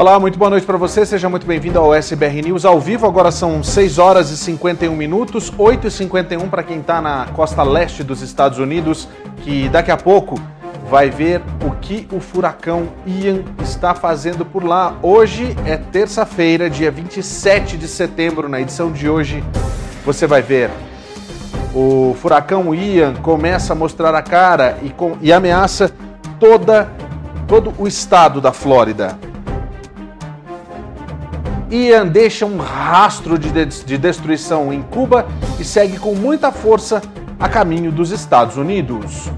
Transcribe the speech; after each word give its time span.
Olá, 0.00 0.18
muito 0.18 0.38
boa 0.38 0.48
noite 0.48 0.64
para 0.64 0.78
você. 0.78 1.04
Seja 1.04 1.28
muito 1.28 1.46
bem-vindo 1.46 1.78
ao 1.78 1.94
SBR 1.94 2.40
News 2.40 2.64
ao 2.64 2.80
vivo. 2.80 3.06
Agora 3.06 3.30
são 3.30 3.62
6 3.62 3.98
horas 3.98 4.30
e 4.30 4.36
51 4.38 4.96
minutos, 4.96 5.52
8 5.58 5.88
e 5.88 5.90
51 5.90 6.48
para 6.48 6.62
quem 6.62 6.80
está 6.80 7.02
na 7.02 7.26
costa 7.34 7.62
leste 7.62 8.02
dos 8.02 8.22
Estados 8.22 8.58
Unidos, 8.58 9.06
que 9.42 9.68
daqui 9.68 9.90
a 9.90 9.98
pouco 9.98 10.40
vai 10.88 11.10
ver 11.10 11.42
o 11.66 11.72
que 11.72 12.08
o 12.10 12.18
furacão 12.18 12.88
Ian 13.06 13.42
está 13.62 13.94
fazendo 13.94 14.42
por 14.42 14.64
lá. 14.64 14.96
Hoje 15.02 15.54
é 15.66 15.76
terça-feira, 15.76 16.70
dia 16.70 16.90
27 16.90 17.76
de 17.76 17.86
setembro. 17.86 18.48
Na 18.48 18.58
edição 18.58 18.90
de 18.90 19.06
hoje, 19.06 19.44
você 20.02 20.26
vai 20.26 20.40
ver 20.40 20.70
o 21.74 22.16
furacão 22.18 22.74
Ian 22.74 23.16
começa 23.16 23.74
a 23.74 23.76
mostrar 23.76 24.14
a 24.14 24.22
cara 24.22 24.78
e, 24.82 24.88
com, 24.88 25.18
e 25.20 25.30
ameaça 25.30 25.92
toda, 26.38 26.90
todo 27.46 27.74
o 27.76 27.86
estado 27.86 28.40
da 28.40 28.50
Flórida. 28.50 29.28
Ian 31.70 32.06
deixa 32.06 32.44
um 32.44 32.58
rastro 32.58 33.38
de, 33.38 33.50
de, 33.50 33.84
de 33.84 33.96
destruição 33.96 34.72
em 34.72 34.82
Cuba 34.82 35.26
e 35.58 35.64
segue 35.64 35.98
com 35.98 36.14
muita 36.14 36.50
força 36.50 37.00
a 37.38 37.48
caminho 37.48 37.92
dos 37.92 38.10
Estados 38.10 38.56
Unidos. 38.56 39.30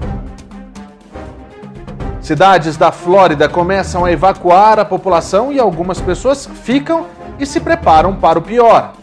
Cidades 2.19 2.75
da 2.75 2.91
Flórida 2.91 3.47
começam 3.47 4.03
a 4.03 4.11
evacuar 4.11 4.79
a 4.79 4.85
população 4.85 5.51
e 5.51 5.59
algumas 5.59 6.01
pessoas 6.01 6.49
ficam 6.63 7.05
e 7.37 7.45
se 7.45 7.59
preparam 7.59 8.15
para 8.15 8.39
o 8.39 8.41
pior. 8.41 8.93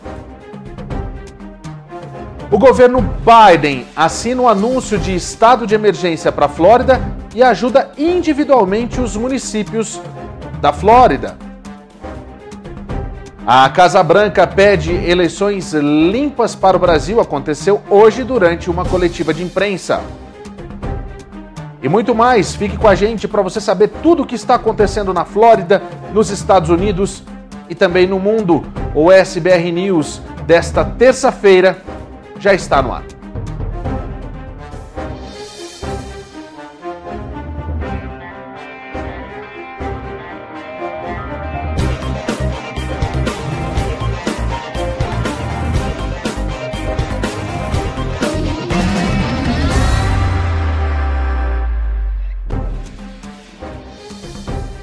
O 2.51 2.59
governo 2.59 3.01
Biden 3.01 3.87
assina 3.95 4.43
um 4.43 4.49
anúncio 4.49 4.99
de 4.99 5.15
estado 5.15 5.69
de 5.69 5.75
emergência 5.75 6.33
para 6.33 6.47
a 6.47 6.49
Flórida 6.49 7.01
e 7.33 7.45
ajuda 7.45 7.93
individualmente 7.97 9.01
os 9.01 9.17
municípios 9.17 10.01
da 10.61 10.73
Flórida. 10.73 11.50
A 13.47 13.69
Casa 13.71 14.03
Branca 14.03 14.47
pede 14.47 14.93
eleições 14.93 15.73
limpas 15.73 16.55
para 16.55 16.77
o 16.77 16.81
Brasil. 16.81 17.21
Aconteceu 17.21 17.81
hoje 17.89 18.23
durante 18.23 18.71
uma 18.71 18.85
coletiva 18.85 19.33
de 19.33 19.43
imprensa. 19.43 20.03
E 21.83 21.89
muito 21.89 22.15
mais, 22.15 22.55
fique 22.55 22.77
com 22.77 22.87
a 22.87 22.95
gente 22.95 23.27
para 23.27 23.41
você 23.41 23.59
saber 23.59 23.89
tudo 24.03 24.23
o 24.23 24.27
que 24.27 24.35
está 24.35 24.57
acontecendo 24.57 25.15
na 25.15 25.25
Flórida, 25.25 25.83
nos 26.13 26.29
Estados 26.29 26.69
Unidos 26.69 27.23
e 27.71 27.75
também 27.75 28.07
no 28.07 28.19
mundo. 28.19 28.63
O 28.95 29.11
SBR 29.11 29.73
News 29.73 30.21
desta 30.47 30.85
terça-feira 30.85 31.79
já 32.39 32.53
está 32.53 32.83
no 32.83 32.93
ar. 32.93 33.20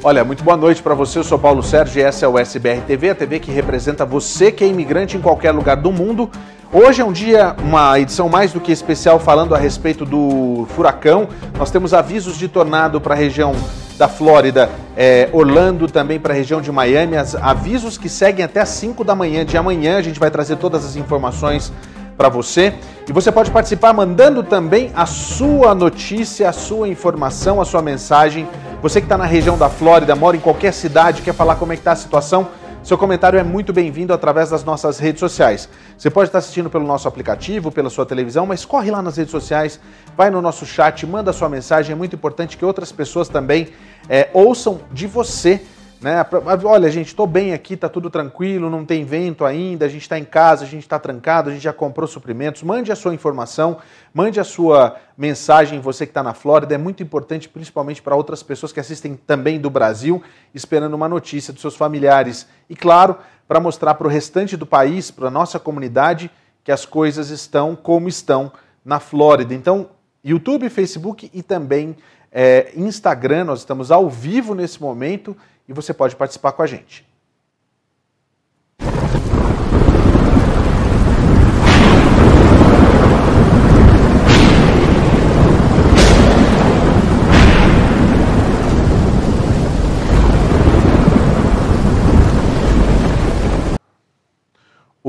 Olha, 0.09 0.23
muito 0.23 0.41
boa 0.41 0.55
noite 0.55 0.81
para 0.81 0.95
você. 0.95 1.19
Eu 1.19 1.23
sou 1.25 1.38
Paulo 1.38 1.61
Sérgio 1.61 2.00
e 2.00 2.02
essa 2.02 2.25
é 2.25 2.30
o 2.30 2.39
SBR 2.39 2.80
TV, 2.88 3.09
a 3.09 3.16
TV 3.16 3.41
que 3.41 3.52
representa 3.52 4.05
você 4.05 4.53
que 4.53 4.63
é 4.63 4.67
imigrante 4.67 5.17
em 5.17 5.19
qualquer 5.19 5.52
lugar 5.52 5.75
do 5.75 5.91
mundo. 5.91 6.31
Hoje 6.72 7.02
é 7.02 7.05
um 7.05 7.11
dia, 7.11 7.53
uma 7.61 8.00
edição 8.00 8.30
mais 8.30 8.53
do 8.53 8.61
que 8.61 8.72
especial 8.72 9.19
falando 9.19 9.53
a 9.53 9.58
respeito 9.58 10.05
do 10.05 10.66
furacão. 10.69 11.28
Nós 11.58 11.72
temos 11.72 11.94
avisos 11.94 12.38
de 12.38 12.47
tornado 12.47 13.01
para 13.01 13.16
a 13.16 13.17
região 13.17 13.53
da 13.97 14.07
Flórida, 14.07 14.69
é, 14.96 15.28
Orlando, 15.34 15.88
também 15.88 16.22
para 16.22 16.31
a 16.34 16.38
região 16.38 16.62
de 16.62 16.72
Miami. 16.72 17.17
As, 17.17 17.35
avisos 17.35 17.97
que 17.97 18.07
seguem 18.07 18.46
até 18.46 18.62
as 18.62 18.69
5 18.69 19.03
da 19.03 19.13
manhã 19.13 19.46
de 19.46 19.57
amanhã. 19.57 19.97
A 19.97 20.01
gente 20.01 20.22
vai 20.22 20.31
trazer 20.31 20.56
todas 20.56 20.85
as 20.85 20.96
informações 20.96 21.73
para 22.17 22.29
você. 22.29 22.73
E 23.07 23.13
você 23.13 23.31
pode 23.31 23.51
participar 23.51 23.94
mandando 23.94 24.44
também 24.44 24.91
a 24.95 25.05
sua 25.05 25.75
notícia, 25.75 26.50
a 26.50 26.53
sua 26.53 26.89
informação, 26.89 27.61
a 27.61 27.66
sua 27.66 27.81
mensagem. 27.81 28.47
Você 28.81 29.00
que 29.00 29.05
está 29.05 29.17
na 29.17 29.25
região 29.25 29.57
da 29.57 29.69
Flórida, 29.69 30.16
mora 30.16 30.35
em 30.35 30.39
qualquer 30.39 30.73
cidade, 30.73 31.22
quer 31.22 31.33
falar 31.33 31.55
como 31.55 31.72
é 31.72 31.75
que 31.75 31.81
está 31.81 31.91
a 31.91 31.95
situação, 31.95 32.47
seu 32.88 32.97
comentário 32.97 33.38
é 33.38 33.44
muito 33.44 33.73
bem-vindo 33.73 34.13
através 34.13 34.50
das 34.50 34.63
nossas 34.63 34.97
redes 34.97 35.19
sociais. 35.19 35.67
Você 35.97 36.09
pode 36.09 36.29
estar 36.29 36.38
assistindo 36.38 36.69
pelo 36.69 36.85
nosso 36.85 37.05
aplicativo, 37.05 37.69
pela 37.69 37.89
sua 37.89 38.05
televisão, 38.05 38.45
mas 38.45 38.63
corre 38.63 38.89
lá 38.89 39.01
nas 39.01 39.17
redes 39.17 39.31
sociais, 39.31 39.78
vai 40.16 40.29
no 40.29 40.41
nosso 40.41 40.66
chat, 40.66 41.05
manda 41.05 41.34
sua 41.34 41.49
mensagem. 41.49 41.91
É 41.91 41.95
muito 41.95 42.16
importante 42.16 42.55
que 42.55 42.63
outras 42.63 42.89
pessoas 42.89 43.28
também 43.28 43.69
é, 44.07 44.29
ouçam 44.34 44.79
de 44.94 45.05
você 45.05 45.61
né? 46.00 46.24
Olha, 46.63 46.91
gente, 46.91 47.08
estou 47.08 47.25
bem 47.25 47.53
aqui, 47.53 47.74
está 47.74 47.90
tudo 47.90 48.09
tranquilo, 48.09 48.69
não 48.69 48.85
tem 48.85 49.03
vento 49.03 49.44
ainda, 49.44 49.85
a 49.85 49.90
gente 49.90 50.03
está 50.03 50.18
em 50.18 50.24
casa, 50.24 50.63
a 50.63 50.68
gente 50.68 50.84
está 50.84 51.00
trancado, 51.00 51.50
a 51.50 51.53
gente 51.53 51.63
já 51.63 51.74
comprou 51.74 52.08
suprimentos. 52.08 52.62
Mande 52.62 52.91
a 52.91 52.96
sua 52.96 53.13
informação, 53.13 53.78
mande 54.13 54.40
a 54.40 54.44
sua 54.44 54.96
mensagem, 55.18 55.80
você 55.80 56.06
que 56.06 56.12
está 56.12 56.22
na 56.22 56.34
Flórida. 56.34 56.75
É 56.75 56.78
muito 56.78 57.02
importante, 57.02 57.50
principalmente 57.50 58.02
para 58.02 58.16
outras 58.16 58.44
pessoas 58.44 58.72
que 58.72 58.80
assistem 58.80 59.16
também 59.16 59.59
do 59.59 59.69
Brasil, 59.69 60.22
esperando 60.53 60.94
uma 60.94 61.09
notícia 61.09 61.52
dos 61.52 61.62
seus 61.62 61.75
familiares. 61.75 62.47
E, 62.69 62.75
claro, 62.75 63.18
para 63.47 63.59
mostrar 63.59 63.96
para 63.96 64.08
o 64.08 64.09
restante 64.09 64.56
do 64.56 64.66
país, 64.66 65.09
para 65.09 65.29
a 65.29 65.31
nossa 65.31 65.58
comunidade, 65.58 66.29
que 66.64 66.72
as 66.72 66.85
coisas 66.85 67.29
estão 67.31 67.75
como 67.75 68.08
estão 68.08 68.52
na 68.85 69.00
Flórida. 69.00 69.53
Então, 69.53 69.90
YouTube, 70.24 70.69
Facebook 70.69 71.31
e 71.34 71.41
também 71.41 71.96
é, 72.31 72.72
Instagram, 72.75 73.46
nós 73.46 73.59
estamos 73.59 73.90
ao 73.90 74.09
vivo 74.09 74.53
nesse 74.53 74.81
momento 74.81 75.35
e 75.67 75.73
você 75.73 75.94
pode 75.94 76.16
participar 76.16 76.53
com 76.53 76.61
a 76.61 76.67
gente. 76.67 77.05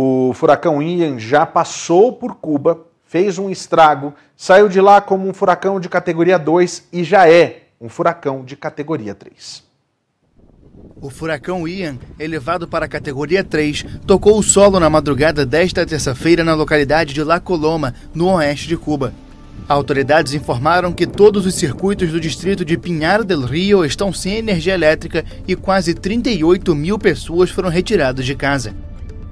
O 0.01 0.33
furacão 0.33 0.81
Ian 0.81 1.19
já 1.19 1.45
passou 1.45 2.13
por 2.13 2.37
Cuba, 2.37 2.87
fez 3.03 3.37
um 3.37 3.51
estrago, 3.51 4.15
saiu 4.37 4.69
de 4.69 4.81
lá 4.81 5.01
como 5.01 5.29
um 5.29 5.35
furacão 5.35 5.81
de 5.81 5.89
categoria 5.89 6.39
2 6.39 6.89
e 6.93 7.03
já 7.03 7.29
é 7.29 7.65
um 7.81 7.89
furacão 7.89 8.45
de 8.45 8.57
categoria 8.57 9.13
3. 9.13 9.68
O 11.01 11.11
furacão 11.11 11.67
Ian, 11.67 11.97
elevado 12.19 12.67
para 12.67 12.87
a 12.87 12.89
categoria 12.89 13.45
3, 13.45 13.85
tocou 14.07 14.39
o 14.39 14.43
solo 14.43 14.81
na 14.81 14.91
madrugada 14.91 15.47
desta 15.47 15.87
terça-feira 15.87 16.43
na 16.43 16.55
localidade 16.55 17.15
de 17.15 17.23
La 17.23 17.39
Coloma, 17.39 17.95
no 18.13 18.33
oeste 18.33 18.67
de 18.67 18.77
Cuba. 18.77 19.13
Autoridades 19.69 20.35
informaram 20.35 20.93
que 20.93 21.07
todos 21.07 21.47
os 21.47 21.55
circuitos 21.55 22.11
do 22.11 22.21
distrito 22.21 22.65
de 22.65 22.77
Pinhar 22.77 23.23
del 23.23 23.43
Rio 23.43 23.85
estão 23.85 24.13
sem 24.13 24.37
energia 24.37 24.75
elétrica 24.75 25.25
e 25.47 25.55
quase 25.55 25.95
38 25.95 26.75
mil 26.75 26.99
pessoas 26.99 27.51
foram 27.51 27.69
retiradas 27.69 28.25
de 28.25 28.35
casa. 28.35 28.75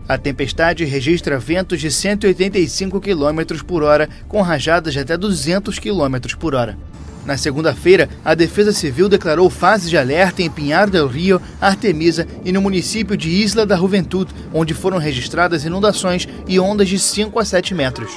A 0.08 0.16
tempestade 0.16 0.84
registra 0.84 1.38
ventos 1.38 1.80
de 1.80 1.90
185 1.90 3.00
km 3.00 3.64
por 3.66 3.82
hora, 3.82 4.08
com 4.28 4.40
rajadas 4.40 4.92
de 4.92 5.00
até 5.00 5.16
200 5.16 5.80
km 5.80 6.36
por 6.38 6.54
hora. 6.54 6.78
Na 7.26 7.36
segunda-feira, 7.36 8.08
a 8.24 8.34
Defesa 8.34 8.72
Civil 8.72 9.08
declarou 9.08 9.50
fase 9.50 9.90
de 9.90 9.98
alerta 9.98 10.42
em 10.42 10.48
Pinhar 10.48 10.88
del 10.88 11.08
Rio, 11.08 11.42
Artemisa 11.60 12.24
e 12.44 12.52
no 12.52 12.62
município 12.62 13.16
de 13.16 13.28
Isla 13.28 13.66
da 13.66 13.76
Juventude, 13.76 14.32
onde 14.54 14.72
foram 14.72 14.96
registradas 14.96 15.64
inundações 15.64 16.28
e 16.46 16.60
ondas 16.60 16.88
de 16.88 17.00
5 17.00 17.36
a 17.40 17.44
7 17.44 17.74
metros. 17.74 18.16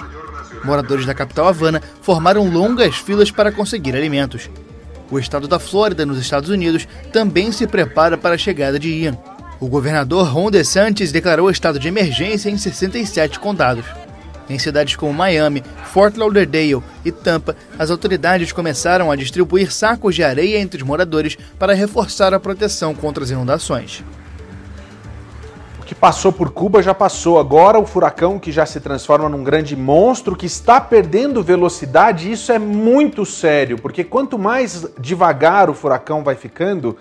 Moradores 0.64 1.08
da 1.08 1.16
capital 1.16 1.48
Havana 1.48 1.82
formaram 2.04 2.48
longas 2.48 2.98
filas 2.98 3.32
para 3.32 3.52
conseguir 3.52 3.96
alimentos. 3.96 4.48
O 5.10 5.18
estado 5.18 5.48
da 5.48 5.58
Flórida, 5.58 6.06
nos 6.06 6.20
Estados 6.20 6.50
Unidos, 6.50 6.88
também 7.12 7.52
se 7.52 7.66
prepara 7.66 8.16
para 8.16 8.36
a 8.36 8.38
chegada 8.38 8.78
de 8.78 8.90
Ian. 8.90 9.18
O 9.60 9.68
governador 9.68 10.28
Ron 10.28 10.52
DeSantis 10.52 11.12
declarou 11.12 11.50
estado 11.50 11.80
de 11.80 11.88
emergência 11.88 12.50
em 12.50 12.58
67 12.60 13.40
condados. 13.40 13.86
Em 14.50 14.58
cidades 14.58 14.96
como 14.96 15.14
Miami, 15.14 15.64
Fort 15.86 16.18
Lauderdale 16.18 16.82
e 17.06 17.12
Tampa, 17.12 17.56
as 17.78 17.92
autoridades 17.92 18.52
começaram 18.52 19.12
a 19.12 19.16
distribuir 19.16 19.72
sacos 19.72 20.16
de 20.16 20.24
areia 20.24 20.58
entre 20.58 20.82
os 20.82 20.88
moradores 20.88 21.38
para 21.60 21.76
reforçar 21.76 22.34
a 22.34 22.40
proteção 22.40 22.96
contra 22.96 23.24
as 23.24 23.30
inundações. 23.30 24.04
O 25.80 25.86
que 25.86 25.94
passou 25.94 26.32
por 26.32 26.50
Cuba 26.52 26.82
já 26.82 26.96
passou. 26.96 27.40
Agora 27.40 27.78
o 27.78 27.86
furacão 27.86 28.40
que 28.40 28.52
já 28.52 28.66
se 28.66 28.80
transforma 28.80 29.30
num 29.30 29.44
grande 29.44 29.76
monstro 29.76 30.36
que 30.36 30.48
está 30.48 30.82
perdendo 30.82 31.44
velocidade, 31.44 32.32
isso 32.32 32.52
é 32.52 32.58
muito 32.58 33.28
sério, 33.28 33.78
porque 33.78 34.04
quanto 34.04 34.40
mais 34.40 34.84
devagar 35.00 35.70
o 35.70 35.76
furacão 35.76 36.24
vai 36.24 36.36
ficando, 36.36 36.98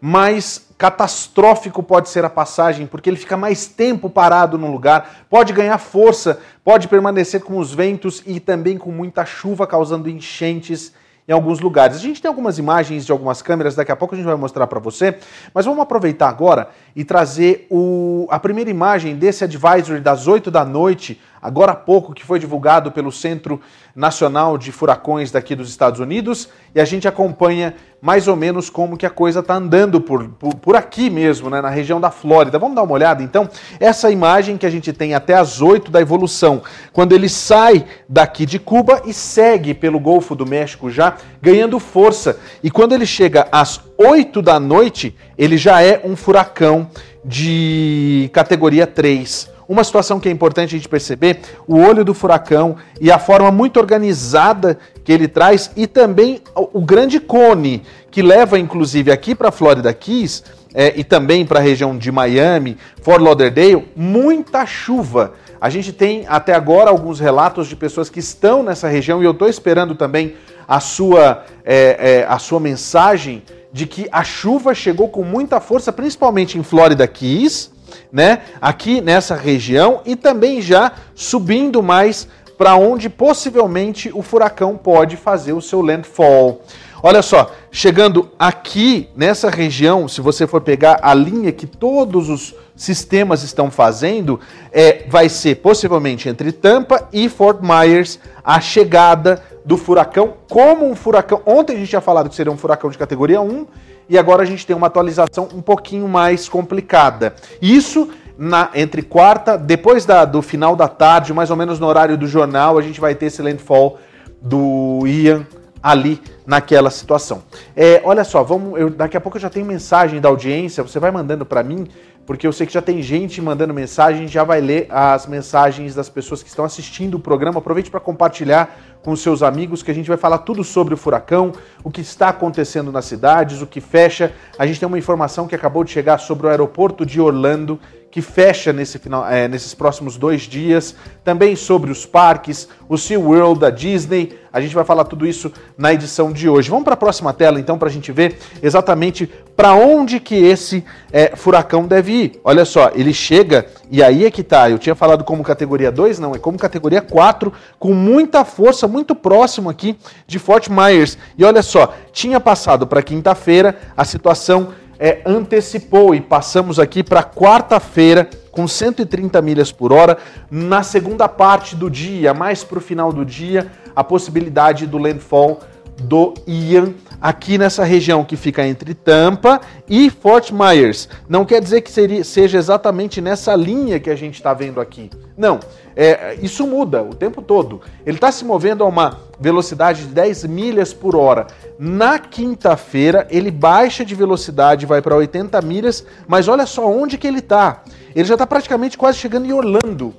mais 0.00 0.70
catastrófico 0.78 1.82
pode 1.82 2.08
ser 2.08 2.24
a 2.24 2.30
passagem, 2.30 2.86
porque 2.86 3.10
ele 3.10 3.18
fica 3.18 3.36
mais 3.36 3.66
tempo 3.66 4.08
parado 4.08 4.56
no 4.56 4.72
lugar, 4.72 5.26
pode 5.28 5.52
ganhar 5.52 5.76
força, 5.76 6.40
pode 6.64 6.88
permanecer 6.88 7.42
com 7.42 7.58
os 7.58 7.74
ventos 7.74 8.22
e 8.26 8.40
também 8.40 8.78
com 8.78 8.90
muita 8.90 9.26
chuva, 9.26 9.66
causando 9.66 10.08
enchentes. 10.08 10.92
em 11.28 11.32
alguns 11.32 11.60
lugares. 11.60 11.96
A 11.96 12.00
gente 12.00 12.20
tem 12.20 12.28
algumas 12.28 12.58
imagens 12.58 13.06
de 13.06 13.12
algumas 13.12 13.40
câmeras, 13.40 13.76
daqui 13.76 13.92
a 13.92 13.94
pouco 13.94 14.14
a 14.14 14.16
gente 14.16 14.26
vai 14.26 14.34
mostrar 14.34 14.66
para 14.66 14.80
você, 14.80 15.16
mas 15.54 15.64
vamos 15.64 15.80
aproveitar 15.80 16.28
agora 16.28 16.70
e 16.96 17.04
trazer 17.04 17.68
o, 17.70 18.26
a 18.30 18.38
primeira 18.40 18.68
imagem 18.68 19.14
desse 19.14 19.44
advisory 19.44 20.00
das 20.00 20.26
8 20.26 20.50
da 20.50 20.64
noite 20.64 21.20
agora 21.40 21.72
há 21.72 21.76
pouco, 21.76 22.14
que 22.14 22.24
foi 22.24 22.38
divulgado 22.38 22.92
pelo 22.92 23.10
Centro 23.10 23.60
Nacional 23.94 24.56
de 24.56 24.70
Furacões 24.72 25.30
daqui 25.30 25.54
dos 25.54 25.68
Estados 25.68 26.00
Unidos, 26.00 26.48
e 26.74 26.80
a 26.80 26.84
gente 26.84 27.08
acompanha 27.08 27.74
mais 28.00 28.28
ou 28.28 28.36
menos 28.36 28.70
como 28.70 28.96
que 28.96 29.04
a 29.04 29.10
coisa 29.10 29.40
está 29.40 29.54
andando 29.54 30.00
por, 30.00 30.26
por, 30.30 30.54
por, 30.54 30.76
aqui 30.76 31.10
mesmo, 31.10 31.50
né, 31.50 31.60
na 31.60 31.68
região 31.68 32.00
da 32.00 32.10
Flórida. 32.10 32.58
Vamos 32.58 32.74
dar 32.74 32.82
uma 32.82 32.94
olhada 32.94 33.22
então? 33.22 33.48
Essa 33.78 34.10
imagem 34.10 34.56
que 34.56 34.64
a 34.64 34.70
gente 34.70 34.92
tem 34.92 35.14
até 35.14 35.34
as 35.34 35.60
8 35.60 35.90
da 35.90 36.00
evolução, 36.00 36.62
quando 36.92 37.12
ele 37.12 37.28
sai 37.28 37.84
daqui 38.08 38.46
de 38.46 38.58
Cuba 38.58 39.02
e 39.04 39.12
segue 39.12 39.74
pelo 39.74 40.00
Golfo 40.00 40.34
do 40.34 40.46
México 40.46 40.90
já, 40.90 41.16
ganhando 41.42 41.78
força. 41.78 42.38
E 42.62 42.70
quando 42.70 42.94
ele 42.94 43.06
chega 43.06 43.48
às 43.52 43.80
8 43.98 44.40
da 44.40 44.58
noite, 44.58 45.14
ele 45.36 45.58
já 45.58 45.82
é 45.82 46.00
um 46.04 46.16
furacão 46.16 46.88
de 47.24 48.30
categoria 48.32 48.86
3. 48.86 49.49
Uma 49.70 49.84
situação 49.84 50.18
que 50.18 50.28
é 50.28 50.32
importante 50.32 50.74
a 50.74 50.78
gente 50.78 50.88
perceber, 50.88 51.42
o 51.64 51.78
olho 51.78 52.04
do 52.04 52.12
furacão 52.12 52.74
e 53.00 53.08
a 53.08 53.20
forma 53.20 53.52
muito 53.52 53.78
organizada 53.78 54.76
que 55.04 55.12
ele 55.12 55.28
traz 55.28 55.70
e 55.76 55.86
também 55.86 56.42
o 56.56 56.80
grande 56.80 57.20
cone 57.20 57.84
que 58.10 58.20
leva 58.20 58.58
inclusive 58.58 59.12
aqui 59.12 59.32
para 59.32 59.50
a 59.50 59.52
Florida 59.52 59.94
Keys 59.94 60.42
é, 60.74 60.92
e 60.96 61.04
também 61.04 61.46
para 61.46 61.60
a 61.60 61.62
região 61.62 61.96
de 61.96 62.10
Miami, 62.10 62.76
Fort 63.00 63.22
Lauderdale, 63.22 63.86
muita 63.94 64.66
chuva. 64.66 65.34
A 65.60 65.70
gente 65.70 65.92
tem 65.92 66.24
até 66.26 66.52
agora 66.52 66.90
alguns 66.90 67.20
relatos 67.20 67.68
de 67.68 67.76
pessoas 67.76 68.10
que 68.10 68.18
estão 68.18 68.64
nessa 68.64 68.88
região 68.88 69.22
e 69.22 69.24
eu 69.24 69.30
estou 69.30 69.48
esperando 69.48 69.94
também 69.94 70.34
a 70.66 70.80
sua, 70.80 71.44
é, 71.64 72.24
é, 72.24 72.26
a 72.28 72.40
sua 72.40 72.58
mensagem 72.58 73.44
de 73.72 73.86
que 73.86 74.08
a 74.10 74.24
chuva 74.24 74.74
chegou 74.74 75.08
com 75.08 75.22
muita 75.22 75.60
força, 75.60 75.92
principalmente 75.92 76.58
em 76.58 76.64
Florida 76.64 77.06
Keys 77.06 77.70
né, 78.12 78.42
aqui 78.60 79.00
nessa 79.00 79.34
região 79.34 80.00
e 80.04 80.16
também 80.16 80.60
já 80.60 80.92
subindo 81.14 81.82
mais 81.82 82.28
para 82.58 82.76
onde 82.76 83.08
possivelmente 83.08 84.10
o 84.12 84.20
furacão 84.20 84.76
pode 84.76 85.16
fazer 85.16 85.54
o 85.54 85.62
seu 85.62 85.80
landfall. 85.80 86.60
Olha 87.02 87.22
só, 87.22 87.50
chegando 87.72 88.28
aqui 88.38 89.08
nessa 89.16 89.48
região, 89.48 90.06
se 90.06 90.20
você 90.20 90.46
for 90.46 90.60
pegar 90.60 91.00
a 91.02 91.14
linha 91.14 91.50
que 91.50 91.66
todos 91.66 92.28
os 92.28 92.54
sistemas 92.76 93.42
estão 93.42 93.70
fazendo, 93.70 94.38
é, 94.70 95.06
vai 95.08 95.30
ser 95.30 95.56
possivelmente 95.56 96.28
entre 96.28 96.52
Tampa 96.52 97.08
e 97.10 97.30
Fort 97.30 97.60
Myers 97.62 98.18
a 98.44 98.60
chegada 98.60 99.42
do 99.64 99.78
furacão 99.78 100.34
como 100.46 100.86
um 100.86 100.94
furacão. 100.94 101.40
Ontem 101.46 101.76
a 101.76 101.78
gente 101.78 101.88
tinha 101.88 102.00
falado 102.02 102.28
que 102.28 102.34
seria 102.34 102.52
um 102.52 102.58
furacão 102.58 102.90
de 102.90 102.98
categoria 102.98 103.40
1 103.40 103.66
e 104.10 104.18
agora 104.18 104.42
a 104.42 104.44
gente 104.44 104.66
tem 104.66 104.74
uma 104.74 104.88
atualização 104.88 105.48
um 105.54 105.62
pouquinho 105.62 106.08
mais 106.08 106.48
complicada. 106.48 107.32
Isso 107.62 108.10
na, 108.36 108.68
entre 108.74 109.02
quarta, 109.02 109.56
depois 109.56 110.04
da, 110.04 110.24
do 110.24 110.42
final 110.42 110.74
da 110.74 110.88
tarde, 110.88 111.32
mais 111.32 111.48
ou 111.48 111.56
menos 111.56 111.78
no 111.78 111.86
horário 111.86 112.18
do 112.18 112.26
jornal, 112.26 112.76
a 112.76 112.82
gente 112.82 113.00
vai 113.00 113.14
ter 113.14 113.26
esse 113.26 113.40
landfall 113.40 114.00
do 114.42 115.06
Ian 115.06 115.46
ali 115.80 116.20
naquela 116.44 116.90
situação. 116.90 117.44
É, 117.76 118.00
olha 118.04 118.24
só, 118.24 118.42
vamos, 118.42 118.80
eu, 118.80 118.90
daqui 118.90 119.16
a 119.16 119.20
pouco 119.20 119.38
eu 119.38 119.42
já 119.42 119.48
tenho 119.48 119.64
mensagem 119.64 120.20
da 120.20 120.28
audiência, 120.28 120.82
você 120.82 120.98
vai 120.98 121.12
mandando 121.12 121.46
para 121.46 121.62
mim, 121.62 121.86
porque 122.30 122.46
eu 122.46 122.52
sei 122.52 122.64
que 122.64 122.72
já 122.72 122.80
tem 122.80 123.02
gente 123.02 123.42
mandando 123.42 123.74
mensagem, 123.74 124.28
já 124.28 124.44
vai 124.44 124.60
ler 124.60 124.86
as 124.88 125.26
mensagens 125.26 125.96
das 125.96 126.08
pessoas 126.08 126.44
que 126.44 126.48
estão 126.48 126.64
assistindo 126.64 127.16
o 127.16 127.18
programa. 127.18 127.58
Aproveite 127.58 127.90
para 127.90 127.98
compartilhar 127.98 128.78
com 129.02 129.16
seus 129.16 129.42
amigos 129.42 129.82
que 129.82 129.90
a 129.90 129.94
gente 129.94 130.06
vai 130.06 130.16
falar 130.16 130.38
tudo 130.38 130.62
sobre 130.62 130.94
o 130.94 130.96
furacão, 130.96 131.50
o 131.82 131.90
que 131.90 132.00
está 132.00 132.28
acontecendo 132.28 132.92
nas 132.92 133.06
cidades, 133.06 133.60
o 133.60 133.66
que 133.66 133.80
fecha. 133.80 134.32
A 134.56 134.64
gente 134.64 134.78
tem 134.78 134.86
uma 134.86 134.96
informação 134.96 135.48
que 135.48 135.56
acabou 135.56 135.82
de 135.82 135.90
chegar 135.90 136.18
sobre 136.18 136.46
o 136.46 136.50
aeroporto 136.50 137.04
de 137.04 137.20
Orlando, 137.20 137.80
que 138.10 138.20
fecha 138.20 138.72
nesse 138.72 138.98
final, 138.98 139.26
é, 139.28 139.46
nesses 139.46 139.72
próximos 139.72 140.16
dois 140.16 140.42
dias. 140.42 140.94
Também 141.22 141.54
sobre 141.54 141.90
os 141.90 142.04
parques, 142.04 142.68
o 142.88 142.98
SeaWorld, 142.98 143.60
da 143.60 143.70
Disney. 143.70 144.38
A 144.52 144.60
gente 144.60 144.74
vai 144.74 144.84
falar 144.84 145.04
tudo 145.04 145.26
isso 145.26 145.52
na 145.78 145.92
edição 145.92 146.32
de 146.32 146.48
hoje. 146.48 146.68
Vamos 146.68 146.84
para 146.84 146.94
a 146.94 146.96
próxima 146.96 147.32
tela, 147.32 147.60
então, 147.60 147.78
para 147.78 147.88
a 147.88 147.92
gente 147.92 148.10
ver 148.10 148.36
exatamente 148.60 149.30
para 149.56 149.74
onde 149.74 150.18
que 150.18 150.34
esse 150.34 150.84
é, 151.12 151.36
furacão 151.36 151.86
deve 151.86 152.12
ir. 152.12 152.40
Olha 152.42 152.64
só, 152.64 152.90
ele 152.94 153.12
chega, 153.12 153.66
e 153.90 154.02
aí 154.02 154.24
é 154.24 154.30
que 154.30 154.42
tá. 154.42 154.68
Eu 154.68 154.78
tinha 154.78 154.94
falado 154.94 155.22
como 155.22 155.44
categoria 155.44 155.92
2, 155.92 156.18
não, 156.18 156.34
é 156.34 156.38
como 156.38 156.58
categoria 156.58 157.00
4, 157.00 157.52
com 157.78 157.94
muita 157.94 158.44
força, 158.44 158.88
muito 158.88 159.14
próximo 159.14 159.70
aqui 159.70 159.96
de 160.26 160.38
Fort 160.38 160.68
Myers. 160.68 161.16
E 161.38 161.44
olha 161.44 161.62
só, 161.62 161.94
tinha 162.12 162.40
passado 162.40 162.86
para 162.86 163.02
quinta-feira, 163.02 163.76
a 163.96 164.04
situação 164.04 164.72
é, 165.00 165.22
antecipou 165.24 166.14
e 166.14 166.20
passamos 166.20 166.78
aqui 166.78 167.02
para 167.02 167.24
quarta-feira 167.24 168.28
com 168.52 168.68
130 168.68 169.40
milhas 169.40 169.72
por 169.72 169.94
hora. 169.94 170.18
Na 170.50 170.82
segunda 170.82 171.26
parte 171.26 171.74
do 171.74 171.88
dia, 171.88 172.34
mais 172.34 172.62
para 172.62 172.76
o 172.76 172.82
final 172.82 173.10
do 173.10 173.24
dia, 173.24 173.72
a 173.96 174.04
possibilidade 174.04 174.86
do 174.86 174.98
landfall 174.98 175.60
do 176.02 176.34
Ian 176.46 176.92
aqui 177.20 177.58
nessa 177.58 177.84
região 177.84 178.24
que 178.24 178.36
fica 178.36 178.66
entre 178.66 178.94
Tampa 178.94 179.60
e 179.88 180.10
Fort 180.10 180.50
Myers. 180.50 181.08
Não 181.28 181.44
quer 181.44 181.60
dizer 181.60 181.82
que 181.82 181.90
seria, 181.90 182.24
seja 182.24 182.58
exatamente 182.58 183.20
nessa 183.20 183.54
linha 183.54 184.00
que 184.00 184.10
a 184.10 184.16
gente 184.16 184.34
está 184.34 184.54
vendo 184.54 184.80
aqui. 184.80 185.10
Não, 185.36 185.60
é, 185.94 186.38
isso 186.40 186.66
muda 186.66 187.02
o 187.02 187.14
tempo 187.14 187.42
todo. 187.42 187.80
Ele 188.06 188.16
está 188.16 188.32
se 188.32 188.44
movendo 188.44 188.84
a 188.84 188.86
uma 188.86 189.18
velocidade 189.38 190.02
de 190.02 190.08
10 190.08 190.44
milhas 190.44 190.92
por 190.92 191.16
hora. 191.16 191.46
Na 191.78 192.18
quinta-feira, 192.18 193.26
ele 193.30 193.50
baixa 193.50 194.04
de 194.04 194.14
velocidade, 194.14 194.86
vai 194.86 195.02
para 195.02 195.16
80 195.16 195.60
milhas, 195.62 196.04
mas 196.26 196.48
olha 196.48 196.66
só 196.66 196.86
onde 196.86 197.18
que 197.18 197.26
ele 197.26 197.38
está. 197.38 197.82
Ele 198.14 198.26
já 198.26 198.34
está 198.34 198.46
praticamente 198.46 198.98
quase 198.98 199.18
chegando 199.18 199.46
em 199.46 199.52
Orlando, 199.52 200.14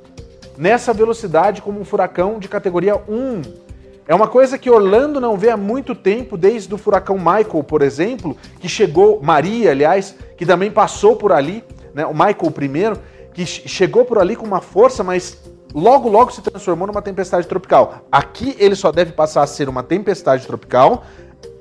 nessa 0.57 0.93
velocidade 0.93 1.61
como 1.61 1.79
um 1.79 1.85
furacão 1.85 2.39
de 2.39 2.47
categoria 2.47 2.95
1. 2.95 3.70
É 4.07 4.15
uma 4.15 4.27
coisa 4.27 4.57
que 4.57 4.69
Orlando 4.69 5.19
não 5.19 5.37
vê 5.37 5.49
há 5.49 5.57
muito 5.57 5.93
tempo, 5.93 6.35
desde 6.35 6.73
o 6.73 6.77
furacão 6.77 7.17
Michael, 7.17 7.63
por 7.63 7.81
exemplo, 7.81 8.35
que 8.59 8.67
chegou, 8.67 9.21
Maria, 9.21 9.71
aliás, 9.71 10.15
que 10.37 10.45
também 10.45 10.71
passou 10.71 11.15
por 11.15 11.31
ali, 11.31 11.63
né, 11.93 12.05
o 12.05 12.13
Michael 12.13 12.51
primeiro, 12.51 12.99
que 13.33 13.45
chegou 13.45 14.03
por 14.03 14.17
ali 14.17 14.35
com 14.35 14.45
uma 14.45 14.59
força, 14.59 15.03
mas 15.03 15.37
logo, 15.73 16.09
logo 16.09 16.31
se 16.31 16.41
transformou 16.41 16.87
numa 16.87 17.01
tempestade 17.01 17.47
tropical. 17.47 18.01
Aqui 18.11 18.55
ele 18.59 18.75
só 18.75 18.91
deve 18.91 19.11
passar 19.11 19.43
a 19.43 19.47
ser 19.47 19.69
uma 19.69 19.83
tempestade 19.83 20.45
tropical 20.45 21.03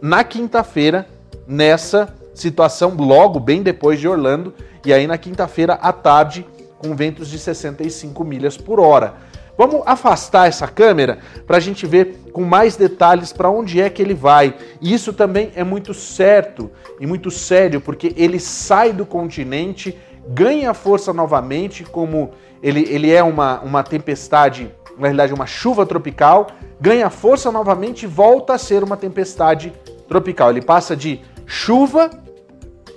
na 0.01 0.25
quinta-feira, 0.25 1.07
nessa 1.47 2.15
situação, 2.35 2.95
logo 2.99 3.39
bem 3.39 3.63
depois 3.63 4.01
de 4.01 4.09
Orlando, 4.09 4.55
e 4.85 4.93
aí 4.93 5.07
na 5.07 5.19
quinta-feira 5.19 5.75
à 5.75 5.93
tarde, 5.93 6.47
com 6.79 6.97
ventos 6.97 7.29
de 7.29 7.39
65 7.39 8.25
milhas 8.25 8.57
por 8.57 8.81
hora. 8.81 9.15
Vamos 9.57 9.83
afastar 9.87 10.49
essa 10.49 10.67
câmera 10.67 11.19
para 11.47 11.57
a 11.57 11.61
gente 11.61 11.87
ver 11.87 12.21
com 12.33 12.43
mais 12.45 12.77
detalhes 12.77 13.33
para 13.33 13.51
onde 13.51 13.81
é 13.81 13.91
que 13.91 14.01
ele 14.01 14.15
vai. 14.15 14.55
E 14.81 14.93
isso 14.93 15.13
também 15.13 15.51
é 15.55 15.65
muito 15.65 15.93
certo 15.93 16.71
e 16.99 17.07
muito 17.07 17.31
sério, 17.31 17.81
porque 17.81 18.15
ele 18.17 18.41
sai 18.41 18.93
do 18.93 19.05
continente, 19.05 19.97
ganha 20.29 20.73
força 20.73 21.13
novamente, 21.13 21.85
como 21.85 22.31
ele, 22.63 22.87
ele 22.89 23.11
é 23.11 23.23
uma, 23.23 23.61
uma 23.61 23.83
tempestade, 23.83 24.71
na 24.97 25.09
realidade 25.09 25.33
uma 25.33 25.47
chuva 25.47 25.85
tropical, 25.85 26.49
ganha 26.81 27.11
força 27.11 27.51
novamente 27.51 28.05
e 28.05 28.07
volta 28.07 28.55
a 28.55 28.59
ser 28.59 28.83
uma 28.83 28.97
tempestade 28.97 29.73
tropical. 30.09 30.51
Ele 30.51 30.63
passa 30.63 30.97
de 30.97 31.21
chuva 31.47 32.11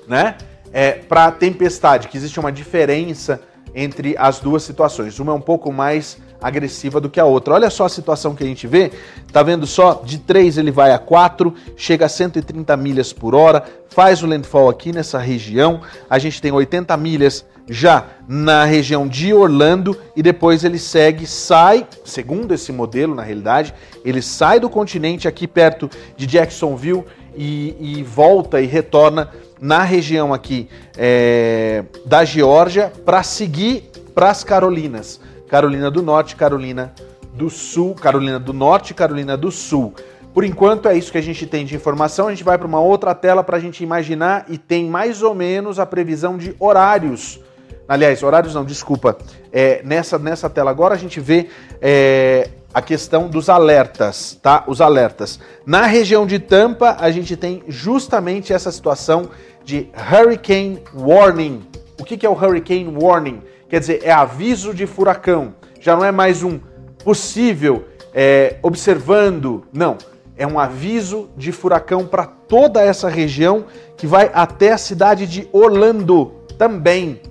né, 0.07 0.36
é, 0.72 0.91
para 0.91 1.31
tempestade, 1.31 2.07
que 2.07 2.17
existe 2.17 2.39
uma 2.39 2.51
diferença 2.51 3.41
entre 3.75 4.15
as 4.17 4.39
duas 4.39 4.63
situações. 4.63 5.19
Uma 5.19 5.31
é 5.31 5.36
um 5.36 5.41
pouco 5.41 5.72
mais 5.72 6.17
agressiva 6.43 7.00
do 7.00 7.09
que 7.09 7.19
a 7.19 7.25
outra. 7.25 7.53
Olha 7.53 7.69
só 7.69 7.85
a 7.85 7.89
situação 7.89 8.35
que 8.35 8.43
a 8.43 8.47
gente 8.47 8.67
vê. 8.67 8.91
Tá 9.31 9.41
vendo 9.41 9.65
só? 9.65 10.03
De 10.05 10.19
3 10.19 10.57
ele 10.57 10.69
vai 10.69 10.91
a 10.91 11.00
4, 11.00 11.53
chega 11.77 12.05
a 12.05 12.09
130 12.09 12.75
milhas 12.75 13.13
por 13.13 13.33
hora, 13.33 13.63
faz 13.89 14.21
o 14.21 14.27
landfall 14.27 14.69
aqui 14.69 14.91
nessa 14.91 15.17
região. 15.17 15.81
A 16.09 16.19
gente 16.19 16.41
tem 16.41 16.51
80 16.51 16.95
milhas 16.97 17.45
já 17.69 18.05
na 18.27 18.65
região 18.65 19.07
de 19.07 19.33
Orlando 19.33 19.97
e 20.15 20.21
depois 20.21 20.65
ele 20.65 20.77
segue, 20.77 21.25
sai, 21.25 21.88
segundo 22.03 22.53
esse 22.53 22.73
modelo 22.73 23.15
na 23.15 23.23
realidade, 23.23 23.73
ele 24.03 24.21
sai 24.21 24.59
do 24.59 24.69
continente 24.69 25.27
aqui 25.29 25.47
perto 25.47 25.89
de 26.17 26.27
Jacksonville 26.27 27.05
e, 27.35 27.75
e 27.79 28.03
volta 28.03 28.59
e 28.59 28.65
retorna 28.65 29.29
na 29.62 29.81
região 29.81 30.33
aqui 30.33 30.67
é, 30.97 31.85
da 32.05 32.25
Geórgia 32.25 32.91
para 33.05 33.23
seguir 33.23 33.89
para 34.13 34.29
as 34.29 34.43
Carolinas. 34.43 35.19
Carolina 35.53 35.91
do 35.91 36.01
Norte, 36.01 36.36
Carolina 36.36 36.91
do 37.31 37.48
Sul, 37.48 37.93
Carolina 37.93 38.39
do 38.39 38.51
Norte, 38.51 38.91
Carolina 38.91 39.38
do 39.38 39.51
Sul. 39.51 39.93
Por 40.33 40.43
enquanto 40.43 40.89
é 40.89 40.98
isso 40.98 41.12
que 41.12 41.17
a 41.19 41.22
gente 41.22 41.45
tem 41.45 41.63
de 41.63 41.75
informação. 41.75 42.27
A 42.27 42.31
gente 42.31 42.43
vai 42.43 42.57
para 42.57 42.65
uma 42.65 42.79
outra 42.79 43.13
tela 43.13 43.43
para 43.43 43.57
a 43.57 43.60
gente 43.60 43.83
imaginar 43.83 44.45
e 44.50 44.57
tem 44.57 44.89
mais 44.89 45.22
ou 45.22 45.36
menos 45.36 45.77
a 45.77 45.86
previsão 45.86 46.39
de 46.39 46.55
horários. 46.60 47.39
Aliás, 47.88 48.24
horários 48.24 48.55
não, 48.55 48.65
desculpa. 48.65 49.15
É, 49.51 49.83
nessa, 49.83 50.17
nessa 50.17 50.50
tela 50.50 50.72
agora 50.72 50.95
a 50.95 50.98
gente 50.98 51.19
vê 51.19 51.48
é, 51.79 52.50
a 52.74 52.81
questão 52.81 53.27
dos 53.27 53.48
alertas, 53.48 54.39
tá? 54.41 54.63
Os 54.65 54.81
alertas. 54.81 55.39
Na 55.67 55.86
região 55.86 56.25
de 56.25 56.39
Tampa, 56.39 56.98
a 57.00 57.12
gente 57.12 57.38
tem 57.38 57.62
justamente 57.67 58.51
essa 58.51 58.72
situação 58.72 59.29
de 59.63 59.88
Hurricane 59.95 60.81
Warning. 60.95 61.62
O 62.00 62.03
que 62.03 62.25
é 62.25 62.29
o 62.29 62.33
Hurricane 62.33 62.91
Warning? 63.00 63.53
Quer 63.70 63.79
dizer, 63.79 64.01
é 64.03 64.12
aviso 64.12 64.74
de 64.74 64.86
furacão. 64.86 65.55
Já 65.79 65.96
não 65.96 66.05
é 66.05 66.12
mais 66.12 66.43
um 66.43 66.60
possível 67.03 67.86
é, 68.13 68.58
observando, 68.62 69.65
não. 69.74 69.98
É 70.38 70.48
um 70.48 70.60
aviso 70.60 71.29
de 71.38 71.51
furacão 71.51 72.05
para 72.05 72.25
toda 72.25 72.82
essa 72.82 73.10
região 73.10 73.65
que 73.98 74.08
vai 74.08 74.32
até 74.34 74.72
a 74.72 74.77
cidade 74.77 75.27
de 75.27 75.48
Orlando 75.51 76.34
também, 76.58 77.22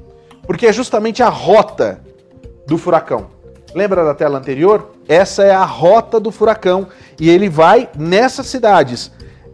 porque 0.46 0.66
é 0.66 0.72
justamente 0.72 1.22
a 1.22 1.28
rota 1.28 2.00
do 2.66 2.78
furacão. 2.78 3.30
Lembra 3.74 4.04
da 4.04 4.14
tela 4.14 4.38
anterior? 4.38 4.92
Essa 5.08 5.44
é 5.44 5.50
a 5.50 5.64
rota 5.64 6.20
do 6.20 6.30
furacão 6.30 6.88
e 7.18 7.28
ele 7.30 7.48
vai 7.48 7.88
nessas 7.96 8.46
cidades 8.46 9.10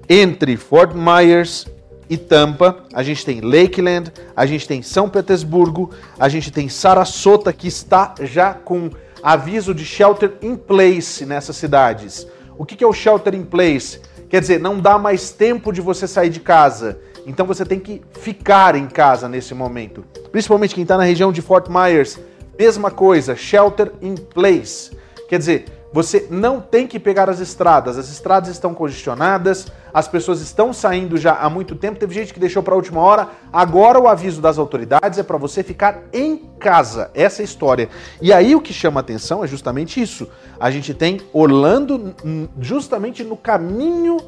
entre 0.08 0.56
Fort 0.56 0.92
Myers 0.94 1.66
e 2.08 2.16
Tampa. 2.16 2.84
A 2.92 3.02
gente 3.02 3.24
tem 3.24 3.40
Lakeland, 3.40 4.12
a 4.34 4.46
gente 4.46 4.66
tem 4.66 4.82
São 4.82 5.08
Petersburgo, 5.08 5.90
a 6.18 6.28
gente 6.28 6.50
tem 6.50 6.68
Sarasota 6.68 7.52
que 7.52 7.68
está 7.68 8.14
já 8.22 8.54
com 8.54 8.90
aviso 9.22 9.74
de 9.74 9.84
shelter 9.84 10.34
in 10.42 10.56
place 10.56 11.24
nessas 11.26 11.56
cidades. 11.56 12.26
O 12.56 12.64
que 12.64 12.82
é 12.82 12.86
o 12.86 12.92
shelter 12.92 13.34
in 13.34 13.44
place? 13.44 14.00
Quer 14.28 14.40
dizer, 14.40 14.60
não 14.60 14.78
dá 14.78 14.98
mais 14.98 15.30
tempo 15.30 15.72
de 15.72 15.80
você 15.80 16.06
sair 16.06 16.30
de 16.30 16.40
casa. 16.40 16.98
Então 17.26 17.46
você 17.46 17.64
tem 17.64 17.78
que 17.78 18.02
ficar 18.20 18.74
em 18.74 18.86
casa 18.86 19.28
nesse 19.28 19.54
momento. 19.54 20.04
Principalmente 20.30 20.74
quem 20.74 20.82
está 20.82 20.96
na 20.96 21.04
região 21.04 21.32
de 21.32 21.42
Fort 21.42 21.68
Myers. 21.68 22.18
Mesma 22.58 22.90
coisa, 22.90 23.36
shelter 23.36 23.92
in 24.02 24.16
place. 24.16 24.90
Quer 25.28 25.38
dizer, 25.38 25.64
você 25.92 26.26
não 26.30 26.60
tem 26.60 26.86
que 26.86 26.98
pegar 26.98 27.30
as 27.30 27.40
estradas, 27.40 27.96
as 27.96 28.10
estradas 28.10 28.50
estão 28.50 28.74
congestionadas, 28.74 29.68
as 29.92 30.06
pessoas 30.06 30.40
estão 30.40 30.72
saindo 30.72 31.16
já 31.16 31.34
há 31.34 31.48
muito 31.48 31.74
tempo. 31.74 31.98
Teve 31.98 32.14
gente 32.14 32.34
que 32.34 32.40
deixou 32.40 32.62
para 32.62 32.74
a 32.74 32.76
última 32.76 33.00
hora. 33.00 33.28
Agora 33.52 33.98
o 33.98 34.06
aviso 34.06 34.40
das 34.40 34.58
autoridades 34.58 35.18
é 35.18 35.22
para 35.22 35.38
você 35.38 35.62
ficar 35.62 36.02
em 36.12 36.36
casa. 36.58 37.10
Essa 37.14 37.40
é 37.40 37.42
a 37.42 37.44
história. 37.44 37.88
E 38.20 38.32
aí 38.32 38.54
o 38.54 38.60
que 38.60 38.72
chama 38.72 39.00
atenção 39.00 39.42
é 39.42 39.46
justamente 39.46 40.00
isso. 40.00 40.28
A 40.60 40.70
gente 40.70 40.92
tem 40.92 41.20
Orlando 41.32 42.14
justamente 42.60 43.24
no 43.24 43.36
caminho 43.36 44.18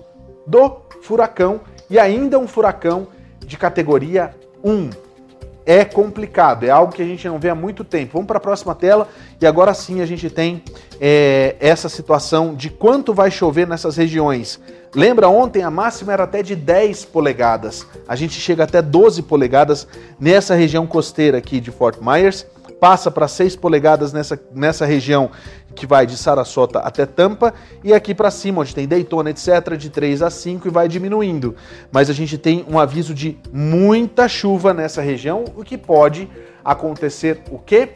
do 0.46 0.78
furacão 1.02 1.60
e 1.88 1.98
ainda 1.98 2.38
um 2.38 2.48
furacão 2.48 3.08
de 3.44 3.56
categoria 3.58 4.34
1 4.64 5.09
é 5.66 5.84
complicado, 5.84 6.64
é 6.64 6.70
algo 6.70 6.92
que 6.92 7.02
a 7.02 7.06
gente 7.06 7.26
não 7.28 7.38
vê 7.38 7.50
há 7.50 7.54
muito 7.54 7.84
tempo. 7.84 8.12
Vamos 8.14 8.26
para 8.26 8.38
a 8.38 8.40
próxima 8.40 8.74
tela 8.74 9.08
e 9.40 9.46
agora 9.46 9.74
sim 9.74 10.00
a 10.00 10.06
gente 10.06 10.28
tem 10.30 10.62
é, 11.00 11.56
essa 11.60 11.88
situação 11.88 12.54
de 12.54 12.70
quanto 12.70 13.12
vai 13.14 13.30
chover 13.30 13.66
nessas 13.66 13.96
regiões. 13.96 14.60
Lembra 14.94 15.28
ontem 15.28 15.62
a 15.62 15.70
máxima 15.70 16.12
era 16.12 16.24
até 16.24 16.42
de 16.42 16.56
10 16.56 17.04
polegadas. 17.06 17.86
A 18.08 18.16
gente 18.16 18.40
chega 18.40 18.64
até 18.64 18.82
12 18.82 19.22
polegadas 19.22 19.86
nessa 20.18 20.54
região 20.54 20.86
costeira 20.86 21.38
aqui 21.38 21.60
de 21.60 21.70
Fort 21.70 21.98
Myers 22.00 22.46
passa 22.80 23.10
para 23.10 23.28
6 23.28 23.56
polegadas 23.56 24.12
nessa, 24.12 24.40
nessa 24.52 24.86
região 24.86 25.30
que 25.74 25.86
vai 25.86 26.06
de 26.06 26.16
Sarasota 26.16 26.80
até 26.80 27.06
Tampa, 27.06 27.54
e 27.82 27.92
aqui 27.92 28.14
para 28.14 28.30
cima, 28.30 28.60
onde 28.60 28.74
tem 28.74 28.86
Daytona, 28.86 29.30
etc., 29.30 29.76
de 29.76 29.90
3 29.90 30.22
a 30.22 30.30
5 30.30 30.66
e 30.66 30.70
vai 30.70 30.88
diminuindo. 30.88 31.54
Mas 31.90 32.10
a 32.10 32.12
gente 32.12 32.36
tem 32.36 32.64
um 32.68 32.78
aviso 32.78 33.14
de 33.14 33.38
muita 33.52 34.28
chuva 34.28 34.74
nessa 34.74 35.00
região, 35.00 35.44
o 35.56 35.64
que 35.64 35.78
pode 35.78 36.28
acontecer 36.64 37.42
o 37.50 37.58
quê? 37.58 37.90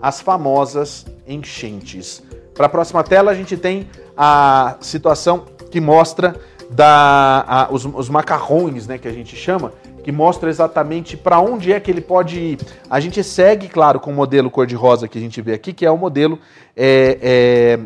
As 0.00 0.20
famosas 0.20 1.06
enchentes. 1.26 2.22
Para 2.54 2.66
a 2.66 2.68
próxima 2.68 3.02
tela, 3.02 3.30
a 3.30 3.34
gente 3.34 3.56
tem 3.56 3.88
a 4.16 4.76
situação 4.80 5.46
que 5.70 5.80
mostra 5.80 6.34
da, 6.70 7.44
a, 7.46 7.68
os, 7.72 7.84
os 7.84 8.08
macarrões, 8.08 8.86
né, 8.86 8.96
que 8.98 9.08
a 9.08 9.12
gente 9.12 9.34
chama, 9.34 9.72
que 10.10 10.12
mostra 10.12 10.50
exatamente 10.50 11.16
para 11.16 11.38
onde 11.38 11.72
é 11.72 11.78
que 11.78 11.88
ele 11.88 12.00
pode 12.00 12.36
ir. 12.36 12.58
A 12.90 12.98
gente 12.98 13.22
segue, 13.22 13.68
claro, 13.68 14.00
com 14.00 14.10
o 14.10 14.14
modelo 14.14 14.50
cor-de-rosa 14.50 15.06
que 15.06 15.16
a 15.16 15.20
gente 15.20 15.40
vê 15.40 15.52
aqui, 15.54 15.72
que 15.72 15.86
é 15.86 15.90
o 15.90 15.96
modelo. 15.96 16.36
É, 16.76 17.18
é, 17.22 17.78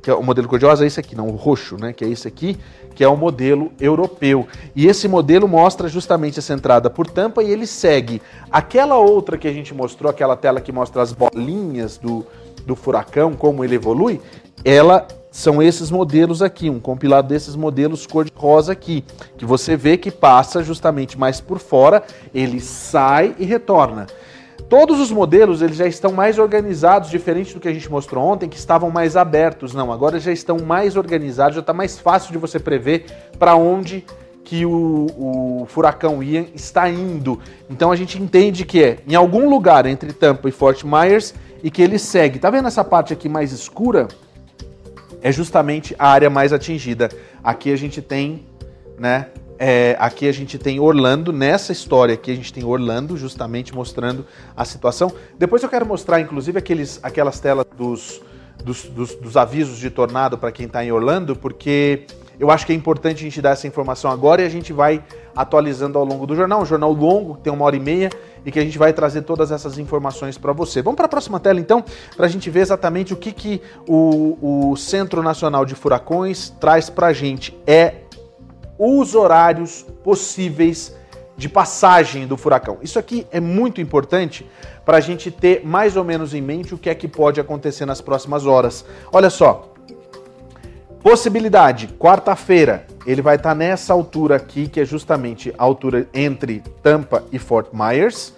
que 0.00 0.08
é 0.08 0.14
o 0.14 0.22
modelo 0.22 0.46
cor-de-rosa 0.46 0.84
é 0.84 0.86
esse 0.86 1.00
aqui, 1.00 1.16
não, 1.16 1.26
o 1.26 1.34
roxo, 1.34 1.76
né? 1.76 1.92
Que 1.92 2.04
é 2.04 2.08
esse 2.08 2.28
aqui, 2.28 2.56
que 2.94 3.02
é 3.02 3.08
o 3.08 3.16
modelo 3.16 3.72
europeu. 3.80 4.46
E 4.76 4.86
esse 4.86 5.08
modelo 5.08 5.48
mostra 5.48 5.88
justamente 5.88 6.38
essa 6.38 6.54
entrada 6.54 6.88
por 6.88 7.08
tampa 7.08 7.42
e 7.42 7.50
ele 7.50 7.66
segue 7.66 8.22
aquela 8.52 8.96
outra 8.96 9.36
que 9.36 9.48
a 9.48 9.52
gente 9.52 9.74
mostrou, 9.74 10.08
aquela 10.08 10.36
tela 10.36 10.60
que 10.60 10.70
mostra 10.70 11.02
as 11.02 11.12
bolinhas 11.12 11.98
do, 11.98 12.24
do 12.64 12.76
furacão, 12.76 13.34
como 13.34 13.64
ele 13.64 13.74
evolui, 13.74 14.20
ela 14.64 15.06
são 15.30 15.62
esses 15.62 15.90
modelos 15.90 16.42
aqui, 16.42 16.68
um 16.68 16.80
compilado 16.80 17.28
desses 17.28 17.54
modelos 17.54 18.06
cor-de-rosa 18.06 18.72
aqui, 18.72 19.04
que 19.36 19.44
você 19.44 19.76
vê 19.76 19.96
que 19.96 20.10
passa 20.10 20.62
justamente 20.62 21.18
mais 21.18 21.40
por 21.40 21.58
fora, 21.58 22.02
ele 22.34 22.60
sai 22.60 23.34
e 23.38 23.44
retorna. 23.44 24.06
Todos 24.68 25.00
os 25.00 25.10
modelos 25.10 25.62
eles 25.62 25.76
já 25.76 25.86
estão 25.86 26.12
mais 26.12 26.38
organizados, 26.38 27.08
diferente 27.08 27.54
do 27.54 27.60
que 27.60 27.68
a 27.68 27.72
gente 27.72 27.90
mostrou 27.90 28.22
ontem, 28.22 28.48
que 28.48 28.58
estavam 28.58 28.90
mais 28.90 29.16
abertos. 29.16 29.72
Não, 29.72 29.90
agora 29.90 30.20
já 30.20 30.30
estão 30.30 30.58
mais 30.58 30.94
organizados, 30.94 31.54
já 31.54 31.60
está 31.60 31.72
mais 31.72 31.98
fácil 31.98 32.32
de 32.32 32.38
você 32.38 32.58
prever 32.58 33.06
para 33.38 33.54
onde 33.54 34.04
que 34.44 34.66
o, 34.66 35.06
o, 35.16 35.66
furacão 35.68 36.22
Ian 36.22 36.46
está 36.54 36.88
indo. 36.88 37.38
Então 37.70 37.90
a 37.90 37.96
gente 37.96 38.20
entende 38.20 38.64
que 38.64 38.82
é 38.82 38.98
em 39.06 39.14
algum 39.14 39.48
lugar 39.48 39.86
entre 39.86 40.12
Tampa 40.12 40.48
e 40.48 40.52
Fort 40.52 40.84
Myers 40.84 41.34
e 41.62 41.70
que 41.70 41.80
ele 41.80 41.98
segue. 41.98 42.38
Tá 42.38 42.50
vendo 42.50 42.68
essa 42.68 42.84
parte 42.84 43.12
aqui 43.12 43.28
mais 43.28 43.52
escura? 43.52 44.08
É 45.22 45.32
justamente 45.32 45.94
a 45.98 46.08
área 46.08 46.30
mais 46.30 46.52
atingida. 46.52 47.08
Aqui 47.42 47.72
a 47.72 47.76
gente 47.76 48.00
tem, 48.00 48.46
né? 48.98 49.26
É, 49.60 49.96
aqui 49.98 50.28
a 50.28 50.32
gente 50.32 50.56
tem 50.56 50.78
Orlando, 50.78 51.32
nessa 51.32 51.72
história 51.72 52.14
aqui 52.14 52.30
a 52.30 52.34
gente 52.34 52.52
tem 52.52 52.64
Orlando, 52.64 53.16
justamente 53.16 53.74
mostrando 53.74 54.24
a 54.56 54.64
situação. 54.64 55.12
Depois 55.36 55.62
eu 55.62 55.68
quero 55.68 55.84
mostrar, 55.84 56.20
inclusive, 56.20 56.58
aqueles, 56.58 57.00
aquelas 57.02 57.40
telas 57.40 57.66
dos, 57.76 58.22
dos, 58.64 58.84
dos, 58.84 59.14
dos 59.16 59.36
avisos 59.36 59.78
de 59.78 59.90
tornado 59.90 60.38
para 60.38 60.52
quem 60.52 60.66
está 60.66 60.84
em 60.84 60.92
Orlando, 60.92 61.34
porque 61.34 62.06
eu 62.38 62.52
acho 62.52 62.64
que 62.64 62.72
é 62.72 62.74
importante 62.74 63.16
a 63.16 63.22
gente 63.24 63.42
dar 63.42 63.50
essa 63.50 63.66
informação 63.66 64.12
agora 64.12 64.42
e 64.42 64.46
a 64.46 64.48
gente 64.48 64.72
vai 64.72 65.02
atualizando 65.34 65.98
ao 65.98 66.04
longo 66.04 66.24
do 66.24 66.36
jornal. 66.36 66.62
Um 66.62 66.66
jornal 66.66 66.92
longo, 66.92 67.36
tem 67.38 67.52
uma 67.52 67.64
hora 67.64 67.74
e 67.74 67.80
meia, 67.80 68.10
e 68.48 68.50
que 68.50 68.58
a 68.58 68.64
gente 68.64 68.78
vai 68.78 68.94
trazer 68.94 69.22
todas 69.22 69.52
essas 69.52 69.76
informações 69.76 70.38
para 70.38 70.54
você. 70.54 70.80
Vamos 70.80 70.96
para 70.96 71.04
a 71.04 71.08
próxima 71.08 71.38
tela, 71.38 71.60
então, 71.60 71.84
para 72.16 72.24
a 72.24 72.28
gente 72.30 72.48
ver 72.48 72.60
exatamente 72.60 73.12
o 73.12 73.16
que, 73.16 73.30
que 73.30 73.60
o, 73.86 74.70
o 74.70 74.76
Centro 74.76 75.22
Nacional 75.22 75.66
de 75.66 75.74
Furacões 75.74 76.48
traz 76.58 76.88
para 76.88 77.08
a 77.08 77.12
gente. 77.12 77.54
É 77.66 77.96
os 78.78 79.14
horários 79.14 79.84
possíveis 80.02 80.96
de 81.36 81.46
passagem 81.46 82.26
do 82.26 82.38
furacão. 82.38 82.78
Isso 82.80 82.98
aqui 82.98 83.26
é 83.30 83.38
muito 83.38 83.82
importante 83.82 84.48
para 84.82 84.96
a 84.96 85.00
gente 85.00 85.30
ter 85.30 85.62
mais 85.62 85.94
ou 85.94 86.02
menos 86.02 86.32
em 86.32 86.40
mente 86.40 86.74
o 86.74 86.78
que 86.78 86.88
é 86.88 86.94
que 86.94 87.06
pode 87.06 87.38
acontecer 87.38 87.84
nas 87.84 88.00
próximas 88.00 88.46
horas. 88.46 88.82
Olha 89.12 89.28
só, 89.28 89.74
Possibilidade, 91.02 91.88
quarta-feira, 91.98 92.84
ele 93.06 93.22
vai 93.22 93.36
estar 93.36 93.50
tá 93.50 93.54
nessa 93.54 93.92
altura 93.92 94.34
aqui, 94.34 94.68
que 94.68 94.80
é 94.80 94.84
justamente 94.84 95.54
a 95.56 95.62
altura 95.62 96.08
entre 96.12 96.62
Tampa 96.82 97.24
e 97.30 97.38
Fort 97.38 97.68
Myers. 97.72 98.34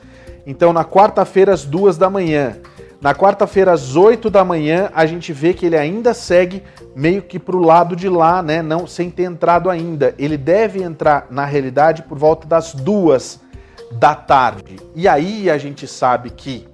Então, 0.46 0.72
na 0.72 0.84
quarta-feira, 0.84 1.52
às 1.52 1.64
duas 1.64 1.96
da 1.96 2.08
manhã. 2.08 2.56
Na 3.00 3.14
quarta-feira, 3.14 3.72
às 3.72 3.96
8 3.96 4.28
da 4.28 4.44
manhã, 4.44 4.90
a 4.94 5.06
gente 5.06 5.32
vê 5.32 5.54
que 5.54 5.64
ele 5.64 5.76
ainda 5.76 6.12
segue 6.12 6.62
meio 6.94 7.22
que 7.22 7.38
para 7.38 7.56
o 7.56 7.60
lado 7.60 7.96
de 7.96 8.10
lá, 8.10 8.42
né? 8.42 8.60
Não 8.60 8.86
sem 8.86 9.10
ter 9.10 9.22
entrado 9.22 9.70
ainda. 9.70 10.14
Ele 10.18 10.36
deve 10.36 10.82
entrar, 10.82 11.26
na 11.30 11.46
realidade, 11.46 12.02
por 12.02 12.18
volta 12.18 12.46
das 12.46 12.74
duas 12.74 13.40
da 13.92 14.14
tarde. 14.14 14.76
E 14.94 15.08
aí 15.08 15.48
a 15.48 15.56
gente 15.56 15.86
sabe 15.86 16.28
que 16.28 16.68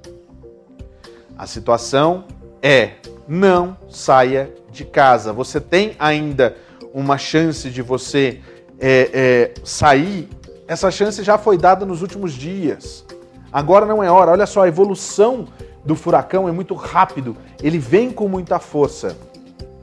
a 1.38 1.46
situação 1.46 2.24
é 2.60 2.94
não 3.28 3.76
saia 3.88 4.52
de 4.70 4.84
casa. 4.84 5.32
Você 5.32 5.60
tem 5.60 5.94
ainda 5.96 6.56
uma 6.92 7.18
chance 7.18 7.70
de 7.70 7.82
você 7.82 8.40
é, 8.80 9.10
é, 9.12 9.54
sair. 9.62 10.28
Essa 10.66 10.90
chance 10.90 11.22
já 11.22 11.38
foi 11.38 11.56
dada 11.56 11.86
nos 11.86 12.02
últimos 12.02 12.32
dias. 12.32 13.05
Agora 13.52 13.86
não 13.86 14.02
é 14.02 14.10
hora. 14.10 14.32
Olha 14.32 14.46
só, 14.46 14.62
a 14.62 14.68
evolução 14.68 15.46
do 15.84 15.94
furacão 15.94 16.48
é 16.48 16.52
muito 16.52 16.74
rápido. 16.74 17.36
Ele 17.62 17.78
vem 17.78 18.10
com 18.10 18.28
muita 18.28 18.58
força, 18.58 19.16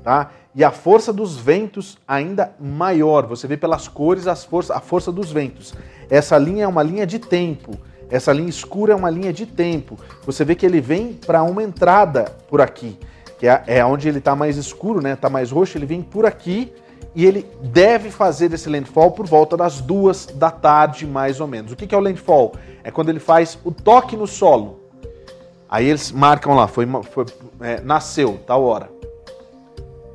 tá? 0.03 0.31
E 0.55 0.63
a 0.63 0.71
força 0.71 1.11
dos 1.11 1.35
ventos 1.37 1.97
ainda 2.07 2.53
maior. 2.59 3.25
Você 3.25 3.47
vê 3.47 3.57
pelas 3.57 3.87
cores 3.87 4.27
as 4.27 4.47
a 4.69 4.79
força 4.79 5.11
dos 5.11 5.31
ventos. 5.31 5.73
Essa 6.09 6.37
linha 6.37 6.65
é 6.65 6.67
uma 6.67 6.83
linha 6.83 7.07
de 7.07 7.17
tempo. 7.17 7.71
Essa 8.09 8.31
linha 8.31 8.49
escura 8.49 8.93
é 8.93 8.95
uma 8.95 9.09
linha 9.09 9.33
de 9.33 9.45
tempo. 9.45 9.97
Você 10.25 10.45
vê 10.45 10.53
que 10.53 10.65
ele 10.65 10.79
vem 10.79 11.13
para 11.13 11.41
uma 11.41 11.63
entrada 11.63 12.25
por 12.47 12.61
aqui 12.61 12.99
que 13.43 13.47
é, 13.49 13.61
é 13.67 13.85
onde 13.85 14.07
ele 14.07 14.19
está 14.19 14.37
mais 14.37 14.55
escuro, 14.55 15.01
né? 15.01 15.15
Está 15.15 15.29
mais 15.29 15.51
roxo, 15.51 15.77
ele 15.77 15.85
vem 15.85 16.01
por 16.01 16.25
aqui 16.25 16.71
e 17.15 17.25
ele 17.25 17.47
deve 17.61 18.09
fazer 18.09 18.51
esse 18.53 18.69
landfall 18.69 19.11
por 19.11 19.25
volta 19.25 19.55
das 19.55 19.79
duas 19.81 20.25
da 20.25 20.49
tarde, 20.49 21.05
mais 21.05 21.39
ou 21.39 21.47
menos. 21.47 21.71
O 21.71 21.75
que 21.75 21.93
é 21.93 21.97
o 21.97 22.01
landfall? 22.01 22.53
É 22.83 22.91
quando 22.91 23.09
ele 23.09 23.19
faz 23.19 23.57
o 23.63 23.71
toque 23.71 24.15
no 24.15 24.27
solo. 24.27 24.79
Aí 25.69 25.87
eles 25.87 26.11
marcam 26.11 26.53
lá, 26.53 26.67
foi, 26.67 26.87
foi 27.09 27.25
é, 27.61 27.81
nasceu, 27.81 28.39
tal 28.45 28.63
hora. 28.63 28.89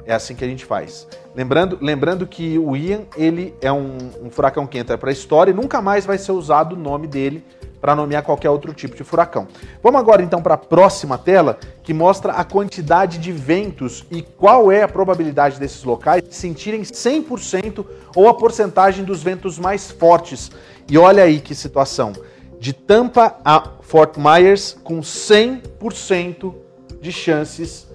É 0.07 0.15
assim 0.15 0.35
que 0.35 0.45
a 0.45 0.49
gente 0.49 0.65
faz. 0.65 1.07
Lembrando, 1.35 1.79
lembrando 1.81 2.27
que 2.27 2.59
o 2.59 2.77
Ian 2.77 3.03
ele 3.17 3.55
é 3.61 3.71
um, 3.71 3.97
um 4.23 4.31
furacão 4.31 4.67
que 4.67 4.79
entra 4.79 4.97
para 4.97 5.11
a 5.11 5.13
história 5.13 5.51
e 5.51 5.55
nunca 5.55 5.83
mais 5.83 6.07
vai 6.07 6.17
ser 6.17 6.33
usado 6.33 6.75
o 6.75 6.79
nome 6.79 7.07
dele 7.07 7.45
para 7.81 7.95
nomear 7.95 8.23
qualquer 8.23 8.51
outro 8.51 8.73
tipo 8.73 8.97
de 8.97 9.05
furacão. 9.05 9.47
Vamos 9.83 10.01
agora 10.01 10.23
então 10.23 10.43
para 10.43 10.55
a 10.55 10.59
próxima 10.59 11.17
tela, 11.17 11.59
que 11.83 11.95
mostra 11.95 12.33
a 12.33 12.45
quantidade 12.45 13.19
de 13.19 13.33
ventos 13.33 14.05
e 14.11 14.23
qual 14.23 14.71
é 14.71 14.83
a 14.83 14.89
probabilidade 14.89 15.59
desses 15.59 15.85
locais 15.85 16.23
sentirem 16.31 16.83
100% 16.83 17.85
ou 18.15 18.29
a 18.29 18.35
porcentagem 18.35 19.05
dos 19.05 19.23
ventos 19.23 19.59
mais 19.59 19.91
fortes. 19.91 20.51
E 20.89 20.99
olha 20.99 21.23
aí 21.23 21.41
que 21.41 21.55
situação. 21.55 22.13
De 22.59 22.73
Tampa 22.73 23.37
a 23.45 23.63
Fort 23.83 24.17
Myers 24.17 24.77
com 24.83 25.01
100% 25.01 26.55
de 27.01 27.13
chances 27.13 27.87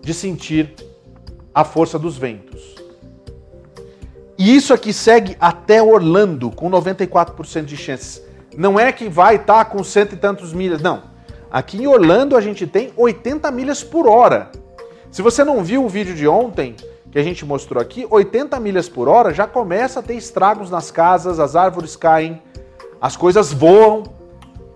de 0.00 0.14
sentir 0.14 0.74
a 1.54 1.64
força 1.64 1.98
dos 1.98 2.16
ventos. 2.16 2.76
E 4.38 4.56
isso 4.56 4.72
aqui 4.72 4.92
segue 4.92 5.36
até 5.38 5.82
Orlando 5.82 6.50
com 6.50 6.70
94% 6.70 7.64
de 7.64 7.76
chances. 7.76 8.22
Não 8.56 8.78
é 8.78 8.92
que 8.92 9.08
vai 9.08 9.36
estar 9.36 9.64
tá 9.64 9.64
com 9.64 9.82
cento 9.82 10.14
e 10.14 10.16
tantos 10.16 10.52
milhas, 10.52 10.80
não. 10.80 11.04
Aqui 11.50 11.82
em 11.82 11.86
Orlando 11.86 12.36
a 12.36 12.40
gente 12.40 12.66
tem 12.66 12.92
80 12.96 13.50
milhas 13.50 13.82
por 13.84 14.06
hora. 14.06 14.50
Se 15.10 15.20
você 15.20 15.44
não 15.44 15.62
viu 15.62 15.84
o 15.84 15.88
vídeo 15.88 16.14
de 16.14 16.26
ontem 16.26 16.74
que 17.10 17.18
a 17.18 17.22
gente 17.22 17.44
mostrou 17.44 17.80
aqui, 17.80 18.06
80 18.08 18.58
milhas 18.58 18.88
por 18.88 19.06
hora 19.06 19.34
já 19.34 19.46
começa 19.46 20.00
a 20.00 20.02
ter 20.02 20.14
estragos 20.14 20.70
nas 20.70 20.90
casas, 20.90 21.38
as 21.38 21.54
árvores 21.54 21.94
caem, 21.94 22.40
as 22.98 23.16
coisas 23.16 23.52
voam 23.52 24.04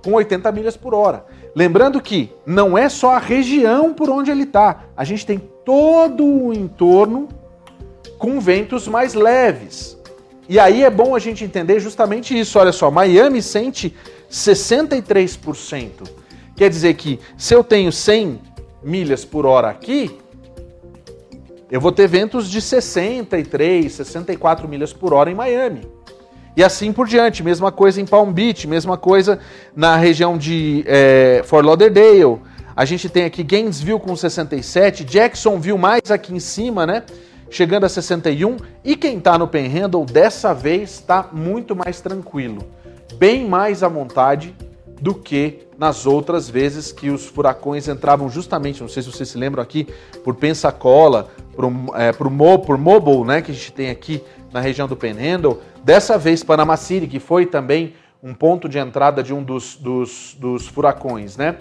com 0.04 0.12
80 0.12 0.52
milhas 0.52 0.76
por 0.76 0.95
hora. 0.95 1.25
Lembrando 1.54 1.99
que 2.02 2.30
não 2.45 2.76
é 2.76 2.90
só 2.90 3.12
a 3.12 3.18
região 3.18 3.95
por 3.95 4.11
onde 4.11 4.30
ele 4.30 4.42
está, 4.42 4.85
a 4.95 5.04
gente 5.04 5.25
tem 5.25 5.38
todo 5.64 6.25
o 6.25 6.52
entorno 6.52 7.28
com 8.18 8.38
ventos 8.38 8.87
mais 8.87 9.14
leves. 9.14 9.99
E 10.49 10.59
aí 10.59 10.83
é 10.85 10.91
bom 10.91 11.15
a 11.15 11.19
gente 11.19 11.45
entender 11.45 11.81
justamente 11.81 12.38
isso. 12.38 12.59
Olha 12.59 12.73
só, 12.73 12.91
Miami 12.91 13.43
sente 13.43 13.95
63%. 14.31 15.91
Quer 16.55 16.71
dizer 16.71 16.95
que 16.95 17.19
se 17.37 17.55
eu 17.55 17.65
tenho 17.65 17.93
100 17.93 18.41
milhas 18.83 19.25
por 19.25 19.45
hora 19.45 19.69
aqui, 19.69 20.19
eu 21.71 21.81
vou 21.81 21.91
ter 21.91 22.07
ventos 22.07 22.49
de 22.49 22.61
63, 22.61 23.93
64 23.93 24.69
milhas 24.69 24.93
por 24.93 25.12
hora 25.12 25.31
em 25.31 25.35
Miami. 25.35 25.83
E 26.57 26.65
assim 26.65 26.93
por 26.93 27.07
diante, 27.07 27.43
mesma 27.43 27.71
coisa 27.71 28.00
em 28.00 28.07
Palm 28.07 28.33
Beach, 28.33 28.67
mesma 28.67 28.97
coisa 28.97 29.38
na 29.75 29.97
região 29.97 30.38
de 30.38 30.85
é, 30.87 31.43
Fort 31.45 31.67
Lauderdale. 31.67 32.41
A 32.75 32.85
gente 32.85 33.09
tem 33.09 33.25
aqui 33.25 33.43
Gainesville 33.43 34.00
com 34.00 34.15
67, 34.15 35.05
Jacksonville 35.05 35.79
mais 35.79 36.11
aqui 36.11 36.33
em 36.33 36.41
cima, 36.41 36.87
né? 36.87 37.03
Chegando 37.50 37.85
a 37.85 37.88
61. 37.88 38.57
E 38.85 38.97
quem 38.97 39.19
está 39.19 39.38
no 39.38 39.49
Panhandle 39.49 40.05
dessa 40.05 40.53
vez 40.53 40.91
está 40.93 41.29
muito 41.33 41.75
mais 41.75 42.00
tranquilo, 42.00 42.62
bem 43.15 43.47
mais 43.49 43.83
à 43.83 43.88
vontade 43.88 44.55
do 45.00 45.15
que 45.15 45.67
nas 45.79 46.07
outras 46.07 46.49
vezes 46.49 46.91
que 46.91 47.11
os 47.11 47.26
furacões 47.26 47.87
entravam 47.87 48.31
justamente, 48.31 48.81
não 48.81 48.88
sei 48.88 49.03
se 49.03 49.12
vocês 49.12 49.29
se 49.29 49.37
lembram 49.37 49.62
aqui, 49.62 49.87
por 50.25 50.35
Pensacola, 50.35 51.29
por, 51.55 51.71
é, 51.95 52.12
por, 52.12 52.31
Mo, 52.31 52.59
por 52.61 52.79
Mobile, 52.79 53.25
né, 53.25 53.43
que 53.43 53.50
a 53.50 53.55
gente 53.55 53.73
tem 53.73 53.91
aqui 53.91 54.23
na 54.53 54.61
região 54.61 54.88
do 54.88 54.97
Panhandle. 54.97 55.61
Dessa 55.85 56.17
vez, 56.17 56.43
Panama 56.43 56.76
City, 56.76 57.07
que 57.07 57.21
foi 57.21 57.45
também 57.45 57.95
um 58.23 58.35
ponto 58.35 58.69
de 58.69 58.79
entrada 58.79 59.23
de 59.23 59.35
um 59.35 59.43
dos, 59.43 59.76
dos, 59.76 60.35
dos 60.41 60.67
furacões, 60.67 61.37
né? 61.37 61.59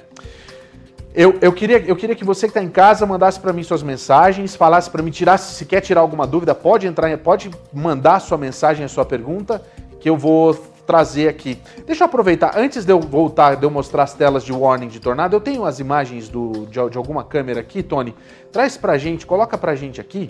Eu, 1.15 1.38
eu, 1.41 1.53
queria, 1.53 1.77
eu 1.77 1.95
queria 1.95 2.13
que 2.13 2.25
você 2.25 2.45
que 2.45 2.51
está 2.51 2.62
em 2.62 2.69
casa 2.69 3.05
mandasse 3.05 3.39
para 3.39 3.53
mim 3.53 3.63
suas 3.63 3.81
mensagens, 3.81 4.53
falasse 4.53 4.89
para 4.89 5.01
mim, 5.01 5.12
tirasse, 5.12 5.55
se 5.55 5.65
quer 5.65 5.79
tirar 5.79 6.01
alguma 6.01 6.27
dúvida, 6.27 6.53
pode 6.53 6.87
entrar, 6.87 7.18
pode 7.20 7.50
mandar 7.72 8.20
sua 8.20 8.37
mensagem, 8.37 8.83
a 8.83 8.90
sua 8.90 9.05
pergunta, 9.05 9.63
que 9.98 10.09
eu 10.09 10.18
vou 10.18 10.53
trazer 10.85 11.29
aqui. 11.29 11.57
Deixa 11.85 12.03
eu 12.03 12.07
aproveitar, 12.07 12.57
antes 12.57 12.83
de 12.83 12.92
eu 12.92 13.00
voltar, 13.00 13.55
de 13.55 13.66
eu 13.66 13.72
mostrar 13.72 14.03
as 14.03 14.13
telas 14.13 14.44
de 14.44 14.51
warning 14.51 14.90
de 14.90 15.00
tornado, 15.00 15.33
eu 15.33 15.40
tenho 15.40 15.63
as 15.63 15.79
imagens 15.79 16.27
do, 16.27 16.66
de, 16.66 16.90
de 16.90 16.98
alguma 16.98 17.24
câmera 17.24 17.61
aqui, 17.61 17.81
Tony. 17.81 18.13
Traz 18.51 18.75
pra 18.75 18.98
gente, 18.98 19.25
coloca 19.25 19.57
pra 19.57 19.74
gente 19.74 20.01
aqui, 20.01 20.29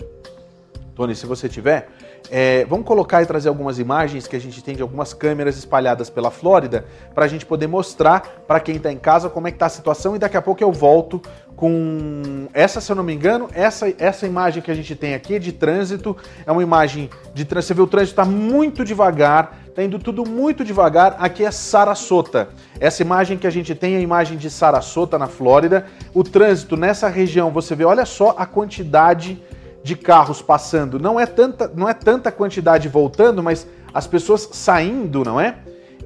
Tony, 0.94 1.16
se 1.16 1.26
você 1.26 1.48
tiver. 1.48 1.88
É, 2.30 2.64
vamos 2.64 2.86
colocar 2.86 3.22
e 3.22 3.26
trazer 3.26 3.48
algumas 3.48 3.78
imagens 3.78 4.26
que 4.26 4.36
a 4.36 4.40
gente 4.40 4.62
tem 4.62 4.74
de 4.74 4.82
algumas 4.82 5.14
câmeras 5.14 5.56
espalhadas 5.56 6.10
pela 6.10 6.30
Flórida 6.30 6.84
para 7.14 7.24
a 7.24 7.28
gente 7.28 7.46
poder 7.46 7.66
mostrar 7.66 8.44
para 8.46 8.60
quem 8.60 8.76
está 8.76 8.92
em 8.92 8.98
casa 8.98 9.28
como 9.28 9.46
é 9.46 9.50
que 9.50 9.56
está 9.56 9.66
a 9.66 9.70
situação 9.70 10.16
e 10.16 10.18
daqui 10.18 10.36
a 10.36 10.42
pouco 10.42 10.62
eu 10.62 10.72
volto 10.72 11.20
com 11.56 12.48
essa, 12.52 12.80
se 12.80 12.92
eu 12.92 12.96
não 12.96 13.02
me 13.02 13.14
engano, 13.14 13.48
essa, 13.54 13.92
essa 13.98 14.26
imagem 14.26 14.62
que 14.62 14.70
a 14.70 14.74
gente 14.74 14.94
tem 14.94 15.14
aqui 15.14 15.38
de 15.38 15.52
trânsito 15.52 16.14
é 16.44 16.52
uma 16.52 16.62
imagem 16.62 17.08
de 17.32 17.44
trânsito. 17.44 17.68
Você 17.68 17.74
vê 17.74 17.80
o 17.80 17.86
trânsito 17.86 18.20
está 18.20 18.30
muito 18.30 18.84
devagar, 18.84 19.58
está 19.66 19.82
indo 19.82 19.98
tudo 19.98 20.28
muito 20.28 20.62
devagar. 20.62 21.16
Aqui 21.18 21.44
é 21.44 21.50
Sarasota. 21.50 22.50
Essa 22.78 23.00
imagem 23.00 23.38
que 23.38 23.46
a 23.46 23.50
gente 23.50 23.74
tem 23.74 23.94
é 23.94 23.96
a 23.96 24.00
imagem 24.00 24.36
de 24.36 24.50
Sarasota 24.50 25.18
na 25.18 25.28
Flórida. 25.28 25.86
O 26.12 26.22
trânsito 26.22 26.76
nessa 26.76 27.08
região, 27.08 27.50
você 27.50 27.74
vê, 27.74 27.84
olha 27.84 28.04
só 28.04 28.34
a 28.36 28.44
quantidade 28.44 29.34
de 29.34 29.55
carros 29.94 30.42
passando, 30.42 30.98
não 30.98 31.20
é 31.20 31.26
tanta, 31.26 31.70
não 31.74 31.88
é 31.88 31.94
tanta 31.94 32.32
quantidade 32.32 32.88
voltando, 32.88 33.42
mas 33.42 33.66
as 33.92 34.06
pessoas 34.06 34.48
saindo, 34.52 35.22
não 35.24 35.40
é? 35.40 35.58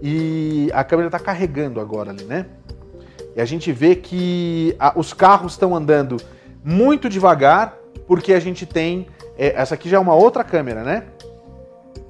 E 0.03 0.71
a 0.73 0.83
câmera 0.85 1.09
está 1.09 1.19
carregando 1.19 1.81
agora 1.81 2.11
ali, 2.11 2.25
né? 2.25 2.47
E 3.35 3.40
a 3.40 3.45
gente 3.45 3.73
vê 3.73 3.95
que 3.95 4.75
a, 4.79 4.93
os 4.99 5.12
carros 5.12 5.53
estão 5.53 5.75
andando 5.75 6.16
muito 6.64 7.09
devagar, 7.09 7.77
porque 8.07 8.33
a 8.33 8.40
gente 8.40 8.66
tem. 8.66 9.07
É, 9.38 9.55
essa 9.61 9.75
aqui 9.75 9.88
já 9.88 9.97
é 9.97 10.01
uma 10.01 10.14
outra 10.14 10.43
câmera, 10.43 10.83
né? 10.83 11.05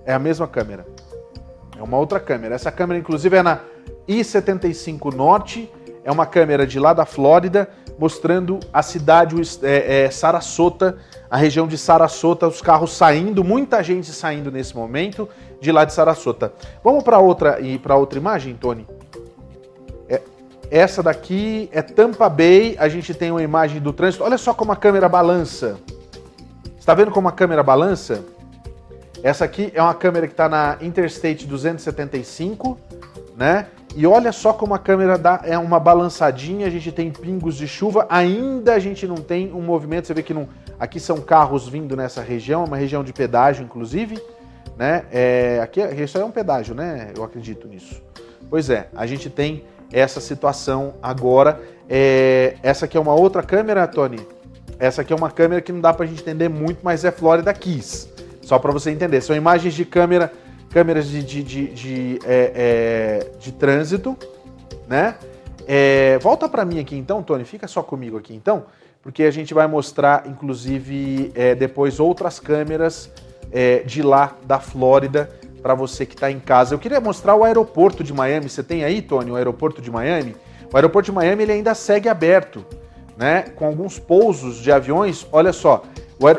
É 0.05 0.13
a 0.13 0.19
mesma 0.19 0.49
câmera. 0.49 0.87
É 1.79 1.83
uma 1.83 1.99
outra 1.99 2.19
câmera. 2.19 2.55
Essa 2.55 2.71
câmera, 2.71 2.99
inclusive, 2.99 3.37
é 3.37 3.43
na 3.43 3.61
I-75 4.09 5.15
Norte. 5.15 5.71
É 6.03 6.11
uma 6.11 6.27
câmera 6.27 6.67
de 6.67 6.79
lá 6.79 6.93
da 6.93 7.05
Flórida, 7.05 7.69
mostrando 8.01 8.59
a 8.73 8.83
cidade 8.83 9.37
é, 9.63 10.07
é, 10.07 10.11
Sarasota 10.11 10.97
a 11.31 11.37
região 11.37 11.69
de 11.69 11.79
Sarasota, 11.79 12.49
os 12.49 12.61
carros 12.61 12.93
saindo, 12.93 13.45
muita 13.45 13.81
gente 13.85 14.11
saindo 14.11 14.51
nesse 14.51 14.75
momento 14.75 15.29
de 15.61 15.71
lá 15.71 15.85
de 15.85 15.93
Sarasota. 15.95 16.53
Vamos 16.83 17.05
para 17.05 17.21
outra 17.21 17.61
e 17.61 17.79
para 17.79 17.95
outra 17.95 18.19
imagem, 18.19 18.57
Tony. 18.57 18.85
É, 20.09 20.21
essa 20.69 21.05
daqui 21.05 21.69
é 21.71 21.81
Tampa 21.83 22.29
Bay. 22.29 22.75
A 22.81 22.89
gente 22.89 23.15
tem 23.15 23.31
uma 23.31 23.43
imagem 23.43 23.81
do 23.81 23.93
trânsito. 23.93 24.25
Olha 24.25 24.37
só 24.37 24.53
como 24.53 24.73
a 24.73 24.77
câmera 24.77 25.09
balança. 25.09 25.79
Está 26.77 26.95
vendo 26.95 27.13
como 27.13 27.29
a 27.29 27.33
câmera 27.33 27.63
balança? 27.63 28.25
Essa 29.23 29.45
aqui 29.45 29.71
é 29.73 29.81
uma 29.81 29.95
câmera 29.95 30.27
que 30.27 30.33
está 30.33 30.49
na 30.49 30.79
Interstate 30.81 31.47
275, 31.47 32.77
né? 33.37 33.67
E 33.96 34.07
olha 34.07 34.31
só 34.31 34.53
como 34.53 34.74
a 34.74 34.79
câmera 34.79 35.18
dá 35.18 35.40
é 35.44 35.59
uma 35.59 35.81
balançadinha, 35.81 36.66
a 36.66 36.70
gente 36.70 36.92
tem 36.92 37.11
pingos 37.11 37.57
de 37.57 37.66
chuva, 37.66 38.07
ainda 38.09 38.74
a 38.74 38.79
gente 38.79 39.07
não 39.07 39.16
tem 39.16 39.53
um 39.53 39.61
movimento, 39.61 40.07
você 40.07 40.14
vê 40.14 40.22
que 40.22 40.33
não, 40.33 40.48
aqui 40.79 41.00
são 41.00 41.20
carros 41.20 41.68
vindo 41.68 41.96
nessa 41.96 42.22
região, 42.22 42.62
é 42.62 42.66
uma 42.66 42.76
região 42.76 43.03
de 43.03 43.12
pedágio 43.12 43.64
inclusive, 43.64 44.22
né? 44.76 45.05
É, 45.11 45.61
aqui 45.62 45.81
isso 45.81 46.18
é 46.18 46.24
um 46.24 46.31
pedágio, 46.31 46.74
né? 46.74 47.12
Eu 47.16 47.24
acredito 47.24 47.66
nisso. 47.66 48.00
Pois 48.48 48.70
é, 48.70 48.88
a 48.94 49.07
gente 49.07 49.29
tem 49.29 49.64
essa 49.92 50.20
situação 50.20 50.94
agora. 51.03 51.61
É, 51.88 52.57
essa 52.62 52.85
aqui 52.85 52.96
é 52.96 53.00
uma 53.00 53.14
outra 53.14 53.42
câmera, 53.42 53.87
Tony. 53.87 54.18
Essa 54.79 55.03
aqui 55.03 55.12
é 55.12 55.16
uma 55.16 55.31
câmera 55.31 55.61
que 55.61 55.72
não 55.72 55.81
dá 55.81 55.92
para 55.92 56.05
a 56.05 56.09
gente 56.09 56.22
entender 56.22 56.48
muito, 56.48 56.79
mas 56.83 57.05
é 57.05 57.11
Florida 57.11 57.53
Keys. 57.53 58.09
Só 58.42 58.59
para 58.59 58.72
você 58.72 58.90
entender. 58.90 59.20
São 59.20 59.37
imagens 59.37 59.74
de 59.74 59.85
câmera 59.85 60.33
câmeras 60.71 61.09
de, 61.09 61.23
de, 61.23 61.43
de, 61.43 61.67
de, 61.69 62.19
é, 62.25 62.53
é, 62.55 63.39
de 63.39 63.53
trânsito, 63.53 64.17
né? 64.89 65.17
É, 65.67 66.19
volta 66.19 66.49
para 66.49 66.65
mim 66.65 66.81
aqui 66.81 66.97
então, 66.97 67.23
Tony, 67.23 67.45
fica 67.45 67.69
só 67.69 67.83
comigo 67.83 68.17
aqui 68.17 68.35
então, 68.35 68.65
porque 69.03 69.25
a 69.25 69.31
gente 69.31 69.53
vai 69.53 69.67
mostrar, 69.67 70.27
inclusive, 70.27 71.31
é, 71.35 71.55
depois 71.55 72.01
outras 72.01 72.41
câmeras 72.41 73.11
é, 73.53 73.79
de 73.81 74.03
lá 74.03 74.37
da 74.45 74.59
Flórida 74.59 75.31
para 75.63 75.75
você 75.75 76.07
que 76.07 76.15
está 76.15 76.31
em 76.31 76.41
casa. 76.41 76.75
Eu 76.75 76.79
queria 76.79 77.01
mostrar 77.01 77.35
o 77.35 77.45
aeroporto 77.45 78.03
de 78.03 78.13
Miami. 78.13 78.49
Você 78.49 78.63
tem 78.63 78.85
aí, 78.85 79.03
Tony, 79.03 79.31
o 79.31 79.37
aeroporto 79.37 79.83
de 79.83 79.91
Miami? 79.91 80.35
O 80.73 80.77
aeroporto 80.77 81.07
de 81.07 81.13
Miami 81.13 81.43
ele 81.43 81.53
ainda 81.53 81.75
segue 81.75 82.09
aberto, 82.09 82.65
né? 83.17 83.43
Com 83.55 83.67
alguns 83.67 83.99
pousos 83.99 84.57
de 84.57 84.73
aviões. 84.73 85.27
Olha 85.31 85.53
só, 85.53 85.83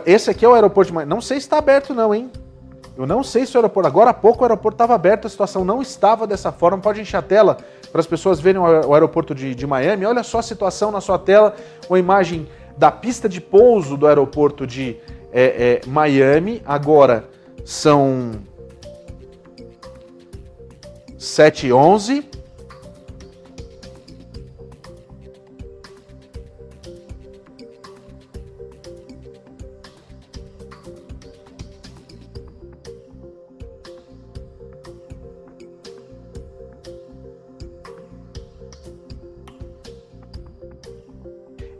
esse 0.05 0.29
aqui 0.29 0.45
é 0.45 0.47
o 0.49 0.53
aeroporto 0.53 0.87
de 0.87 0.93
Miami. 0.93 1.09
Não 1.09 1.21
sei 1.21 1.39
se 1.39 1.45
está 1.45 1.57
aberto 1.57 1.93
não, 1.93 2.13
hein? 2.13 2.31
Eu 2.97 3.07
não 3.07 3.23
sei 3.23 3.45
se 3.45 3.55
o 3.55 3.59
aeroporto. 3.59 3.87
Agora 3.87 4.09
há 4.09 4.13
pouco 4.13 4.41
o 4.41 4.43
aeroporto 4.43 4.75
estava 4.75 4.93
aberto, 4.93 5.25
a 5.25 5.29
situação 5.29 5.63
não 5.63 5.81
estava 5.81 6.27
dessa 6.27 6.51
forma. 6.51 6.77
Pode 6.77 7.01
encher 7.01 7.17
a 7.17 7.21
tela 7.21 7.57
para 7.91 8.01
as 8.01 8.07
pessoas 8.07 8.39
verem 8.39 8.61
o 8.61 8.93
aeroporto 8.93 9.33
de, 9.33 9.55
de 9.55 9.67
Miami. 9.67 10.05
Olha 10.05 10.23
só 10.23 10.39
a 10.39 10.43
situação 10.43 10.91
na 10.91 11.01
sua 11.01 11.17
tela, 11.17 11.55
uma 11.89 11.99
imagem 11.99 12.47
da 12.77 12.91
pista 12.91 13.27
de 13.27 13.39
pouso 13.39 13.95
do 13.97 14.07
aeroporto 14.07 14.67
de 14.67 14.97
é, 15.31 15.81
é, 15.83 15.89
Miami. 15.89 16.61
Agora 16.65 17.25
são 17.63 18.31
7 21.17 21.67
e 21.67 21.73
11. 21.73 22.40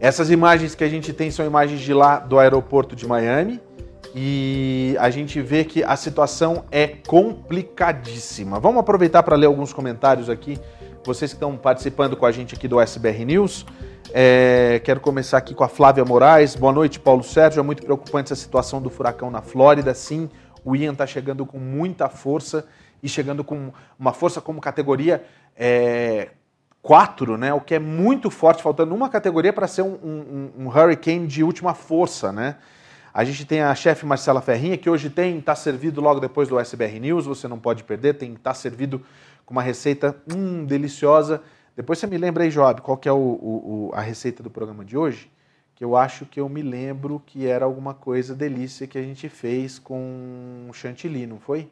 Essas 0.01 0.31
imagens 0.31 0.73
que 0.73 0.83
a 0.83 0.89
gente 0.89 1.13
tem 1.13 1.29
são 1.29 1.45
imagens 1.45 1.79
de 1.79 1.93
lá 1.93 2.17
do 2.17 2.39
aeroporto 2.39 2.95
de 2.95 3.07
Miami 3.07 3.61
e 4.15 4.95
a 4.99 5.11
gente 5.11 5.39
vê 5.39 5.63
que 5.63 5.83
a 5.83 5.95
situação 5.95 6.65
é 6.71 6.87
complicadíssima. 6.87 8.59
Vamos 8.59 8.79
aproveitar 8.79 9.21
para 9.21 9.35
ler 9.35 9.45
alguns 9.45 9.71
comentários 9.71 10.27
aqui. 10.27 10.59
Vocês 11.05 11.29
que 11.31 11.35
estão 11.35 11.55
participando 11.55 12.17
com 12.17 12.25
a 12.25 12.31
gente 12.31 12.55
aqui 12.55 12.67
do 12.67 12.81
SBR 12.81 13.25
News. 13.25 13.63
É, 14.11 14.81
quero 14.83 14.99
começar 14.99 15.37
aqui 15.37 15.53
com 15.53 15.63
a 15.63 15.69
Flávia 15.69 16.03
Moraes. 16.03 16.55
Boa 16.55 16.73
noite, 16.73 16.99
Paulo 16.99 17.21
Sérgio. 17.21 17.59
É 17.59 17.63
muito 17.63 17.83
preocupante 17.83 18.33
essa 18.33 18.41
situação 18.41 18.81
do 18.81 18.89
furacão 18.89 19.29
na 19.29 19.43
Flórida. 19.43 19.93
Sim, 19.93 20.31
o 20.65 20.75
Ian 20.75 20.93
está 20.93 21.05
chegando 21.05 21.45
com 21.45 21.59
muita 21.59 22.09
força 22.09 22.65
e 23.03 23.07
chegando 23.07 23.43
com 23.43 23.71
uma 23.99 24.13
força 24.13 24.41
como 24.41 24.59
categoria 24.59 25.23
é, 25.55 26.29
4, 26.81 27.37
né? 27.37 27.53
O 27.53 27.61
que 27.61 27.75
é 27.75 27.79
muito 27.79 28.29
forte, 28.31 28.63
faltando 28.63 28.95
uma 28.95 29.09
categoria 29.09 29.53
para 29.53 29.67
ser 29.67 29.83
um, 29.83 29.93
um, 30.03 30.51
um, 30.59 30.67
hurricane 30.67 31.27
de 31.27 31.43
última 31.43 31.73
força, 31.73 32.31
né? 32.31 32.57
A 33.13 33.23
gente 33.23 33.45
tem 33.45 33.61
a 33.61 33.75
chefe 33.75 34.05
Marcela 34.05 34.41
Ferrinha, 34.41 34.77
que 34.77 34.89
hoje 34.89 35.09
tem, 35.09 35.37
está 35.37 35.53
servido 35.53 35.99
logo 36.01 36.19
depois 36.19 36.47
do 36.47 36.57
SBR 36.57 36.99
News, 36.99 37.25
você 37.25 37.47
não 37.47 37.59
pode 37.59 37.83
perder, 37.83 38.13
tem 38.15 38.33
está 38.33 38.53
servido 38.53 39.01
com 39.45 39.53
uma 39.53 39.61
receita 39.61 40.15
hum, 40.33 40.65
deliciosa. 40.65 41.41
Depois 41.75 41.99
você 41.99 42.07
me 42.07 42.17
lembra 42.17 42.43
aí, 42.43 42.51
Joab, 42.51 42.81
qual 42.81 42.97
que 42.97 43.09
é 43.09 43.11
o, 43.11 43.17
o, 43.17 43.91
a 43.93 44.01
receita 44.01 44.41
do 44.41 44.49
programa 44.49 44.85
de 44.85 44.97
hoje? 44.97 45.29
Que 45.75 45.83
eu 45.83 45.95
acho 45.95 46.25
que 46.25 46.39
eu 46.39 46.47
me 46.47 46.61
lembro 46.61 47.21
que 47.25 47.45
era 47.45 47.65
alguma 47.65 47.93
coisa 47.93 48.33
delícia 48.33 48.87
que 48.87 48.97
a 48.97 49.03
gente 49.03 49.27
fez 49.27 49.77
com 49.77 50.69
chantilly, 50.73 51.27
não 51.27 51.39
foi? 51.39 51.69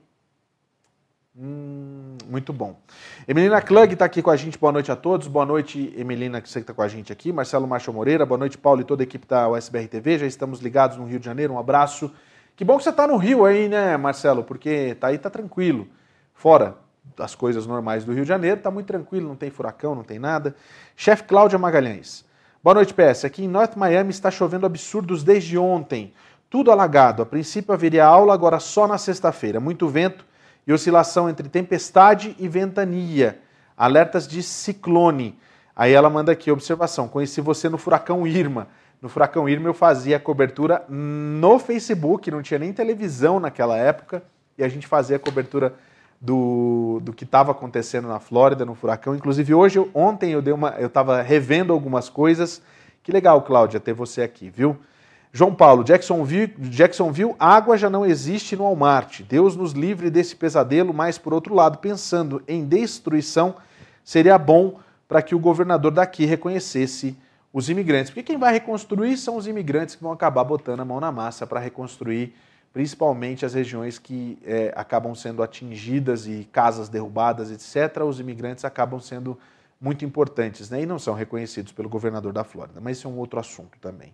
Hum, 1.37 2.17
muito 2.27 2.51
bom. 2.51 2.79
Emelina 3.27 3.61
Klug 3.61 3.93
está 3.93 4.05
aqui 4.05 4.21
com 4.21 4.31
a 4.31 4.35
gente. 4.35 4.57
Boa 4.57 4.71
noite 4.71 4.91
a 4.91 4.95
todos. 4.95 5.27
Boa 5.27 5.45
noite, 5.45 5.93
Emelina, 5.95 6.41
que 6.41 6.49
você 6.49 6.59
está 6.59 6.73
com 6.73 6.81
a 6.81 6.87
gente 6.87 7.13
aqui. 7.13 7.31
Marcelo 7.31 7.67
Marcha 7.67 7.91
Moreira. 7.91 8.25
Boa 8.25 8.37
noite, 8.37 8.57
Paulo 8.57 8.81
e 8.81 8.83
toda 8.83 9.03
a 9.03 9.05
equipe 9.05 9.27
da 9.27 9.47
USBR 9.47 9.87
TV. 9.87 10.17
Já 10.17 10.25
estamos 10.25 10.59
ligados 10.59 10.97
no 10.97 11.05
Rio 11.05 11.19
de 11.19 11.25
Janeiro. 11.25 11.53
Um 11.53 11.59
abraço. 11.59 12.11
Que 12.55 12.65
bom 12.65 12.77
que 12.77 12.83
você 12.83 12.89
está 12.89 13.07
no 13.07 13.15
Rio 13.15 13.45
aí, 13.45 13.69
né, 13.69 13.95
Marcelo? 13.95 14.43
Porque 14.43 14.95
tá 14.99 15.07
aí, 15.07 15.17
tá 15.17 15.29
tranquilo. 15.29 15.87
Fora 16.33 16.77
das 17.15 17.35
coisas 17.35 17.67
normais 17.67 18.03
do 18.03 18.11
Rio 18.11 18.23
de 18.23 18.29
Janeiro, 18.29 18.59
tá 18.59 18.71
muito 18.71 18.87
tranquilo, 18.87 19.27
não 19.27 19.35
tem 19.35 19.49
furacão, 19.49 19.93
não 19.93 20.03
tem 20.03 20.19
nada. 20.19 20.55
Chefe 20.95 21.23
Cláudia 21.23 21.59
Magalhães. 21.59 22.25
Boa 22.63 22.73
noite, 22.73 22.93
PS. 22.93 23.25
Aqui 23.25 23.45
em 23.45 23.47
North 23.47 23.75
Miami 23.75 24.09
está 24.09 24.31
chovendo 24.31 24.65
absurdos 24.65 25.23
desde 25.23 25.57
ontem. 25.57 26.13
Tudo 26.49 26.71
alagado. 26.71 27.21
A 27.21 27.25
princípio 27.25 27.73
haveria 27.73 28.05
aula, 28.05 28.33
agora 28.33 28.59
só 28.59 28.87
na 28.87 28.97
sexta-feira. 28.97 29.59
Muito 29.59 29.87
vento 29.87 30.25
e 30.65 30.73
oscilação 30.73 31.29
entre 31.29 31.47
tempestade 31.49 32.35
e 32.39 32.47
ventania, 32.47 33.39
alertas 33.75 34.27
de 34.27 34.43
ciclone. 34.43 35.37
Aí 35.75 35.93
ela 35.93 36.09
manda 36.09 36.31
aqui, 36.31 36.51
observação, 36.51 37.07
conheci 37.07 37.41
você 37.41 37.69
no 37.69 37.77
furacão 37.77 38.27
Irma. 38.27 38.67
No 39.01 39.07
furacão 39.07 39.47
Irma 39.47 39.69
eu 39.69 39.73
fazia 39.73 40.17
a 40.17 40.19
cobertura 40.19 40.83
no 40.89 41.57
Facebook, 41.57 42.29
não 42.29 42.41
tinha 42.41 42.59
nem 42.59 42.73
televisão 42.73 43.39
naquela 43.39 43.77
época, 43.77 44.21
e 44.57 44.63
a 44.63 44.67
gente 44.67 44.85
fazia 44.85 45.15
a 45.15 45.19
cobertura 45.19 45.73
do, 46.19 46.99
do 47.01 47.13
que 47.13 47.23
estava 47.23 47.51
acontecendo 47.51 48.07
na 48.07 48.19
Flórida, 48.19 48.65
no 48.65 48.75
furacão. 48.75 49.15
Inclusive 49.15 49.53
hoje, 49.53 49.79
ontem 49.93 50.31
eu 50.31 50.41
dei 50.41 50.53
uma, 50.53 50.71
eu 50.71 50.87
estava 50.87 51.21
revendo 51.21 51.71
algumas 51.71 52.09
coisas. 52.09 52.61
Que 53.01 53.11
legal, 53.11 53.41
Cláudia, 53.43 53.79
ter 53.79 53.93
você 53.93 54.21
aqui, 54.21 54.49
viu? 54.49 54.77
João 55.31 55.53
Paulo, 55.53 55.83
Jacksonville, 55.83 56.53
Jacksonville, 56.57 57.35
água 57.37 57.77
já 57.77 57.89
não 57.89 58.03
existe 58.03 58.55
no 58.55 58.63
Walmart. 58.63 59.21
Deus 59.21 59.55
nos 59.55 59.73
livre 59.73 60.09
desse 60.09 60.35
pesadelo, 60.35 60.91
mas 60.91 61.19
por 61.19 61.33
outro 61.33 61.53
lado, 61.53 61.77
pensando 61.77 62.41
em 62.47 62.65
destruição, 62.65 63.55
seria 64.03 64.39
bom 64.39 64.79
para 65.07 65.21
que 65.21 65.35
o 65.35 65.39
governador 65.39 65.91
daqui 65.91 66.25
reconhecesse 66.25 67.15
os 67.53 67.69
imigrantes. 67.69 68.09
Porque 68.09 68.23
quem 68.23 68.37
vai 68.37 68.53
reconstruir 68.53 69.17
são 69.17 69.37
os 69.37 69.45
imigrantes 69.45 69.95
que 69.95 70.01
vão 70.01 70.11
acabar 70.11 70.43
botando 70.43 70.79
a 70.79 70.85
mão 70.85 70.99
na 70.99 71.11
massa 71.11 71.45
para 71.45 71.59
reconstruir, 71.59 72.33
principalmente 72.73 73.45
as 73.45 73.53
regiões 73.53 73.99
que 73.99 74.39
é, 74.43 74.73
acabam 74.75 75.13
sendo 75.13 75.43
atingidas 75.43 76.25
e 76.25 76.47
casas 76.51 76.89
derrubadas, 76.89 77.51
etc. 77.51 78.03
Os 78.03 78.19
imigrantes 78.19 78.65
acabam 78.65 78.99
sendo 78.99 79.37
muito 79.79 80.03
importantes 80.03 80.69
né, 80.69 80.81
e 80.81 80.85
não 80.85 80.99
são 80.99 81.13
reconhecidos 81.13 81.71
pelo 81.71 81.87
governador 81.87 82.33
da 82.33 82.43
Flórida, 82.43 82.81
mas 82.81 82.97
isso 82.97 83.07
é 83.07 83.11
um 83.11 83.17
outro 83.17 83.39
assunto 83.39 83.77
também. 83.79 84.13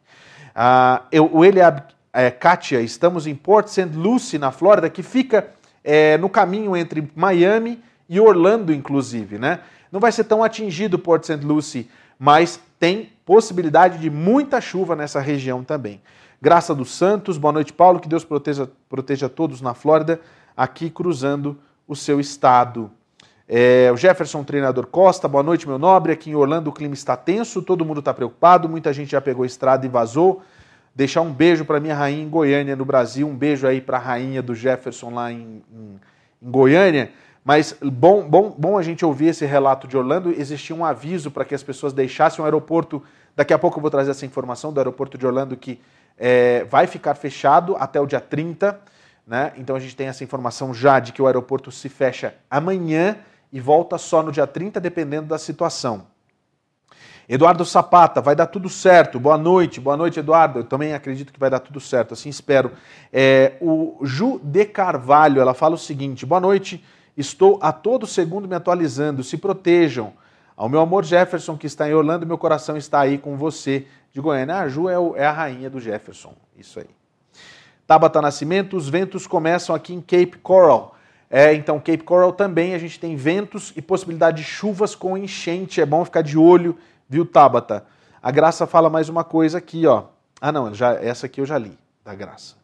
Ah, 0.54 1.04
eu, 1.12 1.30
o 1.34 1.44
Eliab 1.44 1.84
é, 2.14 2.30
Katia, 2.30 2.82
estamos 2.82 3.26
em 3.28 3.36
Port 3.36 3.68
St. 3.68 3.90
Lucie, 3.94 4.40
na 4.40 4.52
Flórida, 4.52 4.90
que 4.90 5.04
fica 5.04 5.50
é, 5.84 6.18
no 6.18 6.30
caminho 6.30 6.78
entre 6.78 7.12
Miami 7.16 7.82
e 8.08 8.20
Orlando, 8.20 8.72
inclusive. 8.72 9.38
Né? 9.38 9.60
Não 9.92 10.00
vai 10.00 10.12
ser 10.12 10.24
tão 10.24 10.44
atingido 10.44 11.00
Port 11.00 11.24
St. 11.24 11.44
Lucie, 11.44 11.90
mas 12.18 12.60
tem 12.80 13.12
possibilidade 13.26 13.98
de 13.98 14.10
muita 14.10 14.62
chuva 14.62 14.96
nessa 14.96 15.20
região 15.20 15.64
também. 15.64 16.00
Graça 16.42 16.76
dos 16.76 16.94
Santos, 16.94 17.38
boa 17.38 17.52
noite, 17.52 17.74
Paulo, 17.74 18.00
que 18.00 18.08
Deus 18.08 18.24
proteja, 18.24 18.70
proteja 18.88 19.28
todos 19.28 19.62
na 19.62 19.74
Flórida, 19.74 20.22
aqui 20.56 20.90
cruzando 20.90 21.58
o 21.88 21.96
seu 21.96 22.20
estado. 22.20 22.92
É, 23.48 23.92
o 23.94 23.98
Jefferson, 23.98 24.44
treinador 24.44 24.88
Costa, 24.88 25.28
boa 25.28 25.44
noite, 25.44 25.68
meu 25.68 25.78
nobre. 25.78 26.12
Aqui 26.12 26.32
em 26.32 26.36
Orlando 26.36 26.72
o 26.72 26.74
clima 26.74 26.96
está 26.96 27.16
tenso, 27.16 27.62
todo 27.62 27.86
mundo 27.86 28.00
está 28.00 28.12
preocupado, 28.12 28.68
muita 28.68 28.92
gente 28.92 29.12
já 29.12 29.22
pegou 29.22 29.46
estrada 29.46 29.86
e 29.86 29.90
vazou. 29.90 30.42
Deixar 30.96 31.22
um 31.22 31.32
beijo 31.32 31.64
para 31.64 31.80
minha 31.80 31.94
rainha 31.94 32.24
em 32.24 32.30
Goiânia, 32.30 32.76
no 32.76 32.86
Brasil. 32.86 33.28
Um 33.28 33.36
beijo 33.36 33.68
aí 33.68 33.82
para 33.82 33.98
a 33.98 34.00
rainha 34.00 34.42
do 34.42 34.56
Jefferson 34.56 35.14
lá 35.14 35.32
em, 35.32 35.62
em, 35.72 36.00
em, 36.42 36.50
Goiânia. 36.50 37.12
Mas 37.44 37.78
bom, 37.84 38.28
bom, 38.28 38.56
bom 38.58 38.78
a 38.78 38.82
gente 38.82 39.06
ouvir 39.06 39.28
esse 39.28 39.46
relato 39.46 39.88
de 39.88 39.96
Orlando. 39.96 40.32
Existia 40.32 40.76
um 40.76 40.84
aviso 40.84 41.30
para 41.30 41.46
que 41.46 41.54
as 41.54 41.62
pessoas 41.62 41.94
deixassem 41.94 42.42
o 42.42 42.46
aeroporto. 42.46 43.04
Daqui 43.36 43.54
a 43.54 43.60
pouco 43.60 43.78
eu 43.78 43.82
vou 43.82 43.92
trazer 43.92 44.12
essa 44.12 44.26
informação 44.26 44.74
do 44.74 44.80
aeroporto 44.80 45.18
de 45.18 45.28
Orlando 45.28 45.56
que 45.56 45.80
é, 46.18 46.64
vai 46.64 46.88
ficar 46.88 47.14
fechado 47.14 47.76
até 47.78 48.00
o 48.00 48.08
dia 48.08 48.22
30. 48.22 48.80
Né? 49.28 49.52
Então 49.58 49.76
a 49.76 49.80
gente 49.80 49.96
tem 49.96 50.08
essa 50.08 50.24
informação 50.24 50.74
já 50.74 51.00
de 51.00 51.12
que 51.12 51.22
o 51.22 51.28
aeroporto 51.28 51.72
se 51.72 51.90
fecha 51.90 52.34
amanhã 52.50 53.18
e 53.56 53.60
volta 53.62 53.98
só 53.98 54.22
no 54.22 54.34
dia 54.34 54.46
30, 54.46 54.82
dependendo 54.82 55.28
da 55.28 55.38
situação. 55.38 56.08
Eduardo 57.28 57.64
Sapata, 57.64 58.20
vai 58.20 58.36
dar 58.36 58.48
tudo 58.48 58.68
certo. 58.68 59.18
Boa 59.18 59.38
noite, 59.38 59.80
boa 59.80 59.96
noite, 59.96 60.20
Eduardo. 60.20 60.60
Eu 60.60 60.66
também 60.66 60.94
acredito 60.94 61.32
que 61.32 61.40
vai 61.40 61.50
dar 61.50 61.62
tudo 61.62 61.80
certo, 61.80 62.14
assim 62.14 62.28
espero. 62.28 62.74
É, 63.14 63.54
o 63.62 63.98
Ju 64.04 64.42
de 64.44 64.66
Carvalho, 64.66 65.40
ela 65.40 65.54
fala 65.54 65.76
o 65.76 65.78
seguinte: 65.78 66.26
boa 66.26 66.42
noite, 66.42 66.84
estou 67.16 67.58
a 67.62 67.72
todo 67.72 68.06
segundo 68.06 68.46
me 68.46 68.56
atualizando. 68.56 69.24
Se 69.24 69.38
protejam. 69.38 70.12
Ao 70.58 70.68
meu 70.68 70.82
amor 70.82 71.06
Jefferson, 71.06 71.56
que 71.56 71.66
está 71.66 71.90
em 71.90 71.94
Orlando, 71.94 72.28
meu 72.28 72.38
coração 72.38 72.76
está 72.76 73.00
aí 73.00 73.18
com 73.18 73.38
você. 73.38 73.88
De 74.12 74.20
Goiânia, 74.20 74.58
a 74.58 74.68
Ju 74.68 74.90
é, 74.90 75.00
o, 75.00 75.16
é 75.16 75.26
a 75.26 75.32
rainha 75.32 75.70
do 75.70 75.80
Jefferson. 75.80 76.34
Isso 76.58 76.78
aí. 76.78 76.90
Tabata 77.88 78.22
Nascimento, 78.22 78.76
os 78.76 78.90
ventos 78.90 79.26
começam 79.26 79.74
aqui 79.74 79.94
em 79.94 80.02
Cape 80.02 80.40
Coral. 80.44 80.95
É, 81.30 81.54
então, 81.54 81.80
Cape 81.80 82.04
Coral 82.04 82.32
também 82.32 82.74
a 82.74 82.78
gente 82.78 83.00
tem 83.00 83.16
ventos 83.16 83.74
e 83.76 83.82
possibilidade 83.82 84.38
de 84.38 84.44
chuvas 84.44 84.96
com 84.96 85.18
enchente. 85.18 85.82
É 85.82 85.86
bom 85.86 86.06
ficar 86.06 86.22
de 86.22 86.38
olho, 86.38 86.78
viu, 87.10 87.26
Tabata? 87.26 87.86
A 88.22 88.32
Graça 88.32 88.66
fala 88.66 88.90
mais 88.90 89.10
uma 89.10 89.24
coisa 89.24 89.58
aqui, 89.58 89.86
ó. 89.86 90.06
Ah, 90.40 90.52
não, 90.52 90.74
já, 90.74 90.94
essa 90.94 91.26
aqui 91.26 91.42
eu 91.42 91.46
já 91.46 91.58
li, 91.58 91.78
da 92.04 92.14
Graça. 92.14 92.56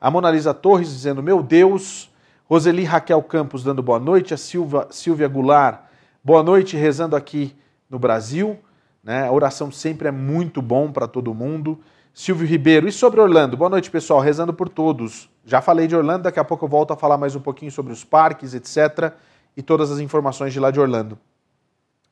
A 0.00 0.10
Mona 0.10 0.30
Lisa 0.30 0.52
Torres 0.52 0.88
dizendo, 0.88 1.22
meu 1.22 1.42
Deus. 1.42 2.10
Roseli 2.46 2.84
Raquel 2.84 3.22
Campos 3.22 3.64
dando 3.64 3.82
boa 3.82 3.98
noite. 3.98 4.34
A 4.34 4.36
Silva, 4.36 4.86
Silvia 4.90 5.26
Goulart, 5.26 5.80
boa 6.22 6.42
noite, 6.42 6.76
rezando 6.76 7.16
aqui 7.16 7.56
no 7.88 7.98
Brasil. 7.98 8.58
Né? 9.02 9.26
A 9.26 9.32
oração 9.32 9.72
sempre 9.72 10.08
é 10.08 10.10
muito 10.10 10.60
bom 10.60 10.92
para 10.92 11.08
todo 11.08 11.32
mundo. 11.34 11.80
Silvio 12.14 12.46
Ribeiro, 12.46 12.86
e 12.86 12.92
sobre 12.92 13.20
Orlando? 13.20 13.56
Boa 13.56 13.68
noite, 13.68 13.90
pessoal, 13.90 14.20
rezando 14.20 14.54
por 14.54 14.68
todos. 14.68 15.28
Já 15.44 15.60
falei 15.60 15.88
de 15.88 15.96
Orlando, 15.96 16.22
daqui 16.22 16.38
a 16.38 16.44
pouco 16.44 16.64
eu 16.64 16.68
volto 16.68 16.92
a 16.92 16.96
falar 16.96 17.18
mais 17.18 17.34
um 17.34 17.40
pouquinho 17.40 17.72
sobre 17.72 17.92
os 17.92 18.04
parques, 18.04 18.54
etc. 18.54 19.12
E 19.56 19.60
todas 19.60 19.90
as 19.90 19.98
informações 19.98 20.52
de 20.52 20.60
lá 20.60 20.70
de 20.70 20.78
Orlando. 20.78 21.18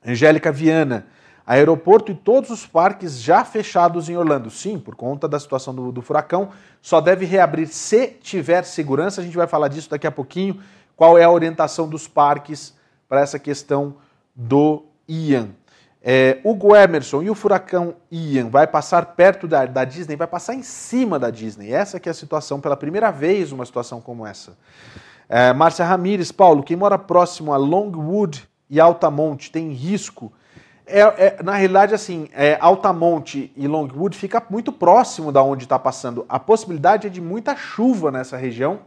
Angélica 0.04 0.50
Viana, 0.50 1.06
aeroporto 1.46 2.10
e 2.10 2.16
todos 2.16 2.50
os 2.50 2.66
parques 2.66 3.22
já 3.22 3.44
fechados 3.44 4.08
em 4.08 4.16
Orlando. 4.16 4.50
Sim, 4.50 4.76
por 4.76 4.96
conta 4.96 5.28
da 5.28 5.38
situação 5.38 5.72
do, 5.72 5.92
do 5.92 6.02
furacão, 6.02 6.48
só 6.80 7.00
deve 7.00 7.24
reabrir 7.24 7.68
se 7.68 8.08
tiver 8.08 8.64
segurança. 8.64 9.20
A 9.20 9.24
gente 9.24 9.36
vai 9.36 9.46
falar 9.46 9.68
disso 9.68 9.88
daqui 9.88 10.08
a 10.08 10.10
pouquinho. 10.10 10.60
Qual 10.96 11.16
é 11.16 11.22
a 11.22 11.30
orientação 11.30 11.88
dos 11.88 12.08
parques 12.08 12.74
para 13.08 13.20
essa 13.20 13.38
questão 13.38 13.94
do 14.34 14.82
Ian? 15.06 15.50
É, 16.04 16.40
Hugo 16.42 16.74
Emerson 16.74 17.22
e 17.22 17.30
o 17.30 17.34
furacão 17.34 17.94
Ian 18.10 18.48
vai 18.48 18.66
passar 18.66 19.14
perto 19.14 19.46
da, 19.46 19.64
da, 19.66 19.84
Disney, 19.84 20.16
vai 20.16 20.26
passar 20.26 20.52
em 20.52 20.62
cima 20.62 21.16
da 21.16 21.30
Disney. 21.30 21.72
Essa 21.72 22.00
que 22.00 22.08
é 22.08 22.12
a 22.12 22.14
situação, 22.14 22.60
pela 22.60 22.76
primeira 22.76 23.12
vez 23.12 23.52
uma 23.52 23.64
situação 23.64 24.00
como 24.00 24.26
essa. 24.26 24.56
É, 25.28 25.52
Márcia 25.52 25.84
Ramires, 25.84 26.32
Paulo, 26.32 26.64
quem 26.64 26.76
mora 26.76 26.98
próximo 26.98 27.52
a 27.52 27.56
Longwood 27.56 28.48
e 28.68 28.80
Altamonte 28.80 29.52
tem 29.52 29.70
risco? 29.70 30.32
É, 30.84 31.00
é 31.00 31.42
na 31.42 31.54
realidade, 31.54 31.94
assim, 31.94 32.28
é, 32.32 32.58
Altamonte 32.60 33.52
e 33.56 33.68
Longwood 33.68 34.16
fica 34.16 34.42
muito 34.50 34.72
próximo 34.72 35.30
da 35.30 35.40
onde 35.40 35.64
está 35.64 35.78
passando. 35.78 36.26
A 36.28 36.40
possibilidade 36.40 37.06
é 37.06 37.10
de 37.10 37.20
muita 37.20 37.54
chuva 37.54 38.10
nessa 38.10 38.36
região, 38.36 38.80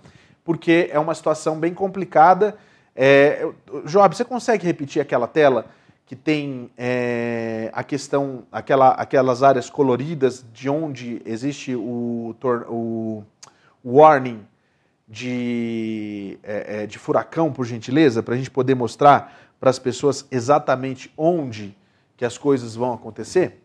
porque 0.44 0.90
é 0.92 1.00
uma 1.00 1.16
situação 1.16 1.58
bem 1.58 1.74
complicada. 1.74 2.58
É, 2.94 3.48
Job, 3.86 4.16
você 4.16 4.26
consegue 4.26 4.66
repetir 4.66 5.02
aquela 5.02 5.28
tela? 5.28 5.68
Que 6.06 6.16
tem 6.16 6.70
é, 6.78 7.72
a 7.74 7.84
questão, 7.84 8.44
aquela, 8.52 8.90
aquelas 8.90 9.42
áreas 9.42 9.70
coloridas 9.70 10.46
de 10.54 10.70
onde 10.70 11.22
existe 11.26 11.76
o, 11.76 12.36
o 12.70 13.24
warning 13.84 14.46
de, 15.08 16.38
é, 16.44 16.84
é, 16.84 16.88
de 16.88 17.00
furacão, 17.00 17.52
por 17.52 17.66
gentileza, 17.66 18.22
para 18.22 18.36
a 18.36 18.38
gente 18.38 18.52
poder 18.52 18.76
mostrar 18.76 19.52
para 19.60 19.70
as 19.70 19.80
pessoas 19.80 20.28
exatamente 20.30 21.12
onde 21.18 21.76
que 22.16 22.26
as 22.26 22.38
coisas 22.38 22.76
vão 22.76 22.94
acontecer? 22.94 23.62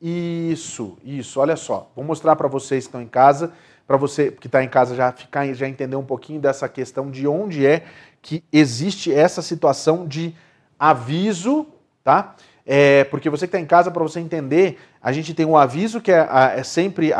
Isso, 0.00 0.98
isso, 1.02 1.40
olha 1.40 1.56
só. 1.56 1.90
Vou 1.96 2.04
mostrar 2.04 2.36
para 2.36 2.46
vocês 2.46 2.84
que 2.84 2.88
estão 2.88 3.00
em 3.00 3.08
casa, 3.08 3.52
para 3.86 3.96
você 3.96 4.30
que 4.30 4.46
está 4.46 4.62
em 4.62 4.68
casa 4.68 4.94
já 4.94 5.12
ficar 5.12 5.46
já 5.54 5.68
entender 5.68 5.96
um 5.96 6.04
pouquinho 6.04 6.40
dessa 6.40 6.68
questão 6.68 7.10
de 7.10 7.26
onde 7.26 7.66
é 7.66 7.84
que 8.22 8.42
existe 8.52 9.12
essa 9.12 9.42
situação 9.42 10.06
de 10.06 10.34
aviso, 10.78 11.66
tá? 12.02 12.34
É, 12.66 13.04
porque 13.04 13.28
você 13.28 13.46
que 13.46 13.48
está 13.48 13.60
em 13.60 13.66
casa, 13.66 13.90
para 13.90 14.02
você 14.02 14.20
entender, 14.20 14.78
a 15.02 15.12
gente 15.12 15.34
tem 15.34 15.44
um 15.44 15.56
aviso 15.56 16.00
que 16.00 16.10
é, 16.10 16.26
é 16.56 16.62
sempre 16.62 17.12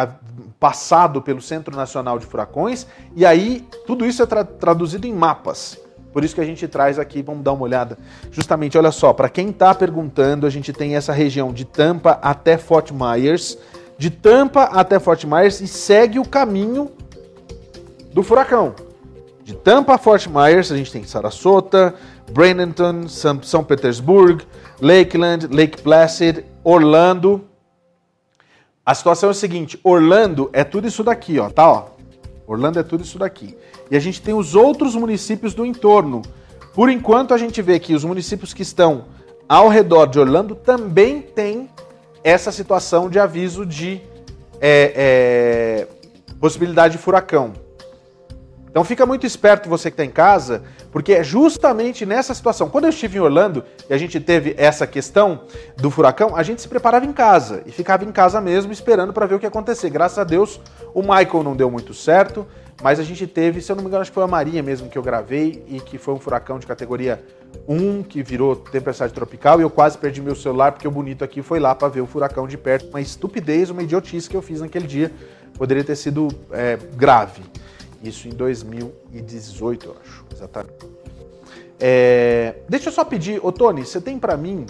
passado 0.59 1.21
pelo 1.21 1.43
Centro 1.43 1.77
Nacional 1.77 2.19
de 2.19 2.25
Furacões, 2.25 2.87
e 3.15 3.27
aí 3.27 3.67
tudo 3.87 4.07
isso 4.07 4.23
é 4.23 4.27
tra 4.27 4.43
traduzido 4.43 5.07
em 5.07 5.13
mapas. 5.13 5.79
Por 6.15 6.25
isso 6.25 6.35
que 6.35 6.41
a 6.41 6.47
gente 6.47 6.67
traz 6.69 6.99
aqui, 6.99 7.21
vamos 7.21 7.43
dar 7.43 7.53
uma 7.53 7.65
olhada. 7.65 7.99
Justamente, 8.31 8.79
olha 8.79 8.93
só, 8.93 9.13
para 9.13 9.29
quem 9.29 9.51
está 9.51 9.75
perguntando, 9.75 10.47
a 10.47 10.51
gente 10.51 10.73
tem 10.73 10.97
essa 10.97 11.13
região 11.13 11.53
de 11.53 11.65
Tampa 11.65 12.19
até 12.23 12.57
Fort 12.57 12.93
Myers, 12.93 13.59
de 13.97 14.11
Tampa 14.11 14.65
até 14.65 14.99
Fort 14.99 15.25
Myers 15.25 15.61
e 15.61 15.67
segue 15.67 16.19
o 16.19 16.29
caminho 16.29 16.91
do 18.13 18.23
furacão. 18.23 18.75
De 19.43 19.55
Tampa 19.55 19.95
a 19.95 19.99
Fort 19.99 20.27
Myers, 20.27 20.73
a 20.73 20.77
gente 20.77 20.91
tem 20.91 21.05
Sarasota, 21.05 21.95
Bradenton, 22.33 23.07
São 23.09 23.63
Petersburg, 23.63 24.45
Lakeland, 24.81 25.49
Lake 25.49 25.83
Placid, 25.83 26.45
Orlando. 26.63 27.45
A 28.87 28.95
situação 28.95 29.29
é 29.29 29.33
a 29.33 29.35
seguinte: 29.35 29.79
Orlando 29.85 30.49
é 30.53 30.65
tudo 30.65 30.89
isso 30.89 31.05
daqui, 31.05 31.39
ó, 31.39 31.51
tá? 31.51 31.71
Ó. 31.71 31.89
Orlando 32.47 32.79
é 32.79 32.83
tudo 32.83 33.05
isso 33.05 33.19
daqui. 33.19 33.57
E 33.91 33.97
a 33.97 34.01
gente 34.01 34.21
tem 34.21 34.35
os 34.35 34.55
outros 34.55 34.95
municípios 34.95 35.55
do 35.55 35.65
entorno. 35.65 36.23
Por 36.75 36.89
enquanto, 36.89 37.33
a 37.33 37.39
gente 37.39 37.61
vê 37.63 37.79
que 37.79 37.95
os 37.95 38.05
municípios 38.05 38.53
que 38.53 38.63
estão 38.63 39.07
ao 39.49 39.69
redor 39.69 40.07
de 40.07 40.19
Orlando 40.19 40.55
também 40.55 41.21
têm 41.21 41.69
essa 42.25 42.51
situação 42.51 43.11
de 43.11 43.19
aviso 43.19 43.67
de 43.67 44.01
é, 44.61 45.87
é, 45.87 45.87
possibilidade 46.41 46.97
de 46.97 47.03
furacão. 47.03 47.53
Então 48.71 48.83
fica 48.83 49.07
muito 49.07 49.25
esperto 49.25 49.69
você 49.69 49.89
que 49.89 49.95
está 49.95 50.05
em 50.05 50.11
casa, 50.11 50.65
porque 50.91 51.13
é 51.13 51.23
justamente 51.23 52.05
nessa 52.05 52.35
situação. 52.35 52.69
Quando 52.69 52.85
eu 52.85 52.91
estive 52.91 53.19
em 53.19 53.21
Orlando 53.21 53.63
e 53.89 53.95
a 53.95 53.99
gente 53.99 54.19
teve 54.19 54.53
essa 54.59 54.85
questão 54.85 55.43
do 55.77 55.93
furacão, 55.93 56.35
a 56.35 56.43
gente 56.43 56.61
se 56.61 56.67
preparava 56.67 57.07
em 57.07 57.13
casa 57.13 57.63
e 57.67 57.71
ficava 57.71 58.05
em 58.05 58.11
casa 58.11 58.41
mesmo 58.41 58.73
esperando 58.73 59.13
para 59.13 59.27
ver 59.27 59.37
o 59.37 59.39
que 59.39 59.45
ia 59.45 59.49
acontecer. 59.49 59.91
Graças 59.91 60.19
a 60.19 60.25
Deus, 60.25 60.61
o 60.93 61.03
Michael 61.03 61.45
não 61.45 61.55
deu 61.55 61.71
muito 61.71 61.95
certo, 61.95 62.45
mas 62.83 62.99
a 62.99 63.05
gente 63.05 63.29
teve, 63.29 63.61
se 63.61 63.71
eu 63.71 63.77
não 63.77 63.83
me 63.85 63.89
engano, 63.89 64.03
acho 64.03 64.11
que 64.11 64.15
foi 64.17 64.25
a 64.25 64.27
Maria 64.27 64.61
mesmo 64.61 64.89
que 64.89 64.99
eu 64.99 65.03
gravei 65.03 65.65
e 65.69 65.79
que 65.79 65.97
foi 65.97 66.15
um 66.15 66.19
furacão 66.19 66.59
de 66.59 66.67
categoria 66.67 67.23
1 67.69 68.03
que 68.03 68.23
virou 68.23 68.57
tempestade 68.57 69.13
tropical 69.13 69.61
e 69.61 69.63
eu 69.63 69.71
quase 69.71 69.97
perdi 69.99 70.21
meu 70.21 70.35
celular 70.35 70.73
porque 70.73 70.87
o 70.87 70.91
bonito 70.91 71.25
aqui 71.25 71.43
foi 71.43 71.59
lá 71.61 71.75
para 71.75 71.89
ver 71.89 72.01
o 72.01 72.07
furacão 72.07 72.47
de 72.47 72.57
perto. 72.57 72.89
Uma 72.89 73.01
estupidez, 73.01 73.71
uma 73.71 73.83
idiotice 73.83 74.29
que 74.29 74.37
eu 74.37 74.43
fiz 74.43 74.61
naquele 74.61 74.87
dia. 74.87 75.13
Poderia 75.57 75.85
ter 75.85 75.97
sido 75.97 76.29
é, 76.51 76.77
grave. 76.97 77.43
Isso 78.03 78.29
em 78.29 78.33
2018, 78.33 79.87
eu 79.87 79.97
acho, 80.01 80.25
exatamente. 80.33 80.75
É, 81.81 82.57
deixa 82.69 82.89
eu 82.89 82.93
só 82.93 83.05
pedir, 83.05 83.45
ô 83.45 83.51
Tony, 83.51 83.85
você 83.85 84.01
tem 84.01 84.19
para 84.19 84.37
mim 84.37 84.67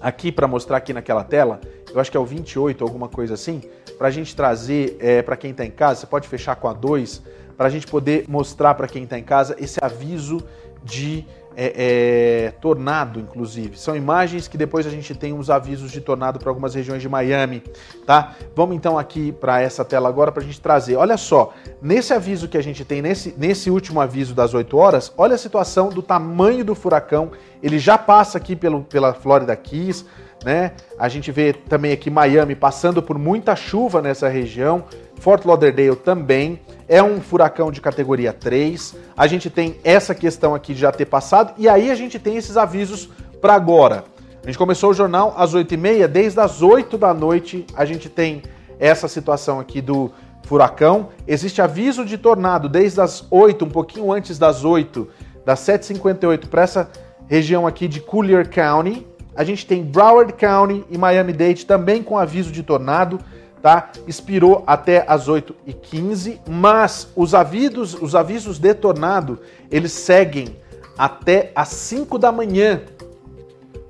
aqui 0.00 0.30
para 0.32 0.46
mostrar 0.46 0.76
aqui 0.76 0.92
naquela 0.92 1.24
tela, 1.24 1.60
eu 1.92 2.00
acho 2.00 2.10
que 2.10 2.16
é 2.16 2.20
o 2.20 2.24
28, 2.24 2.82
alguma 2.82 3.08
coisa 3.08 3.34
assim, 3.34 3.62
para 3.96 4.08
a 4.08 4.10
gente 4.10 4.34
trazer 4.34 4.96
é, 4.98 5.22
para 5.22 5.36
quem 5.36 5.52
está 5.52 5.64
em 5.64 5.70
casa, 5.70 6.00
você 6.00 6.06
pode 6.06 6.26
fechar 6.26 6.56
com 6.56 6.68
a 6.68 6.72
2, 6.72 7.22
para 7.56 7.66
a 7.66 7.70
gente 7.70 7.86
poder 7.86 8.24
mostrar 8.28 8.74
para 8.74 8.88
quem 8.88 9.04
está 9.04 9.18
em 9.18 9.22
casa 9.22 9.56
esse 9.58 9.78
aviso 9.82 10.42
de 10.82 11.24
é, 11.56 12.46
é, 12.46 12.50
tornado, 12.60 13.20
inclusive. 13.20 13.78
São 13.78 13.96
imagens 13.96 14.48
que 14.48 14.56
depois 14.56 14.86
a 14.86 14.90
gente 14.90 15.14
tem 15.14 15.32
uns 15.32 15.50
avisos 15.50 15.90
de 15.90 16.00
tornado 16.00 16.38
para 16.38 16.50
algumas 16.50 16.74
regiões 16.74 17.02
de 17.02 17.08
Miami, 17.08 17.62
tá? 18.06 18.34
Vamos 18.54 18.76
então 18.76 18.98
aqui 18.98 19.32
para 19.32 19.60
essa 19.60 19.84
tela 19.84 20.08
agora 20.08 20.32
para 20.32 20.42
a 20.42 20.46
gente 20.46 20.60
trazer. 20.60 20.96
Olha 20.96 21.16
só, 21.16 21.52
nesse 21.80 22.12
aviso 22.12 22.48
que 22.48 22.58
a 22.58 22.62
gente 22.62 22.84
tem, 22.84 23.02
nesse, 23.02 23.34
nesse 23.36 23.70
último 23.70 24.00
aviso 24.00 24.34
das 24.34 24.54
8 24.54 24.76
horas, 24.76 25.12
olha 25.16 25.34
a 25.34 25.38
situação 25.38 25.88
do 25.88 26.02
tamanho 26.02 26.64
do 26.64 26.74
furacão. 26.74 27.30
Ele 27.62 27.78
já 27.78 27.96
passa 27.96 28.38
aqui 28.38 28.56
pelo, 28.56 28.82
pela 28.82 29.14
Florida 29.14 29.54
Keys, 29.54 30.04
né? 30.44 30.72
A 30.98 31.08
gente 31.08 31.30
vê 31.30 31.52
também 31.52 31.92
aqui 31.92 32.10
Miami 32.10 32.54
passando 32.54 33.02
por 33.02 33.16
muita 33.18 33.54
chuva 33.54 34.02
nessa 34.02 34.28
região, 34.28 34.84
Fort 35.20 35.44
Lauderdale 35.44 35.94
também 35.96 36.60
é 36.92 37.02
um 37.02 37.22
furacão 37.22 37.72
de 37.72 37.80
categoria 37.80 38.34
3. 38.34 38.94
A 39.16 39.26
gente 39.26 39.48
tem 39.48 39.76
essa 39.82 40.14
questão 40.14 40.54
aqui 40.54 40.74
de 40.74 40.80
já 40.80 40.92
ter 40.92 41.06
passado 41.06 41.54
e 41.56 41.66
aí 41.66 41.90
a 41.90 41.94
gente 41.94 42.18
tem 42.18 42.36
esses 42.36 42.54
avisos 42.58 43.08
para 43.40 43.54
agora. 43.54 44.04
A 44.42 44.46
gente 44.46 44.58
começou 44.58 44.90
o 44.90 44.94
jornal 44.94 45.32
às 45.34 45.54
8h30, 45.54 46.06
desde 46.06 46.38
as 46.38 46.60
8 46.60 46.98
da 46.98 47.14
noite 47.14 47.64
a 47.74 47.86
gente 47.86 48.10
tem 48.10 48.42
essa 48.78 49.08
situação 49.08 49.58
aqui 49.58 49.80
do 49.80 50.12
furacão. 50.44 51.08
Existe 51.26 51.62
aviso 51.62 52.04
de 52.04 52.18
tornado 52.18 52.68
desde 52.68 53.00
as 53.00 53.26
8, 53.30 53.64
um 53.64 53.70
pouquinho 53.70 54.12
antes 54.12 54.38
das 54.38 54.62
8, 54.62 55.08
das 55.46 55.60
7h58 55.60 56.46
para 56.48 56.60
essa 56.60 56.90
região 57.26 57.66
aqui 57.66 57.88
de 57.88 58.00
Collier 58.00 58.50
County. 58.50 59.06
A 59.34 59.44
gente 59.44 59.64
tem 59.64 59.82
Broward 59.82 60.34
County 60.34 60.84
e 60.90 60.98
Miami-Dade 60.98 61.64
também 61.64 62.02
com 62.02 62.18
aviso 62.18 62.52
de 62.52 62.62
tornado, 62.62 63.18
tá? 63.62 63.90
Expirou 64.06 64.64
até 64.66 65.04
as 65.06 65.28
8h15, 65.28 66.40
mas 66.48 67.08
os 67.14 67.34
avisos, 67.34 67.94
os 67.94 68.14
avisos 68.14 68.58
de 68.58 68.74
tornado, 68.74 69.38
eles 69.70 69.92
seguem 69.92 70.56
até 70.98 71.52
as 71.54 71.68
5 71.68 72.18
da 72.18 72.32
manhã. 72.32 72.82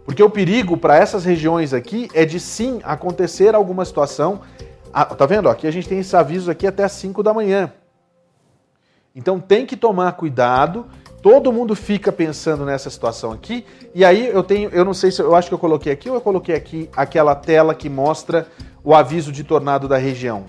Porque 0.04 0.22
o 0.22 0.28
perigo 0.28 0.76
para 0.76 0.96
essas 0.96 1.24
regiões 1.24 1.72
aqui 1.72 2.08
é 2.12 2.24
de 2.24 2.38
sim 2.38 2.80
acontecer 2.84 3.54
alguma 3.54 3.84
situação. 3.84 4.42
Ah, 4.92 5.06
tá 5.06 5.24
vendo? 5.24 5.48
Aqui 5.48 5.66
a 5.66 5.70
gente 5.70 5.88
tem 5.88 6.00
esse 6.00 6.14
aviso 6.14 6.50
aqui 6.50 6.66
até 6.66 6.84
as 6.84 6.92
5 6.92 7.22
da 7.22 7.32
manhã. 7.32 7.72
Então 9.14 9.40
tem 9.40 9.64
que 9.64 9.76
tomar 9.76 10.12
cuidado 10.12 10.86
Todo 11.22 11.52
mundo 11.52 11.76
fica 11.76 12.10
pensando 12.10 12.64
nessa 12.64 12.90
situação 12.90 13.30
aqui. 13.30 13.64
E 13.94 14.04
aí 14.04 14.26
eu 14.26 14.42
tenho, 14.42 14.68
eu 14.70 14.84
não 14.84 14.92
sei 14.92 15.12
se 15.12 15.22
eu 15.22 15.36
acho 15.36 15.46
que 15.46 15.54
eu 15.54 15.58
coloquei 15.58 15.92
aqui 15.92 16.10
ou 16.10 16.16
eu 16.16 16.20
coloquei 16.20 16.52
aqui 16.52 16.90
aquela 16.96 17.36
tela 17.36 17.76
que 17.76 17.88
mostra 17.88 18.48
o 18.84 18.94
aviso 18.94 19.30
de 19.30 19.44
tornado 19.44 19.86
da 19.86 19.96
região. 19.96 20.44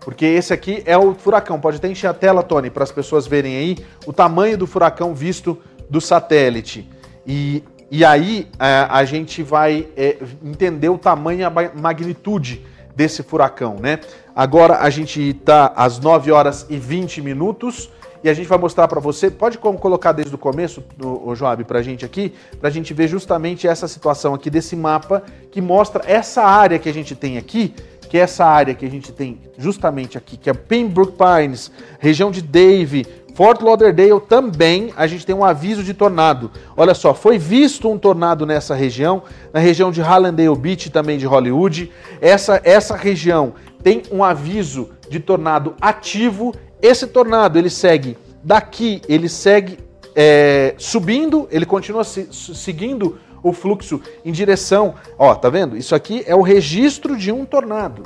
Porque 0.00 0.26
esse 0.26 0.52
aqui 0.52 0.82
é 0.84 0.98
o 0.98 1.14
furacão. 1.14 1.58
Pode 1.58 1.78
até 1.78 1.88
encher 1.88 2.08
a 2.08 2.14
tela, 2.14 2.42
Tony, 2.42 2.68
para 2.68 2.84
as 2.84 2.92
pessoas 2.92 3.26
verem 3.26 3.56
aí 3.56 3.78
o 4.06 4.12
tamanho 4.12 4.58
do 4.58 4.66
furacão 4.66 5.14
visto 5.14 5.58
do 5.88 6.00
satélite. 6.00 6.88
E, 7.26 7.64
e 7.90 8.04
aí 8.04 8.48
a, 8.58 8.68
é, 8.68 8.86
a 8.90 9.04
gente 9.04 9.42
vai 9.42 9.88
é, 9.96 10.18
entender 10.42 10.90
o 10.90 10.98
tamanho 10.98 11.40
e 11.40 11.44
a 11.44 11.50
magnitude 11.50 12.64
desse 12.94 13.22
furacão, 13.22 13.76
né? 13.80 13.98
Agora 14.36 14.78
a 14.78 14.90
gente 14.90 15.20
está 15.20 15.72
às 15.74 15.98
9 15.98 16.30
horas 16.30 16.66
e 16.68 16.76
20 16.76 17.22
minutos 17.22 17.90
e 18.24 18.28
a 18.30 18.32
gente 18.32 18.48
vai 18.48 18.56
mostrar 18.56 18.88
para 18.88 18.98
você. 18.98 19.30
Pode 19.30 19.58
colocar 19.58 20.12
desde 20.12 20.34
o 20.34 20.38
começo, 20.38 20.82
o 20.98 21.34
Joab, 21.34 21.62
para 21.64 21.80
a 21.80 21.82
gente 21.82 22.06
aqui, 22.06 22.32
para 22.58 22.70
a 22.70 22.72
gente 22.72 22.94
ver 22.94 23.06
justamente 23.06 23.68
essa 23.68 23.86
situação 23.86 24.32
aqui 24.32 24.48
desse 24.48 24.74
mapa 24.74 25.22
que 25.52 25.60
mostra 25.60 26.02
essa 26.06 26.42
área 26.42 26.78
que 26.78 26.88
a 26.88 26.94
gente 26.94 27.14
tem 27.14 27.36
aqui, 27.36 27.74
que 28.08 28.16
é 28.16 28.22
essa 28.22 28.46
área 28.46 28.74
que 28.74 28.86
a 28.86 28.90
gente 28.90 29.12
tem 29.12 29.38
justamente 29.58 30.16
aqui, 30.16 30.38
que 30.38 30.48
é 30.48 30.54
Pembroke 30.54 31.18
Pines, 31.18 31.70
região 31.98 32.30
de 32.30 32.40
Dave, 32.40 33.06
Fort 33.34 33.60
Lauderdale 33.60 34.20
também 34.20 34.92
a 34.96 35.08
gente 35.08 35.26
tem 35.26 35.34
um 35.34 35.44
aviso 35.44 35.82
de 35.82 35.92
tornado. 35.92 36.52
Olha 36.76 36.94
só, 36.94 37.12
foi 37.12 37.36
visto 37.36 37.90
um 37.90 37.98
tornado 37.98 38.46
nessa 38.46 38.76
região, 38.76 39.24
na 39.52 39.58
região 39.58 39.90
de 39.90 40.00
Hallandale 40.00 40.56
Beach 40.56 40.88
também 40.88 41.18
de 41.18 41.26
Hollywood. 41.26 41.90
Essa, 42.20 42.60
essa 42.64 42.96
região 42.96 43.54
tem 43.82 44.02
um 44.10 44.22
aviso 44.22 44.90
de 45.10 45.18
tornado 45.18 45.74
ativo 45.80 46.54
esse 46.84 47.06
tornado 47.06 47.58
ele 47.58 47.70
segue 47.70 48.18
daqui, 48.42 49.00
ele 49.08 49.26
segue 49.26 49.78
é, 50.14 50.74
subindo, 50.76 51.48
ele 51.50 51.64
continua 51.64 52.04
se, 52.04 52.28
seguindo 52.30 53.18
o 53.42 53.54
fluxo 53.54 54.02
em 54.22 54.30
direção. 54.30 54.94
Ó, 55.18 55.34
tá 55.34 55.48
vendo? 55.48 55.78
Isso 55.78 55.94
aqui 55.94 56.22
é 56.26 56.34
o 56.34 56.42
registro 56.42 57.16
de 57.16 57.32
um 57.32 57.46
tornado. 57.46 58.02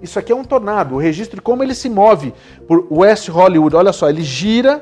Isso 0.00 0.16
aqui 0.16 0.30
é 0.30 0.36
um 0.36 0.44
tornado, 0.44 0.94
o 0.94 0.98
registro 0.98 1.38
de 1.38 1.42
como 1.42 1.64
ele 1.64 1.74
se 1.74 1.90
move 1.90 2.32
por 2.68 2.86
West 2.88 3.28
Hollywood. 3.30 3.74
Olha 3.74 3.92
só, 3.92 4.08
ele 4.08 4.22
gira, 4.22 4.80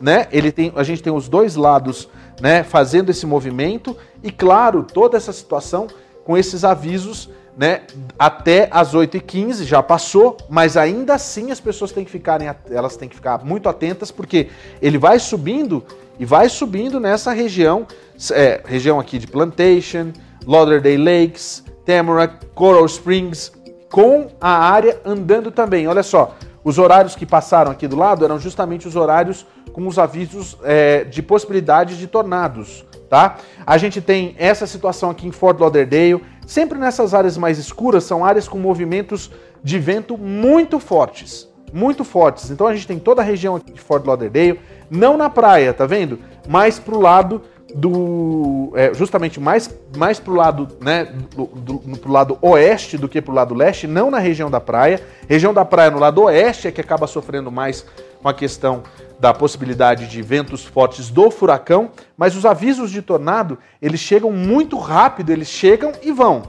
né? 0.00 0.26
Ele 0.32 0.50
tem, 0.50 0.72
a 0.74 0.82
gente 0.82 1.00
tem 1.00 1.12
os 1.12 1.28
dois 1.28 1.54
lados, 1.54 2.08
né, 2.40 2.64
fazendo 2.64 3.10
esse 3.10 3.24
movimento 3.24 3.96
e 4.24 4.32
claro, 4.32 4.82
toda 4.82 5.16
essa 5.16 5.32
situação 5.32 5.86
com 6.24 6.36
esses 6.36 6.64
avisos 6.64 7.30
né, 7.56 7.82
até 8.18 8.68
as 8.70 8.94
8h15, 8.94 9.64
já 9.64 9.82
passou, 9.82 10.36
mas 10.48 10.76
ainda 10.76 11.14
assim 11.14 11.50
as 11.50 11.58
pessoas 11.58 11.90
têm 11.90 12.04
que 12.04 12.10
ficarem, 12.10 12.48
elas 12.70 12.96
têm 12.96 13.08
que 13.08 13.16
ficar 13.16 13.42
muito 13.44 13.68
atentas, 13.68 14.10
porque 14.10 14.48
ele 14.82 14.98
vai 14.98 15.18
subindo 15.18 15.82
e 16.18 16.24
vai 16.24 16.48
subindo 16.48 17.00
nessa 17.00 17.32
região, 17.32 17.86
é, 18.32 18.62
região 18.64 19.00
aqui 19.00 19.18
de 19.18 19.26
Plantation, 19.26 20.12
Lauderdale 20.46 20.98
Lakes, 20.98 21.64
Tamarack, 21.84 22.46
Coral 22.54 22.84
Springs, 22.84 23.52
com 23.90 24.28
a 24.40 24.50
área 24.50 25.00
andando 25.04 25.50
também. 25.50 25.86
Olha 25.86 26.02
só, 26.02 26.36
os 26.62 26.78
horários 26.78 27.14
que 27.14 27.24
passaram 27.24 27.70
aqui 27.70 27.86
do 27.86 27.96
lado 27.96 28.24
eram 28.24 28.38
justamente 28.38 28.86
os 28.88 28.96
horários 28.96 29.46
com 29.72 29.86
os 29.86 29.98
avisos 29.98 30.56
é, 30.62 31.04
de 31.04 31.22
possibilidade 31.22 31.96
de 31.96 32.06
tornados, 32.06 32.84
tá? 33.08 33.38
A 33.66 33.78
gente 33.78 34.00
tem 34.00 34.34
essa 34.38 34.66
situação 34.66 35.10
aqui 35.10 35.26
em 35.26 35.32
Fort 35.32 35.58
Lauderdale, 35.58 36.22
sempre 36.46 36.78
nessas 36.78 37.14
áreas 37.14 37.36
mais 37.36 37.58
escuras 37.58 38.04
são 38.04 38.24
áreas 38.24 38.48
com 38.48 38.58
movimentos 38.58 39.30
de 39.62 39.78
vento 39.78 40.16
muito 40.16 40.78
fortes, 40.78 41.48
muito 41.72 42.04
fortes. 42.04 42.50
Então 42.50 42.66
a 42.66 42.74
gente 42.74 42.86
tem 42.86 42.98
toda 42.98 43.22
a 43.22 43.24
região 43.24 43.56
aqui 43.56 43.72
de 43.72 43.80
Fort 43.80 44.04
Lauderdale, 44.04 44.60
não 44.90 45.16
na 45.16 45.28
praia, 45.28 45.72
tá 45.72 45.86
vendo? 45.86 46.18
Mais 46.48 46.78
pro 46.78 47.00
lado 47.00 47.42
do 47.74 48.72
é, 48.76 48.94
justamente 48.94 49.40
mais 49.40 49.68
mais 49.96 50.20
pro 50.20 50.34
lado 50.34 50.68
né 50.80 51.12
do, 51.34 51.46
do, 51.46 51.98
pro 51.98 52.12
lado 52.12 52.38
oeste 52.40 52.96
do 52.96 53.08
que 53.08 53.20
pro 53.20 53.34
lado 53.34 53.54
leste 53.54 53.86
não 53.88 54.10
na 54.10 54.18
região 54.18 54.48
da 54.48 54.60
praia 54.60 55.00
região 55.28 55.52
da 55.52 55.64
praia 55.64 55.90
no 55.90 55.98
lado 55.98 56.22
oeste 56.22 56.68
é 56.68 56.70
que 56.70 56.80
acaba 56.80 57.06
sofrendo 57.06 57.50
mais 57.50 57.84
com 58.22 58.28
a 58.28 58.34
questão 58.34 58.82
da 59.18 59.32
possibilidade 59.32 60.06
de 60.06 60.22
ventos 60.22 60.64
fortes 60.64 61.10
do 61.10 61.30
furacão 61.30 61.90
mas 62.16 62.36
os 62.36 62.44
avisos 62.44 62.90
de 62.90 63.02
tornado 63.02 63.58
eles 63.80 64.00
chegam 64.00 64.30
muito 64.30 64.78
rápido 64.78 65.30
eles 65.30 65.48
chegam 65.48 65.92
e 66.02 66.12
vão 66.12 66.42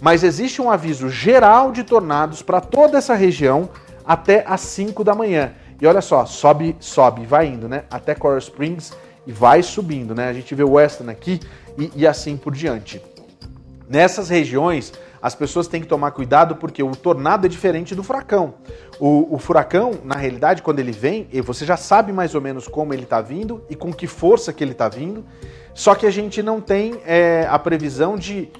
mas 0.00 0.24
existe 0.24 0.62
um 0.62 0.70
aviso 0.70 1.08
geral 1.08 1.72
de 1.72 1.84
tornados 1.84 2.42
para 2.42 2.60
toda 2.60 2.98
essa 2.98 3.14
região 3.14 3.68
até 4.04 4.44
às 4.46 4.60
5 4.62 5.04
da 5.04 5.14
manhã 5.14 5.52
e 5.80 5.86
olha 5.86 6.00
só 6.00 6.26
sobe 6.26 6.76
sobe 6.80 7.26
vai 7.26 7.46
indo 7.46 7.68
né 7.68 7.84
até 7.90 8.14
Coral 8.14 8.38
Springs 8.38 8.92
e 9.26 9.32
vai 9.32 9.62
subindo, 9.62 10.14
né? 10.14 10.28
A 10.28 10.32
gente 10.32 10.54
vê 10.54 10.64
Western 10.64 11.10
aqui 11.10 11.40
e, 11.78 11.90
e 11.94 12.06
assim 12.06 12.36
por 12.36 12.54
diante. 12.54 13.00
Nessas 13.88 14.28
regiões, 14.28 14.92
as 15.22 15.34
pessoas 15.34 15.68
têm 15.68 15.80
que 15.80 15.86
tomar 15.86 16.12
cuidado 16.12 16.56
porque 16.56 16.82
o 16.82 16.92
tornado 16.92 17.46
é 17.46 17.48
diferente 17.48 17.94
do 17.94 18.02
furacão. 18.02 18.54
O, 18.98 19.34
o 19.34 19.38
furacão, 19.38 19.92
na 20.04 20.14
realidade, 20.14 20.62
quando 20.62 20.78
ele 20.78 20.92
vem, 20.92 21.28
você 21.44 21.64
já 21.64 21.76
sabe 21.76 22.12
mais 22.12 22.34
ou 22.34 22.40
menos 22.40 22.66
como 22.66 22.94
ele 22.94 23.02
está 23.02 23.20
vindo 23.20 23.62
e 23.68 23.76
com 23.76 23.92
que 23.92 24.06
força 24.06 24.52
que 24.52 24.64
ele 24.64 24.72
está 24.72 24.88
vindo. 24.88 25.24
Só 25.74 25.94
que 25.94 26.06
a 26.06 26.10
gente 26.10 26.42
não 26.42 26.60
tem 26.60 27.00
é, 27.04 27.46
a 27.50 27.58
previsão 27.58 28.16
de 28.16 28.50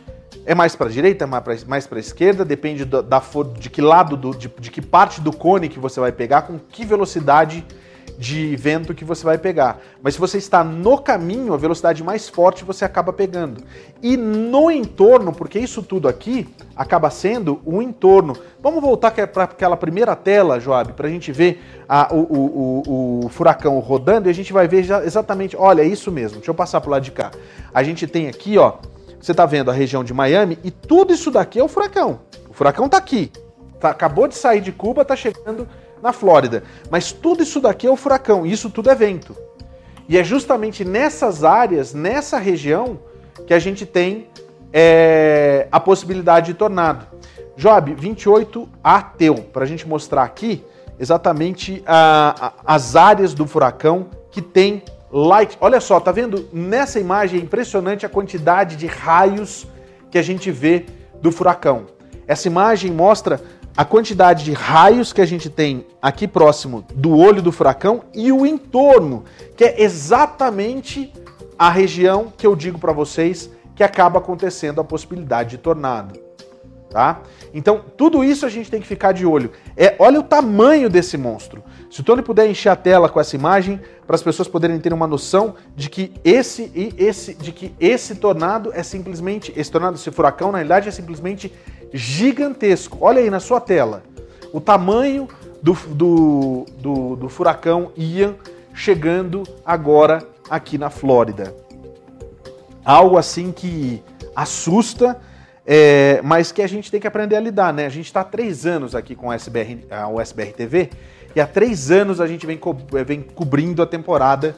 é 0.46 0.54
mais 0.54 0.74
para 0.74 0.86
a 0.86 0.90
direita, 0.90 1.26
mais 1.26 1.86
para 1.86 1.98
a 1.98 2.00
esquerda, 2.00 2.44
depende 2.44 2.84
da, 2.84 3.02
da, 3.02 3.22
de 3.58 3.68
que 3.68 3.82
lado, 3.82 4.16
do, 4.16 4.34
de, 4.34 4.48
de 4.58 4.70
que 4.70 4.80
parte 4.80 5.20
do 5.20 5.32
cone 5.32 5.68
que 5.68 5.78
você 5.78 6.00
vai 6.00 6.12
pegar, 6.12 6.42
com 6.42 6.58
que 6.58 6.84
velocidade 6.84 7.64
de 8.20 8.54
vento 8.54 8.92
que 8.92 9.02
você 9.02 9.24
vai 9.24 9.38
pegar. 9.38 9.80
Mas 10.02 10.12
se 10.12 10.20
você 10.20 10.36
está 10.36 10.62
no 10.62 10.98
caminho, 10.98 11.54
a 11.54 11.56
velocidade 11.56 12.04
mais 12.04 12.28
forte 12.28 12.66
você 12.66 12.84
acaba 12.84 13.14
pegando. 13.14 13.64
E 14.02 14.14
no 14.14 14.70
entorno, 14.70 15.32
porque 15.32 15.58
isso 15.58 15.82
tudo 15.82 16.06
aqui 16.06 16.46
acaba 16.76 17.08
sendo 17.08 17.62
o 17.64 17.80
entorno. 17.80 18.36
Vamos 18.62 18.82
voltar 18.82 19.12
para 19.28 19.44
aquela 19.44 19.74
primeira 19.74 20.14
tela, 20.14 20.60
Joab, 20.60 20.92
para 20.92 21.08
a 21.08 21.10
gente 21.10 21.32
ver 21.32 21.62
a, 21.88 22.14
o, 22.14 22.18
o, 22.18 23.24
o, 23.24 23.28
furacão 23.30 23.78
rodando 23.78 24.28
e 24.28 24.30
a 24.30 24.34
gente 24.34 24.52
vai 24.52 24.68
ver 24.68 24.84
exatamente. 25.02 25.56
Olha, 25.56 25.80
é 25.80 25.86
isso 25.86 26.12
mesmo. 26.12 26.36
Deixa 26.36 26.50
eu 26.50 26.54
passar 26.54 26.82
para 26.82 26.88
o 26.88 26.90
lado 26.90 27.02
de 27.02 27.12
cá. 27.12 27.30
A 27.72 27.82
gente 27.82 28.06
tem 28.06 28.28
aqui, 28.28 28.58
ó. 28.58 28.74
Você 29.18 29.30
está 29.30 29.46
vendo 29.46 29.70
a 29.70 29.74
região 29.74 30.04
de 30.04 30.12
Miami 30.12 30.58
e 30.62 30.70
tudo 30.70 31.14
isso 31.14 31.30
daqui 31.30 31.58
é 31.58 31.64
o 31.64 31.68
furacão. 31.68 32.20
O 32.50 32.52
furacão 32.52 32.84
está 32.84 32.98
aqui. 32.98 33.32
Tá, 33.80 33.88
acabou 33.88 34.28
de 34.28 34.34
sair 34.34 34.60
de 34.60 34.72
Cuba, 34.72 35.00
está 35.00 35.16
chegando 35.16 35.66
na 36.02 36.12
Flórida. 36.12 36.62
Mas 36.90 37.12
tudo 37.12 37.42
isso 37.42 37.60
daqui 37.60 37.86
é 37.86 37.90
o 37.90 37.96
furacão, 37.96 38.46
isso 38.46 38.70
tudo 38.70 38.90
é 38.90 38.94
vento. 38.94 39.36
E 40.08 40.18
é 40.18 40.24
justamente 40.24 40.84
nessas 40.84 41.44
áreas, 41.44 41.94
nessa 41.94 42.38
região, 42.38 42.98
que 43.46 43.54
a 43.54 43.58
gente 43.58 43.86
tem 43.86 44.28
é, 44.72 45.68
a 45.70 45.78
possibilidade 45.78 46.46
de 46.48 46.54
tornado. 46.54 47.06
Job, 47.56 47.94
28 47.94 48.68
ateu, 48.82 49.34
para 49.34 49.64
a 49.64 49.66
gente 49.66 49.86
mostrar 49.86 50.22
aqui 50.22 50.64
exatamente 50.98 51.82
a, 51.86 52.52
a, 52.66 52.74
as 52.74 52.96
áreas 52.96 53.34
do 53.34 53.46
furacão 53.46 54.08
que 54.30 54.42
tem 54.42 54.82
light. 55.10 55.56
Olha 55.60 55.80
só, 55.80 55.98
tá 55.98 56.12
vendo? 56.12 56.48
Nessa 56.52 57.00
imagem 57.00 57.40
é 57.40 57.42
impressionante 57.42 58.06
a 58.06 58.08
quantidade 58.08 58.76
de 58.76 58.86
raios 58.86 59.66
que 60.10 60.18
a 60.18 60.22
gente 60.22 60.50
vê 60.50 60.86
do 61.20 61.30
furacão. 61.30 61.86
Essa 62.26 62.48
imagem 62.48 62.90
mostra 62.92 63.40
a 63.80 63.84
quantidade 63.86 64.44
de 64.44 64.52
raios 64.52 65.10
que 65.10 65.22
a 65.22 65.26
gente 65.26 65.48
tem 65.48 65.86
aqui 66.02 66.28
próximo 66.28 66.84
do 66.94 67.16
olho 67.16 67.40
do 67.40 67.50
furacão 67.50 68.02
e 68.12 68.30
o 68.30 68.44
entorno, 68.44 69.24
que 69.56 69.64
é 69.64 69.82
exatamente 69.82 71.10
a 71.58 71.70
região 71.70 72.30
que 72.36 72.46
eu 72.46 72.54
digo 72.54 72.78
para 72.78 72.92
vocês 72.92 73.48
que 73.74 73.82
acaba 73.82 74.18
acontecendo 74.18 74.82
a 74.82 74.84
possibilidade 74.84 75.52
de 75.52 75.56
tornado. 75.56 76.20
Tá? 76.90 77.22
Então, 77.54 77.82
tudo 77.96 78.22
isso 78.22 78.44
a 78.44 78.50
gente 78.50 78.70
tem 78.70 78.82
que 78.82 78.86
ficar 78.86 79.12
de 79.12 79.24
olho. 79.24 79.50
É, 79.74 79.96
olha 79.98 80.20
o 80.20 80.24
tamanho 80.24 80.90
desse 80.90 81.16
monstro. 81.16 81.64
Se 81.90 82.00
o 82.00 82.04
Tony 82.04 82.22
puder 82.22 82.48
encher 82.48 82.68
a 82.68 82.76
tela 82.76 83.08
com 83.08 83.18
essa 83.20 83.34
imagem, 83.34 83.80
para 84.06 84.14
as 84.14 84.22
pessoas 84.22 84.46
poderem 84.46 84.78
ter 84.78 84.92
uma 84.92 85.08
noção 85.08 85.56
de 85.74 85.90
que 85.90 86.12
esse 86.24 86.70
e 86.72 86.94
esse, 86.96 87.34
de 87.34 87.50
que 87.50 87.74
esse 87.80 88.14
tornado 88.14 88.70
é 88.72 88.82
simplesmente, 88.84 89.52
esse 89.56 89.70
tornado, 89.72 89.96
esse 89.96 90.10
furacão, 90.12 90.52
na 90.52 90.58
realidade, 90.58 90.88
é 90.88 90.92
simplesmente 90.92 91.52
gigantesco. 91.92 92.98
Olha 93.00 93.20
aí 93.20 93.28
na 93.28 93.40
sua 93.40 93.60
tela 93.60 94.04
o 94.52 94.60
tamanho 94.60 95.28
do, 95.60 95.72
do, 95.72 96.66
do, 96.78 97.16
do 97.16 97.28
furacão 97.28 97.90
Ian 97.96 98.36
chegando 98.72 99.42
agora 99.66 100.22
aqui 100.48 100.78
na 100.78 100.90
Flórida. 100.90 101.54
Algo 102.84 103.18
assim 103.18 103.50
que 103.50 104.00
assusta, 104.34 105.20
é, 105.66 106.20
mas 106.22 106.52
que 106.52 106.62
a 106.62 106.68
gente 106.68 106.88
tem 106.90 107.00
que 107.00 107.06
aprender 107.06 107.36
a 107.36 107.40
lidar, 107.40 107.72
né? 107.74 107.86
A 107.86 107.90
gente 107.90 108.06
está 108.06 108.22
três 108.22 108.64
anos 108.64 108.94
aqui 108.94 109.14
com 109.16 109.30
a 109.30 109.34
SBR, 109.34 109.86
a 109.90 110.08
USBR 110.08 110.52
TV 110.52 110.90
e 111.34 111.40
há 111.40 111.46
três 111.46 111.90
anos 111.90 112.20
a 112.20 112.26
gente 112.26 112.46
vem, 112.46 112.56
co 112.56 112.76
vem 113.06 113.22
cobrindo 113.22 113.82
a 113.82 113.86
temporada 113.86 114.56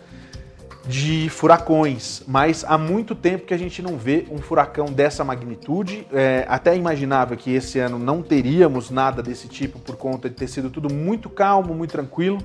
de 0.86 1.28
furacões, 1.28 2.22
mas 2.26 2.64
há 2.66 2.76
muito 2.76 3.14
tempo 3.14 3.46
que 3.46 3.54
a 3.54 3.56
gente 3.56 3.80
não 3.80 3.96
vê 3.96 4.26
um 4.30 4.38
furacão 4.38 4.86
dessa 4.86 5.22
magnitude. 5.22 6.06
É, 6.12 6.44
até 6.48 6.76
imaginava 6.76 7.36
que 7.36 7.54
esse 7.54 7.78
ano 7.78 7.98
não 7.98 8.20
teríamos 8.20 8.90
nada 8.90 9.22
desse 9.22 9.46
tipo 9.46 9.78
por 9.78 9.96
conta 9.96 10.28
de 10.28 10.34
ter 10.34 10.48
sido 10.48 10.70
tudo 10.70 10.92
muito 10.92 11.30
calmo, 11.30 11.72
muito 11.72 11.92
tranquilo, 11.92 12.38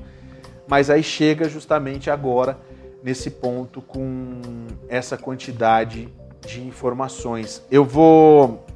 mas 0.68 0.90
aí 0.90 1.02
chega 1.02 1.50
justamente 1.50 2.12
agora 2.12 2.60
nesse 3.04 3.32
ponto 3.32 3.82
com 3.82 4.40
essa 4.88 5.18
quantidade 5.18 6.10
de 6.46 6.62
informações. 6.62 7.64
Eu 7.72 7.84
vou 7.84 8.67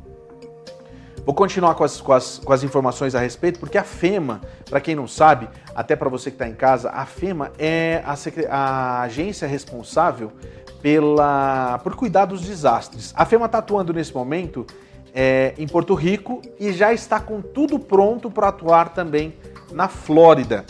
Vou 1.24 1.36
continuar 1.36 1.76
com 1.76 1.84
as, 1.84 2.02
com 2.02 2.14
as, 2.14 2.40
com 2.40 2.52
as 2.52 2.64
informações 2.64 3.14
a 3.14 3.20
respeito, 3.20 3.60
porque 3.60 3.78
a 3.78 3.84
FEMA, 3.84 4.42
para 4.68 4.82
quem 4.82 4.96
não 4.96 5.08
sabe, 5.08 5.48
até 5.76 5.96
para 5.96 6.10
você 6.10 6.32
que 6.32 6.36
está 6.36 6.48
em 6.48 6.56
casa, 6.56 6.90
a 6.90 7.06
FEMA 7.06 7.52
é 7.60 8.02
a, 8.04 8.16
a, 8.50 9.02
agência 9.04 9.48
responsável 9.48 10.32
pela, 10.82 11.80
por 11.84 11.96
cuidar 11.96 12.26
dos 12.26 12.42
desastres. 12.42 13.14
A 13.16 13.24
FEMA 13.24 13.46
está 13.46 13.60
atuando 13.60 13.94
nesse 13.94 14.14
momento 14.14 14.66
é, 15.14 15.54
em 15.60 15.68
Porto 15.68 15.94
Rico 15.94 16.42
e 16.60 16.74
já 16.74 16.92
está 16.92 17.20
com 17.20 17.40
tudo 17.40 17.78
pronto 17.78 18.32
para 18.32 18.48
atuar 18.48 18.90
também 18.90 19.36
na 19.72 19.88
Flórida. 19.88 20.66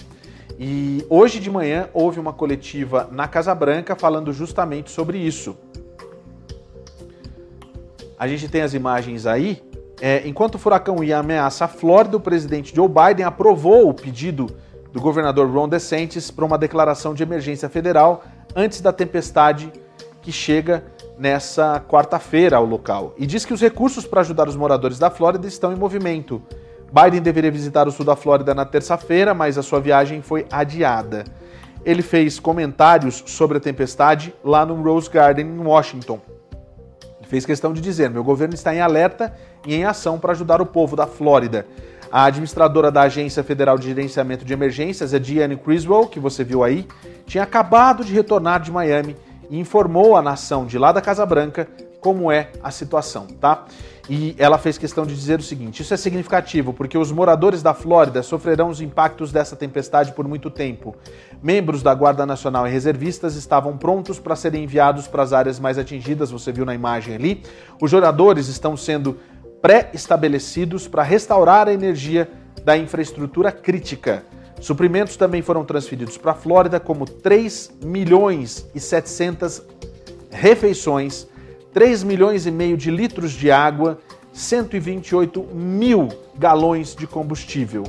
E 0.60 1.06
hoje 1.10 1.40
de 1.40 1.50
manhã 1.50 1.90
houve 1.94 2.20
uma 2.20 2.34
coletiva 2.34 3.08
na 3.10 3.26
Casa 3.26 3.56
Branca 3.56 3.96
falando 3.96 4.34
justamente 4.34 4.92
sobre 4.92 5.18
isso. 5.18 5.58
A 8.20 8.28
gente 8.28 8.50
tem 8.50 8.62
as 8.62 8.74
imagens 8.74 9.26
aí 9.26 9.71
é, 10.02 10.28
enquanto 10.28 10.56
o 10.56 10.58
furacão 10.58 11.04
ia 11.04 11.20
ameaça 11.20 11.66
a 11.66 11.68
Flórida, 11.68 12.18
o 12.18 12.20
presidente 12.20 12.76
Joe 12.76 12.90
Biden 12.90 13.24
aprovou 13.24 13.88
o 13.88 13.94
pedido 13.94 14.48
do 14.92 15.00
governador 15.00 15.48
Ron 15.48 15.70
DeSantis 15.70 16.32
para 16.32 16.44
uma 16.44 16.58
declaração 16.58 17.14
de 17.14 17.22
emergência 17.22 17.70
federal 17.70 18.24
antes 18.56 18.82
da 18.82 18.92
tempestade 18.92 19.72
que 20.24 20.32
chega 20.32 20.84
nessa 21.20 21.80
quarta-feira 21.80 22.58
ao 22.58 22.66
local. 22.66 23.14
E 23.16 23.28
diz 23.28 23.46
que 23.46 23.54
os 23.54 23.62
recursos 23.62 24.08
para 24.08 24.22
ajudar 24.22 24.50
os 24.50 24.56
moradores 24.56 24.98
da 24.98 25.12
Flórida 25.12 25.48
estão 25.48 25.72
em 25.72 25.76
movimento. 25.76 26.42
Biden 26.92 27.22
deveria 27.22 27.52
visitar 27.52 27.88
o 27.88 27.92
sul 27.92 28.04
da 28.04 28.16
Flórida 28.16 28.56
na 28.56 28.66
terça-feira, 28.66 29.36
mas 29.36 29.56
a 29.56 29.62
sua 29.62 29.80
viagem 29.80 30.24
foi 30.24 30.48
adiada. 30.52 31.26
Ele 31.86 32.02
fez 32.02 32.40
comentários 32.40 33.24
sobre 33.28 33.60
a 33.60 33.62
tempestade 33.62 34.34
lá 34.44 34.66
no 34.66 34.82
Rose 34.82 35.10
Garden, 35.10 35.46
em 35.46 35.60
Washington 35.60 36.20
fez 37.32 37.46
questão 37.46 37.72
de 37.72 37.80
dizer: 37.80 38.10
meu 38.10 38.26
governo 38.26 38.54
está 38.54 38.76
em 38.76 38.82
alerta 38.82 39.34
e 39.66 39.74
em 39.74 39.86
ação 39.86 40.20
para 40.20 40.34
ajudar 40.34 40.62
o 40.62 40.66
povo 40.66 40.98
da 40.98 41.08
Flórida. 41.08 41.66
A 42.12 42.26
administradora 42.26 42.92
da 42.92 43.04
Agência 43.04 43.42
Federal 43.42 43.78
de 43.78 43.88
Gerenciamento 43.88 44.44
de 44.44 44.52
Emergências, 44.52 45.14
a 45.14 45.18
Diane 45.18 45.56
Criswell, 45.56 46.08
que 46.08 46.20
você 46.20 46.44
viu 46.44 46.62
aí, 46.62 46.86
tinha 47.26 47.46
acabado 47.46 48.04
de 48.04 48.14
retornar 48.14 48.60
de 48.60 48.70
Miami 48.70 49.16
e 49.50 49.58
informou 49.58 50.18
a 50.18 50.22
nação 50.22 50.66
de 50.66 50.78
lá 50.78 50.92
da 50.92 51.00
Casa 51.00 51.26
Branca 51.26 51.70
como 52.02 52.30
é 52.30 52.50
a 52.62 52.70
situação, 52.70 53.28
tá? 53.28 53.64
E 54.10 54.36
ela 54.38 54.58
fez 54.58 54.78
questão 54.78 55.06
de 55.06 55.16
dizer 55.16 55.40
o 55.40 55.44
seguinte: 55.44 55.82
isso 55.82 55.94
é 55.94 55.98
significativo 55.98 56.74
porque 56.74 56.98
os 56.98 57.12
moradores 57.12 57.62
da 57.62 57.74
Flórida 57.74 58.24
sofrerão 58.24 58.70
os 58.70 58.82
impactos 58.82 59.32
dessa 59.32 59.56
tempestade 59.56 60.12
por 60.14 60.28
muito 60.28 60.50
tempo. 60.50 60.96
Membros 61.42 61.84
da 61.84 61.94
Guarda 61.94 62.26
Nacional 62.26 62.68
e 62.68 62.72
reservistas 62.72 63.36
estavam 63.36 63.78
prontos 63.78 64.20
para 64.20 64.36
serem 64.36 64.64
enviados 64.64 65.08
para 65.08 65.24
as 65.24 65.34
áreas 65.34 65.60
mais 65.60 65.78
atingidas, 65.78 66.32
você 66.32 66.52
viu 66.52 66.66
na 66.66 66.74
imagem 66.74 67.16
ali. 67.16 67.44
Os 67.80 67.90
jogadores 67.92 68.48
estão 68.48 68.76
sendo 68.76 69.18
pré-estabelecidos 69.62 70.88
para 70.88 71.04
restaurar 71.04 71.68
a 71.68 71.74
energia 71.74 72.30
da 72.64 72.78
infraestrutura 72.78 73.52
crítica. 73.52 74.24
Suprimentos 74.60 75.16
também 75.16 75.42
foram 75.42 75.66
transferidos 75.66 76.18
para 76.18 76.32
a 76.32 76.36
Flórida, 76.36 76.80
como 76.80 77.06
3 77.06 77.72
milhões 77.84 78.68
e 78.76 78.80
700 78.80 79.62
refeições, 80.30 81.28
3 81.74 82.04
milhões 82.04 82.46
e 82.46 82.52
meio 82.52 82.78
de 82.78 82.92
litros 82.92 83.32
de 83.32 83.52
água, 83.52 84.00
128 84.34 85.44
mil 85.54 86.10
galões 86.38 86.96
de 86.96 87.08
combustível. 87.08 87.84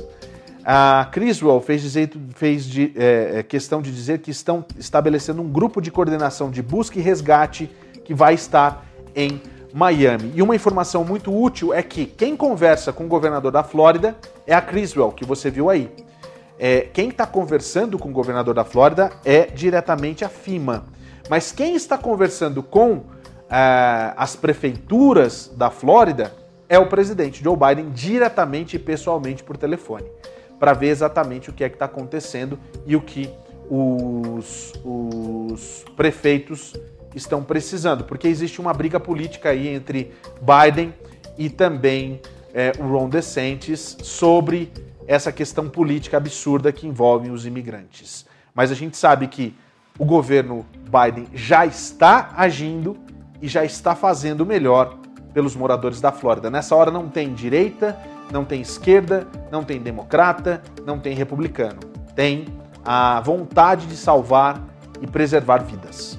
A 0.65 1.09
Criswell 1.11 1.59
fez, 1.59 1.81
dizer, 1.81 2.09
fez 2.35 2.65
de, 2.65 2.93
é, 2.95 3.39
é, 3.39 3.43
questão 3.43 3.81
de 3.81 3.91
dizer 3.91 4.19
que 4.19 4.31
estão 4.31 4.65
estabelecendo 4.77 5.41
um 5.41 5.49
grupo 5.49 5.81
de 5.81 5.91
coordenação 5.91 6.49
de 6.49 6.61
busca 6.61 6.97
e 6.97 7.01
resgate 7.01 7.69
que 8.05 8.13
vai 8.13 8.33
estar 8.33 8.85
em 9.13 9.41
Miami. 9.73 10.31
E 10.35 10.41
uma 10.41 10.55
informação 10.55 11.03
muito 11.03 11.35
útil 11.35 11.73
é 11.73 11.83
que 11.83 12.05
quem 12.05 12.37
conversa 12.37 12.93
com 12.93 13.05
o 13.05 13.07
governador 13.07 13.51
da 13.51 13.63
Flórida 13.63 14.15
é 14.47 14.53
a 14.53 14.61
Criswell, 14.61 15.11
que 15.11 15.25
você 15.25 15.49
viu 15.49 15.69
aí. 15.69 15.91
É, 16.57 16.87
quem 16.93 17.09
está 17.09 17.25
conversando 17.25 17.97
com 17.97 18.09
o 18.09 18.13
governador 18.13 18.53
da 18.53 18.63
Flórida 18.63 19.11
é 19.25 19.47
diretamente 19.47 20.23
a 20.23 20.29
FIMA. 20.29 20.85
Mas 21.29 21.51
quem 21.51 21.75
está 21.75 21.97
conversando 21.97 22.63
com 22.63 23.01
uh, 23.53 24.13
as 24.17 24.35
prefeituras 24.35 25.51
da 25.55 25.69
Flórida 25.69 26.33
é 26.67 26.79
o 26.79 26.87
presidente 26.87 27.43
Joe 27.43 27.55
Biden 27.55 27.91
diretamente 27.91 28.77
e 28.77 28.79
pessoalmente 28.79 29.43
por 29.43 29.55
telefone, 29.55 30.07
para 30.59 30.73
ver 30.73 30.87
exatamente 30.87 31.51
o 31.51 31.53
que 31.53 31.63
é 31.63 31.69
que 31.69 31.75
está 31.75 31.85
acontecendo 31.85 32.57
e 32.87 32.95
o 32.95 33.01
que 33.01 33.29
os, 33.69 34.73
os 34.83 35.85
prefeitos 35.95 36.73
estão 37.13 37.43
precisando, 37.43 38.03
porque 38.03 38.27
existe 38.27 38.59
uma 38.59 38.73
briga 38.73 38.99
política 38.99 39.49
aí 39.49 39.67
entre 39.67 40.11
Biden 40.41 40.91
e 41.37 41.47
também 41.47 42.19
é, 42.53 42.71
o 42.79 42.87
Ron 42.87 43.07
DeSantis 43.07 43.97
sobre 44.01 44.71
essa 45.07 45.31
questão 45.31 45.69
política 45.69 46.17
absurda 46.17 46.71
que 46.71 46.87
envolve 46.87 47.29
os 47.29 47.45
imigrantes. 47.45 48.25
Mas 48.55 48.71
a 48.71 48.75
gente 48.75 48.97
sabe 48.97 49.27
que 49.27 49.55
o 49.99 50.05
governo 50.05 50.65
Biden 50.85 51.27
já 51.33 51.65
está 51.65 52.33
agindo 52.35 52.97
e 53.43 53.47
já 53.49 53.65
está 53.65 53.93
fazendo 53.93 54.45
melhor 54.45 54.97
pelos 55.33 55.53
moradores 55.53 55.99
da 55.99 56.13
Flórida. 56.13 56.49
Nessa 56.49 56.73
hora 56.77 56.89
não 56.89 57.09
tem 57.09 57.33
direita, 57.33 57.99
não 58.31 58.45
tem 58.45 58.61
esquerda, 58.61 59.27
não 59.51 59.65
tem 59.65 59.81
democrata, 59.81 60.63
não 60.85 60.97
tem 60.97 61.13
republicano. 61.13 61.81
Tem 62.15 62.45
a 62.85 63.19
vontade 63.19 63.85
de 63.85 63.97
salvar 63.97 64.63
e 65.01 65.07
preservar 65.07 65.57
vidas. 65.57 66.17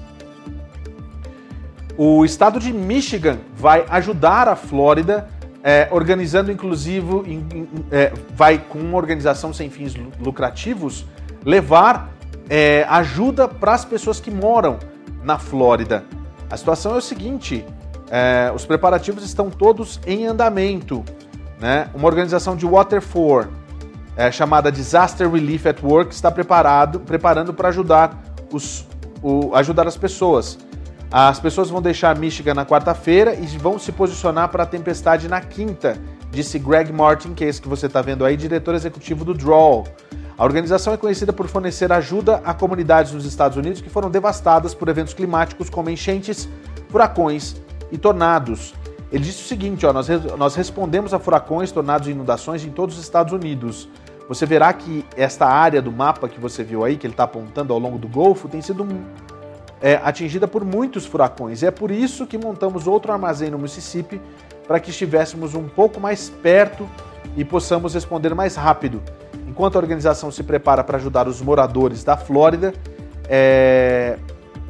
O 1.97 2.23
estado 2.23 2.59
de 2.59 2.71
Michigan 2.71 3.39
vai 3.55 3.87
ajudar 3.89 4.47
a 4.47 4.55
Flórida, 4.55 5.27
é, 5.63 5.87
organizando 5.91 6.51
inclusive, 6.51 7.07
é, 7.89 8.13
vai 8.35 8.59
com 8.59 8.77
uma 8.77 8.97
organização 8.97 9.51
sem 9.51 9.71
fins 9.71 9.95
lucrativos, 10.19 11.07
levar 11.43 12.11
é, 12.47 12.85
ajuda 12.87 13.47
para 13.47 13.73
as 13.73 13.83
pessoas 13.83 14.19
que 14.19 14.29
moram 14.29 14.77
na 15.23 15.39
Flórida. 15.39 16.05
A 16.55 16.57
situação 16.57 16.95
é 16.95 16.99
o 16.99 17.01
seguinte: 17.01 17.65
é, 18.09 18.49
os 18.55 18.65
preparativos 18.65 19.25
estão 19.25 19.49
todos 19.49 19.99
em 20.07 20.25
andamento. 20.25 21.03
Né? 21.59 21.89
Uma 21.93 22.07
organização 22.07 22.55
de 22.55 22.65
Waterford, 22.65 23.49
é, 24.15 24.31
chamada 24.31 24.71
Disaster 24.71 25.29
Relief 25.29 25.65
at 25.67 25.83
Work, 25.83 26.13
está 26.13 26.31
preparado, 26.31 27.01
preparando 27.01 27.53
para 27.53 27.67
ajudar, 27.67 28.23
os, 28.53 28.87
ajudar 29.53 29.85
as 29.85 29.97
pessoas. 29.97 30.57
As 31.11 31.41
pessoas 31.41 31.69
vão 31.69 31.81
deixar 31.81 32.17
Michigan 32.17 32.53
na 32.53 32.65
quarta-feira 32.65 33.35
e 33.35 33.45
vão 33.57 33.77
se 33.77 33.91
posicionar 33.91 34.47
para 34.47 34.63
a 34.63 34.65
tempestade 34.65 35.27
na 35.27 35.41
quinta, 35.41 35.97
disse 36.31 36.57
Greg 36.57 36.91
Martin, 36.93 37.33
que 37.33 37.43
é 37.43 37.49
esse 37.49 37.61
que 37.61 37.67
você 37.67 37.87
está 37.87 38.01
vendo 38.01 38.23
aí, 38.23 38.37
diretor 38.37 38.75
executivo 38.75 39.25
do 39.25 39.33
DRAW. 39.33 39.83
A 40.37 40.43
organização 40.43 40.93
é 40.93 40.97
conhecida 40.97 41.31
por 41.31 41.47
fornecer 41.47 41.93
ajuda 41.93 42.41
a 42.43 42.53
comunidades 42.53 43.13
nos 43.13 43.25
Estados 43.25 43.57
Unidos 43.57 43.79
que 43.79 43.89
foram 43.89 44.09
devastadas 44.09 44.73
por 44.73 44.89
eventos 44.89 45.13
climáticos 45.13 45.69
como 45.69 45.89
enchentes, 45.89 46.49
furacões 46.89 47.55
e 47.89 47.97
tornados. 47.97 48.73
Ele 49.09 49.23
disse 49.23 49.43
o 49.43 49.47
seguinte: 49.47 49.85
ó, 49.85 49.93
nós, 49.93 50.07
nós 50.37 50.55
respondemos 50.55 51.13
a 51.13 51.19
furacões, 51.19 51.71
tornados 51.71 52.09
e 52.09 52.11
inundações 52.11 52.65
em 52.65 52.69
todos 52.69 52.97
os 52.97 53.03
Estados 53.03 53.31
Unidos. 53.31 53.87
Você 54.27 54.45
verá 54.45 54.73
que 54.73 55.05
esta 55.15 55.45
área 55.45 55.81
do 55.81 55.91
mapa 55.91 56.27
que 56.27 56.39
você 56.39 56.63
viu 56.63 56.83
aí, 56.83 56.97
que 56.97 57.07
ele 57.07 57.13
está 57.13 57.23
apontando 57.23 57.71
ao 57.71 57.79
longo 57.79 57.97
do 57.97 58.07
Golfo, 58.07 58.49
tem 58.49 58.61
sido 58.61 58.85
é, 59.81 60.01
atingida 60.03 60.47
por 60.47 60.65
muitos 60.65 61.05
furacões. 61.05 61.61
E 61.61 61.65
é 61.67 61.71
por 61.71 61.91
isso 61.91 62.27
que 62.27 62.37
montamos 62.37 62.87
outro 62.87 63.11
armazém 63.11 63.49
no 63.51 63.59
Mississippi 63.59 64.19
para 64.67 64.81
que 64.81 64.89
estivéssemos 64.89 65.55
um 65.55 65.69
pouco 65.69 65.99
mais 66.01 66.29
perto 66.29 66.89
e 67.37 67.45
possamos 67.45 67.93
responder 67.93 68.33
mais 68.33 68.55
rápido. 68.55 69.01
Enquanto 69.47 69.75
a 69.75 69.79
organização 69.79 70.31
se 70.31 70.43
prepara 70.43 70.83
para 70.83 70.97
ajudar 70.97 71.27
os 71.27 71.41
moradores 71.41 72.03
da 72.03 72.17
Flórida, 72.17 72.73
é, 73.29 74.17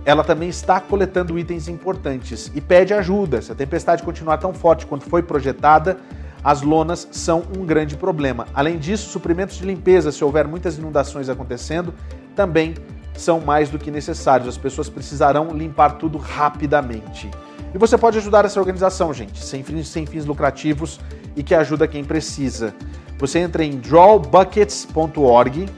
ela 0.05 0.23
também 0.23 0.49
está 0.49 0.79
coletando 0.79 1.37
itens 1.39 1.67
importantes 1.67 2.51
e 2.53 2.61
pede 2.61 2.93
ajuda. 2.93 3.41
Se 3.41 3.51
a 3.51 3.55
tempestade 3.55 4.03
continuar 4.03 4.37
tão 4.37 4.53
forte 4.53 4.85
quanto 4.85 5.09
foi 5.09 5.23
projetada, 5.23 5.97
as 6.43 6.61
lonas 6.61 7.07
são 7.11 7.43
um 7.57 7.65
grande 7.65 7.97
problema. 7.97 8.45
Além 8.53 8.77
disso, 8.77 9.09
suprimentos 9.09 9.57
de 9.57 9.65
limpeza, 9.65 10.11
se 10.11 10.23
houver 10.23 10.47
muitas 10.47 10.77
inundações 10.77 11.27
acontecendo, 11.27 11.91
também 12.35 12.75
são 13.15 13.39
mais 13.39 13.69
do 13.69 13.79
que 13.79 13.89
necessários. 13.89 14.47
As 14.47 14.57
pessoas 14.57 14.87
precisarão 14.87 15.49
limpar 15.55 15.93
tudo 15.93 16.19
rapidamente. 16.19 17.31
E 17.73 17.77
você 17.77 17.97
pode 17.97 18.17
ajudar 18.19 18.45
essa 18.45 18.59
organização, 18.59 19.11
gente, 19.13 19.43
sem 19.43 19.63
fins, 19.63 19.87
sem 19.87 20.05
fins 20.05 20.25
lucrativos 20.25 20.99
e 21.35 21.41
que 21.41 21.55
ajuda 21.55 21.87
quem 21.87 22.03
precisa. 22.03 22.75
Você 23.17 23.39
entra 23.39 23.63
em 23.63 23.77
drawbuckets.org, 23.77 25.69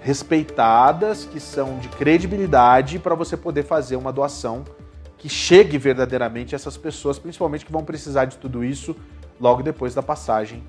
respeitadas, 0.00 1.24
que 1.24 1.38
são 1.38 1.78
de 1.78 1.88
credibilidade 1.88 2.98
para 2.98 3.14
você 3.14 3.36
poder 3.36 3.64
fazer 3.64 3.96
uma 3.96 4.12
doação 4.12 4.64
que 5.18 5.28
chegue 5.28 5.78
verdadeiramente 5.78 6.54
a 6.54 6.56
essas 6.56 6.76
pessoas, 6.76 7.18
principalmente 7.18 7.64
que 7.64 7.72
vão 7.72 7.84
precisar 7.84 8.24
de 8.26 8.36
tudo 8.36 8.64
isso 8.64 8.96
logo 9.40 9.62
depois 9.62 9.94
da 9.94 10.02
passagem 10.02 10.62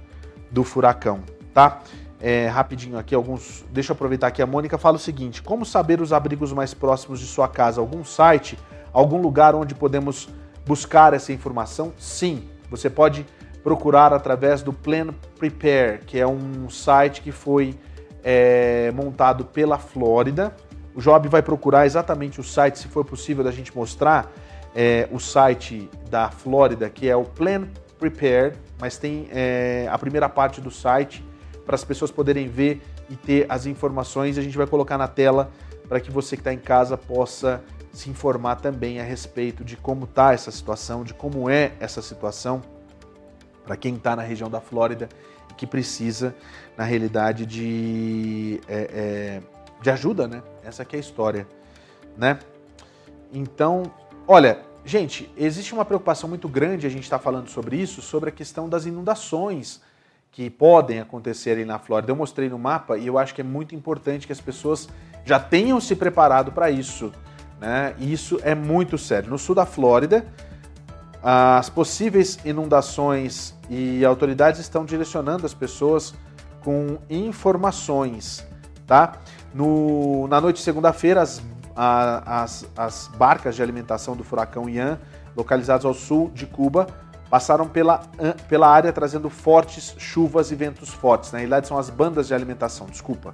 do 0.51 0.63
furacão, 0.63 1.23
tá? 1.53 1.81
É, 2.19 2.47
rapidinho 2.47 2.97
aqui, 2.97 3.13
alguns. 3.13 3.63
Deixa 3.71 3.91
eu 3.91 3.95
aproveitar 3.95 4.31
que 4.31 4.41
a 4.41 4.45
Mônica 4.47 4.77
fala 4.77 4.95
o 4.95 4.99
seguinte: 4.99 5.41
como 5.41 5.65
saber 5.65 6.01
os 6.01 6.11
abrigos 6.11 6.51
mais 6.51 6.73
próximos 6.73 7.19
de 7.19 7.25
sua 7.25 7.47
casa? 7.47 7.79
Algum 7.79 8.03
site, 8.03 8.57
algum 8.91 9.21
lugar 9.21 9.53
onde 9.53 9.75
podemos 9.75 10.27
buscar 10.65 11.13
essa 11.13 11.31
informação? 11.31 11.93
Sim, 11.97 12.49
você 12.69 12.89
pode 12.89 13.25
procurar 13.63 14.13
através 14.13 14.61
do 14.61 14.73
Plan 14.73 15.13
Prepare, 15.37 15.99
que 16.05 16.19
é 16.19 16.25
um 16.25 16.69
site 16.69 17.21
que 17.21 17.31
foi 17.31 17.77
é, 18.23 18.91
montado 18.95 19.45
pela 19.45 19.77
Flórida 19.77 20.53
o 20.97 20.99
Job 20.99 21.29
vai 21.29 21.43
procurar 21.43 21.85
exatamente 21.85 22.41
o 22.41 22.43
site, 22.43 22.79
se 22.79 22.87
for 22.87 23.05
possível 23.05 23.43
da 23.43 23.51
gente 23.51 23.75
mostrar, 23.77 24.31
é, 24.75 25.07
o 25.11 25.19
site 25.19 25.87
da 26.09 26.31
Flórida, 26.31 26.89
que 26.89 27.07
é 27.07 27.15
o 27.15 27.23
Plan 27.23 27.67
Prepare, 27.99 28.53
mas 28.81 28.97
tem 28.97 29.29
é, 29.31 29.87
a 29.91 29.97
primeira 29.99 30.27
parte 30.27 30.59
do 30.59 30.71
site 30.71 31.23
para 31.67 31.75
as 31.75 31.83
pessoas 31.83 32.09
poderem 32.09 32.47
ver 32.47 32.81
e 33.09 33.15
ter 33.17 33.45
as 33.49 33.65
informações. 33.65 34.37
A 34.37 34.41
gente 34.41 34.57
vai 34.57 34.65
colocar 34.65 34.97
na 34.97 35.07
tela 35.07 35.51
para 35.87 35.99
que 35.99 36.09
você 36.09 36.37
que 36.37 36.39
está 36.39 36.53
em 36.53 36.57
casa 36.57 36.97
possa 36.97 37.61
se 37.91 38.09
informar 38.09 38.55
também 38.55 39.01
a 39.01 39.03
respeito 39.03 39.65
de 39.65 39.75
como 39.75 40.05
está 40.05 40.33
essa 40.33 40.49
situação, 40.49 41.03
de 41.03 41.13
como 41.13 41.49
é 41.49 41.73
essa 41.79 42.01
situação, 42.01 42.61
para 43.65 43.75
quem 43.75 43.95
está 43.95 44.15
na 44.15 44.21
região 44.21 44.49
da 44.49 44.61
Flórida 44.61 45.09
e 45.51 45.53
que 45.55 45.67
precisa, 45.67 46.33
na 46.77 46.85
realidade, 46.85 47.45
de, 47.45 48.61
é, 48.67 48.89
é, 48.93 49.41
de 49.81 49.89
ajuda, 49.89 50.25
né? 50.25 50.41
Essa 50.63 50.83
aqui 50.83 50.95
é 50.95 50.99
a 50.99 51.01
história, 51.01 51.45
né? 52.15 52.39
Então, 53.33 53.83
olha, 54.25 54.61
gente, 54.85 55.29
existe 55.35 55.73
uma 55.73 55.83
preocupação 55.83 56.29
muito 56.29 56.47
grande, 56.47 56.87
a 56.87 56.89
gente 56.89 57.03
está 57.03 57.19
falando 57.19 57.49
sobre 57.49 57.75
isso, 57.75 58.01
sobre 58.01 58.29
a 58.29 58.31
questão 58.31 58.69
das 58.69 58.85
inundações 58.85 59.81
que 60.31 60.49
podem 60.49 60.99
acontecer 60.99 61.51
ali 61.51 61.65
na 61.65 61.79
Flórida. 61.79 62.11
Eu 62.11 62.15
mostrei 62.15 62.49
no 62.49 62.59
mapa 62.59 62.97
e 62.97 63.07
eu 63.07 63.17
acho 63.17 63.33
que 63.33 63.41
é 63.41 63.43
muito 63.43 63.73
importante 63.73 64.27
que 64.27 64.33
as 64.33 64.41
pessoas 64.41 64.87
já 65.25 65.39
tenham 65.39 65.79
se 65.79 65.95
preparado 65.95 66.51
para 66.51 66.69
isso. 66.69 67.11
Né? 67.59 67.95
Isso 67.99 68.39
é 68.43 68.53
muito 68.53 68.97
sério. 68.97 69.29
No 69.29 69.37
sul 69.37 69.55
da 69.55 69.65
Flórida, 69.65 70.25
as 71.21 71.69
possíveis 71.69 72.39
inundações 72.45 73.55
e 73.69 74.05
autoridades 74.05 74.59
estão 74.59 74.85
direcionando 74.85 75.45
as 75.45 75.53
pessoas 75.53 76.13
com 76.63 76.97
informações. 77.09 78.45
Tá? 78.85 79.13
No, 79.53 80.27
na 80.27 80.39
noite 80.39 80.57
de 80.57 80.63
segunda-feira, 80.63 81.21
as, 81.21 81.41
as, 81.75 82.65
as 82.77 83.07
barcas 83.17 83.55
de 83.55 83.61
alimentação 83.61 84.15
do 84.15 84.23
furacão 84.23 84.69
Ian, 84.69 84.99
localizadas 85.35 85.85
ao 85.85 85.93
sul 85.93 86.31
de 86.33 86.45
Cuba, 86.45 86.87
passaram 87.29 87.67
pela, 87.67 88.01
pela 88.47 88.69
área 88.69 88.91
trazendo 88.93 89.29
fortes 89.29 89.95
chuvas 89.97 90.51
e 90.51 90.55
ventos 90.55 90.89
fortes. 90.89 91.31
Na 91.31 91.39
realidade, 91.39 91.67
são 91.67 91.77
as 91.77 91.89
bandas 91.89 92.27
de 92.27 92.33
alimentação, 92.33 92.87
desculpa. 92.87 93.33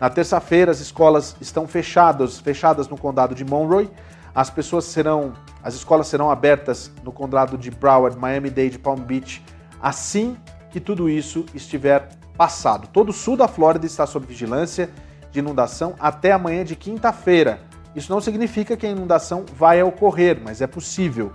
Na 0.00 0.10
terça-feira, 0.10 0.70
as 0.70 0.80
escolas 0.80 1.36
estão 1.40 1.66
fechadas, 1.66 2.38
fechadas 2.38 2.88
no 2.88 2.96
condado 2.98 3.34
de 3.34 3.44
Monroe. 3.44 3.90
As 4.34 4.50
pessoas 4.50 4.84
serão, 4.84 5.32
as 5.62 5.74
escolas 5.74 6.08
serão 6.08 6.30
abertas 6.30 6.90
no 7.02 7.10
condado 7.10 7.56
de 7.56 7.70
Broward, 7.70 8.18
Miami-Dade, 8.18 8.78
Palm 8.78 9.00
Beach, 9.00 9.42
assim 9.80 10.36
que 10.70 10.78
tudo 10.78 11.08
isso 11.08 11.46
estiver 11.54 12.08
passado. 12.36 12.88
Todo 12.88 13.08
o 13.08 13.12
sul 13.12 13.36
da 13.36 13.48
Flórida 13.48 13.86
está 13.86 14.06
sob 14.06 14.26
vigilância 14.26 14.90
de 15.30 15.38
inundação 15.38 15.94
até 15.98 16.32
amanhã 16.32 16.64
de 16.64 16.76
quinta-feira. 16.76 17.60
Isso 17.94 18.12
não 18.12 18.20
significa 18.20 18.76
que 18.76 18.86
a 18.86 18.90
inundação 18.90 19.46
vai 19.54 19.82
ocorrer, 19.82 20.38
mas 20.44 20.60
é 20.60 20.66
possível. 20.66 21.32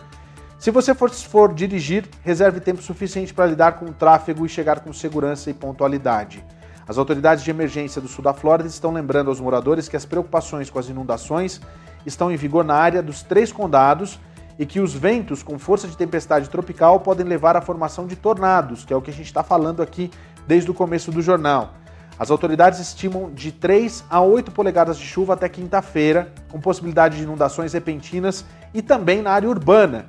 Se 0.61 0.69
você 0.69 0.93
for, 0.93 1.09
for 1.09 1.51
dirigir, 1.55 2.07
reserve 2.23 2.59
tempo 2.59 2.83
suficiente 2.83 3.33
para 3.33 3.47
lidar 3.47 3.79
com 3.79 3.85
o 3.85 3.91
tráfego 3.93 4.45
e 4.45 4.49
chegar 4.49 4.81
com 4.81 4.93
segurança 4.93 5.49
e 5.49 5.55
pontualidade. 5.55 6.45
As 6.87 6.99
autoridades 6.99 7.43
de 7.43 7.49
emergência 7.49 7.99
do 7.99 8.07
sul 8.07 8.23
da 8.23 8.31
Flórida 8.31 8.69
estão 8.69 8.93
lembrando 8.93 9.29
aos 9.29 9.41
moradores 9.41 9.89
que 9.89 9.97
as 9.97 10.05
preocupações 10.05 10.69
com 10.69 10.77
as 10.77 10.87
inundações 10.87 11.59
estão 12.05 12.31
em 12.31 12.35
vigor 12.35 12.63
na 12.63 12.75
área 12.75 13.01
dos 13.01 13.23
três 13.23 13.51
condados 13.51 14.19
e 14.59 14.63
que 14.63 14.79
os 14.79 14.93
ventos 14.93 15.41
com 15.41 15.57
força 15.57 15.87
de 15.87 15.97
tempestade 15.97 16.47
tropical 16.47 16.99
podem 16.99 17.25
levar 17.25 17.57
à 17.57 17.61
formação 17.61 18.05
de 18.05 18.15
tornados, 18.15 18.85
que 18.85 18.93
é 18.93 18.95
o 18.95 19.01
que 19.01 19.09
a 19.09 19.15
gente 19.15 19.25
está 19.25 19.41
falando 19.41 19.81
aqui 19.81 20.11
desde 20.45 20.69
o 20.69 20.75
começo 20.75 21.11
do 21.11 21.23
jornal. 21.23 21.73
As 22.19 22.29
autoridades 22.29 22.79
estimam 22.79 23.31
de 23.31 23.51
3 23.51 24.03
a 24.07 24.21
8 24.21 24.51
polegadas 24.51 24.99
de 24.99 25.07
chuva 25.07 25.33
até 25.33 25.49
quinta-feira, 25.49 26.31
com 26.51 26.61
possibilidade 26.61 27.17
de 27.17 27.23
inundações 27.23 27.73
repentinas 27.73 28.45
e 28.75 28.83
também 28.83 29.23
na 29.23 29.31
área 29.31 29.49
urbana, 29.49 30.05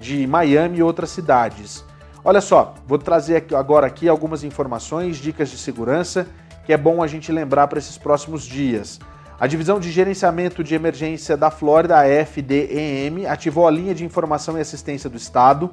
de 0.00 0.26
Miami 0.26 0.78
e 0.78 0.82
outras 0.82 1.10
cidades. 1.10 1.84
Olha 2.24 2.40
só, 2.40 2.74
vou 2.86 2.98
trazer 2.98 3.46
agora 3.54 3.86
aqui 3.86 4.08
algumas 4.08 4.42
informações, 4.42 5.18
dicas 5.18 5.48
de 5.48 5.56
segurança 5.56 6.26
que 6.64 6.72
é 6.72 6.76
bom 6.76 7.02
a 7.02 7.06
gente 7.08 7.32
lembrar 7.32 7.66
para 7.66 7.80
esses 7.80 7.98
próximos 7.98 8.44
dias. 8.44 9.00
A 9.40 9.46
Divisão 9.48 9.80
de 9.80 9.90
Gerenciamento 9.90 10.62
de 10.62 10.74
Emergência 10.74 11.36
da 11.36 11.50
Flórida, 11.50 11.98
a 11.98 12.04
FDEM, 12.24 13.26
ativou 13.26 13.66
a 13.66 13.70
linha 13.72 13.92
de 13.92 14.04
informação 14.04 14.56
e 14.56 14.60
assistência 14.60 15.10
do 15.10 15.16
Estado. 15.16 15.72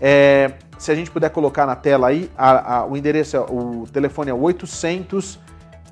É, 0.00 0.52
se 0.78 0.90
a 0.90 0.96
gente 0.96 1.12
puder 1.12 1.30
colocar 1.30 1.64
na 1.64 1.76
tela 1.76 2.08
aí, 2.08 2.28
a, 2.36 2.78
a, 2.78 2.86
o 2.86 2.96
endereço, 2.96 3.38
o 3.38 3.86
telefone 3.92 4.30
é 4.30 4.34
800 4.34 5.38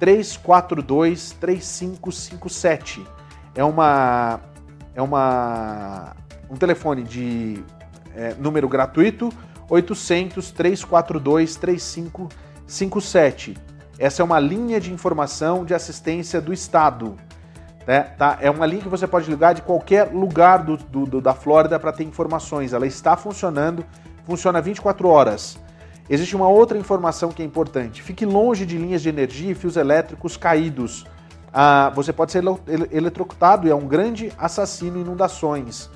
342 0.00 1.36
3557. 1.38 3.06
É 3.54 3.62
uma 3.62 4.40
é 4.94 5.00
uma 5.02 6.16
um 6.50 6.56
telefone 6.56 7.04
de 7.04 7.62
é, 8.14 8.34
número 8.34 8.68
gratuito 8.68 9.32
800 9.68 10.50
342 10.50 11.56
3557. 11.56 13.56
Essa 13.98 14.22
é 14.22 14.24
uma 14.24 14.38
linha 14.40 14.80
de 14.80 14.92
informação 14.92 15.64
de 15.64 15.74
assistência 15.74 16.40
do 16.40 16.52
Estado. 16.52 17.16
Né? 17.86 18.00
Tá? 18.00 18.38
É 18.40 18.50
uma 18.50 18.66
linha 18.66 18.82
que 18.82 18.88
você 18.88 19.06
pode 19.06 19.30
ligar 19.30 19.54
de 19.54 19.62
qualquer 19.62 20.12
lugar 20.12 20.64
do, 20.64 20.76
do, 20.76 21.20
da 21.20 21.34
Flórida 21.34 21.78
para 21.78 21.92
ter 21.92 22.02
informações. 22.04 22.72
Ela 22.72 22.86
está 22.86 23.16
funcionando, 23.16 23.84
funciona 24.24 24.60
24 24.60 25.08
horas. 25.08 25.56
Existe 26.08 26.34
uma 26.34 26.48
outra 26.48 26.76
informação 26.76 27.30
que 27.30 27.42
é 27.42 27.44
importante. 27.44 28.02
Fique 28.02 28.26
longe 28.26 28.66
de 28.66 28.76
linhas 28.76 29.02
de 29.02 29.08
energia 29.08 29.52
e 29.52 29.54
fios 29.54 29.76
elétricos 29.76 30.36
caídos. 30.36 31.06
Ah, 31.52 31.92
você 31.94 32.12
pode 32.12 32.32
ser 32.32 32.42
eletrocutado 32.90 33.66
e 33.66 33.70
é 33.70 33.74
um 33.74 33.86
grande 33.86 34.32
assassino 34.36 34.98
em 34.98 35.02
inundações. 35.02 35.88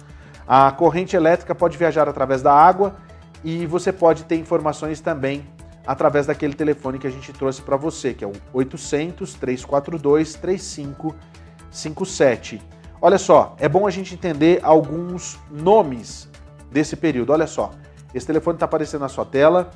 A 0.46 0.70
corrente 0.72 1.16
elétrica 1.16 1.54
pode 1.54 1.78
viajar 1.78 2.06
através 2.08 2.42
da 2.42 2.52
água 2.52 2.96
e 3.42 3.64
você 3.66 3.90
pode 3.92 4.24
ter 4.24 4.36
informações 4.36 5.00
também 5.00 5.46
através 5.86 6.26
daquele 6.26 6.54
telefone 6.54 6.98
que 6.98 7.06
a 7.06 7.10
gente 7.10 7.32
trouxe 7.32 7.62
para 7.62 7.76
você, 7.76 8.12
que 8.14 8.24
é 8.24 8.26
o 8.26 8.32
800 8.52 9.34
342 9.34 10.34
3557. 10.34 12.60
Olha 13.00 13.18
só, 13.18 13.54
é 13.58 13.68
bom 13.68 13.86
a 13.86 13.90
gente 13.90 14.14
entender 14.14 14.60
alguns 14.62 15.38
nomes 15.50 16.28
desse 16.70 16.96
período. 16.96 17.32
Olha 17.32 17.46
só, 17.46 17.72
esse 18.14 18.26
telefone 18.26 18.56
está 18.56 18.64
aparecendo 18.64 19.02
na 19.02 19.08
sua 19.08 19.26
tela, 19.26 19.70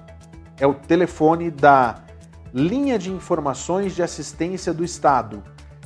é 0.58 0.66
o 0.66 0.74
telefone 0.74 1.50
da 1.50 1.96
Linha 2.54 2.98
de 2.98 3.12
Informações 3.12 3.94
de 3.94 4.02
Assistência 4.02 4.72
do 4.72 4.82
Estado. 4.82 5.42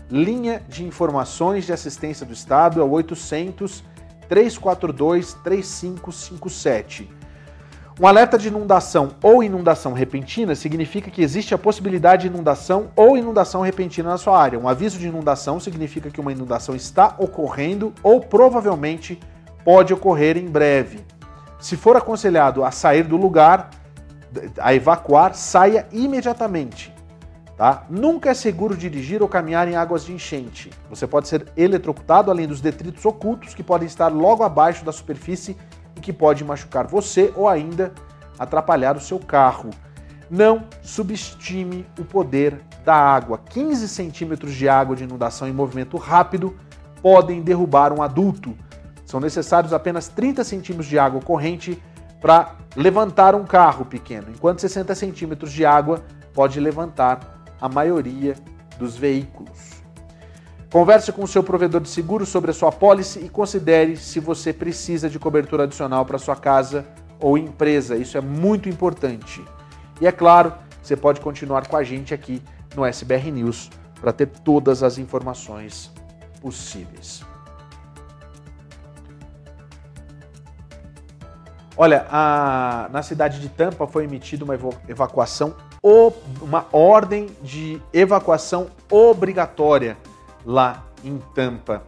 Linha 0.09 0.63
de 0.69 0.85
Informações 0.85 1.65
de 1.65 1.73
Assistência 1.73 2.25
do 2.25 2.33
Estado 2.33 2.81
é 2.81 2.85
o 2.85 2.91
800 2.91 3.83
342 4.33 5.35
3557. 5.45 7.11
Um 8.01 8.07
alerta 8.07 8.39
de 8.39 8.49
inundação 8.49 9.11
ou 9.23 9.43
inundação 9.43 9.93
repentina 9.93 10.55
significa 10.55 11.11
que 11.11 11.21
existe 11.21 11.53
a 11.53 11.59
possibilidade 11.59 12.23
de 12.23 12.29
inundação 12.29 12.89
ou 12.97 13.19
inundação 13.19 13.61
repentina 13.61 14.09
na 14.09 14.17
sua 14.17 14.41
área. 14.41 14.59
Um 14.59 14.67
aviso 14.67 14.99
de 14.99 15.07
inundação 15.07 15.61
significa 15.61 16.11
que 16.11 16.19
uma 16.19 16.33
inundação 16.33 16.75
está 16.75 17.15
ocorrendo 17.19 17.93
ou 18.03 18.21
provavelmente 18.23 19.21
pode 19.67 19.93
ocorrer 19.93 20.39
em 20.39 20.47
breve. 20.47 21.01
Se 21.61 21.77
for 21.77 21.95
aconselhado 21.95 22.65
a 22.65 22.71
sair 22.71 23.03
do 23.03 23.19
lugar, 23.19 23.69
a 24.59 24.75
evacuar, 24.75 25.35
saia 25.35 25.87
imediatamente. 25.93 26.91
Tá? 27.63 27.85
Nunca 27.89 28.29
é 28.29 28.35
seguro 28.35 28.77
dirigir 28.77 29.23
ou 29.23 29.29
caminhar 29.29 29.69
em 29.69 29.77
águas 29.77 30.05
de 30.05 30.13
enchente. 30.13 30.69
Você 30.91 31.07
pode 31.07 31.29
ser 31.29 31.47
eletrocutado 31.57 32.29
além 32.29 32.49
dos 32.49 32.61
detritos 32.61 33.07
ocultos 33.07 33.55
que 33.55 33.63
podem 33.63 33.87
estar 33.87 34.09
logo 34.09 34.43
abaixo 34.43 34.85
da 34.85 34.91
superfície 34.91 35.57
e 35.95 36.01
que 36.01 36.13
pode 36.13 36.43
machucar 36.43 36.89
você 36.89 37.33
ou 37.37 37.49
ainda 37.49 37.93
atrapalhar 38.37 38.97
o 38.97 39.01
seu 39.01 39.17
carro. 39.21 39.71
Não 40.29 40.65
subestime 40.83 41.87
o 42.01 42.05
poder 42.05 42.61
da 42.85 42.97
água. 42.97 43.39
15 43.39 43.87
centímetros 43.87 44.55
de 44.55 44.69
água 44.69 44.97
de 44.97 45.05
inundação 45.05 45.47
em 45.47 45.53
movimento 45.53 45.97
rápido 45.97 46.57
podem 47.01 47.43
derrubar 47.43 47.93
um 47.93 48.03
adulto. 48.03 48.59
São 49.07 49.21
necessários 49.21 49.73
apenas 49.73 50.09
30 50.09 50.43
centímetros 50.43 50.89
de 50.89 50.99
água 50.99 51.21
corrente 51.21 51.81
para 52.21 52.57
levantar 52.75 53.37
um 53.37 53.45
carro 53.45 53.85
pequeno, 53.85 54.33
enquanto 54.35 54.59
60 54.59 54.97
centímetros 54.97 55.53
de 55.53 55.65
água 55.65 56.03
pode 56.35 56.59
levantar 56.59 57.42
a 57.63 57.69
maioria 57.69 58.35
dos 58.77 58.97
veículos. 58.97 59.81
Converse 60.69 61.13
com 61.13 61.23
o 61.23 61.29
seu 61.29 61.45
provedor 61.45 61.81
de 61.81 61.89
seguro 61.89 62.27
sobre 62.27 62.51
a 62.51 62.55
sua 62.55 62.73
pólice 62.73 63.21
e 63.21 63.29
considere 63.29 63.97
se 63.97 64.19
você 64.19 64.53
precisa 64.53 65.09
de 65.09 65.17
cobertura 65.17 65.63
adicional 65.63 66.05
para 66.05 66.19
sua 66.19 66.35
casa 66.35 66.85
ou 67.21 67.39
empresa. 67.39 67.97
Isso 67.97 68.19
é 68.19 68.21
muito 68.21 68.69
importante. 68.69 69.45
E 70.01 70.07
é 70.09 70.11
claro, 70.11 70.53
você 70.83 70.97
pode 70.97 71.21
continuar 71.21 71.69
com 71.69 71.77
a 71.77 71.85
gente 71.85 72.13
aqui 72.13 72.43
no 72.75 72.85
SBR 72.85 73.31
News 73.31 73.71
para 74.01 74.13
ter 74.13 74.27
todas 74.27 74.83
as 74.83 74.99
informações 74.99 75.93
possíveis. 76.41 77.23
Olha, 81.77 82.07
a, 82.11 82.89
na 82.91 83.03
cidade 83.03 83.41
de 83.41 83.49
Tampa 83.49 83.87
foi 83.87 84.05
emitida 84.05 84.45
uma 84.45 84.55
evacuação 84.89 85.55
uma 85.83 86.67
ordem 86.73 87.29
de 87.43 87.81
evacuação 87.93 88.69
obrigatória 88.91 89.97
lá 90.45 90.85
em 91.05 91.19
Tampa. 91.35 91.83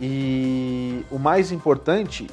E 0.00 1.04
o 1.10 1.18
mais 1.18 1.52
importante 1.52 2.26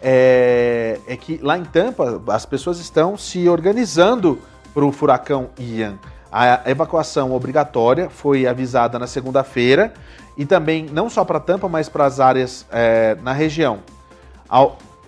é, 0.00 1.00
é 1.06 1.16
que 1.16 1.38
lá 1.42 1.58
em 1.58 1.64
Tampa 1.64 2.22
as 2.28 2.46
pessoas 2.46 2.78
estão 2.78 3.16
se 3.16 3.48
organizando 3.48 4.38
para 4.72 4.84
o 4.84 4.92
furacão 4.92 5.50
Ian. 5.58 5.98
A 6.30 6.68
evacuação 6.68 7.32
obrigatória 7.32 8.10
foi 8.10 8.46
avisada 8.46 8.98
na 8.98 9.06
segunda-feira 9.06 9.94
e 10.36 10.44
também 10.44 10.86
não 10.90 11.08
só 11.08 11.24
para 11.24 11.38
Tampa, 11.38 11.68
mas 11.68 11.88
para 11.88 12.06
as 12.06 12.18
áreas 12.18 12.66
é, 12.72 13.16
na 13.22 13.32
região. 13.32 13.80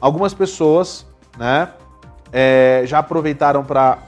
Algumas 0.01 0.33
pessoas, 0.35 1.05
né, 1.37 1.69
é, 2.33 2.83
já 2.87 2.99
aproveitaram 2.99 3.65
para 3.65 3.99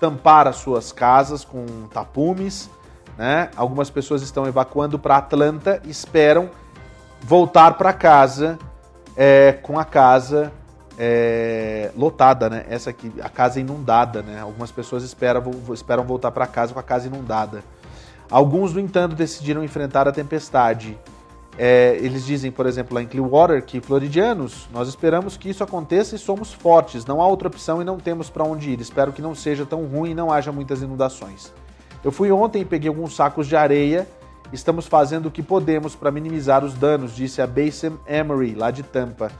tampar 0.00 0.46
as 0.46 0.56
suas 0.56 0.92
casas 0.92 1.44
com 1.44 1.64
tapumes. 1.92 2.70
Né? 3.16 3.50
Algumas 3.56 3.90
pessoas 3.90 4.22
estão 4.22 4.46
evacuando 4.46 4.98
para 4.98 5.16
Atlanta 5.16 5.80
e 5.84 5.90
esperam 5.90 6.50
voltar 7.20 7.78
para 7.78 7.92
casa 7.92 8.58
é, 9.16 9.52
com 9.62 9.78
a 9.78 9.84
casa 9.84 10.52
é, 10.98 11.90
lotada, 11.96 12.48
né? 12.48 12.64
Essa 12.68 12.90
aqui, 12.90 13.12
a 13.22 13.28
casa 13.28 13.60
inundada, 13.60 14.22
né? 14.22 14.40
Algumas 14.40 14.70
pessoas 14.70 15.02
esperam, 15.02 15.42
esperam 15.72 16.04
voltar 16.04 16.30
para 16.30 16.46
casa 16.46 16.72
com 16.72 16.80
a 16.80 16.82
casa 16.82 17.06
inundada. 17.06 17.62
Alguns, 18.30 18.72
no 18.72 18.80
entanto, 18.80 19.14
decidiram 19.14 19.62
enfrentar 19.62 20.08
a 20.08 20.12
tempestade. 20.12 20.98
É, 21.58 21.96
eles 22.02 22.26
dizem, 22.26 22.50
por 22.50 22.66
exemplo, 22.66 22.94
lá 22.94 23.02
em 23.02 23.06
Clearwater, 23.06 23.64
que 23.64 23.80
floridianos, 23.80 24.68
nós 24.72 24.88
esperamos 24.88 25.36
que 25.36 25.48
isso 25.48 25.64
aconteça 25.64 26.14
e 26.14 26.18
somos 26.18 26.52
fortes. 26.52 27.06
Não 27.06 27.20
há 27.22 27.26
outra 27.26 27.48
opção 27.48 27.80
e 27.80 27.84
não 27.84 27.98
temos 27.98 28.28
para 28.28 28.44
onde 28.44 28.70
ir. 28.70 28.80
Espero 28.80 29.12
que 29.12 29.22
não 29.22 29.34
seja 29.34 29.64
tão 29.64 29.84
ruim 29.86 30.10
e 30.10 30.14
não 30.14 30.30
haja 30.30 30.52
muitas 30.52 30.82
inundações. 30.82 31.52
Eu 32.04 32.12
fui 32.12 32.30
ontem 32.30 32.62
e 32.62 32.64
peguei 32.64 32.88
alguns 32.88 33.16
sacos 33.16 33.46
de 33.46 33.56
areia. 33.56 34.06
Estamos 34.52 34.86
fazendo 34.86 35.26
o 35.26 35.30
que 35.30 35.42
podemos 35.42 35.96
para 35.96 36.10
minimizar 36.10 36.64
os 36.64 36.74
danos, 36.74 37.16
disse 37.16 37.42
a 37.42 37.46
Bassam 37.46 37.98
Emery, 38.06 38.54
lá 38.54 38.70
de 38.70 38.82
Tampa. 38.82 39.32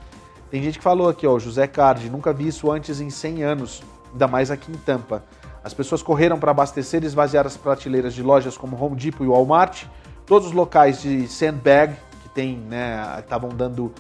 Tem 0.51 0.63
gente 0.63 0.79
que 0.79 0.85
falou 0.85 1.09
aqui, 1.09 1.27
ó, 1.27 1.39
José 1.39 1.67
Cardi, 1.67 2.09
nunca 2.09 2.33
vi 2.33 2.49
isso 2.49 2.71
antes 2.71 3.01
em 3.01 3.11
100 3.11 3.43
anos, 3.43 3.83
ainda 4.13 4.27
mais 4.27 4.51
aqui 4.51 4.73
em 4.73 4.77
Tampa. 4.77 5.23
As 5.63 5.75
pessoas 5.75 6.03
correram 6.03 6.39
para 6.39 6.53
abastecer 6.53 7.03
e 7.03 7.07
esvaziar 7.07 7.47
as 7.47 7.57
prateleiras 7.57 8.15
de 8.15 8.23
lojas 8.23 8.57
como 8.57 8.81
Home 8.81 8.97
Depot 8.97 9.25
e 9.25 9.27
Walmart. 9.27 9.85
Todos 10.25 10.49
os 10.49 10.53
locais 10.53 11.03
de 11.03 11.29
sandbag, 11.29 11.95
tem, 12.37 12.59
né, 12.59 13.17
estavam 13.19 13.49
dando 13.49 13.91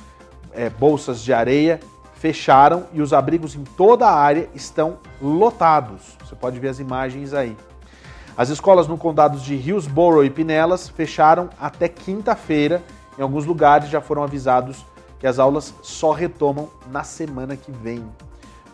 é, 0.52 0.68
bolsas 0.68 1.22
de 1.22 1.32
areia, 1.32 1.80
fecharam 2.12 2.84
e 2.92 3.00
os 3.00 3.14
abrigos 3.14 3.56
em 3.56 3.64
toda 3.64 4.06
a 4.06 4.14
área 4.14 4.50
estão 4.54 4.98
lotados. 5.22 6.18
Você 6.22 6.36
pode 6.36 6.60
ver 6.60 6.68
as 6.68 6.78
imagens 6.78 7.32
aí. 7.32 7.56
As 8.36 8.50
escolas 8.50 8.86
no 8.86 8.98
condados 8.98 9.42
de 9.42 9.54
Hillsborough 9.54 10.22
e 10.22 10.28
Pinellas 10.28 10.86
fecharam 10.86 11.48
até 11.58 11.88
quinta-feira. 11.88 12.82
Em 13.18 13.22
alguns 13.22 13.46
lugares 13.46 13.88
já 13.88 14.02
foram 14.02 14.22
avisados 14.22 14.84
que 15.18 15.26
as 15.26 15.38
aulas 15.38 15.72
só 15.82 16.12
retomam 16.12 16.68
na 16.90 17.02
semana 17.02 17.56
que 17.56 17.72
vem. 17.72 18.04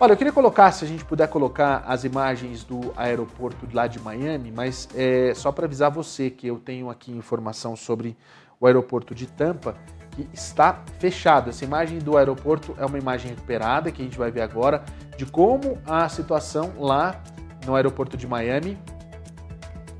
Olha, 0.02 0.14
eu 0.14 0.16
queria 0.16 0.32
colocar, 0.32 0.72
se 0.72 0.82
a 0.82 0.88
gente 0.88 1.04
puder 1.04 1.28
colocar 1.28 1.84
as 1.86 2.04
imagens 2.04 2.64
do 2.64 2.90
aeroporto 2.96 3.68
lá 3.70 3.86
de 3.86 4.00
Miami, 4.00 4.50
mas 4.50 4.88
é 4.94 5.34
só 5.34 5.52
para 5.52 5.66
avisar 5.66 5.90
você 5.90 6.30
que 6.30 6.46
eu 6.46 6.58
tenho 6.58 6.88
aqui 6.88 7.12
informação 7.12 7.76
sobre 7.76 8.16
o 8.58 8.66
aeroporto 8.66 9.14
de 9.14 9.26
Tampa, 9.26 9.76
que 10.12 10.26
está 10.32 10.82
fechado. 10.98 11.50
Essa 11.50 11.66
imagem 11.66 11.98
do 11.98 12.16
aeroporto 12.16 12.74
é 12.78 12.86
uma 12.86 12.96
imagem 12.96 13.32
recuperada 13.32 13.92
que 13.92 14.00
a 14.00 14.04
gente 14.06 14.16
vai 14.16 14.30
ver 14.30 14.40
agora 14.40 14.82
de 15.18 15.26
como 15.26 15.76
a 15.86 16.08
situação 16.08 16.72
lá 16.78 17.22
no 17.66 17.76
aeroporto 17.76 18.16
de 18.16 18.26
Miami 18.26 18.78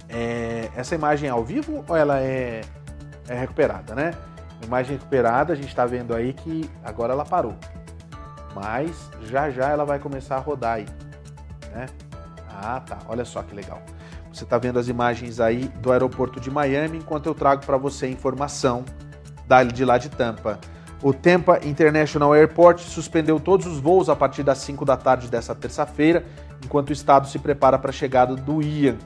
é, 0.09 0.71
essa 0.75 0.95
imagem 0.95 1.29
é 1.29 1.31
ao 1.31 1.45
vivo 1.45 1.85
ou 1.87 1.95
ela 1.95 2.19
é, 2.21 2.63
é 3.29 3.35
recuperada, 3.35 3.95
né? 3.95 4.13
Imagem 4.65 4.97
recuperada, 4.97 5.53
a 5.53 5.57
gente 5.57 5.69
está 5.69 5.85
vendo 5.85 6.15
aí 6.15 6.33
que 6.33 6.71
agora 6.83 7.13
ela 7.13 7.27
parou. 7.27 7.55
Mas 8.55 9.11
já 9.25 9.51
já 9.51 9.69
ela 9.69 9.85
vai 9.85 9.99
começar 9.99 10.37
a 10.37 10.41
rodar 10.41 10.75
aí, 10.75 10.87
né? 11.73 11.87
Ah, 12.49 12.81
tá. 12.81 12.99
Olha 13.09 13.25
só 13.25 13.43
que 13.43 13.55
legal. 13.55 13.81
Você 14.33 14.45
está 14.45 14.59
vendo 14.59 14.79
as 14.79 14.89
imagens 14.89 15.41
aí 15.41 15.69
do 15.81 15.91
aeroporto 15.91 16.41
de 16.41 16.51
Miami, 16.51 16.99
enquanto 16.99 17.27
eu 17.27 17.35
trago 17.35 17.65
para 17.65 17.77
você 17.77 18.09
informação 18.09 18.85
de 19.75 19.85
lá 19.85 19.99
de 19.99 20.09
Tampa. 20.09 20.61
O 21.03 21.13
Tampa 21.13 21.59
International 21.65 22.33
Airport 22.33 22.81
suspendeu 22.81 23.41
todos 23.41 23.67
os 23.67 23.81
voos 23.81 24.09
a 24.09 24.15
partir 24.15 24.43
das 24.43 24.59
5 24.59 24.85
da 24.85 24.97
tarde 24.97 25.29
dessa 25.29 25.55
terça-feira, 25.55 26.25
enquanto 26.65 26.91
o 26.91 26.93
estado 26.93 27.27
se 27.27 27.39
prepara 27.39 27.79
para 27.79 27.91
a 27.91 27.93
chegada 27.93 28.37
do 28.37 28.63
Ian. 28.63 28.97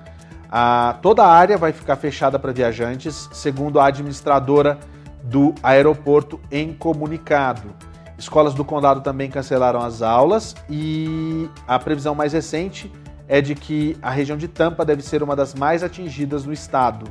A, 0.51 0.97
toda 1.01 1.23
a 1.23 1.33
área 1.33 1.57
vai 1.57 1.73
ficar 1.73 1.97
fechada 1.97 2.39
para 2.39 2.53
viajantes, 2.53 3.29
segundo 3.33 3.81
a 3.81 3.87
administradora 3.87 4.79
do 5.23 5.55
aeroporto 5.63 6.39
em 6.51 6.75
comunicado. 6.75 7.75
Escolas 8.17 8.55
do 8.55 8.65
condado 8.65 9.01
também 9.01 9.31
cancelaram 9.31 9.81
as 9.81 10.03
aulas 10.03 10.55
e 10.71 11.49
a 11.67 11.79
previsão 11.79 12.15
mais 12.15 12.33
recente 12.33 12.91
é 13.27 13.41
de 13.41 13.55
que 13.55 13.97
a 14.01 14.11
região 14.11 14.37
de 14.37 14.47
Tampa 14.47 14.85
deve 14.85 15.03
ser 15.03 15.23
uma 15.23 15.35
das 15.35 15.55
mais 15.55 15.83
atingidas 15.83 16.45
no 16.45 16.53
estado. 16.53 17.07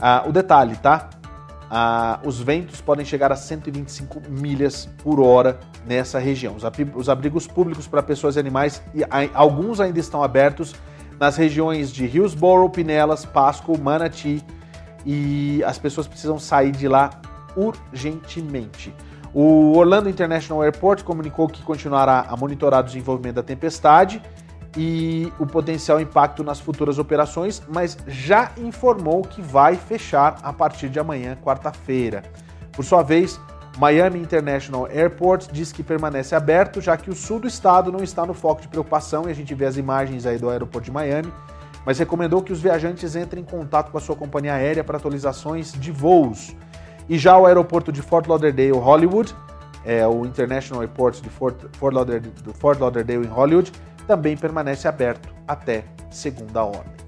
Ah, 0.00 0.24
o 0.26 0.32
detalhe, 0.32 0.76
tá? 0.76 1.10
Ah, 1.70 2.20
os 2.24 2.40
ventos 2.40 2.80
podem 2.80 3.04
chegar 3.04 3.32
a 3.32 3.36
125 3.36 4.22
milhas 4.28 4.88
por 5.02 5.20
hora 5.20 5.58
nessa 5.86 6.18
região. 6.18 6.56
Os 6.94 7.08
abrigos 7.08 7.46
públicos 7.46 7.86
para 7.86 8.02
pessoas 8.02 8.36
e 8.36 8.40
animais, 8.40 8.82
alguns 9.34 9.80
ainda 9.80 9.98
estão 9.98 10.22
abertos 10.22 10.74
nas 11.18 11.36
regiões 11.36 11.92
de 11.92 12.04
Hillsborough, 12.04 12.70
Pinellas, 12.70 13.24
Pasco, 13.24 13.78
Manatee 13.78 14.42
e 15.04 15.62
as 15.64 15.78
pessoas 15.78 16.06
precisam 16.06 16.38
sair 16.38 16.72
de 16.72 16.88
lá 16.88 17.10
urgentemente. 17.56 18.94
O 19.34 19.78
Orlando 19.78 20.10
International 20.10 20.62
Airport 20.62 21.02
comunicou 21.04 21.48
que 21.48 21.62
continuará 21.62 22.26
a 22.28 22.36
monitorar 22.36 22.80
o 22.80 22.84
desenvolvimento 22.84 23.36
da 23.36 23.42
tempestade 23.42 24.20
e 24.76 25.32
o 25.38 25.46
potencial 25.46 26.00
impacto 26.00 26.44
nas 26.44 26.60
futuras 26.60 26.98
operações, 26.98 27.62
mas 27.68 27.96
já 28.06 28.52
informou 28.58 29.22
que 29.22 29.40
vai 29.40 29.76
fechar 29.76 30.38
a 30.42 30.52
partir 30.52 30.88
de 30.88 30.98
amanhã, 30.98 31.36
quarta-feira. 31.42 32.22
Por 32.72 32.84
sua 32.84 33.02
vez, 33.02 33.40
Miami 33.78 34.18
International 34.18 34.86
Airport 34.86 35.50
diz 35.50 35.72
que 35.72 35.82
permanece 35.82 36.34
aberto, 36.34 36.80
já 36.80 36.96
que 36.96 37.10
o 37.10 37.14
sul 37.14 37.40
do 37.40 37.48
estado 37.48 37.90
não 37.90 38.02
está 38.02 38.26
no 38.26 38.34
foco 38.34 38.60
de 38.60 38.68
preocupação, 38.68 39.28
e 39.28 39.30
a 39.30 39.34
gente 39.34 39.54
vê 39.54 39.64
as 39.64 39.76
imagens 39.78 40.26
aí 40.26 40.38
do 40.38 40.50
aeroporto 40.50 40.86
de 40.86 40.90
Miami, 40.90 41.32
mas 41.84 41.98
recomendou 41.98 42.42
que 42.42 42.52
os 42.52 42.60
viajantes 42.60 43.16
entrem 43.16 43.42
em 43.42 43.46
contato 43.46 43.90
com 43.90 43.98
a 43.98 44.00
sua 44.00 44.14
companhia 44.14 44.54
aérea 44.54 44.84
para 44.84 44.98
atualizações 44.98 45.72
de 45.72 45.90
voos. 45.90 46.54
E 47.08 47.18
já 47.18 47.36
o 47.36 47.46
aeroporto 47.46 47.92
de 47.92 48.00
Fort 48.02 48.26
Lauderdale, 48.26 48.72
Hollywood, 48.72 49.34
é 49.84 50.06
o 50.06 50.24
International 50.24 50.82
Airport 50.82 51.20
de 51.20 51.28
Fort, 51.28 51.56
Fort, 51.76 51.94
Lauderdale, 51.94 52.32
Fort 52.54 52.80
Lauderdale 52.80 53.26
em 53.26 53.30
Hollywood, 53.30 53.72
também 54.06 54.36
permanece 54.36 54.86
aberto 54.86 55.28
até 55.46 55.84
segunda 56.10 56.62
ordem. 56.62 57.02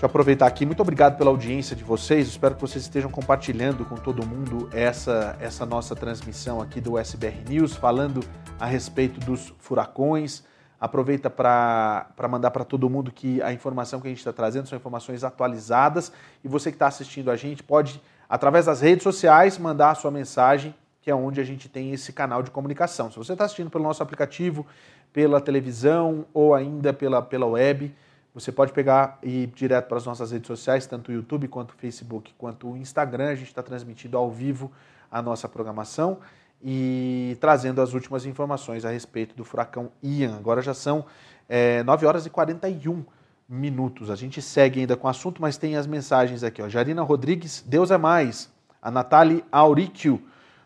Deixa 0.00 0.06
eu 0.06 0.12
aproveitar 0.12 0.46
aqui. 0.46 0.64
Muito 0.64 0.80
obrigado 0.80 1.18
pela 1.18 1.28
audiência 1.28 1.76
de 1.76 1.84
vocês. 1.84 2.26
Espero 2.26 2.54
que 2.54 2.60
vocês 2.62 2.84
estejam 2.84 3.10
compartilhando 3.10 3.84
com 3.84 3.96
todo 3.96 4.26
mundo 4.26 4.70
essa, 4.72 5.36
essa 5.38 5.66
nossa 5.66 5.94
transmissão 5.94 6.58
aqui 6.58 6.80
do 6.80 6.96
SBR 6.96 7.44
News, 7.46 7.74
falando 7.74 8.20
a 8.58 8.64
respeito 8.64 9.20
dos 9.20 9.52
furacões. 9.58 10.42
Aproveita 10.80 11.28
para 11.28 12.28
mandar 12.30 12.50
para 12.50 12.64
todo 12.64 12.88
mundo 12.88 13.12
que 13.12 13.42
a 13.42 13.52
informação 13.52 14.00
que 14.00 14.06
a 14.06 14.10
gente 14.10 14.20
está 14.20 14.32
trazendo 14.32 14.66
são 14.66 14.78
informações 14.78 15.22
atualizadas. 15.22 16.10
E 16.42 16.48
você 16.48 16.70
que 16.70 16.76
está 16.76 16.86
assistindo 16.86 17.30
a 17.30 17.36
gente 17.36 17.62
pode, 17.62 18.00
através 18.28 18.64
das 18.64 18.80
redes 18.80 19.02
sociais, 19.02 19.58
mandar 19.58 19.90
a 19.90 19.94
sua 19.94 20.10
mensagem, 20.10 20.74
que 21.02 21.10
é 21.10 21.14
onde 21.14 21.38
a 21.38 21.44
gente 21.44 21.68
tem 21.68 21.92
esse 21.92 22.12
canal 22.12 22.42
de 22.42 22.50
comunicação. 22.50 23.10
Se 23.10 23.18
você 23.18 23.32
está 23.32 23.44
assistindo 23.44 23.68
pelo 23.68 23.84
nosso 23.84 24.02
aplicativo, 24.02 24.66
pela 25.12 25.40
televisão 25.40 26.24
ou 26.32 26.54
ainda 26.54 26.92
pela, 26.94 27.20
pela 27.20 27.46
web, 27.46 27.94
você 28.32 28.50
pode 28.50 28.72
pegar 28.72 29.18
e 29.22 29.42
ir 29.42 29.46
direto 29.48 29.88
para 29.88 29.98
as 29.98 30.06
nossas 30.06 30.30
redes 30.30 30.46
sociais, 30.46 30.86
tanto 30.86 31.10
o 31.10 31.14
YouTube 31.14 31.48
quanto 31.48 31.72
o 31.72 31.74
Facebook, 31.74 32.32
quanto 32.38 32.70
o 32.70 32.76
Instagram. 32.76 33.28
A 33.28 33.34
gente 33.34 33.48
está 33.48 33.62
transmitindo 33.62 34.16
ao 34.16 34.30
vivo 34.30 34.72
a 35.10 35.20
nossa 35.20 35.48
programação. 35.48 36.18
E 36.62 37.36
trazendo 37.40 37.80
as 37.80 37.94
últimas 37.94 38.26
informações 38.26 38.84
a 38.84 38.90
respeito 38.90 39.34
do 39.34 39.44
furacão 39.44 39.90
Ian. 40.02 40.36
Agora 40.36 40.60
já 40.60 40.74
são 40.74 41.04
é, 41.48 41.82
9 41.82 42.06
horas 42.06 42.26
e 42.26 42.30
41 42.30 43.04
minutos. 43.48 44.10
A 44.10 44.14
gente 44.14 44.40
segue 44.40 44.80
ainda 44.80 44.96
com 44.96 45.06
o 45.06 45.10
assunto, 45.10 45.42
mas 45.42 45.56
tem 45.56 45.76
as 45.76 45.86
mensagens 45.86 46.44
aqui. 46.44 46.62
Ó. 46.62 46.68
Jarina 46.68 47.02
Rodrigues, 47.02 47.64
Deus 47.66 47.90
é 47.90 47.98
mais. 47.98 48.50
A 48.80 48.90
Nathalie 48.90 49.44
Auricchio. 49.50 50.22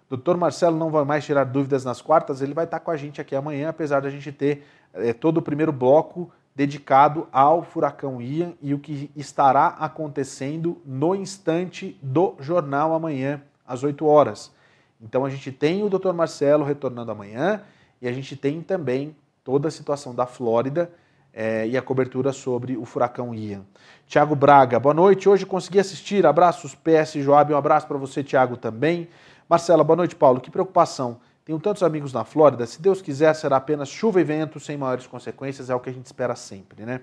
Doutor 0.09 0.37
Marcelo 0.37 0.77
não 0.77 0.91
vai 0.91 1.05
mais 1.05 1.25
tirar 1.25 1.45
dúvidas 1.45 1.85
nas 1.85 2.03
quartas, 2.03 2.43
ele 2.43 2.53
vai 2.53 2.67
estar 2.67 2.79
com 2.79 2.91
a 2.91 2.97
gente 2.97 3.21
aqui 3.21 3.35
amanhã, 3.35 3.71
apesar 3.71 4.03
da 4.03 4.11
gente 4.11 4.31
ter 4.31 4.65
é, 4.93 5.13
todo 5.13 5.39
o 5.39 5.43
primeiro 5.43 5.73
bloco 5.73 6.31
dedicado 6.55 7.27
ao 7.33 7.63
furacão 7.63 8.23
Ian 8.23 8.53
e 8.63 8.73
o 8.75 8.79
que 8.79 9.11
estará 9.17 9.69
acontecendo 9.69 10.81
no 10.85 11.15
instante 11.15 11.99
do 12.01 12.37
jornal 12.39 12.95
amanhã, 12.95 13.43
às 13.67 13.83
8 13.83 14.07
horas. 14.07 14.53
Então 15.01 15.25
a 15.25 15.31
gente 15.31 15.53
tem 15.53 15.83
o 15.83 15.89
Dr. 15.89 16.13
Marcelo 16.13 16.65
retornando 16.65 17.11
amanhã 17.11 17.63
e 18.01 18.09
a 18.09 18.13
gente 18.13 18.37
tem 18.37 18.61
também 18.61 19.15
toda 19.43 19.69
a 19.69 19.71
situação 19.71 20.15
da 20.15 20.27
Flórida 20.27 20.91
é, 21.33 21.67
e 21.67 21.77
a 21.77 21.83
cobertura 21.83 22.33
sobre 22.33 22.77
o 22.77 22.85
furacão 22.85 23.35
Ian. 23.35 23.63
Tiago 24.07 24.35
Braga, 24.35 24.79
boa 24.79 24.95
noite. 24.95 25.29
Hoje 25.29 25.45
consegui 25.45 25.81
assistir. 25.81 26.25
Abraços, 26.25 26.75
PS 26.75 27.15
Joab. 27.15 27.53
Um 27.53 27.57
abraço 27.57 27.87
para 27.87 27.99
você, 27.99 28.23
Tiago, 28.23 28.57
também. 28.57 29.09
Marcela, 29.49 29.83
boa 29.83 29.97
noite, 29.97 30.15
Paulo. 30.15 30.41
Que 30.41 30.51
preocupação. 30.51 31.19
Tenho 31.45 31.59
tantos 31.59 31.83
amigos 31.83 32.13
na 32.13 32.25
Flórida. 32.25 32.65
Se 32.65 32.81
Deus 32.81 33.03
quiser, 33.03 33.35
será 33.35 33.57
apenas 33.57 33.89
chuva 33.89 34.21
e 34.21 34.25
vento 34.25 34.59
sem 34.61 34.77
maiores 34.77 35.07
consequências. 35.07 35.69
É 35.69 35.75
o 35.75 35.81
que 35.81 35.91
a 35.91 35.93
gente 35.93 36.07
espera 36.07 36.35
sempre, 36.37 36.85
né? 36.87 37.01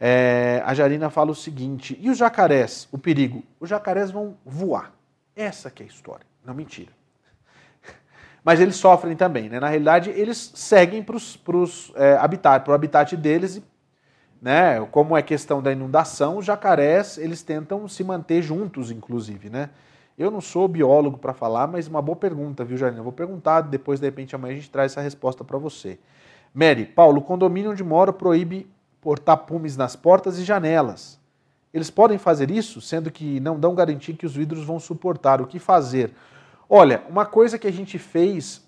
É, 0.00 0.62
a 0.64 0.74
Jarina 0.74 1.10
fala 1.10 1.30
o 1.30 1.34
seguinte: 1.34 1.98
e 2.00 2.10
os 2.10 2.18
jacarés? 2.18 2.86
O 2.92 2.98
perigo? 2.98 3.42
Os 3.58 3.68
jacarés 3.68 4.10
vão 4.10 4.36
voar. 4.44 4.92
Essa 5.34 5.70
que 5.70 5.82
é 5.82 5.86
a 5.86 5.88
história. 5.88 6.26
Não 6.44 6.54
mentira 6.54 6.92
mas 8.44 8.60
eles 8.60 8.76
sofrem 8.76 9.16
também. 9.16 9.48
Né? 9.48 9.58
Na 9.58 9.68
realidade, 9.68 10.10
eles 10.10 10.52
seguem 10.54 11.02
para 11.02 11.16
é, 11.96 12.16
habitat, 12.16 12.68
o 12.68 12.74
habitat 12.74 13.16
deles. 13.16 13.62
Né? 14.40 14.78
Como 14.90 15.16
é 15.16 15.22
questão 15.22 15.62
da 15.62 15.72
inundação, 15.72 16.36
os 16.36 16.44
jacarés 16.44 17.16
eles 17.16 17.42
tentam 17.42 17.88
se 17.88 18.04
manter 18.04 18.42
juntos, 18.42 18.90
inclusive. 18.90 19.48
Né? 19.48 19.70
Eu 20.18 20.30
não 20.30 20.42
sou 20.42 20.68
biólogo 20.68 21.16
para 21.16 21.32
falar, 21.32 21.66
mas 21.66 21.88
uma 21.88 22.02
boa 22.02 22.14
pergunta, 22.14 22.62
viu, 22.62 22.76
Jardim? 22.76 22.98
Eu 22.98 23.04
vou 23.04 23.12
perguntar, 23.12 23.62
depois, 23.62 23.98
de 23.98 24.06
repente, 24.06 24.34
amanhã 24.34 24.52
a 24.52 24.56
gente 24.56 24.70
traz 24.70 24.92
essa 24.92 25.00
resposta 25.00 25.42
para 25.42 25.56
você. 25.56 25.98
Mary, 26.52 26.84
Paulo, 26.84 27.18
o 27.18 27.22
condomínio 27.22 27.70
onde 27.70 27.82
moro 27.82 28.12
proíbe 28.12 28.70
portar 29.00 29.38
pumes 29.38 29.76
nas 29.76 29.96
portas 29.96 30.38
e 30.38 30.44
janelas. 30.44 31.18
Eles 31.72 31.90
podem 31.90 32.18
fazer 32.18 32.50
isso, 32.50 32.80
sendo 32.80 33.10
que 33.10 33.40
não 33.40 33.58
dão 33.58 33.74
garantia 33.74 34.14
que 34.14 34.24
os 34.24 34.36
vidros 34.36 34.64
vão 34.64 34.78
suportar. 34.78 35.40
O 35.40 35.46
que 35.46 35.58
fazer? 35.58 36.12
Olha, 36.68 37.02
uma 37.08 37.26
coisa 37.26 37.58
que 37.58 37.66
a 37.66 37.72
gente 37.72 37.98
fez, 37.98 38.62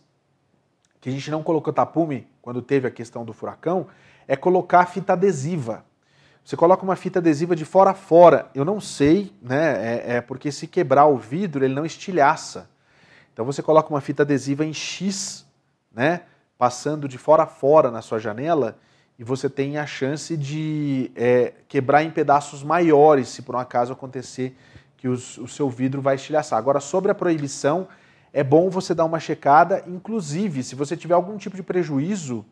que 1.01 1.09
a 1.09 1.13
gente 1.13 1.31
não 1.31 1.43
colocou 1.43 1.73
tapume 1.73 2.27
quando 2.43 2.61
teve 2.61 2.87
a 2.87 2.91
questão 2.91 3.25
do 3.25 3.33
furacão, 3.33 3.87
é 4.29 4.37
colocar 4.37 4.87
fita 4.87 5.15
adesiva. 5.15 5.85
Você 6.45 6.57
coloca 6.57 6.85
uma 6.85 6.95
fita 6.95 7.19
adesiva 7.19 7.57
de 7.57 7.65
fora 7.65 7.91
a 7.91 7.95
fora. 7.95 8.49
Eu 8.55 8.65
não 8.65 8.81
sei, 8.81 9.33
né? 9.43 9.97
É, 9.97 10.17
é, 10.17 10.21
porque 10.21 10.53
se 10.53 10.67
quebrar 10.67 11.07
o 11.07 11.17
vidro, 11.17 11.65
ele 11.65 11.75
não 11.75 11.85
estilhaça. 11.85 12.71
Então 13.33 13.45
você 13.45 13.63
coloca 13.63 13.91
uma 13.91 14.01
fita 14.01 14.23
adesiva 14.23 14.65
em 14.65 14.73
X, 14.73 15.45
né? 15.93 16.23
Passando 16.57 17.09
de 17.09 17.19
fora 17.19 17.43
a 17.43 17.47
fora 17.47 17.91
na 17.91 18.01
sua 18.01 18.19
janela 18.19 18.79
e 19.19 19.25
você 19.25 19.49
tem 19.49 19.79
a 19.79 19.87
chance 19.87 20.37
de 20.37 21.11
é, 21.17 21.55
quebrar 21.69 22.03
em 22.03 22.11
pedaços 22.11 22.63
maiores 22.63 23.29
se 23.29 23.43
por 23.43 23.55
um 23.55 23.59
acaso 23.59 23.93
acontecer 23.93 24.57
que 24.97 25.09
os, 25.09 25.39
o 25.39 25.47
seu 25.47 25.69
vidro 25.69 26.01
vai 26.01 26.17
estilhaçar. 26.17 26.59
Agora, 26.59 26.81
sobre 26.81 27.11
a 27.11 27.15
proibição, 27.15 27.89
é 28.33 28.43
bom 28.43 28.69
você 28.69 28.95
dar 28.95 29.05
uma 29.05 29.21
checada, 29.21 29.83
inclusive, 29.87 30.63
se 30.63 30.75
você 30.75 30.97
tiver 30.97 31.15
algum 31.15 31.37
tipo 31.37 31.57
de 31.57 31.63
prejuízo, 31.63 32.45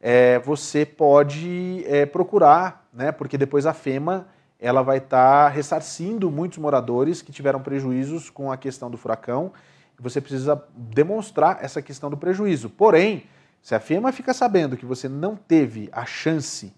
é, 0.00 0.38
você 0.38 0.84
pode 0.84 1.82
é, 1.86 2.04
procurar, 2.04 2.86
né, 2.92 3.10
porque 3.10 3.38
depois 3.38 3.64
a 3.64 3.72
FEMA 3.72 4.26
ela 4.60 4.82
vai 4.82 4.98
estar 4.98 5.44
tá 5.44 5.48
ressarcindo 5.48 6.30
muitos 6.30 6.58
moradores 6.58 7.22
que 7.22 7.32
tiveram 7.32 7.60
prejuízos 7.60 8.30
com 8.30 8.52
a 8.52 8.56
questão 8.56 8.90
do 8.90 8.96
furacão, 8.96 9.52
você 9.98 10.20
precisa 10.20 10.62
demonstrar 10.74 11.58
essa 11.62 11.80
questão 11.80 12.10
do 12.10 12.16
prejuízo. 12.16 12.68
Porém, 12.68 13.24
se 13.62 13.74
a 13.74 13.80
FEMA 13.80 14.12
fica 14.12 14.34
sabendo 14.34 14.76
que 14.76 14.84
você 14.84 15.08
não 15.08 15.36
teve 15.36 15.88
a 15.92 16.04
chance 16.04 16.72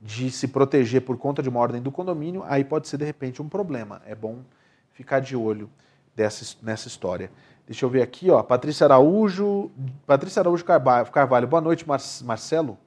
de 0.00 0.30
se 0.30 0.48
proteger 0.48 1.02
por 1.02 1.18
conta 1.18 1.42
de 1.42 1.48
uma 1.48 1.60
ordem 1.60 1.82
do 1.82 1.92
condomínio, 1.92 2.42
aí 2.46 2.64
pode 2.64 2.88
ser 2.88 2.96
de 2.96 3.04
repente 3.04 3.42
um 3.42 3.48
problema. 3.48 4.00
É 4.06 4.14
bom 4.14 4.38
ficar 4.92 5.20
de 5.20 5.36
olho 5.36 5.68
dessa, 6.16 6.56
nessa 6.62 6.88
história. 6.88 7.30
Deixa 7.66 7.84
eu 7.84 7.90
ver 7.90 8.02
aqui, 8.02 8.30
ó. 8.30 8.42
Patrícia 8.42 8.86
Araújo. 8.86 9.70
Patrícia 10.06 10.40
Araújo 10.40 10.64
Carvalho. 10.64 11.46
Boa 11.46 11.60
noite, 11.60 11.86
Mar 11.86 12.00
Marcelo. 12.24 12.78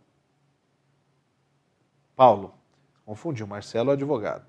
Paulo. 2.16 2.54
Confundiu, 3.06 3.46
Marcelo 3.46 3.92
é 3.92 3.94
advogado. 3.94 4.46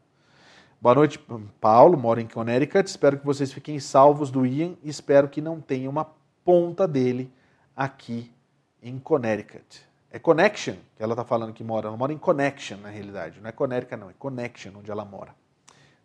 Boa 0.80 0.94
noite, 0.94 1.18
Paulo. 1.60 1.96
Moro 1.98 2.20
em 2.20 2.26
Connecticut. 2.26 2.88
Espero 2.88 3.18
que 3.18 3.24
vocês 3.24 3.52
fiquem 3.52 3.78
salvos 3.78 4.30
do 4.30 4.46
Ian 4.46 4.74
e 4.82 4.88
espero 4.88 5.28
que 5.28 5.40
não 5.40 5.60
tenha 5.60 5.88
uma 5.88 6.06
ponta 6.44 6.86
dele 6.86 7.32
aqui 7.76 8.32
em 8.82 8.98
Connecticut. 8.98 9.82
É 10.14 10.18
Connection, 10.20 10.76
que 10.96 11.02
ela 11.02 11.14
está 11.14 11.24
falando 11.24 11.52
que 11.52 11.64
mora. 11.64 11.88
Ela 11.88 11.96
mora 11.96 12.12
em 12.12 12.18
Connection, 12.18 12.78
na 12.78 12.88
realidade. 12.88 13.40
Não 13.40 13.48
é 13.48 13.52
Conérica, 13.52 13.96
não. 13.96 14.08
É 14.08 14.12
Connection, 14.16 14.70
onde 14.78 14.88
ela 14.88 15.04
mora. 15.04 15.34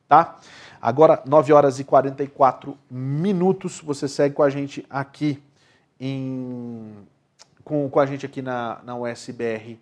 Tá? 0.07 0.39
Agora, 0.81 1.21
9 1.27 1.53
horas 1.53 1.79
e 1.79 1.83
44 1.83 2.75
minutos. 2.89 3.79
Você 3.81 4.07
segue 4.07 4.33
com 4.33 4.41
a 4.41 4.49
gente 4.49 4.83
aqui 4.89 5.39
em... 5.99 6.91
com, 7.63 7.87
com 7.87 7.99
a 7.99 8.05
gente 8.07 8.25
aqui 8.25 8.41
na, 8.41 8.79
na 8.83 8.97
USBR 8.97 9.77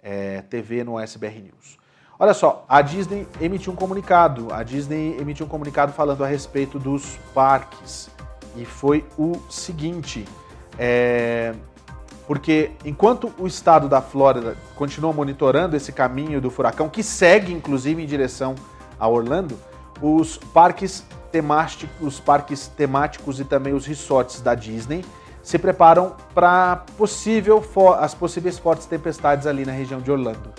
é, 0.00 0.42
TV, 0.42 0.84
no 0.84 1.02
USBR 1.02 1.42
News. 1.42 1.76
Olha 2.20 2.34
só, 2.34 2.64
a 2.68 2.80
Disney 2.80 3.26
emitiu 3.40 3.72
um 3.72 3.76
comunicado. 3.76 4.54
A 4.54 4.62
Disney 4.62 5.18
emitiu 5.18 5.44
um 5.44 5.48
comunicado 5.48 5.92
falando 5.92 6.22
a 6.22 6.28
respeito 6.28 6.78
dos 6.78 7.16
parques. 7.34 8.08
E 8.54 8.64
foi 8.64 9.04
o 9.18 9.40
seguinte. 9.50 10.24
É, 10.78 11.52
porque 12.26 12.72
enquanto 12.84 13.32
o 13.38 13.46
estado 13.46 13.88
da 13.88 14.02
Flórida 14.02 14.56
continua 14.74 15.12
monitorando 15.12 15.76
esse 15.76 15.92
caminho 15.92 16.40
do 16.40 16.50
furacão, 16.50 16.88
que 16.88 17.02
segue 17.02 17.52
inclusive 17.52 18.02
em 18.02 18.06
direção 18.06 18.54
a 18.98 19.08
Orlando, 19.08 19.56
os 20.00 20.36
parques 20.36 21.04
temáticos, 21.30 21.94
os 22.00 22.20
parques 22.20 22.66
temáticos 22.66 23.40
e 23.40 23.44
também 23.44 23.72
os 23.72 23.86
resorts 23.86 24.40
da 24.40 24.54
Disney 24.54 25.04
se 25.42 25.58
preparam 25.58 26.14
para 26.34 26.84
possível 26.98 27.64
as 28.00 28.14
possíveis 28.14 28.58
fortes 28.58 28.86
tempestades 28.86 29.46
ali 29.46 29.64
na 29.64 29.72
região 29.72 30.00
de 30.00 30.10
Orlando. 30.10 30.50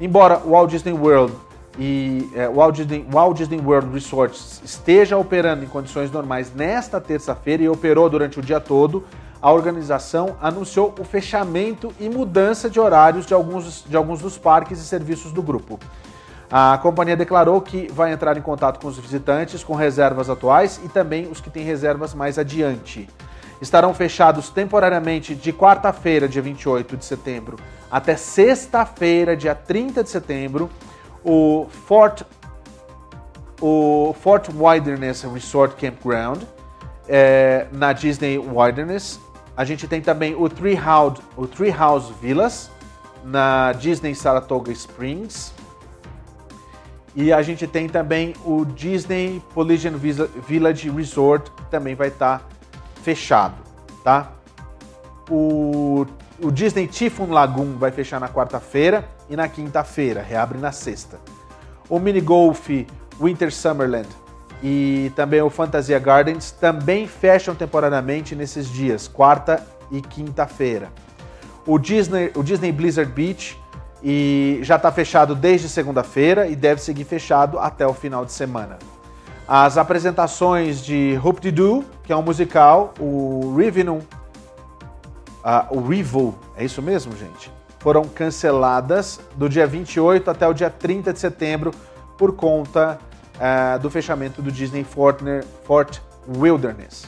Embora 0.00 0.38
o 0.38 0.52
Walt 0.52 0.70
Disney 0.70 0.94
World 0.94 1.34
e 1.78 2.30
é, 2.34 2.48
o 2.48 2.54
Walt 2.54 2.76
Disney, 2.76 3.06
Walt 3.10 3.36
Disney 3.36 3.60
World 3.60 3.92
Resorts 3.92 4.62
esteja 4.64 5.18
operando 5.18 5.64
em 5.64 5.68
condições 5.68 6.10
normais 6.10 6.52
nesta 6.54 7.00
terça-feira 7.00 7.62
e 7.62 7.68
operou 7.68 8.08
durante 8.08 8.38
o 8.38 8.42
dia 8.42 8.58
todo, 8.58 9.04
a 9.42 9.50
organização 9.50 10.36
anunciou 10.40 10.94
o 11.00 11.04
fechamento 11.04 11.92
e 11.98 12.08
mudança 12.08 12.70
de 12.70 12.78
horários 12.78 13.26
de 13.26 13.34
alguns, 13.34 13.84
de 13.84 13.96
alguns 13.96 14.20
dos 14.20 14.38
parques 14.38 14.78
e 14.78 14.84
serviços 14.84 15.32
do 15.32 15.42
grupo. 15.42 15.80
A 16.48 16.78
companhia 16.78 17.16
declarou 17.16 17.60
que 17.60 17.90
vai 17.90 18.12
entrar 18.12 18.36
em 18.36 18.42
contato 18.42 18.78
com 18.78 18.86
os 18.86 18.98
visitantes 18.98 19.64
com 19.64 19.74
reservas 19.74 20.30
atuais 20.30 20.80
e 20.84 20.88
também 20.88 21.26
os 21.26 21.40
que 21.40 21.50
têm 21.50 21.64
reservas 21.64 22.14
mais 22.14 22.38
adiante. 22.38 23.08
Estarão 23.60 23.92
fechados 23.92 24.48
temporariamente 24.48 25.34
de 25.34 25.52
quarta-feira, 25.52 26.28
dia 26.28 26.42
28 26.42 26.96
de 26.96 27.04
setembro, 27.04 27.56
até 27.90 28.16
sexta-feira, 28.16 29.36
dia 29.36 29.54
30 29.54 30.04
de 30.04 30.10
setembro, 30.10 30.70
o 31.24 31.66
Fort, 31.86 32.22
o 33.60 34.14
Fort 34.20 34.48
Wilderness 34.54 35.22
Resort 35.22 35.74
Campground, 35.76 36.42
é, 37.08 37.66
na 37.72 37.92
Disney 37.92 38.38
Wilderness, 38.38 39.18
a 39.56 39.64
gente 39.64 39.86
tem 39.86 40.00
também 40.00 40.34
o 40.34 40.48
Treehouse, 40.48 41.20
o 41.36 41.46
Treehouse 41.46 42.12
Villas 42.20 42.70
na 43.24 43.72
Disney 43.72 44.14
Saratoga 44.14 44.72
Springs. 44.72 45.52
E 47.14 47.30
a 47.32 47.42
gente 47.42 47.66
tem 47.66 47.88
também 47.88 48.34
o 48.44 48.64
Disney 48.64 49.42
Polynesian 49.52 49.92
Village 50.48 50.88
Resort, 50.88 51.50
que 51.50 51.64
também 51.66 51.94
vai 51.94 52.08
estar 52.08 52.38
tá 52.38 52.44
fechado, 53.02 53.54
tá? 54.02 54.32
O, 55.30 56.06
o 56.40 56.50
Disney 56.50 56.86
Typhoon 56.86 57.30
Lagoon 57.30 57.76
vai 57.76 57.90
fechar 57.90 58.18
na 58.18 58.28
quarta-feira 58.28 59.06
e 59.28 59.36
na 59.36 59.46
quinta-feira, 59.46 60.22
reabre 60.22 60.58
na 60.58 60.72
sexta. 60.72 61.20
O 61.88 61.98
Mini 61.98 62.22
Golf 62.22 62.70
Winter 63.20 63.52
Summerland 63.52 64.08
e 64.62 65.10
também 65.16 65.42
o 65.42 65.50
Fantasia 65.50 65.98
Gardens 65.98 66.52
também 66.52 67.08
fecham 67.08 67.54
temporariamente 67.54 68.36
nesses 68.36 68.68
dias, 68.68 69.08
quarta 69.08 69.64
e 69.90 70.00
quinta-feira. 70.00 70.88
O 71.66 71.78
Disney, 71.78 72.30
o 72.34 72.42
Disney 72.42 72.70
Blizzard 72.70 73.10
Beach 73.12 73.60
e 74.02 74.60
já 74.62 74.76
está 74.76 74.90
fechado 74.90 75.34
desde 75.34 75.68
segunda-feira 75.68 76.46
e 76.46 76.56
deve 76.56 76.80
seguir 76.80 77.04
fechado 77.04 77.58
até 77.58 77.86
o 77.86 77.94
final 77.94 78.24
de 78.24 78.32
semana. 78.32 78.78
As 79.46 79.76
apresentações 79.76 80.84
de 80.84 81.18
Hoop 81.22 81.50
Doo, 81.50 81.84
que 82.04 82.12
é 82.12 82.16
um 82.16 82.22
musical, 82.22 82.94
o 82.98 83.54
Rivenum, 83.56 83.98
uh, 83.98 85.76
o 85.76 85.86
Revo, 85.86 86.38
é 86.56 86.64
isso 86.64 86.80
mesmo, 86.80 87.16
gente? 87.16 87.52
Foram 87.80 88.04
canceladas 88.04 89.20
do 89.36 89.48
dia 89.48 89.66
28 89.66 90.30
até 90.30 90.46
o 90.46 90.54
dia 90.54 90.70
30 90.70 91.12
de 91.12 91.18
setembro 91.18 91.72
por 92.16 92.34
conta 92.34 92.98
uh, 93.42 93.78
do 93.80 93.90
fechamento 93.90 94.40
do 94.40 94.52
Disney 94.52 94.84
Fortner, 94.84 95.44
Fort 95.64 95.98
Wilderness. 96.38 97.04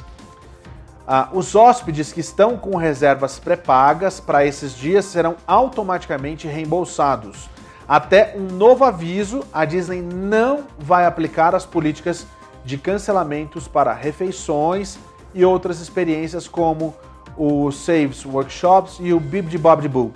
Uh, 1.07 1.37
os 1.37 1.55
hóspedes 1.55 2.12
que 2.12 2.20
estão 2.20 2.57
com 2.57 2.76
reservas 2.76 3.39
pré-pagas 3.39 4.18
para 4.18 4.45
esses 4.45 4.74
dias 4.74 5.05
serão 5.05 5.37
automaticamente 5.47 6.49
reembolsados. 6.49 7.49
Até 7.87 8.35
um 8.37 8.47
novo 8.57 8.85
aviso, 8.85 9.45
a 9.53 9.64
Disney 9.64 10.01
não 10.01 10.64
vai 10.78 11.05
aplicar 11.05 11.55
as 11.55 11.66
políticas 11.66 12.26
de 12.64 12.78
cancelamentos 12.78 13.68
para 13.68 13.93
refeições 13.93 14.99
e 15.35 15.45
outras 15.45 15.80
experiências 15.80 16.49
como 16.49 16.95
o 17.37 17.70
Saves 17.70 18.24
Workshops 18.24 18.97
e 19.01 19.12
o 19.12 19.20
Bib 19.20 19.49
de 19.49 19.59
Bob 19.59 19.82
de 19.82 19.89
Boo. 19.89 20.12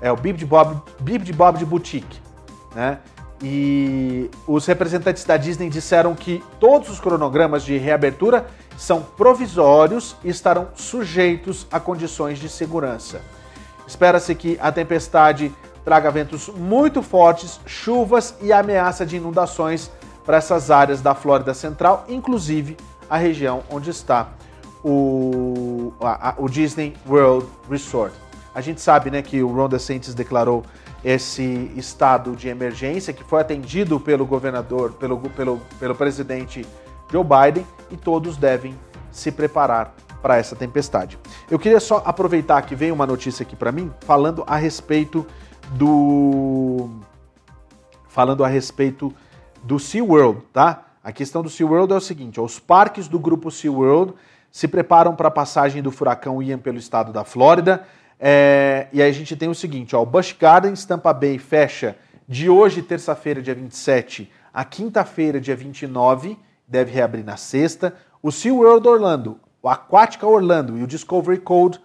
É 0.00 0.10
o 0.10 0.16
Bib 0.16 0.36
de 0.36 0.44
Bob, 0.44 0.82
Bib 0.98 1.22
de 1.22 1.32
Bob 1.32 1.58
de 1.58 1.64
Boutique, 1.64 2.20
né? 2.74 2.98
E 3.42 4.30
os 4.46 4.64
representantes 4.66 5.24
da 5.24 5.36
Disney 5.36 5.68
disseram 5.68 6.14
que 6.14 6.42
todos 6.58 6.88
os 6.88 6.98
cronogramas 6.98 7.62
de 7.62 7.76
reabertura 7.76 8.46
são 8.78 9.02
provisórios 9.02 10.16
e 10.24 10.30
estarão 10.30 10.68
sujeitos 10.74 11.66
a 11.70 11.78
condições 11.78 12.38
de 12.38 12.48
segurança. 12.48 13.20
Espera-se 13.86 14.34
que 14.34 14.58
a 14.60 14.72
tempestade 14.72 15.52
traga 15.84 16.10
ventos 16.10 16.48
muito 16.48 17.02
fortes, 17.02 17.60
chuvas 17.64 18.34
e 18.40 18.52
ameaça 18.52 19.06
de 19.06 19.16
inundações 19.16 19.90
para 20.24 20.38
essas 20.38 20.70
áreas 20.70 21.00
da 21.00 21.14
Flórida 21.14 21.54
Central, 21.54 22.04
inclusive 22.08 22.76
a 23.08 23.16
região 23.16 23.62
onde 23.70 23.90
está 23.90 24.28
o, 24.82 25.92
a, 26.00 26.30
a, 26.30 26.34
o 26.38 26.48
Disney 26.48 26.94
World 27.08 27.46
Resort. 27.70 28.14
A 28.54 28.60
gente 28.60 28.80
sabe 28.80 29.10
né, 29.10 29.22
que 29.22 29.42
o 29.42 29.48
Ron 29.48 29.68
DeSantis 29.68 30.14
declarou 30.14 30.64
esse 31.06 31.70
estado 31.76 32.34
de 32.34 32.48
emergência 32.48 33.12
que 33.12 33.22
foi 33.22 33.40
atendido 33.40 34.00
pelo 34.00 34.26
governador, 34.26 34.94
pelo, 34.94 35.20
pelo, 35.20 35.60
pelo 35.78 35.94
presidente 35.94 36.66
Joe 37.12 37.22
Biden 37.22 37.64
e 37.92 37.96
todos 37.96 38.36
devem 38.36 38.76
se 39.12 39.30
preparar 39.30 39.94
para 40.20 40.36
essa 40.36 40.56
tempestade. 40.56 41.16
Eu 41.48 41.60
queria 41.60 41.78
só 41.78 42.02
aproveitar 42.04 42.60
que 42.62 42.74
veio 42.74 42.92
uma 42.92 43.06
notícia 43.06 43.44
aqui 43.44 43.54
para 43.54 43.70
mim 43.70 43.88
falando 44.00 44.42
a 44.48 44.56
respeito 44.56 45.24
do 45.74 46.90
falando 48.08 48.42
a 48.42 48.48
respeito 48.48 49.14
do 49.62 49.78
SeaWorld, 49.78 50.40
tá? 50.52 50.86
A 51.04 51.12
questão 51.12 51.40
do 51.40 51.48
SeaWorld 51.48 51.92
é 51.92 51.96
o 51.96 52.00
seguinte, 52.00 52.40
os 52.40 52.58
parques 52.58 53.06
do 53.06 53.20
grupo 53.20 53.48
SeaWorld 53.48 54.12
se 54.50 54.66
preparam 54.66 55.14
para 55.14 55.28
a 55.28 55.30
passagem 55.30 55.80
do 55.80 55.92
furacão 55.92 56.42
Ian 56.42 56.58
pelo 56.58 56.78
estado 56.78 57.12
da 57.12 57.22
Flórida. 57.22 57.86
É, 58.18 58.88
e 58.92 59.02
aí 59.02 59.10
a 59.10 59.12
gente 59.12 59.36
tem 59.36 59.48
o 59.48 59.54
seguinte, 59.54 59.94
ó, 59.94 60.02
o 60.02 60.06
Busch 60.06 60.34
Gardens 60.38 60.84
Tampa 60.84 61.12
Bay 61.12 61.38
fecha 61.38 61.96
de 62.28 62.48
hoje, 62.48 62.82
terça-feira, 62.82 63.42
dia 63.42 63.54
27, 63.54 64.30
a 64.52 64.64
quinta-feira, 64.64 65.40
dia 65.40 65.54
29, 65.54 66.38
deve 66.66 66.90
reabrir 66.90 67.24
na 67.24 67.36
sexta. 67.36 67.94
O 68.22 68.32
SeaWorld 68.32 68.88
Orlando, 68.88 69.38
o 69.62 69.68
Aquática 69.68 70.26
Orlando 70.26 70.78
e 70.78 70.82
o 70.82 70.86
Discovery 70.86 71.38
Code, 71.38 71.80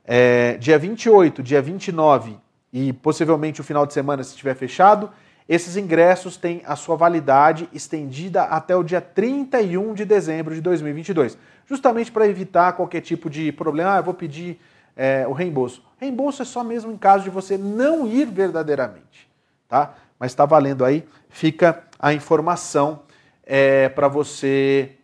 é, 0.05 0.57
dia 0.57 0.77
28, 0.77 1.41
dia 1.41 1.61
29 1.61 2.37
e 2.71 2.93
possivelmente 2.93 3.61
o 3.61 3.63
final 3.63 3.87
de 3.87 3.93
semana 3.93 4.23
se 4.23 4.31
estiver 4.31 4.55
fechado, 4.55 5.09
esses 5.49 5.75
ingressos 5.75 6.37
têm 6.37 6.61
a 6.65 6.75
sua 6.75 6.95
validade 6.95 7.67
estendida 7.73 8.43
até 8.43 8.75
o 8.75 8.83
dia 8.83 9.01
31 9.01 9.95
de 9.95 10.05
dezembro 10.05 10.53
de 10.53 10.61
2022 10.61 11.37
justamente 11.71 12.11
para 12.11 12.27
evitar 12.27 12.73
qualquer 12.73 12.99
tipo 12.99 13.29
de 13.29 13.49
problema. 13.53 13.95
Ah, 13.95 13.99
eu 13.99 14.03
vou 14.03 14.13
pedir 14.13 14.59
é, 14.93 15.25
o 15.25 15.31
reembolso. 15.31 15.81
Reembolso 15.97 16.41
é 16.41 16.45
só 16.45 16.65
mesmo 16.65 16.91
em 16.91 16.97
caso 16.97 17.23
de 17.23 17.29
você 17.29 17.57
não 17.57 18.05
ir 18.05 18.25
verdadeiramente, 18.25 19.30
tá? 19.71 19.93
Mas 20.19 20.33
está 20.33 20.45
valendo 20.45 20.83
aí, 20.83 21.07
fica 21.29 21.83
a 21.97 22.13
informação 22.13 23.03
é, 23.45 23.87
para 23.87 24.09
você 24.09 24.97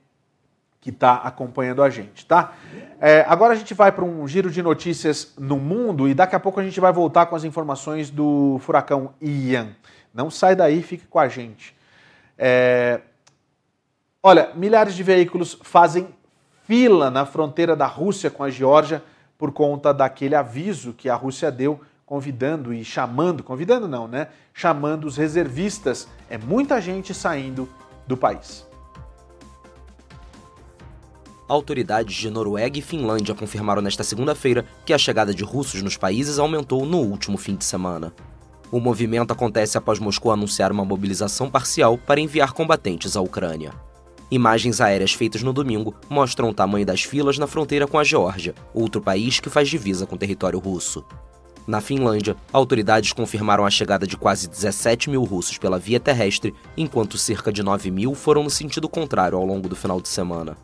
que 0.82 0.89
está 0.89 1.15
acompanhando 1.15 1.82
a 1.82 1.89
gente, 1.89 2.26
tá? 2.26 2.53
É, 2.99 3.26
agora 3.30 3.53
a 3.53 3.55
gente 3.55 3.74
vai 3.74 3.93
para 3.93 4.03
um 4.03 4.28
giro 4.28 4.51
de 4.51 4.61
notícias 4.61 5.34
no 5.38 5.55
mundo 5.55 6.09
e 6.09 6.13
daqui 6.13 6.36
a 6.36 6.39
pouco 6.39 6.59
a 6.59 6.63
gente 6.63 6.82
vai 6.82 6.91
voltar 6.91 7.28
com 7.28 7.36
as 7.36 7.45
informações 7.45 8.09
do 8.09 8.59
furacão 8.59 9.13
Ian. 9.22 9.70
Não 10.13 10.30
sai 10.30 10.53
daí, 10.53 10.84
fique 10.84 11.07
com 11.07 11.18
a 11.18 11.30
gente. 11.30 11.74
É, 12.38 12.99
olha, 14.22 14.51
milhares 14.53 14.95
de 14.95 15.03
veículos 15.03 15.57
fazem 15.63 16.09
fila 16.65 17.09
na 17.09 17.26
fronteira 17.26 17.74
da 17.74 17.86
Rússia 17.86 18.30
com 18.30 18.43
a 18.43 18.49
Geórgia 18.49 19.01
por 19.38 19.53
conta 19.53 19.93
daquele 19.93 20.36
aviso 20.36 20.91
que 20.91 21.07
a 21.07 21.15
Rússia 21.15 21.49
deu 21.49 21.80
convidando 22.08 22.74
e 22.74 22.86
chamando, 22.86 23.43
convidando 23.43 23.86
não, 23.86 24.08
né? 24.08 24.30
Chamando 24.53 25.05
os 25.05 25.18
reservistas. 25.18 26.08
É 26.30 26.38
muita 26.38 26.80
gente 26.80 27.14
saindo 27.14 27.70
do 28.08 28.16
país. 28.16 28.66
Autoridades 31.49 32.16
de 32.16 32.30
Noruega 32.30 32.80
e 32.80 32.82
Finlândia 32.82 33.36
confirmaram 33.36 33.82
nesta 33.82 34.05
segunda-feira 34.05 34.66
que 34.86 34.93
a 34.93 34.97
chegada 34.97 35.34
de 35.34 35.43
russos 35.43 35.82
nos 35.82 35.97
países 35.97 36.39
aumentou 36.39 36.86
no 36.86 36.99
último 36.99 37.38
fim 37.38 37.55
de 37.55 37.66
semana. 37.66 38.14
O 38.72 38.80
movimento 38.80 39.32
acontece 39.32 39.78
após 39.78 39.99
Moscou 39.99 40.32
anunciar 40.32 40.72
uma 40.72 40.86
mobilização 40.86 41.49
parcial 41.49 41.97
para 41.97 42.22
enviar 42.22 42.53
combatentes 42.53 43.18
à 43.18 43.22
Ucrânia. 43.22 43.74
Imagens 44.32 44.80
aéreas 44.80 45.14
feitas 45.14 45.43
no 45.43 45.53
domingo 45.53 45.93
mostram 46.10 46.49
o 46.49 46.53
tamanho 46.53 46.86
das 46.86 47.03
filas 47.03 47.38
na 47.38 47.47
fronteira 47.47 47.88
com 47.88 47.99
a 47.99 48.03
Geórgia, 48.03 48.55
outro 48.74 49.01
país 49.01 49.41
que 49.41 49.49
faz 49.49 49.70
divisa 49.70 50.05
com 50.05 50.16
o 50.16 50.18
território 50.18 50.60
russo. 50.60 51.05
Na 51.68 51.82
Finlândia, 51.82 52.38
autoridades 52.53 53.11
confirmaram 53.11 53.65
a 53.65 53.70
chegada 53.70 54.07
de 54.07 54.15
quase 54.15 54.47
17 54.47 55.09
mil 55.09 55.26
russos 55.26 55.57
pela 55.57 55.78
via 55.78 55.99
terrestre, 55.99 56.55
enquanto 56.78 57.18
cerca 57.18 57.51
de 57.51 57.61
9 57.61 57.91
mil 57.91 58.15
foram 58.15 58.41
no 58.41 58.49
sentido 58.49 58.88
contrário 58.88 59.38
ao 59.38 59.45
longo 59.45 59.68
do 59.68 59.76
final 59.76 59.99
de 59.99 60.07
semana. 60.07 60.55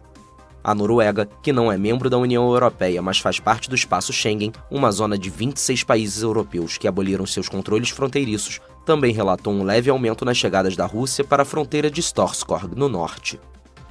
A 0.63 0.73
Noruega, 0.73 1.27
que 1.41 1.51
não 1.51 1.69
é 1.69 1.77
membro 1.77 2.09
da 2.09 2.17
União 2.17 2.49
Europeia, 2.49 3.01
mas 3.01 3.19
faz 3.19 3.37
parte 3.37 3.69
do 3.69 3.75
espaço 3.75 4.13
Schengen, 4.13 4.53
uma 4.71 4.93
zona 4.93 5.17
de 5.17 5.29
26 5.29 5.83
países 5.83 6.23
europeus 6.23 6.77
que 6.77 6.87
aboliram 6.87 7.25
seus 7.25 7.49
controles 7.49 7.89
fronteiriços, 7.89 8.61
também 8.85 9.13
relatou 9.13 9.51
um 9.51 9.63
leve 9.63 9.89
aumento 9.89 10.23
nas 10.23 10.37
chegadas 10.37 10.77
da 10.77 10.85
Rússia 10.85 11.21
para 11.25 11.43
a 11.43 11.45
fronteira 11.45 11.91
de 11.91 11.99
Storskog, 11.99 12.73
no 12.77 12.87
norte. 12.87 13.37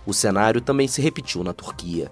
O 0.06 0.14
cenário 0.14 0.62
também 0.62 0.88
se 0.88 1.02
repetiu 1.02 1.44
na 1.44 1.52
Turquia. 1.52 2.10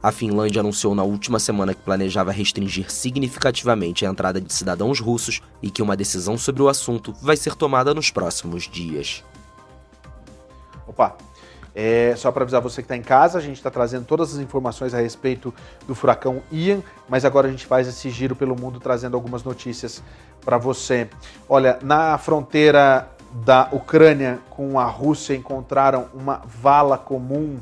A 0.00 0.12
Finlândia 0.12 0.60
anunciou 0.60 0.94
na 0.94 1.02
última 1.02 1.40
semana 1.40 1.74
que 1.74 1.82
planejava 1.82 2.30
restringir 2.30 2.90
significativamente 2.90 4.06
a 4.06 4.08
entrada 4.08 4.40
de 4.40 4.52
cidadãos 4.52 5.00
russos 5.00 5.40
e 5.60 5.70
que 5.70 5.82
uma 5.82 5.96
decisão 5.96 6.38
sobre 6.38 6.62
o 6.62 6.68
assunto 6.68 7.12
vai 7.20 7.36
ser 7.36 7.56
tomada 7.56 7.92
nos 7.92 8.10
próximos 8.10 8.68
dias. 8.68 9.24
Opa! 10.86 11.16
É, 11.74 12.14
só 12.16 12.32
para 12.32 12.42
avisar 12.42 12.60
você 12.60 12.82
que 12.82 12.86
está 12.86 12.96
em 12.96 13.02
casa, 13.02 13.38
a 13.38 13.40
gente 13.40 13.56
está 13.56 13.70
trazendo 13.70 14.04
todas 14.04 14.34
as 14.34 14.40
informações 14.40 14.94
a 14.94 15.00
respeito 15.00 15.54
do 15.86 15.94
furacão 15.94 16.42
Ian, 16.50 16.82
mas 17.08 17.24
agora 17.24 17.46
a 17.46 17.50
gente 17.50 17.66
faz 17.66 17.86
esse 17.86 18.10
giro 18.10 18.34
pelo 18.34 18.56
mundo 18.58 18.80
trazendo 18.80 19.16
algumas 19.16 19.44
notícias 19.44 20.02
para 20.44 20.58
você. 20.58 21.08
Olha, 21.48 21.78
na 21.82 22.18
fronteira 22.18 23.08
da 23.44 23.68
Ucrânia 23.70 24.40
com 24.50 24.78
a 24.78 24.86
Rússia 24.86 25.34
encontraram 25.34 26.08
uma 26.14 26.42
vala 26.46 26.98
comum 26.98 27.58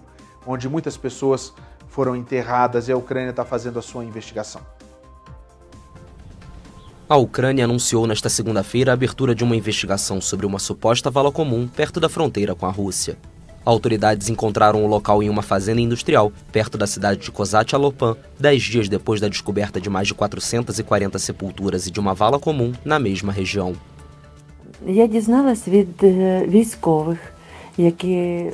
onde 0.46 0.68
muitas 0.68 0.96
pessoas 0.96 1.52
foram 1.96 2.14
enterradas 2.14 2.88
e 2.88 2.92
a 2.92 2.96
Ucrânia 2.96 3.30
está 3.30 3.42
fazendo 3.42 3.78
a 3.78 3.82
sua 3.82 4.04
investigação. 4.04 4.60
A 7.08 7.16
Ucrânia 7.16 7.64
anunciou 7.64 8.06
nesta 8.06 8.28
segunda-feira 8.28 8.92
a 8.92 8.94
abertura 8.94 9.34
de 9.34 9.42
uma 9.42 9.56
investigação 9.56 10.20
sobre 10.20 10.44
uma 10.44 10.58
suposta 10.58 11.10
vala 11.10 11.32
comum 11.32 11.66
perto 11.66 11.98
da 11.98 12.10
fronteira 12.10 12.54
com 12.54 12.66
a 12.66 12.70
Rússia. 12.70 13.16
Autoridades 13.64 14.28
encontraram 14.28 14.84
o 14.84 14.86
local 14.86 15.22
em 15.22 15.30
uma 15.30 15.40
fazenda 15.40 15.80
industrial, 15.80 16.30
perto 16.52 16.76
da 16.76 16.86
cidade 16.86 17.22
de 17.22 17.30
Kozat-Alopan, 17.30 18.14
dez 18.38 18.62
dias 18.62 18.90
depois 18.90 19.18
da 19.18 19.28
descoberta 19.28 19.80
de 19.80 19.88
mais 19.88 20.06
de 20.06 20.12
440 20.12 21.18
sepulturas 21.18 21.86
e 21.86 21.90
de 21.90 21.98
uma 21.98 22.12
vala 22.12 22.38
comum 22.38 22.72
na 22.84 22.98
mesma 22.98 23.32
região. 23.32 23.74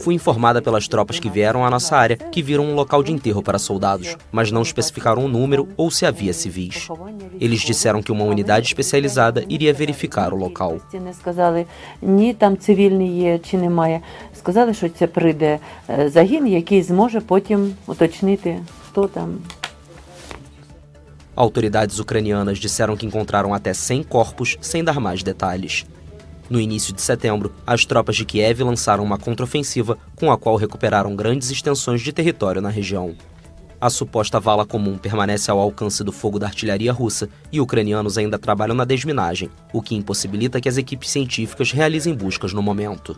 Fui 0.01 0.15
informada 0.15 0.61
pelas 0.61 0.89
tropas 0.89 1.21
que 1.21 1.31
vieram 1.31 1.65
à 1.65 1.71
nossa 1.71 1.97
área 1.97 2.17
que 2.17 2.43
viram 2.43 2.65
um 2.65 2.75
local 2.75 3.03
de 3.03 3.13
enterro 3.13 3.43
para 3.43 3.59
soldados, 3.59 4.17
mas 4.33 4.51
não 4.51 4.63
especificaram 4.63 5.25
o 5.25 5.29
número 5.29 5.69
ou 5.77 5.91
se 5.91 6.05
havia 6.05 6.33
civis. 6.33 6.89
Eles 7.41 7.61
disseram 7.61 8.03
que 8.03 8.11
uma 8.11 8.25
unidade 8.25 8.67
especializada 8.67 9.45
iria 9.49 9.73
verificar 9.73 10.33
o 10.33 10.37
local. 10.37 10.81
Autoridades 21.35 21.99
ucranianas 21.99 22.59
disseram 22.59 22.97
que 22.97 23.07
encontraram 23.07 23.55
até 23.55 23.73
100 23.73 24.03
corpos 24.03 24.59
sem 24.61 24.85
dar 24.85 25.01
mais 25.01 25.23
detalhes. 25.23 25.87
No 26.51 26.61
início 26.61 26.93
de 26.93 27.01
setembro, 27.01 27.53
as 27.67 27.85
tropas 27.85 28.17
de 28.17 28.25
Kiev 28.25 28.63
lançaram 28.63 29.05
uma 29.05 29.19
contraofensiva 29.19 29.97
com 30.17 30.31
a 30.31 30.37
qual 30.37 30.57
recuperaram 30.57 31.17
grandes 31.17 31.51
extensões 31.51 32.01
de 32.01 32.13
território 32.13 32.61
na 32.61 32.69
região. 32.69 33.15
A 33.81 33.91
suposta 33.91 34.39
vala 34.39 34.65
comum 34.65 34.97
permanece 34.97 35.51
ao 35.51 35.59
alcance 35.59 36.05
do 36.05 36.13
fogo 36.13 36.39
da 36.39 36.47
artilharia 36.47 36.93
russa 36.93 37.29
e 37.51 37.61
ucranianos 37.61 38.17
ainda 38.17 38.39
trabalham 38.39 38.77
na 38.77 38.85
desminagem, 38.85 39.51
o 39.73 39.83
que 39.83 39.97
impossibilita 39.97 40.61
que 40.61 40.69
as 40.69 40.77
equipes 40.77 41.11
científicas 41.11 41.73
realizem 41.73 42.15
buscas 42.15 42.53
no 42.53 42.63
momento. 42.63 43.17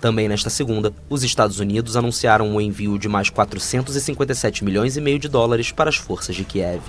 Também 0.00 0.28
nesta 0.28 0.50
segunda, 0.50 0.92
os 1.10 1.24
Estados 1.24 1.58
Unidos 1.58 1.96
anunciaram 1.96 2.54
o 2.54 2.60
envio 2.60 2.96
de 2.96 3.08
mais 3.08 3.28
457 3.28 4.64
milhões 4.64 4.96
e 4.96 5.00
meio 5.00 5.18
de 5.18 5.28
dólares 5.28 5.72
para 5.72 5.90
as 5.90 5.96
forças 5.96 6.36
de 6.36 6.44
Kiev. 6.44 6.82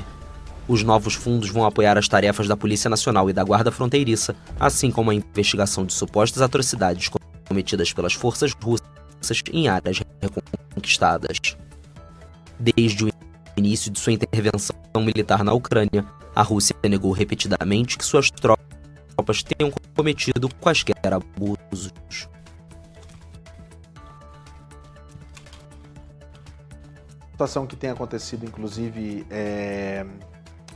Os 0.69 0.83
novos 0.83 1.15
fundos 1.15 1.49
vão 1.49 1.65
apoiar 1.65 1.97
as 1.97 2.07
tarefas 2.07 2.47
da 2.47 2.55
Polícia 2.55 2.91
Nacional 2.91 3.27
e 3.27 3.33
da 3.33 3.43
Guarda 3.43 3.71
Fronteiriça, 3.71 4.35
assim 4.59 4.91
como 4.91 5.09
a 5.09 5.15
investigação 5.15 5.83
de 5.83 5.91
supostas 5.91 6.43
atrocidades 6.43 7.09
cometidas 7.47 7.91
pelas 7.91 8.13
forças 8.13 8.53
russas 8.53 9.41
em 9.51 9.67
áreas 9.67 10.03
reconquistadas. 10.21 11.39
Desde 12.59 13.05
o 13.05 13.09
início 13.57 13.89
de 13.89 13.99
sua 13.99 14.13
intervenção 14.13 14.75
militar 14.95 15.43
na 15.43 15.53
Ucrânia, 15.53 16.05
a 16.35 16.43
Rússia 16.43 16.75
negou 16.87 17.13
repetidamente 17.13 17.97
que 17.97 18.05
suas 18.05 18.29
tropas 18.29 19.41
tenham 19.41 19.73
cometido 19.95 20.47
quaisquer 20.61 21.11
abusos. 21.11 22.29
situação 27.39 27.65
que 27.65 27.77
tem 27.77 27.89
acontecido, 27.89 28.45
inclusive, 28.45 29.25
é, 29.29 30.05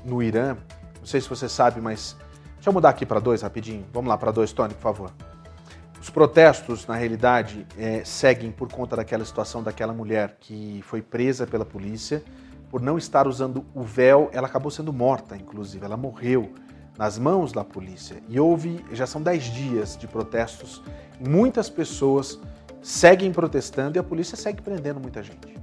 no 0.03 0.21
Irã. 0.21 0.57
Não 0.99 1.05
sei 1.05 1.19
se 1.21 1.29
você 1.29 1.49
sabe, 1.49 1.81
mas 1.81 2.15
deixa 2.55 2.69
eu 2.69 2.73
mudar 2.73 2.89
aqui 2.89 3.05
para 3.05 3.19
dois 3.19 3.41
rapidinho. 3.41 3.85
Vamos 3.93 4.09
lá 4.09 4.17
para 4.17 4.31
dois, 4.31 4.51
Tony, 4.51 4.73
por 4.73 4.81
favor. 4.81 5.11
Os 6.01 6.09
protestos, 6.09 6.85
na 6.85 6.95
realidade, 6.95 7.65
é, 7.77 8.03
seguem 8.03 8.51
por 8.51 8.69
conta 8.69 8.95
daquela 8.95 9.23
situação 9.23 9.63
daquela 9.63 9.93
mulher 9.93 10.35
que 10.39 10.81
foi 10.85 11.01
presa 11.01 11.47
pela 11.47 11.63
polícia 11.63 12.21
por 12.69 12.81
não 12.81 12.97
estar 12.97 13.27
usando 13.27 13.63
o 13.73 13.83
véu. 13.83 14.29
Ela 14.33 14.47
acabou 14.47 14.69
sendo 14.69 14.91
morta, 14.91 15.37
inclusive. 15.37 15.85
Ela 15.85 15.95
morreu 15.95 16.51
nas 16.97 17.17
mãos 17.17 17.51
da 17.51 17.63
polícia. 17.63 18.21
E 18.27 18.39
houve, 18.39 18.83
já 18.91 19.07
são 19.07 19.21
dez 19.21 19.43
dias 19.45 19.95
de 19.95 20.07
protestos. 20.07 20.83
Muitas 21.19 21.69
pessoas 21.69 22.39
seguem 22.81 23.31
protestando 23.31 23.97
e 23.97 23.99
a 23.99 24.03
polícia 24.03 24.35
segue 24.35 24.61
prendendo 24.61 24.99
muita 24.99 25.23
gente. 25.23 25.55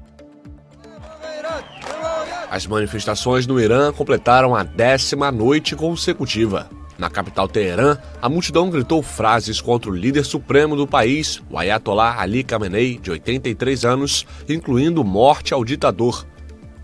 As 2.50 2.66
manifestações 2.66 3.46
no 3.46 3.60
Irã 3.60 3.92
completaram 3.92 4.56
a 4.56 4.64
décima 4.64 5.30
noite 5.30 5.76
consecutiva. 5.76 6.68
Na 6.98 7.08
capital 7.08 7.46
Teherã, 7.46 7.96
a 8.20 8.28
multidão 8.28 8.68
gritou 8.68 9.04
frases 9.04 9.60
contra 9.60 9.88
o 9.88 9.94
líder 9.94 10.24
supremo 10.24 10.74
do 10.74 10.84
país, 10.84 11.40
o 11.48 11.56
Ayatollah 11.56 12.20
Ali 12.20 12.42
Khamenei, 12.42 12.98
de 12.98 13.12
83 13.12 13.84
anos, 13.84 14.26
incluindo 14.48 15.04
morte 15.04 15.54
ao 15.54 15.64
ditador. 15.64 16.26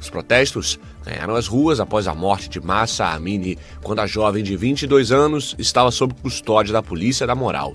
Os 0.01 0.09
protestos 0.09 0.79
ganharam 1.05 1.35
as 1.35 1.49
ruas 1.49 1.81
após 1.81 2.07
a 2.07 2.15
morte 2.15 2.49
de 2.49 2.61
Massa 2.61 3.07
Amini, 3.07 3.59
quando 3.83 3.99
a 3.99 4.07
jovem 4.07 4.45
de 4.45 4.57
22 4.57 5.11
anos 5.11 5.57
estava 5.59 5.91
sob 5.91 6.15
custódia 6.23 6.73
da 6.73 6.83
polícia 6.83 7.27
da 7.27 7.35
moral. 7.35 7.73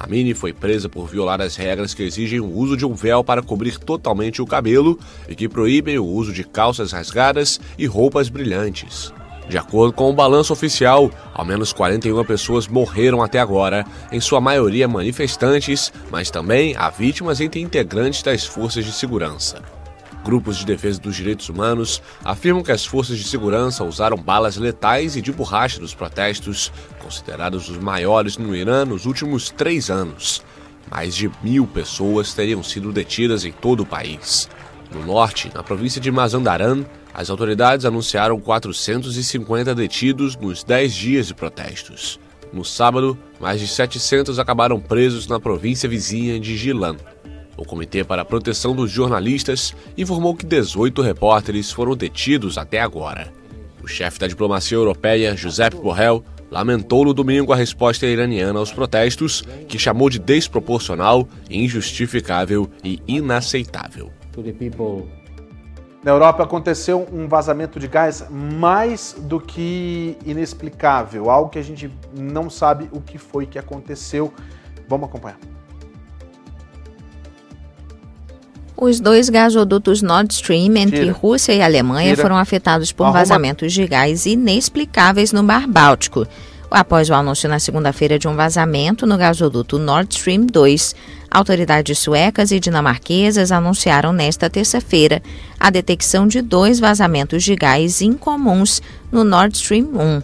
A 0.00 0.06
Mini 0.06 0.32
foi 0.32 0.50
presa 0.50 0.88
por 0.88 1.06
violar 1.06 1.42
as 1.42 1.56
regras 1.56 1.92
que 1.92 2.02
exigem 2.02 2.40
o 2.40 2.50
uso 2.50 2.74
de 2.74 2.86
um 2.86 2.94
véu 2.94 3.22
para 3.22 3.42
cobrir 3.42 3.78
totalmente 3.78 4.40
o 4.40 4.46
cabelo 4.46 4.98
e 5.28 5.34
que 5.34 5.46
proíbem 5.46 5.98
o 5.98 6.06
uso 6.06 6.32
de 6.32 6.42
calças 6.42 6.92
rasgadas 6.92 7.60
e 7.76 7.84
roupas 7.84 8.30
brilhantes. 8.30 9.12
De 9.46 9.58
acordo 9.58 9.92
com 9.92 10.08
o 10.08 10.14
balanço 10.14 10.54
oficial, 10.54 11.10
ao 11.34 11.44
menos 11.44 11.70
41 11.74 12.24
pessoas 12.24 12.66
morreram 12.66 13.22
até 13.22 13.38
agora, 13.38 13.84
em 14.10 14.20
sua 14.20 14.40
maioria 14.40 14.88
manifestantes, 14.88 15.92
mas 16.10 16.30
também 16.30 16.74
há 16.78 16.88
vítimas 16.88 17.38
entre 17.38 17.60
integrantes 17.60 18.22
das 18.22 18.46
forças 18.46 18.86
de 18.86 18.92
segurança. 18.92 19.79
Grupos 20.24 20.58
de 20.58 20.66
defesa 20.66 21.00
dos 21.00 21.16
direitos 21.16 21.48
humanos 21.48 22.02
afirmam 22.22 22.62
que 22.62 22.72
as 22.72 22.84
forças 22.84 23.18
de 23.18 23.24
segurança 23.24 23.84
usaram 23.84 24.16
balas 24.16 24.56
letais 24.56 25.16
e 25.16 25.22
de 25.22 25.32
borracha 25.32 25.80
nos 25.80 25.94
protestos, 25.94 26.70
considerados 27.02 27.68
os 27.68 27.78
maiores 27.78 28.36
no 28.36 28.54
Irã 28.54 28.84
nos 28.84 29.06
últimos 29.06 29.50
três 29.50 29.90
anos. 29.90 30.42
Mais 30.90 31.14
de 31.14 31.30
mil 31.42 31.66
pessoas 31.66 32.34
teriam 32.34 32.62
sido 32.62 32.92
detidas 32.92 33.44
em 33.44 33.52
todo 33.52 33.80
o 33.80 33.86
país. 33.86 34.48
No 34.92 35.06
norte, 35.06 35.50
na 35.54 35.62
província 35.62 36.00
de 36.00 36.10
Mazandaran, 36.10 36.84
as 37.14 37.30
autoridades 37.30 37.86
anunciaram 37.86 38.38
450 38.40 39.74
detidos 39.74 40.36
nos 40.36 40.62
10 40.64 40.94
dias 40.94 41.26
de 41.28 41.34
protestos. 41.34 42.20
No 42.52 42.64
sábado, 42.64 43.16
mais 43.38 43.60
de 43.60 43.68
700 43.68 44.38
acabaram 44.38 44.80
presos 44.80 45.26
na 45.28 45.38
província 45.38 45.88
vizinha 45.88 46.38
de 46.38 46.56
Gilan. 46.56 46.96
O 47.60 47.64
Comitê 47.66 48.02
para 48.02 48.22
a 48.22 48.24
Proteção 48.24 48.74
dos 48.74 48.90
Jornalistas 48.90 49.76
informou 49.94 50.34
que 50.34 50.46
18 50.46 51.02
repórteres 51.02 51.70
foram 51.70 51.94
detidos 51.94 52.56
até 52.56 52.80
agora. 52.80 53.30
O 53.82 53.86
chefe 53.86 54.18
da 54.18 54.26
diplomacia 54.26 54.78
europeia, 54.78 55.36
Josep 55.36 55.76
Borrell, 55.76 56.24
lamentou 56.50 57.04
no 57.04 57.12
domingo 57.12 57.52
a 57.52 57.56
resposta 57.56 58.06
iraniana 58.06 58.58
aos 58.58 58.72
protestos, 58.72 59.42
que 59.68 59.78
chamou 59.78 60.08
de 60.08 60.18
desproporcional, 60.18 61.28
injustificável 61.50 62.66
e 62.82 62.98
inaceitável. 63.06 64.10
Na 66.02 66.12
Europa 66.12 66.42
aconteceu 66.42 67.06
um 67.12 67.28
vazamento 67.28 67.78
de 67.78 67.88
gás 67.88 68.26
mais 68.30 69.14
do 69.18 69.38
que 69.38 70.16
inexplicável, 70.24 71.28
algo 71.28 71.50
que 71.50 71.58
a 71.58 71.62
gente 71.62 71.92
não 72.16 72.48
sabe 72.48 72.88
o 72.90 73.02
que 73.02 73.18
foi 73.18 73.44
que 73.44 73.58
aconteceu. 73.58 74.32
Vamos 74.88 75.10
acompanhar. 75.10 75.36
Os 78.80 78.98
dois 78.98 79.28
gasodutos 79.28 80.00
Nord 80.00 80.32
Stream 80.32 80.74
entre 80.78 81.00
Tira. 81.00 81.12
Rússia 81.12 81.52
e 81.52 81.60
Alemanha 81.60 82.12
Tira. 82.12 82.22
foram 82.22 82.38
afetados 82.38 82.90
por 82.90 83.04
Arruma. 83.04 83.18
vazamentos 83.18 83.74
de 83.74 83.86
gás 83.86 84.24
inexplicáveis 84.24 85.32
no 85.32 85.42
Mar 85.42 85.66
Báltico. 85.68 86.26
Após 86.70 87.10
o 87.10 87.14
anúncio 87.14 87.46
na 87.46 87.58
segunda-feira 87.58 88.18
de 88.18 88.26
um 88.26 88.34
vazamento 88.34 89.06
no 89.06 89.18
gasoduto 89.18 89.78
Nord 89.78 90.14
Stream 90.14 90.46
2, 90.46 90.94
autoridades 91.30 91.98
suecas 91.98 92.52
e 92.52 92.58
dinamarquesas 92.58 93.52
anunciaram 93.52 94.14
nesta 94.14 94.48
terça-feira 94.48 95.22
a 95.58 95.68
detecção 95.68 96.26
de 96.26 96.40
dois 96.40 96.80
vazamentos 96.80 97.42
de 97.42 97.54
gás 97.54 98.00
incomuns 98.00 98.80
no 99.12 99.24
Nord 99.24 99.58
Stream 99.58 99.90
1. 99.94 100.22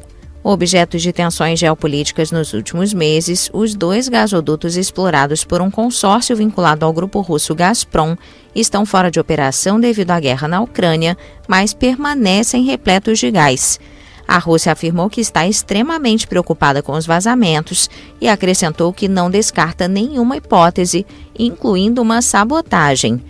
Objetos 0.49 1.03
de 1.03 1.12
tensões 1.12 1.59
geopolíticas 1.59 2.30
nos 2.30 2.55
últimos 2.55 2.94
meses, 2.94 3.51
os 3.53 3.74
dois 3.74 4.09
gasodutos 4.09 4.76
explorados 4.76 5.42
por 5.42 5.61
um 5.61 5.68
consórcio 5.68 6.36
vinculado 6.36 6.86
ao 6.86 6.92
grupo 6.92 7.20
russo 7.20 7.53
Gazprom 7.53 8.14
estão 8.55 8.86
fora 8.86 9.11
de 9.11 9.18
operação 9.18 9.80
devido 9.80 10.12
à 10.12 10.20
guerra 10.20 10.47
na 10.47 10.61
Ucrânia, 10.61 11.18
mas 11.49 11.74
permanecem 11.74 12.62
repletos 12.62 13.18
de 13.18 13.28
gás. 13.28 13.80
A 14.28 14.38
Rússia 14.38 14.70
afirmou 14.70 15.11
que 15.11 15.20
está 15.20 15.49
extremamente 15.49 16.28
preocupada 16.28 16.80
com 16.80 16.92
os 16.92 17.07
vazamentos 17.07 17.90
e 18.20 18.28
acrescentou 18.28 18.92
que 18.92 19.09
não 19.09 19.28
descarta 19.28 19.88
nenhuma 19.88 20.36
hipótese, 20.36 21.05
incluindo 21.36 22.01
uma 22.01 22.22
sabotagem. 22.22 23.20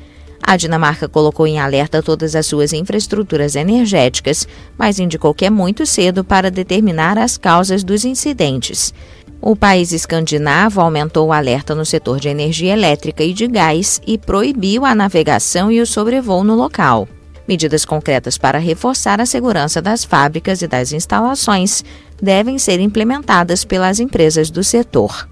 A 0.43 0.57
Dinamarca 0.57 1.09
colocou 1.09 1.47
em 1.47 1.59
alerta 1.59 2.03
todas 2.03 2.37
as 2.37 2.47
suas 2.47 2.73
infraestruturas 2.73 3.57
energéticas, 3.57 4.47
mas 4.79 4.99
indicou 4.99 5.35
que 5.35 5.45
é 5.45 5.51
muito 5.51 5.85
cedo 5.85 6.23
para 6.23 6.51
determinar 6.51 7.19
as 7.19 7.37
causas 7.37 7.83
dos 7.83 8.05
incidentes. 8.05 8.95
O 9.41 9.55
país 9.55 9.93
escandinavo 9.93 10.81
aumentou 10.81 11.29
o 11.29 11.33
alerta 11.33 11.75
no 11.75 11.85
setor 11.85 12.19
de 12.19 12.29
energia 12.29 12.73
elétrica 12.73 13.23
e 13.23 13.33
de 13.33 13.47
gás 13.47 14.01
e 14.07 14.17
proibiu 14.17 14.85
a 14.85 14.95
navegação 14.95 15.71
e 15.71 15.81
o 15.81 15.87
sobrevoo 15.87 16.43
no 16.43 16.55
local. 16.55 17.07
Medidas 17.47 17.85
concretas 17.85 18.37
para 18.37 18.59
reforçar 18.59 19.21
a 19.21 19.27
segurança 19.27 19.81
das 19.81 20.05
fábricas 20.05 20.63
e 20.63 20.67
das 20.67 20.93
instalações 20.93 21.85
devem 22.21 22.59
ser 22.59 22.81
implementadas 22.81 23.65
pelas 23.65 24.01
empresas 24.01 24.51
do 24.51 24.65
setor. 24.65 25.29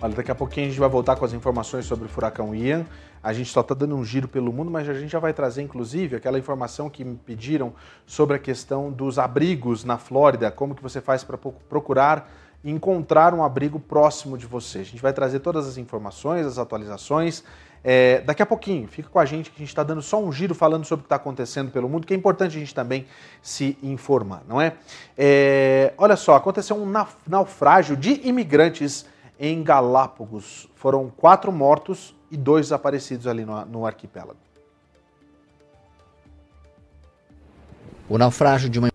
Olha, 0.00 0.14
daqui 0.14 0.32
a 0.32 0.34
pouquinho 0.34 0.66
a 0.66 0.70
gente 0.70 0.80
vai 0.80 0.88
voltar 0.88 1.14
com 1.14 1.24
as 1.24 1.32
informações 1.32 1.84
sobre 1.84 2.06
o 2.06 2.08
furacão 2.08 2.52
Ian. 2.52 2.84
A 3.22 3.32
gente 3.32 3.50
só 3.50 3.60
está 3.60 3.74
dando 3.74 3.94
um 3.94 4.04
giro 4.04 4.26
pelo 4.26 4.52
mundo, 4.52 4.70
mas 4.70 4.88
a 4.88 4.94
gente 4.94 5.10
já 5.10 5.20
vai 5.20 5.32
trazer, 5.32 5.62
inclusive, 5.62 6.16
aquela 6.16 6.38
informação 6.38 6.90
que 6.90 7.04
me 7.04 7.14
pediram 7.14 7.72
sobre 8.04 8.36
a 8.36 8.38
questão 8.38 8.90
dos 8.90 9.18
abrigos 9.18 9.84
na 9.84 9.96
Flórida, 9.96 10.50
como 10.50 10.74
que 10.74 10.82
você 10.82 11.00
faz 11.00 11.22
para 11.22 11.38
procurar 11.38 12.28
e 12.64 12.70
encontrar 12.70 13.32
um 13.32 13.44
abrigo 13.44 13.78
próximo 13.78 14.36
de 14.36 14.46
você. 14.46 14.78
A 14.80 14.84
gente 14.84 15.00
vai 15.00 15.12
trazer 15.12 15.38
todas 15.38 15.68
as 15.68 15.76
informações, 15.76 16.46
as 16.46 16.58
atualizações. 16.58 17.44
É, 17.84 18.20
daqui 18.22 18.42
a 18.42 18.46
pouquinho, 18.46 18.88
fica 18.88 19.08
com 19.08 19.18
a 19.18 19.24
gente 19.24 19.50
que 19.50 19.56
a 19.56 19.58
gente 19.60 19.68
está 19.68 19.82
dando 19.82 20.02
só 20.02 20.20
um 20.20 20.32
giro 20.32 20.54
falando 20.54 20.84
sobre 20.84 21.00
o 21.00 21.04
que 21.04 21.06
está 21.06 21.16
acontecendo 21.16 21.70
pelo 21.70 21.88
mundo, 21.88 22.06
que 22.06 22.14
é 22.14 22.16
importante 22.16 22.56
a 22.56 22.60
gente 22.60 22.74
também 22.74 23.06
se 23.40 23.76
informar, 23.82 24.42
não 24.48 24.60
é? 24.60 24.74
é 25.18 25.92
olha 25.98 26.14
só, 26.14 26.36
aconteceu 26.36 26.76
um 26.76 26.92
naufrágio 27.26 27.96
de 27.96 28.20
imigrantes 28.26 29.04
em 29.38 29.62
Galápagos. 29.64 30.68
Foram 30.76 31.10
quatro 31.10 31.50
mortos 31.50 32.14
e 32.32 32.36
dois 32.36 32.66
desaparecidos 32.66 33.26
ali 33.26 33.44
no, 33.44 33.64
no 33.66 33.86
arquipélago. 33.86 34.38
O 38.08 38.16
naufrágio 38.16 38.70
de 38.70 38.78
uma 38.78 38.90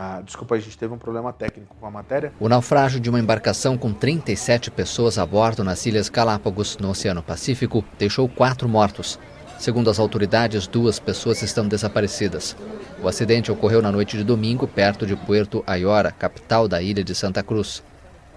Ah, 0.00 0.22
desculpa, 0.24 0.54
a 0.54 0.60
gente 0.60 0.78
teve 0.78 0.94
um 0.94 0.98
problema 0.98 1.32
técnico 1.32 1.74
com 1.74 1.84
a 1.84 1.90
matéria. 1.90 2.32
O 2.38 2.48
naufrágio 2.48 3.00
de 3.00 3.10
uma 3.10 3.18
embarcação 3.18 3.76
com 3.76 3.92
37 3.92 4.70
pessoas 4.70 5.18
a 5.18 5.26
bordo 5.26 5.64
nas 5.64 5.84
Ilhas 5.86 6.08
Galápagos, 6.08 6.78
no 6.78 6.90
Oceano 6.90 7.20
Pacífico, 7.20 7.84
deixou 7.98 8.28
quatro 8.28 8.68
mortos. 8.68 9.18
Segundo 9.58 9.90
as 9.90 9.98
autoridades, 9.98 10.68
duas 10.68 11.00
pessoas 11.00 11.42
estão 11.42 11.66
desaparecidas. 11.66 12.56
O 13.02 13.08
acidente 13.08 13.50
ocorreu 13.50 13.82
na 13.82 13.90
noite 13.90 14.16
de 14.16 14.22
domingo, 14.22 14.68
perto 14.68 15.04
de 15.04 15.16
Puerto 15.16 15.64
Ayora, 15.66 16.12
capital 16.12 16.68
da 16.68 16.80
ilha 16.80 17.02
de 17.02 17.12
Santa 17.12 17.42
Cruz. 17.42 17.82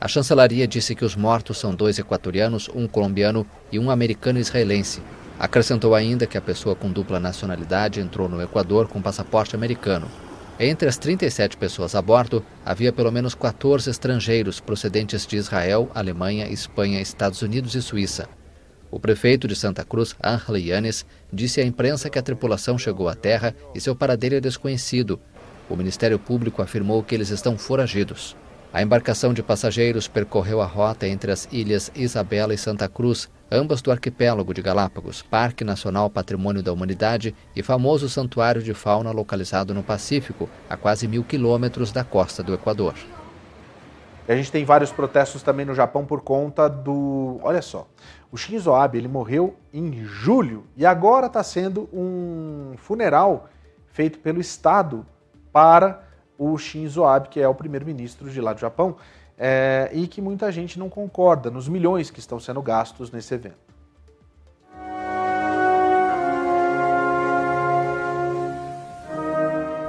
A 0.01 0.07
chancelaria 0.07 0.67
disse 0.67 0.95
que 0.95 1.05
os 1.05 1.15
mortos 1.15 1.59
são 1.59 1.75
dois 1.75 1.99
equatorianos, 1.99 2.67
um 2.73 2.87
colombiano 2.87 3.45
e 3.71 3.77
um 3.77 3.91
americano 3.91 4.39
israelense. 4.39 4.99
Acrescentou 5.37 5.93
ainda 5.93 6.25
que 6.25 6.39
a 6.39 6.41
pessoa 6.41 6.75
com 6.75 6.91
dupla 6.91 7.19
nacionalidade 7.19 7.99
entrou 7.99 8.27
no 8.27 8.41
Equador 8.41 8.87
com 8.87 8.99
passaporte 8.99 9.55
americano. 9.55 10.07
Entre 10.59 10.89
as 10.89 10.97
37 10.97 11.55
pessoas 11.55 11.93
a 11.93 12.01
bordo, 12.01 12.43
havia 12.65 12.91
pelo 12.91 13.11
menos 13.11 13.35
14 13.35 13.91
estrangeiros 13.91 14.59
procedentes 14.59 15.27
de 15.27 15.37
Israel, 15.37 15.87
Alemanha, 15.93 16.47
Espanha, 16.47 16.99
Estados 16.99 17.43
Unidos 17.43 17.75
e 17.75 17.81
Suíça. 17.83 18.27
O 18.89 18.99
prefeito 18.99 19.47
de 19.47 19.55
Santa 19.55 19.85
Cruz, 19.85 20.15
Ángel 20.23 20.57
Yanes, 20.57 21.05
disse 21.31 21.61
à 21.61 21.63
imprensa 21.63 22.09
que 22.09 22.17
a 22.17 22.23
tripulação 22.23 22.75
chegou 22.75 23.07
à 23.07 23.13
terra 23.13 23.55
e 23.75 23.79
seu 23.79 23.95
paradeiro 23.95 24.35
é 24.35 24.41
desconhecido. 24.41 25.19
O 25.69 25.75
Ministério 25.75 26.17
Público 26.17 26.63
afirmou 26.63 27.03
que 27.03 27.13
eles 27.13 27.29
estão 27.29 27.55
foragidos. 27.55 28.35
A 28.73 28.81
embarcação 28.81 29.33
de 29.33 29.43
passageiros 29.43 30.07
percorreu 30.07 30.61
a 30.61 30.65
rota 30.65 31.05
entre 31.05 31.29
as 31.29 31.45
ilhas 31.51 31.91
Isabela 31.93 32.53
e 32.53 32.57
Santa 32.57 32.87
Cruz, 32.87 33.29
ambas 33.51 33.81
do 33.81 33.91
arquipélago 33.91 34.53
de 34.53 34.61
Galápagos, 34.61 35.21
Parque 35.21 35.65
Nacional 35.65 36.09
Patrimônio 36.09 36.63
da 36.63 36.71
Humanidade 36.71 37.35
e 37.53 37.61
famoso 37.61 38.07
santuário 38.07 38.63
de 38.63 38.73
fauna 38.73 39.11
localizado 39.11 39.73
no 39.73 39.83
Pacífico, 39.83 40.49
a 40.69 40.77
quase 40.77 41.05
mil 41.05 41.21
quilômetros 41.21 41.91
da 41.91 42.05
costa 42.05 42.41
do 42.41 42.53
Equador. 42.53 42.93
a 44.25 44.35
gente 44.37 44.49
tem 44.49 44.63
vários 44.63 44.89
protestos 44.89 45.43
também 45.43 45.65
no 45.65 45.75
Japão 45.75 46.05
por 46.05 46.21
conta 46.21 46.69
do. 46.69 47.41
Olha 47.43 47.61
só, 47.61 47.89
o 48.31 48.37
Shinzo 48.37 48.73
Abe 48.73 48.99
ele 48.99 49.09
morreu 49.09 49.57
em 49.73 50.05
julho 50.05 50.63
e 50.77 50.85
agora 50.85 51.27
está 51.27 51.43
sendo 51.43 51.89
um 51.91 52.75
funeral 52.77 53.49
feito 53.87 54.17
pelo 54.19 54.39
Estado 54.39 55.05
para 55.51 56.09
o 56.41 56.57
Shinzo 56.57 57.03
Abe, 57.03 57.29
que 57.29 57.39
é 57.39 57.47
o 57.47 57.53
primeiro-ministro 57.53 58.27
de 58.27 58.41
lá 58.41 58.51
do 58.51 58.59
Japão 58.59 58.95
é, 59.37 59.91
e 59.93 60.07
que 60.07 60.19
muita 60.19 60.51
gente 60.51 60.79
não 60.79 60.89
concorda 60.89 61.51
nos 61.51 61.69
milhões 61.69 62.09
que 62.09 62.19
estão 62.19 62.39
sendo 62.39 62.61
gastos 62.63 63.11
nesse 63.11 63.35
evento. 63.35 63.71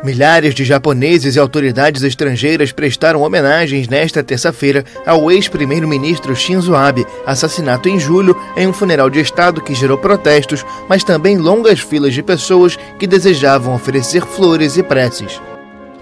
Milhares 0.04 0.52
de 0.52 0.64
japoneses 0.64 1.36
e 1.36 1.38
autoridades 1.38 2.02
estrangeiras 2.02 2.72
prestaram 2.72 3.22
homenagens 3.22 3.88
nesta 3.88 4.22
terça-feira 4.22 4.84
ao 5.06 5.30
ex-primeiro-ministro 5.30 6.34
Shinzo 6.34 6.74
Abe, 6.74 7.06
assassinato 7.24 7.88
em 7.88 8.00
julho 8.00 8.36
em 8.56 8.66
um 8.66 8.72
funeral 8.72 9.08
de 9.08 9.20
Estado 9.20 9.62
que 9.62 9.74
gerou 9.74 9.96
protestos, 9.96 10.66
mas 10.88 11.04
também 11.04 11.38
longas 11.38 11.78
filas 11.78 12.12
de 12.12 12.22
pessoas 12.22 12.76
que 12.98 13.06
desejavam 13.06 13.74
oferecer 13.74 14.26
flores 14.26 14.76
e 14.76 14.82
preces. 14.82 15.40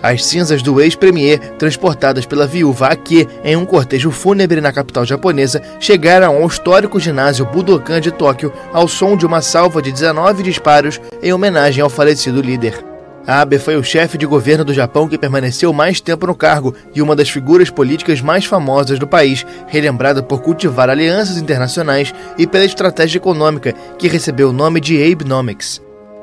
As 0.02 0.24
cinzas 0.24 0.62
do 0.62 0.80
ex-premier, 0.80 1.38
transportadas 1.58 2.24
pela 2.24 2.46
viúva 2.46 2.86
Ake 2.86 3.28
em 3.44 3.56
um 3.56 3.66
cortejo 3.66 4.10
fúnebre 4.10 4.60
na 4.60 4.72
capital 4.72 5.04
japonesa, 5.04 5.60
chegaram 5.78 6.36
ao 6.36 6.46
histórico 6.46 6.98
ginásio 6.98 7.44
Budokan 7.44 8.00
de 8.00 8.10
Tóquio 8.10 8.52
ao 8.72 8.88
som 8.88 9.16
de 9.16 9.26
uma 9.26 9.42
salva 9.42 9.82
de 9.82 9.92
19 9.92 10.42
disparos 10.42 11.00
em 11.22 11.32
homenagem 11.32 11.82
ao 11.82 11.90
falecido 11.90 12.40
líder. 12.40 12.90
Abe 13.26 13.58
foi 13.58 13.76
o 13.76 13.84
chefe 13.84 14.16
de 14.16 14.24
governo 14.24 14.64
do 14.64 14.72
Japão 14.72 15.06
que 15.06 15.18
permaneceu 15.18 15.72
mais 15.72 16.00
tempo 16.00 16.26
no 16.26 16.34
cargo 16.34 16.74
e 16.94 17.02
uma 17.02 17.14
das 17.14 17.28
figuras 17.28 17.68
políticas 17.68 18.22
mais 18.22 18.46
famosas 18.46 18.98
do 18.98 19.06
país, 19.06 19.46
relembrada 19.66 20.22
por 20.22 20.40
cultivar 20.40 20.88
alianças 20.88 21.36
internacionais 21.36 22.14
e 22.38 22.46
pela 22.46 22.64
estratégia 22.64 23.18
econômica, 23.18 23.74
que 23.98 24.08
recebeu 24.08 24.48
o 24.48 24.52
nome 24.52 24.80
de 24.80 25.00
Abenomics. 25.12 25.80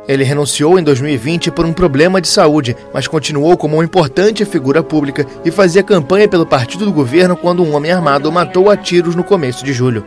Ele 0.08 0.24
renunciou 0.24 0.80
em 0.80 0.84
2020 0.84 1.52
por 1.52 1.66
um 1.66 1.74
problema 1.74 2.22
de 2.22 2.28
saúde, 2.28 2.76
mas 2.94 3.08
continuou 3.08 3.58
como 3.58 3.76
uma 3.76 3.84
importante 3.84 4.46
figura 4.46 4.82
pública 4.82 5.26
e 5.44 5.52
fazia 5.52 5.84
campanha 5.84 6.28
pelo 6.28 6.46
partido 6.46 6.86
do 6.86 6.94
governo 6.94 7.36
quando 7.36 7.62
um 7.62 7.76
homem 7.76 7.92
armado 7.92 8.32
matou 8.32 8.70
a 8.70 8.78
tiros 8.78 9.16
no 9.16 9.24
começo 9.24 9.66
de 9.66 9.74
julho. 9.74 10.06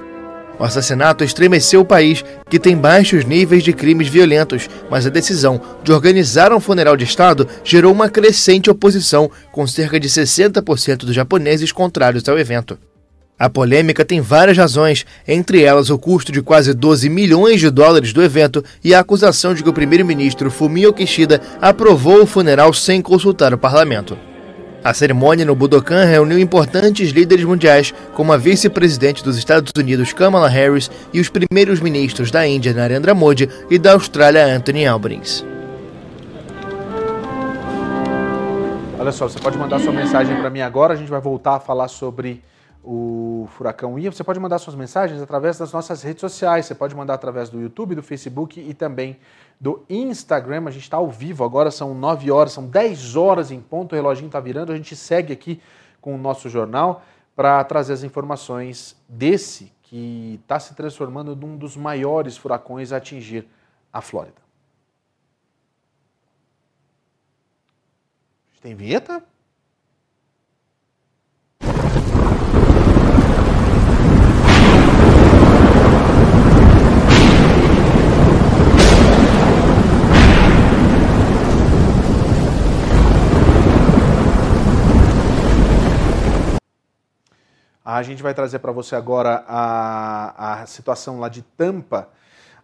O 0.59 0.65
assassinato 0.65 1.25
estremeceu 1.25 1.81
o 1.81 1.87
país, 1.87 2.23
que 2.49 2.59
tem 2.59 2.77
baixos 2.77 3.25
níveis 3.25 3.63
de 3.63 3.73
crimes 3.73 4.09
violentos, 4.09 4.69
mas 4.91 5.07
a 5.07 5.11
decisão 5.11 5.59
de 5.83 5.91
organizar 5.91 6.53
um 6.53 6.61
funeral 6.61 6.99
de 6.99 7.05
Estado 7.05 7.49
gerou 7.65 7.91
uma 7.91 8.11
crescente 8.11 8.71
oposição, 8.71 9.31
com 9.51 9.67
cerca 9.67 9.99
de 9.99 10.07
60% 10.07 10.99
dos 10.99 11.15
japoneses 11.15 11.73
contrários 11.73 12.29
ao 12.29 12.39
evento. 12.39 12.79
A 13.41 13.49
polêmica 13.49 14.05
tem 14.05 14.21
várias 14.21 14.59
razões, 14.59 15.07
entre 15.27 15.63
elas 15.63 15.89
o 15.89 15.99
custo 15.99 16.31
de 16.31 16.43
quase 16.43 16.75
12 16.75 17.09
milhões 17.09 17.59
de 17.59 17.71
dólares 17.71 18.13
do 18.13 18.23
evento 18.23 18.63
e 18.85 18.93
a 18.93 19.01
acusação 19.01 19.55
de 19.55 19.63
que 19.63 19.69
o 19.71 19.73
primeiro-ministro 19.73 20.51
Fumio 20.51 20.93
Kishida 20.93 21.41
aprovou 21.59 22.23
o 22.23 22.27
funeral 22.27 22.75
sem 22.75 23.01
consultar 23.01 23.55
o 23.55 23.59
parlamento. 23.59 24.19
A 24.85 24.93
cerimônia 24.93 25.47
no 25.47 25.55
Budokan 25.55 26.05
reuniu 26.05 26.39
importantes 26.39 27.13
líderes 27.13 27.47
mundiais, 27.47 27.95
como 28.13 28.31
a 28.31 28.37
vice-presidente 28.37 29.25
dos 29.25 29.39
Estados 29.39 29.73
Unidos 29.75 30.13
Kamala 30.13 30.47
Harris 30.47 30.91
e 31.11 31.19
os 31.19 31.31
primeiros 31.31 31.81
ministros 31.81 32.31
da 32.31 32.47
Índia 32.47 32.75
Narendra 32.75 33.15
Modi 33.15 33.49
e 33.71 33.79
da 33.79 33.95
Austrália 33.95 34.45
Anthony 34.55 34.87
Albanese. 34.87 35.47
Olha 38.99 39.13
só, 39.13 39.27
você 39.27 39.39
pode 39.39 39.57
mandar 39.57 39.81
sua 39.81 39.95
mensagem 39.95 40.37
para 40.37 40.51
mim 40.51 40.61
agora, 40.61 40.93
a 40.93 40.97
gente 40.97 41.09
vai 41.09 41.23
voltar 41.23 41.55
a 41.55 41.61
falar 41.61 41.89
sobre 41.89 42.43
o 42.83 43.47
Furacão 43.51 43.99
Ian. 43.99 44.11
Você 44.11 44.25
pode 44.25 44.41
mandar 44.41 44.59
suas 44.59 44.77
mensagens 44.77 45.21
através 45.21 45.59
das 45.59 45.73
nossas 45.73 46.03
redes 46.03 46.21
sociais. 46.21 46.67
Você 46.67 46.75
pode 46.75 46.95
mandar 46.95 47.15
através 47.15 47.49
do 47.49 47.61
YouTube, 47.61 47.95
do 47.95 48.03
Facebook 48.03 48.61
e 48.61 48.75
também 48.75 49.19
do 49.61 49.85
Instagram. 49.89 50.65
A 50.67 50.71
gente 50.71 50.85
está 50.85 50.97
ao 50.97 51.11
vivo 51.11 51.45
agora, 51.45 51.71
são 51.71 51.95
9 51.95 52.31
horas, 52.31 52.53
são 52.53 52.67
10 52.67 53.17
horas 53.17 53.51
em 53.51 53.61
ponto, 53.61 53.93
o 53.93 53.95
reloginho 53.95 54.27
está 54.27 54.41
virando. 54.41 54.73
A 54.73 54.77
gente 54.77 54.97
segue 54.97 55.33
aqui 55.33 55.61
com 56.01 56.15
o 56.15 56.19
nosso 56.19 56.49
jornal 56.49 57.03
para 57.37 57.63
trazer 57.65 57.93
as 57.93 58.03
informações 58.03 58.97
desse 59.09 59.73
que 59.83 60.39
está 60.43 60.59
se 60.59 60.75
transformando 60.75 61.35
num 61.35 61.57
dos 61.57 61.77
maiores 61.77 62.37
furacões 62.37 62.93
a 62.93 62.97
atingir 62.97 63.47
a 63.93 64.01
Flórida. 64.01 64.41
Tem 68.61 68.75
vinheta? 68.75 69.25
A 87.85 88.03
gente 88.03 88.23
vai 88.23 88.35
trazer 88.35 88.59
para 88.59 88.73
você 88.73 88.95
agora 88.95 89.45
a, 89.49 90.63
a 90.63 90.67
situação 90.67 91.19
lá 91.19 91.29
de 91.29 91.43
Tampa. 91.43 92.09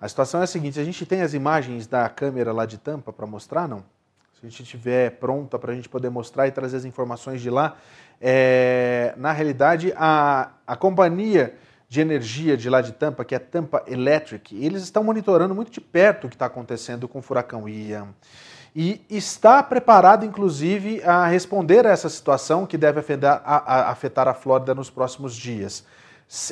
A 0.01 0.09
situação 0.09 0.41
é 0.41 0.45
a 0.45 0.47
seguinte: 0.47 0.79
a 0.79 0.85
gente 0.85 1.07
tem 1.07 1.23
as 1.23 1.33
imagens 1.33 1.87
da 1.87 2.09
câmera 2.09 2.53
lá 2.53 2.67
de 2.67 2.77
Tampa 2.77 3.13
para 3.13 3.27
mostrar, 3.27 3.67
não? 3.67 3.79
Se 4.35 4.45
a 4.45 4.49
gente 4.49 4.63
estiver 4.63 5.13
pronta 5.13 5.59
para 5.59 5.73
a 5.73 5.75
gente 5.75 5.89
poder 5.89 6.11
mostrar 6.11 6.47
e 6.47 6.51
trazer 6.51 6.77
as 6.77 6.85
informações 6.85 7.41
de 7.41 7.49
lá. 7.49 7.77
É, 8.21 9.15
na 9.17 9.33
realidade, 9.33 9.95
a, 9.97 10.51
a 10.67 10.77
companhia 10.77 11.55
de 11.89 12.01
energia 12.01 12.57
de 12.57 12.69
lá 12.69 12.81
de 12.81 12.93
Tampa, 12.93 13.25
que 13.25 13.35
é 13.35 13.39
Tampa 13.39 13.83
Electric, 13.87 14.63
eles 14.63 14.83
estão 14.83 15.03
monitorando 15.03 15.55
muito 15.55 15.71
de 15.71 15.81
perto 15.81 16.27
o 16.27 16.29
que 16.29 16.35
está 16.35 16.47
acontecendo 16.47 17.09
com 17.09 17.21
o 17.21 17.23
furacão 17.23 17.69
Ian. 17.69 18.09
E 18.79 19.01
está 19.09 19.63
preparado, 19.63 20.27
inclusive, 20.27 21.03
a 21.03 21.27
responder 21.27 21.87
a 21.87 21.91
essa 21.91 22.11
situação 22.11 22.67
que 22.67 22.77
deve 22.77 23.01
afetar 23.01 23.41
a, 23.43 23.57
a, 23.57 23.91
afetar 23.91 24.29
a 24.29 24.35
Flórida 24.35 24.75
nos 24.75 24.91
próximos 24.91 25.35
dias. 25.35 25.83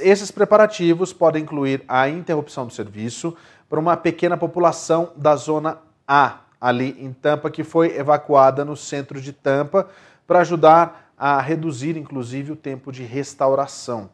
Esses 0.00 0.30
preparativos 0.30 1.12
podem 1.12 1.42
incluir 1.42 1.84
a 1.86 2.08
interrupção 2.08 2.66
do 2.66 2.72
serviço 2.72 3.36
para 3.68 3.78
uma 3.78 3.94
pequena 3.94 4.38
população 4.38 5.12
da 5.14 5.36
zona 5.36 5.76
A, 6.08 6.38
ali 6.58 6.96
em 6.98 7.12
Tampa, 7.12 7.50
que 7.50 7.62
foi 7.62 7.94
evacuada 7.94 8.64
no 8.64 8.74
centro 8.74 9.20
de 9.20 9.34
Tampa 9.34 9.86
para 10.26 10.40
ajudar 10.40 11.12
a 11.18 11.38
reduzir, 11.42 11.94
inclusive, 11.98 12.52
o 12.52 12.56
tempo 12.56 12.90
de 12.90 13.02
restauração. 13.02 14.08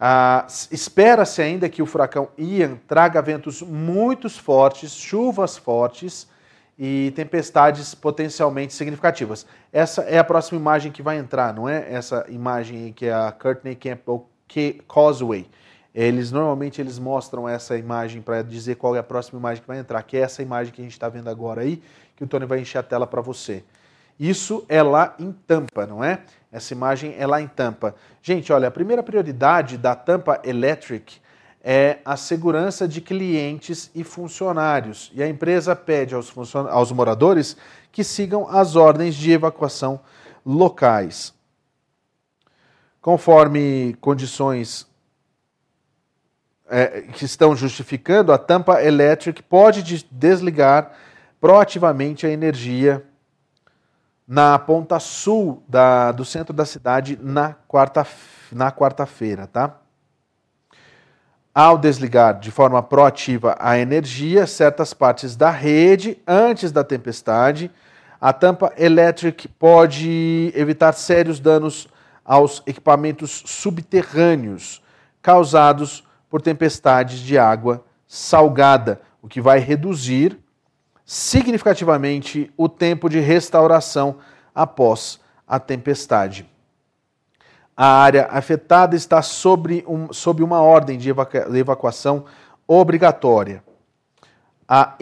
Ah, 0.00 0.46
Espera-se 0.70 1.42
ainda 1.42 1.68
que 1.68 1.82
o 1.82 1.86
furacão 1.86 2.30
Ian 2.38 2.78
traga 2.88 3.20
ventos 3.20 3.60
muito 3.60 4.30
fortes, 4.30 4.92
chuvas 4.92 5.58
fortes 5.58 6.31
e 6.78 7.12
tempestades 7.14 7.94
potencialmente 7.94 8.72
significativas. 8.74 9.46
Essa 9.72 10.02
é 10.02 10.18
a 10.18 10.24
próxima 10.24 10.58
imagem 10.58 10.90
que 10.90 11.02
vai 11.02 11.18
entrar, 11.18 11.54
não 11.54 11.68
é? 11.68 11.92
Essa 11.92 12.24
imagem 12.28 12.92
que 12.92 13.06
é 13.06 13.12
a 13.12 13.30
Courtney 13.30 13.74
Campbell 13.74 14.26
Causeway. 14.88 15.48
Eles 15.94 16.32
normalmente 16.32 16.80
eles 16.80 16.98
mostram 16.98 17.48
essa 17.48 17.76
imagem 17.76 18.22
para 18.22 18.42
dizer 18.42 18.76
qual 18.76 18.96
é 18.96 18.98
a 18.98 19.02
próxima 19.02 19.38
imagem 19.38 19.62
que 19.62 19.68
vai 19.68 19.78
entrar, 19.78 20.02
que 20.02 20.16
é 20.16 20.20
essa 20.20 20.42
imagem 20.42 20.72
que 20.72 20.80
a 20.80 20.84
gente 20.84 20.92
está 20.92 21.08
vendo 21.08 21.28
agora 21.28 21.60
aí, 21.60 21.82
que 22.16 22.24
o 22.24 22.26
Tony 22.26 22.46
vai 22.46 22.60
encher 22.60 22.78
a 22.78 22.82
tela 22.82 23.06
para 23.06 23.20
você. 23.20 23.62
Isso 24.18 24.64
é 24.68 24.82
lá 24.82 25.14
em 25.18 25.32
Tampa, 25.32 25.86
não 25.86 26.02
é? 26.02 26.20
Essa 26.50 26.72
imagem 26.72 27.14
é 27.18 27.26
lá 27.26 27.40
em 27.40 27.48
Tampa. 27.48 27.94
Gente, 28.22 28.52
olha, 28.52 28.68
a 28.68 28.70
primeira 28.70 29.02
prioridade 29.02 29.76
da 29.76 29.94
Tampa 29.94 30.40
Electric 30.44 31.20
é 31.62 32.00
a 32.04 32.16
segurança 32.16 32.88
de 32.88 33.00
clientes 33.00 33.88
e 33.94 34.02
funcionários. 34.02 35.12
E 35.14 35.22
a 35.22 35.28
empresa 35.28 35.76
pede 35.76 36.14
aos, 36.14 36.32
aos 36.54 36.90
moradores 36.90 37.56
que 37.92 38.02
sigam 38.02 38.48
as 38.48 38.74
ordens 38.74 39.14
de 39.14 39.30
evacuação 39.30 40.00
locais. 40.44 41.32
Conforme 43.00 43.96
condições 44.00 44.88
é, 46.68 47.02
que 47.02 47.24
estão 47.24 47.54
justificando, 47.54 48.32
a 48.32 48.38
Tampa 48.38 48.82
Electric 48.82 49.42
pode 49.42 50.04
desligar 50.10 50.92
proativamente 51.40 52.26
a 52.26 52.30
energia 52.30 53.04
na 54.26 54.58
ponta 54.58 54.98
sul 54.98 55.62
da, 55.68 56.10
do 56.12 56.24
centro 56.24 56.52
da 56.52 56.64
cidade 56.64 57.18
na 57.20 57.54
quarta 57.68 58.06
na 58.50 58.70
quarta-feira, 58.70 59.46
tá? 59.46 59.81
Ao 61.54 61.76
desligar 61.76 62.40
de 62.40 62.50
forma 62.50 62.82
proativa 62.82 63.54
a 63.60 63.76
energia, 63.76 64.46
certas 64.46 64.94
partes 64.94 65.36
da 65.36 65.50
rede 65.50 66.16
antes 66.26 66.72
da 66.72 66.82
tempestade, 66.82 67.70
a 68.18 68.32
tampa 68.32 68.72
elétrica 68.78 69.46
pode 69.58 70.50
evitar 70.56 70.94
sérios 70.94 71.38
danos 71.38 71.88
aos 72.24 72.62
equipamentos 72.66 73.42
subterrâneos 73.44 74.82
causados 75.20 76.02
por 76.30 76.40
tempestades 76.40 77.18
de 77.18 77.36
água 77.36 77.84
salgada, 78.08 79.02
o 79.20 79.28
que 79.28 79.40
vai 79.40 79.58
reduzir 79.58 80.38
significativamente 81.04 82.50
o 82.56 82.66
tempo 82.66 83.10
de 83.10 83.20
restauração 83.20 84.16
após 84.54 85.20
a 85.46 85.58
tempestade. 85.58 86.51
A 87.76 87.86
área 87.86 88.26
afetada 88.30 88.94
está 88.94 89.22
sobre 89.22 89.84
um, 89.88 90.12
sob 90.12 90.42
uma 90.42 90.60
ordem 90.60 90.98
de 90.98 91.10
evacuação 91.10 92.24
obrigatória. 92.66 93.62
A, 94.68 94.94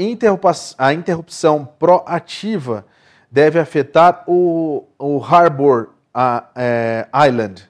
a 0.79 0.93
interrupção 0.93 1.65
proativa 1.79 2.87
deve 3.31 3.59
afetar 3.59 4.25
o, 4.27 4.87
o 4.99 5.23
Harbor 5.23 5.91
a, 6.13 6.49
é, 6.57 7.09
Island, 7.29 7.69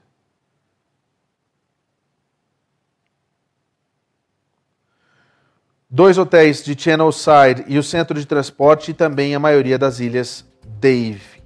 dois 5.91 6.17
hotéis 6.17 6.63
de 6.63 6.81
Channelside 6.81 7.65
e 7.67 7.77
o 7.79 7.83
centro 7.83 8.19
de 8.19 8.25
transporte 8.25 8.93
e 8.93 8.95
também 8.95 9.35
a 9.35 9.41
maioria 9.41 9.79
das 9.79 9.99
ilhas 9.99 10.45
Dave. 10.79 11.40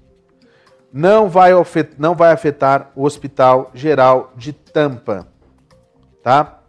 Não 0.97 1.29
vai, 1.29 1.51
afetar, 1.51 1.97
não 1.99 2.15
vai 2.15 2.31
afetar 2.31 2.93
o 2.95 3.03
Hospital 3.03 3.73
Geral 3.75 4.33
de 4.37 4.53
Tampa, 4.53 5.27
tá? 6.23 6.61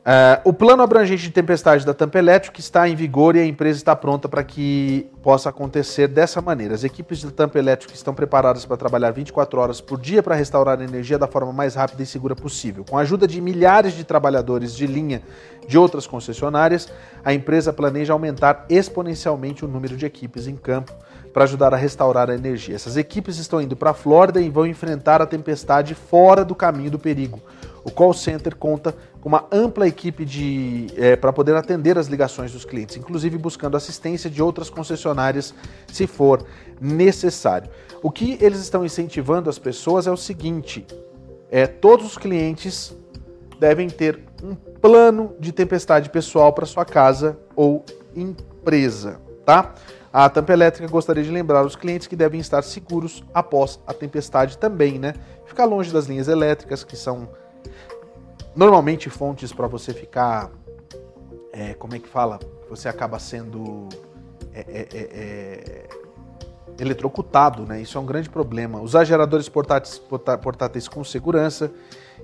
Uh, 0.00 0.48
o 0.48 0.52
plano 0.52 0.82
abrangente 0.82 1.22
de 1.22 1.30
tempestade 1.30 1.86
da 1.86 1.94
Tampa 1.94 2.18
Elétrica 2.18 2.58
está 2.58 2.88
em 2.88 2.96
vigor 2.96 3.36
e 3.36 3.38
a 3.38 3.46
empresa 3.46 3.78
está 3.78 3.94
pronta 3.94 4.28
para 4.28 4.42
que 4.42 5.08
possa 5.22 5.50
acontecer 5.50 6.08
dessa 6.08 6.40
maneira. 6.40 6.74
As 6.74 6.82
equipes 6.82 7.22
da 7.22 7.30
Tampa 7.30 7.60
Elétrica 7.60 7.94
estão 7.94 8.12
preparadas 8.12 8.66
para 8.66 8.76
trabalhar 8.76 9.12
24 9.12 9.60
horas 9.60 9.80
por 9.80 10.00
dia 10.00 10.20
para 10.20 10.34
restaurar 10.34 10.80
a 10.80 10.82
energia 10.82 11.16
da 11.16 11.28
forma 11.28 11.52
mais 11.52 11.76
rápida 11.76 12.02
e 12.02 12.06
segura 12.06 12.34
possível. 12.34 12.84
Com 12.84 12.98
a 12.98 13.02
ajuda 13.02 13.24
de 13.24 13.40
milhares 13.40 13.92
de 13.92 14.02
trabalhadores 14.02 14.74
de 14.74 14.84
linha 14.84 15.22
de 15.68 15.78
outras 15.78 16.08
concessionárias, 16.08 16.88
a 17.24 17.32
empresa 17.32 17.72
planeja 17.72 18.12
aumentar 18.12 18.66
exponencialmente 18.68 19.64
o 19.64 19.68
número 19.68 19.96
de 19.96 20.06
equipes 20.06 20.48
em 20.48 20.56
campo 20.56 20.92
para 21.32 21.44
ajudar 21.44 21.72
a 21.72 21.76
restaurar 21.76 22.30
a 22.30 22.34
energia. 22.34 22.74
Essas 22.74 22.96
equipes 22.96 23.38
estão 23.38 23.60
indo 23.60 23.76
para 23.76 23.90
a 23.90 23.94
Flórida 23.94 24.40
e 24.40 24.48
vão 24.48 24.66
enfrentar 24.66 25.22
a 25.22 25.26
tempestade 25.26 25.94
fora 25.94 26.44
do 26.44 26.54
caminho 26.54 26.90
do 26.90 26.98
perigo. 26.98 27.40
O 27.82 27.90
call 27.90 28.12
center 28.12 28.54
conta 28.56 28.94
com 29.20 29.28
uma 29.28 29.46
ampla 29.50 29.86
equipe 29.86 30.24
de 30.24 30.88
é, 30.96 31.16
para 31.16 31.32
poder 31.32 31.54
atender 31.56 31.96
as 31.96 32.08
ligações 32.08 32.52
dos 32.52 32.64
clientes, 32.64 32.96
inclusive 32.96 33.38
buscando 33.38 33.76
assistência 33.76 34.28
de 34.28 34.42
outras 34.42 34.68
concessionárias 34.68 35.54
se 35.90 36.06
for 36.06 36.44
necessário. 36.80 37.70
O 38.02 38.10
que 38.10 38.38
eles 38.40 38.60
estão 38.60 38.84
incentivando 38.84 39.48
as 39.48 39.58
pessoas 39.58 40.06
é 40.06 40.10
o 40.10 40.16
seguinte: 40.16 40.86
é, 41.50 41.66
todos 41.66 42.06
os 42.06 42.18
clientes 42.18 42.94
devem 43.58 43.88
ter 43.88 44.20
um 44.42 44.54
plano 44.54 45.34
de 45.38 45.52
tempestade 45.52 46.08
pessoal 46.08 46.52
para 46.52 46.64
sua 46.64 46.84
casa 46.84 47.38
ou 47.54 47.84
empresa, 48.14 49.20
tá? 49.44 49.74
A 50.12 50.28
Tampa 50.28 50.52
Elétrica 50.52 50.90
gostaria 50.90 51.22
de 51.22 51.30
lembrar 51.30 51.64
os 51.64 51.76
clientes 51.76 52.08
que 52.08 52.16
devem 52.16 52.40
estar 52.40 52.62
seguros 52.62 53.22
após 53.32 53.78
a 53.86 53.94
tempestade 53.94 54.58
também, 54.58 54.98
né? 54.98 55.14
Ficar 55.46 55.66
longe 55.66 55.92
das 55.92 56.06
linhas 56.06 56.26
elétricas 56.26 56.82
que 56.82 56.96
são 56.96 57.28
normalmente 58.56 59.08
fontes 59.08 59.52
para 59.52 59.68
você 59.68 59.94
ficar, 59.94 60.50
é, 61.52 61.74
como 61.74 61.94
é 61.94 62.00
que 62.00 62.08
fala? 62.08 62.40
Você 62.68 62.88
acaba 62.88 63.20
sendo 63.20 63.88
é, 64.52 64.60
é, 64.60 64.88
é, 64.92 65.00
é, 65.00 65.88
eletrocutado, 66.80 67.64
né? 67.64 67.80
Isso 67.80 67.96
é 67.96 68.00
um 68.00 68.06
grande 68.06 68.28
problema. 68.28 68.80
Usar 68.80 69.04
geradores 69.04 69.48
portáteis, 69.48 69.96
portáteis 70.42 70.88
com 70.88 71.04
segurança 71.04 71.70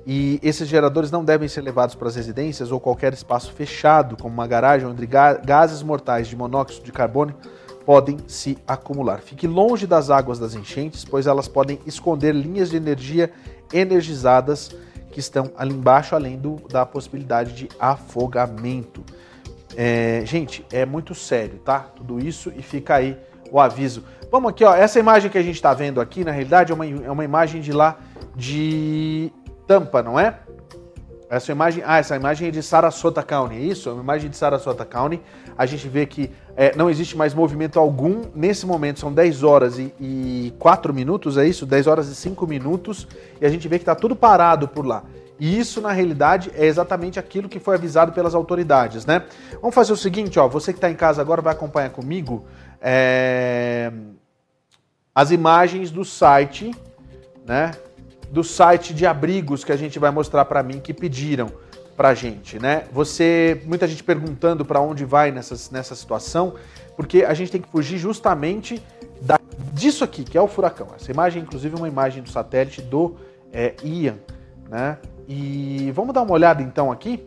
e 0.05 0.41
esses 0.43 0.67
geradores 0.67 1.13
não 1.13 1.25
devem 1.25 1.47
ser 1.47 1.61
levados 1.61 1.95
para 1.95 2.09
as 2.09 2.17
residências 2.17 2.73
ou 2.73 2.81
qualquer 2.81 3.13
espaço 3.13 3.53
fechado, 3.53 4.17
como 4.21 4.35
uma 4.35 4.47
garagem 4.49 4.89
onde 4.89 5.07
gases 5.07 5.85
mortais 5.85 6.27
de 6.27 6.35
monóxido 6.35 6.85
de 6.85 6.91
carbono 6.91 7.33
podem 7.87 8.19
se 8.27 8.59
acumular. 8.67 9.21
Fique 9.21 9.47
longe 9.47 9.87
das 9.87 10.11
águas 10.11 10.41
das 10.41 10.55
enchentes, 10.57 11.05
pois 11.05 11.29
elas 11.29 11.47
podem 11.47 11.79
esconder 11.87 12.35
linhas 12.35 12.71
de 12.71 12.77
energia 12.77 13.31
energizadas 13.73 14.75
que 15.13 15.21
estão 15.21 15.53
ali 15.57 15.73
embaixo, 15.73 16.17
além 16.17 16.37
do, 16.37 16.57
da 16.69 16.85
possibilidade 16.85 17.53
de 17.53 17.69
afogamento. 17.79 19.05
É, 19.77 20.23
gente, 20.27 20.67
é 20.73 20.85
muito 20.85 21.15
sério, 21.15 21.61
tá? 21.65 21.81
Tudo 21.81 22.19
isso 22.19 22.53
e 22.57 22.61
fica 22.61 22.97
aí 22.97 23.17
o 23.53 23.61
aviso. 23.61 24.03
Vamos 24.33 24.51
aqui, 24.51 24.65
ó. 24.65 24.75
Essa 24.75 24.99
imagem 24.99 25.31
que 25.31 25.39
a 25.39 25.43
gente 25.43 25.55
está 25.55 25.73
vendo 25.73 26.01
aqui, 26.01 26.25
na 26.25 26.33
realidade, 26.33 26.73
é 26.73 26.75
uma, 26.75 26.87
é 26.87 27.11
uma 27.11 27.25
imagem 27.25 27.61
de 27.61 27.73
lá 27.73 27.99
de 28.35 29.33
Tampa, 29.67 30.03
não 30.03 30.19
é? 30.19 30.41
Essa 31.31 31.53
imagem, 31.53 31.83
ah, 31.87 31.99
essa 31.99 32.17
imagem 32.17 32.49
é 32.49 32.51
de 32.51 32.63
Sarasota 32.63 33.23
County, 33.23 33.55
é 33.55 33.61
isso? 33.61 33.89
É 33.89 33.93
uma 33.93 34.03
imagem 34.03 34.31
de 34.31 34.37
Sarasota 34.37 34.85
County. 34.85 35.21
A 35.57 35.67
gente 35.67 35.89
vê 35.89 36.07
que 36.07 36.31
é, 36.57 36.74
não 36.74 36.89
existe 36.89 37.16
mais 37.16 37.35
movimento 37.35 37.78
algum. 37.78 38.23
Nesse 38.35 38.65
momento 38.65 38.99
são 38.99 39.12
10 39.12 39.43
horas 39.43 39.78
e, 39.78 39.93
e 40.01 40.55
4 40.59 40.95
minutos, 40.95 41.37
é 41.37 41.47
isso? 41.47 41.66
10 41.66 41.87
horas 41.87 42.09
e 42.09 42.15
5 42.15 42.47
minutos. 42.47 43.07
E 43.41 43.45
a 43.45 43.49
gente 43.49 43.69
vê 43.69 43.78
que 43.78 43.83
está 43.83 43.95
tudo 43.95 44.16
parado 44.16 44.66
por 44.66 44.87
lá. 44.87 45.05
E 45.39 45.59
isso, 45.59 45.83
na 45.83 45.93
realidade, 45.93 46.51
é 46.55 46.65
exatamente 46.65 47.19
aquilo 47.19 47.47
que 47.47 47.61
foi 47.61 47.74
avisado 47.74 48.12
pelas 48.12 48.35
autoridades, 48.35 49.05
né? 49.05 49.23
Vamos 49.61 49.74
fazer 49.74 49.93
o 49.93 49.97
seguinte, 49.97 50.39
ó. 50.39 50.49
Você 50.49 50.73
que 50.73 50.78
está 50.78 50.91
em 50.91 50.95
casa 50.95 51.20
agora 51.20 51.43
vai 51.43 51.53
acompanhar 51.53 51.91
comigo 51.91 52.47
é, 52.81 53.93
as 55.15 55.31
imagens 55.31 55.91
do 55.91 56.07
site, 56.07 56.74
né? 57.47 57.73
do 58.31 58.43
site 58.43 58.93
de 58.93 59.07
abrigos 59.07 59.62
que 59.62 59.73
a 59.73 59.77
gente 59.77 59.99
vai 59.99 60.11
mostrar 60.11 60.45
para 60.47 60.62
mim 60.62 60.81
que 60.81 60.93
pediram 60.93 61.51
para 61.97 62.14
gente, 62.14 62.59
né? 62.59 62.85
Você, 62.93 63.62
muita 63.64 63.89
gente 63.89 64.05
perguntando 64.05 64.64
para 64.64 64.81
onde 64.81 65.05
vai 65.05 65.32
nessa, 65.32 65.55
nessa 65.73 65.94
situação, 65.94 66.55
porque 66.97 67.24
a 67.24 67.32
gente 67.32 67.51
tem 67.51 67.60
que 67.60 67.68
fugir 67.68 67.98
justamente 67.98 68.82
da, 69.20 69.40
disso 69.73 70.05
aqui, 70.05 70.23
que 70.23 70.36
é 70.36 70.40
o 70.40 70.47
furacão. 70.47 70.89
Essa 70.94 71.10
imagem, 71.10 71.43
inclusive, 71.43 71.74
é 71.74 71.78
uma 71.78 71.89
imagem 71.89 72.23
do 72.23 72.28
satélite 72.28 72.82
do 72.82 73.16
é, 73.52 73.74
Ian, 73.82 74.16
né? 74.68 74.98
E 75.27 75.90
vamos 75.93 76.14
dar 76.14 76.23
uma 76.23 76.32
olhada 76.32 76.62
então 76.62 76.93
aqui 76.93 77.27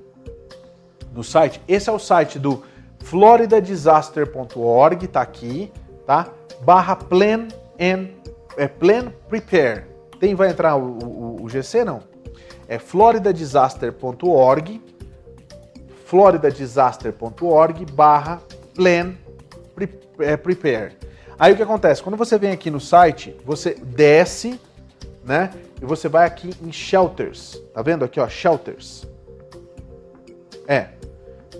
no 1.13 1.23
site. 1.23 1.61
Esse 1.67 1.89
é 1.89 1.91
o 1.91 1.99
site 1.99 2.37
do 2.37 2.63
floridadisaster.org, 2.99 5.07
tá 5.07 5.21
aqui, 5.21 5.71
tá? 6.05 6.27
Barra 6.61 6.95
plan 6.95 7.47
and 7.79 8.09
é, 8.55 8.67
plan 8.67 9.11
prepare. 9.27 9.85
Tem 10.19 10.35
vai 10.35 10.49
entrar 10.49 10.75
o, 10.75 10.99
o, 10.99 11.43
o 11.43 11.49
GC 11.49 11.83
não? 11.83 12.01
É 12.69 12.79
floridadisaster.org 12.79 14.81
floridadisaster.org 16.05 17.85
barra 17.91 18.41
plan 18.73 19.15
é, 20.19 20.37
prepare. 20.37 20.93
Aí 21.37 21.53
o 21.53 21.55
que 21.55 21.63
acontece? 21.63 22.03
Quando 22.03 22.17
você 22.17 22.37
vem 22.37 22.51
aqui 22.51 22.69
no 22.69 22.79
site, 22.79 23.35
você 23.45 23.73
desce, 23.73 24.59
né? 25.23 25.49
E 25.81 25.85
você 25.85 26.07
vai 26.07 26.27
aqui 26.27 26.53
em 26.61 26.71
shelters. 26.71 27.59
Tá 27.73 27.81
vendo 27.81 28.05
aqui, 28.05 28.19
ó, 28.19 28.27
shelters. 28.27 29.07
É. 30.67 30.89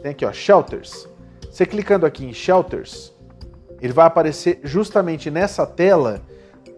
Tem 0.01 0.11
aqui, 0.11 0.25
ó, 0.25 0.31
shelters. 0.31 1.07
Você 1.49 1.65
clicando 1.65 2.05
aqui 2.05 2.25
em 2.25 2.33
shelters, 2.33 3.13
ele 3.81 3.93
vai 3.93 4.05
aparecer 4.05 4.59
justamente 4.63 5.31
nessa 5.31 5.65
tela 5.65 6.21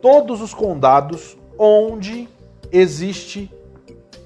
todos 0.01 0.41
os 0.41 0.53
condados 0.53 1.37
onde 1.57 2.29
existe 2.71 3.51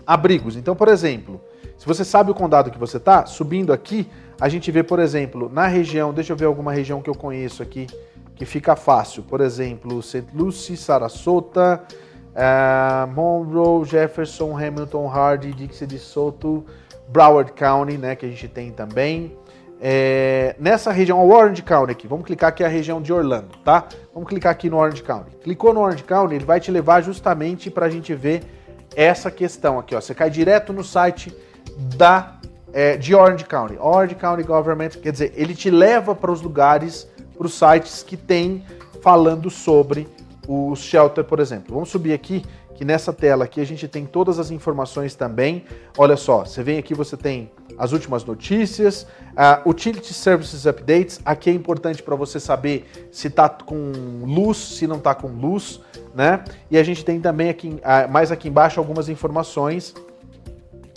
abrigos. 0.06 0.56
Então, 0.56 0.76
por 0.76 0.88
exemplo, 0.88 1.42
se 1.78 1.86
você 1.86 2.04
sabe 2.04 2.32
o 2.32 2.34
condado 2.34 2.72
que 2.72 2.78
você 2.78 2.98
está, 2.98 3.26
subindo 3.26 3.74
aqui, 3.74 4.08
a 4.40 4.50
gente 4.50 4.72
vê, 4.72 4.84
por 4.84 5.00
exemplo, 5.00 5.50
na 5.52 5.68
região, 5.68 6.14
deixa 6.14 6.34
eu 6.34 6.38
ver 6.38 6.46
alguma 6.46 6.72
região 6.72 7.02
que 7.02 7.10
eu 7.10 7.16
conheço 7.16 7.64
aqui, 7.64 7.88
que 8.36 8.46
fica 8.46 8.76
fácil. 8.76 9.24
Por 9.24 9.42
exemplo, 9.42 10.02
St. 10.02 10.26
Lucie, 10.34 10.76
Sarasota, 10.76 11.82
uh, 12.36 13.08
Monroe, 13.14 13.86
Jefferson, 13.86 14.58
Hamilton, 14.58 15.08
Hardy, 15.08 15.54
Dixie 15.54 15.88
de 15.88 15.98
Soto, 15.98 16.66
Broward 17.08 17.54
County, 17.54 17.98
né, 17.98 18.16
que 18.16 18.26
a 18.26 18.30
gente 18.30 18.48
tem 18.48 18.72
também. 18.72 19.36
É, 19.82 20.56
nessa 20.58 20.92
região, 20.92 21.24
Orange 21.30 21.62
County 21.62 21.92
aqui, 21.92 22.08
vamos 22.08 22.26
clicar 22.26 22.50
aqui 22.50 22.64
a 22.64 22.68
região 22.68 23.02
de 23.02 23.12
Orlando, 23.12 23.58
tá? 23.64 23.86
Vamos 24.14 24.28
clicar 24.30 24.52
aqui 24.52 24.70
no 24.70 24.78
Orange 24.78 25.04
County. 25.04 25.36
Clicou 25.44 25.74
no 25.74 25.82
Orange 25.82 26.04
County, 26.04 26.36
ele 26.36 26.46
vai 26.46 26.60
te 26.60 26.72
levar 26.72 27.02
justamente 27.02 27.70
para 27.70 27.86
a 27.86 27.90
gente 27.90 28.14
ver 28.14 28.42
essa 28.96 29.30
questão 29.30 29.80
aqui, 29.80 29.96
ó. 29.96 30.02
Você 30.02 30.16
cai 30.16 30.30
direto 30.30 30.72
no 30.74 30.84
site 30.84 31.36
da 31.98 32.40
é, 32.74 32.98
de 32.98 33.16
Orange 33.16 33.46
County, 33.46 33.78
Orange 33.80 34.16
County 34.16 34.44
Government, 34.44 34.90
quer 35.02 35.12
dizer, 35.12 35.34
ele 35.36 35.56
te 35.56 35.70
leva 35.70 36.14
para 36.14 36.30
os 36.30 36.42
lugares, 36.42 37.08
para 37.38 37.48
os 37.48 37.54
sites 37.54 38.04
que 38.04 38.18
tem 38.18 38.66
falando 39.02 39.50
sobre 39.50 40.08
o 40.46 40.76
shelter, 40.76 41.24
por 41.24 41.40
exemplo. 41.40 41.74
Vamos 41.74 41.90
subir 41.90 42.12
aqui, 42.12 42.44
que 42.76 42.84
nessa 42.84 43.14
tela 43.14 43.46
aqui 43.46 43.62
a 43.62 43.66
gente 43.66 43.88
tem 43.88 44.06
todas 44.06 44.40
as 44.40 44.52
informações 44.52 45.16
também. 45.16 45.64
Olha 45.98 46.18
só, 46.18 46.44
você 46.44 46.62
vem 46.62 46.78
aqui, 46.78 46.94
você 46.94 47.16
tem 47.16 47.50
as 47.78 47.94
últimas 47.94 48.26
notícias, 48.26 49.04
uh, 49.32 49.70
Utility 49.70 50.14
Services 50.14 50.66
Updates. 50.66 51.22
Aqui 51.24 51.50
é 51.50 51.54
importante 51.54 52.04
para 52.04 52.16
você 52.16 52.40
saber 52.40 53.10
se 53.12 53.28
está 53.28 53.48
com 53.48 53.92
luz, 54.26 54.58
se 54.58 54.86
não 54.86 54.98
está 54.98 55.16
com 55.16 55.28
luz, 55.28 55.80
né? 56.16 56.44
E 56.72 56.78
a 56.78 56.84
gente 56.84 57.04
tem 57.04 57.20
também 57.20 57.50
aqui, 57.50 57.80
mais 58.10 58.32
aqui 58.32 58.48
embaixo, 58.48 58.80
algumas 58.80 59.10
informações, 59.10 59.94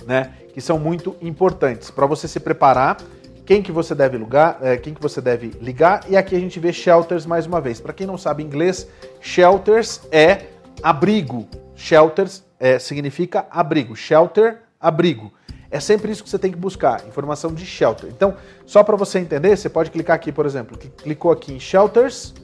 né? 0.06 0.32
Que 0.54 0.60
são 0.60 0.78
muito 0.78 1.16
importantes 1.20 1.90
para 1.90 2.06
você 2.06 2.28
se 2.28 2.38
preparar 2.38 2.96
quem 3.44 3.62
que 3.62 3.72
você 3.72 3.94
deve 3.94 4.18
ligar, 4.18 4.58
é, 4.60 4.76
quem 4.76 4.92
que 4.92 5.00
você 5.00 5.20
deve 5.20 5.48
ligar. 5.60 6.04
E 6.08 6.16
aqui 6.16 6.36
a 6.36 6.38
gente 6.38 6.60
vê 6.60 6.70
shelters 6.72 7.24
mais 7.24 7.46
uma 7.46 7.60
vez. 7.60 7.80
Para 7.80 7.94
quem 7.94 8.06
não 8.06 8.18
sabe 8.18 8.42
inglês, 8.42 8.86
shelters 9.20 10.02
é 10.12 10.48
abrigo. 10.82 11.48
Shelters 11.74 12.44
é, 12.60 12.78
significa 12.78 13.46
abrigo. 13.50 13.96
Shelter, 13.96 14.58
abrigo. 14.78 15.32
É 15.70 15.80
sempre 15.80 16.12
isso 16.12 16.22
que 16.22 16.30
você 16.30 16.38
tem 16.38 16.50
que 16.50 16.58
buscar, 16.58 17.06
informação 17.06 17.52
de 17.52 17.64
shelter. 17.64 18.10
Então, 18.10 18.34
só 18.66 18.82
para 18.82 18.96
você 18.96 19.18
entender, 19.18 19.56
você 19.56 19.68
pode 19.68 19.90
clicar 19.90 20.16
aqui, 20.16 20.30
por 20.30 20.46
exemplo, 20.46 20.76
clicou 20.76 21.30
aqui 21.30 21.52
em 21.52 21.60
shelters, 21.60 22.34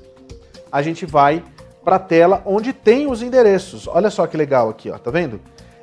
a 0.71 0.83
gente 0.83 1.07
vai 1.07 1.43
para 1.85 1.97
a 1.97 1.99
tela 1.99 2.43
onde 2.47 2.73
tem 2.73 3.11
os 3.11 3.23
endereços. 3.23 3.87
Olha 3.87 4.11
só 4.11 4.27
que 4.27 4.37
legal 4.37 4.69
aqui, 4.69 4.91
ó, 4.91 4.99
tá 4.99 5.11
vendo? 5.11 5.41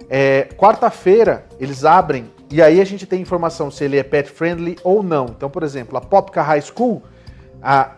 É, 0.10 0.50
Quarta-feira 0.58 1.46
eles 1.60 1.86
abrem 1.86 2.30
e 2.50 2.62
aí 2.62 2.82
a 2.82 2.86
gente 2.86 3.06
tem 3.06 3.22
informação 3.22 3.72
se 3.72 3.84
ele 3.84 3.98
é 3.98 4.04
pet 4.04 4.30
friendly 4.30 4.78
ou 4.84 5.02
não. 5.02 5.26
Então, 5.26 5.50
por 5.50 5.64
exemplo, 5.64 5.98
a 5.98 6.02
Popka 6.02 6.42
High 6.42 6.62
School 6.62 7.02
a, 7.62 7.92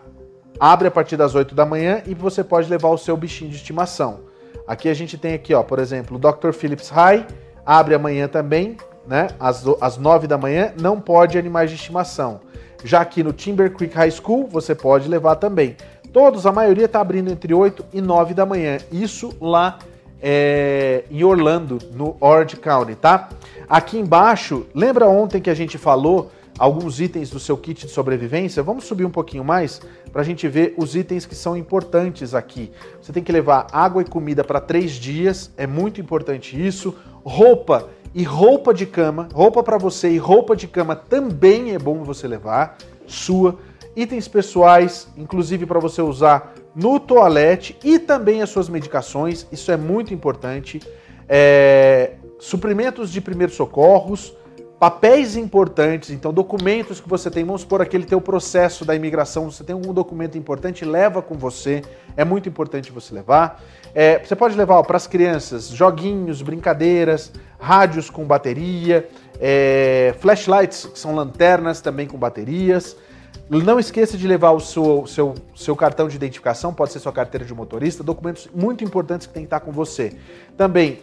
abre 0.60 0.86
a 0.86 0.90
partir 0.90 1.16
das 1.16 1.34
8 1.34 1.54
da 1.54 1.66
manhã 1.66 2.02
e 2.06 2.14
você 2.14 2.44
pode 2.44 2.70
levar 2.70 2.90
o 2.90 2.98
seu 2.98 3.16
bichinho 3.16 3.50
de 3.50 3.56
estimação. 3.56 4.20
Aqui 4.66 4.88
a 4.88 4.94
gente 4.94 5.18
tem 5.18 5.34
aqui, 5.34 5.52
ó, 5.52 5.62
por 5.62 5.78
exemplo, 5.78 6.16
o 6.16 6.20
Dr. 6.20 6.52
Phillips 6.52 6.88
High 6.88 7.26
abre 7.66 7.94
amanhã 7.94 8.28
também, 8.28 8.76
né? 9.06 9.28
Às, 9.38 9.64
às 9.80 9.96
9 9.96 10.26
da 10.26 10.38
manhã, 10.38 10.72
não 10.80 11.00
pode 11.00 11.36
animais 11.36 11.70
de 11.70 11.76
estimação. 11.76 12.40
Já 12.84 13.00
aqui 13.00 13.22
no 13.22 13.32
Timber 13.32 13.72
Creek 13.72 13.94
High 13.94 14.10
School, 14.10 14.46
você 14.46 14.74
pode 14.74 15.08
levar 15.08 15.36
também. 15.36 15.76
Todos, 16.14 16.46
a 16.46 16.52
maioria 16.52 16.84
está 16.84 17.00
abrindo 17.00 17.28
entre 17.28 17.52
8 17.52 17.86
e 17.92 18.00
9 18.00 18.34
da 18.34 18.46
manhã. 18.46 18.78
Isso 18.92 19.34
lá 19.40 19.80
é, 20.22 21.02
em 21.10 21.24
Orlando, 21.24 21.76
no 21.92 22.16
Orange 22.20 22.54
County, 22.56 22.94
tá? 22.94 23.30
Aqui 23.68 23.98
embaixo, 23.98 24.64
lembra 24.72 25.08
ontem 25.08 25.42
que 25.42 25.50
a 25.50 25.54
gente 25.54 25.76
falou 25.76 26.30
alguns 26.56 27.00
itens 27.00 27.30
do 27.30 27.40
seu 27.40 27.56
kit 27.56 27.84
de 27.84 27.90
sobrevivência? 27.90 28.62
Vamos 28.62 28.84
subir 28.84 29.04
um 29.04 29.10
pouquinho 29.10 29.42
mais 29.42 29.82
para 30.12 30.22
a 30.22 30.24
gente 30.24 30.46
ver 30.46 30.72
os 30.78 30.94
itens 30.94 31.26
que 31.26 31.34
são 31.34 31.56
importantes 31.56 32.32
aqui. 32.32 32.70
Você 33.02 33.12
tem 33.12 33.24
que 33.24 33.32
levar 33.32 33.66
água 33.72 34.00
e 34.00 34.04
comida 34.04 34.44
para 34.44 34.60
três 34.60 34.92
dias, 34.92 35.50
é 35.56 35.66
muito 35.66 36.00
importante 36.00 36.64
isso. 36.64 36.94
Roupa 37.24 37.88
e 38.14 38.22
roupa 38.22 38.72
de 38.72 38.86
cama, 38.86 39.28
roupa 39.34 39.64
para 39.64 39.78
você 39.78 40.10
e 40.12 40.18
roupa 40.18 40.54
de 40.54 40.68
cama 40.68 40.94
também 40.94 41.74
é 41.74 41.78
bom 41.80 42.04
você 42.04 42.28
levar, 42.28 42.78
sua. 43.04 43.58
Itens 43.96 44.26
pessoais, 44.26 45.08
inclusive 45.16 45.66
para 45.66 45.78
você 45.78 46.02
usar 46.02 46.54
no 46.74 46.98
toalete 46.98 47.76
e 47.84 47.98
também 47.98 48.42
as 48.42 48.50
suas 48.50 48.68
medicações, 48.68 49.46
isso 49.52 49.70
é 49.70 49.76
muito 49.76 50.12
importante. 50.12 50.80
É, 51.28 52.14
suprimentos 52.38 53.10
de 53.10 53.20
primeiros 53.20 53.54
socorros, 53.54 54.36
papéis 54.78 55.36
importantes, 55.36 56.10
então 56.10 56.32
documentos 56.32 57.00
que 57.00 57.08
você 57.08 57.30
tem, 57.30 57.44
vamos 57.44 57.62
supor 57.62 57.80
aquele 57.80 58.04
teu 58.04 58.20
processo 58.20 58.84
da 58.84 58.94
imigração, 58.94 59.50
você 59.50 59.64
tem 59.64 59.72
algum 59.72 59.94
documento 59.94 60.36
importante, 60.36 60.84
leva 60.84 61.22
com 61.22 61.36
você, 61.36 61.82
é 62.16 62.24
muito 62.24 62.48
importante 62.48 62.92
você 62.92 63.14
levar. 63.14 63.62
É, 63.94 64.18
você 64.18 64.34
pode 64.34 64.56
levar 64.56 64.82
para 64.82 64.96
as 64.96 65.06
crianças 65.06 65.68
joguinhos, 65.68 66.42
brincadeiras, 66.42 67.32
rádios 67.58 68.10
com 68.10 68.24
bateria, 68.24 69.08
é, 69.40 70.14
flashlights, 70.18 70.86
que 70.86 70.98
são 70.98 71.14
lanternas 71.14 71.80
também 71.80 72.06
com 72.06 72.18
baterias. 72.18 72.96
Não 73.48 73.78
esqueça 73.78 74.16
de 74.16 74.26
levar 74.26 74.52
o 74.52 74.60
seu, 74.60 75.06
seu, 75.06 75.34
seu 75.54 75.76
cartão 75.76 76.08
de 76.08 76.16
identificação, 76.16 76.72
pode 76.72 76.92
ser 76.92 76.98
sua 76.98 77.12
carteira 77.12 77.44
de 77.44 77.52
motorista, 77.52 78.02
documentos 78.02 78.48
muito 78.54 78.82
importantes 78.82 79.26
que 79.26 79.34
tem 79.34 79.42
que 79.42 79.48
estar 79.48 79.60
com 79.60 79.70
você. 79.70 80.16
Também 80.56 81.00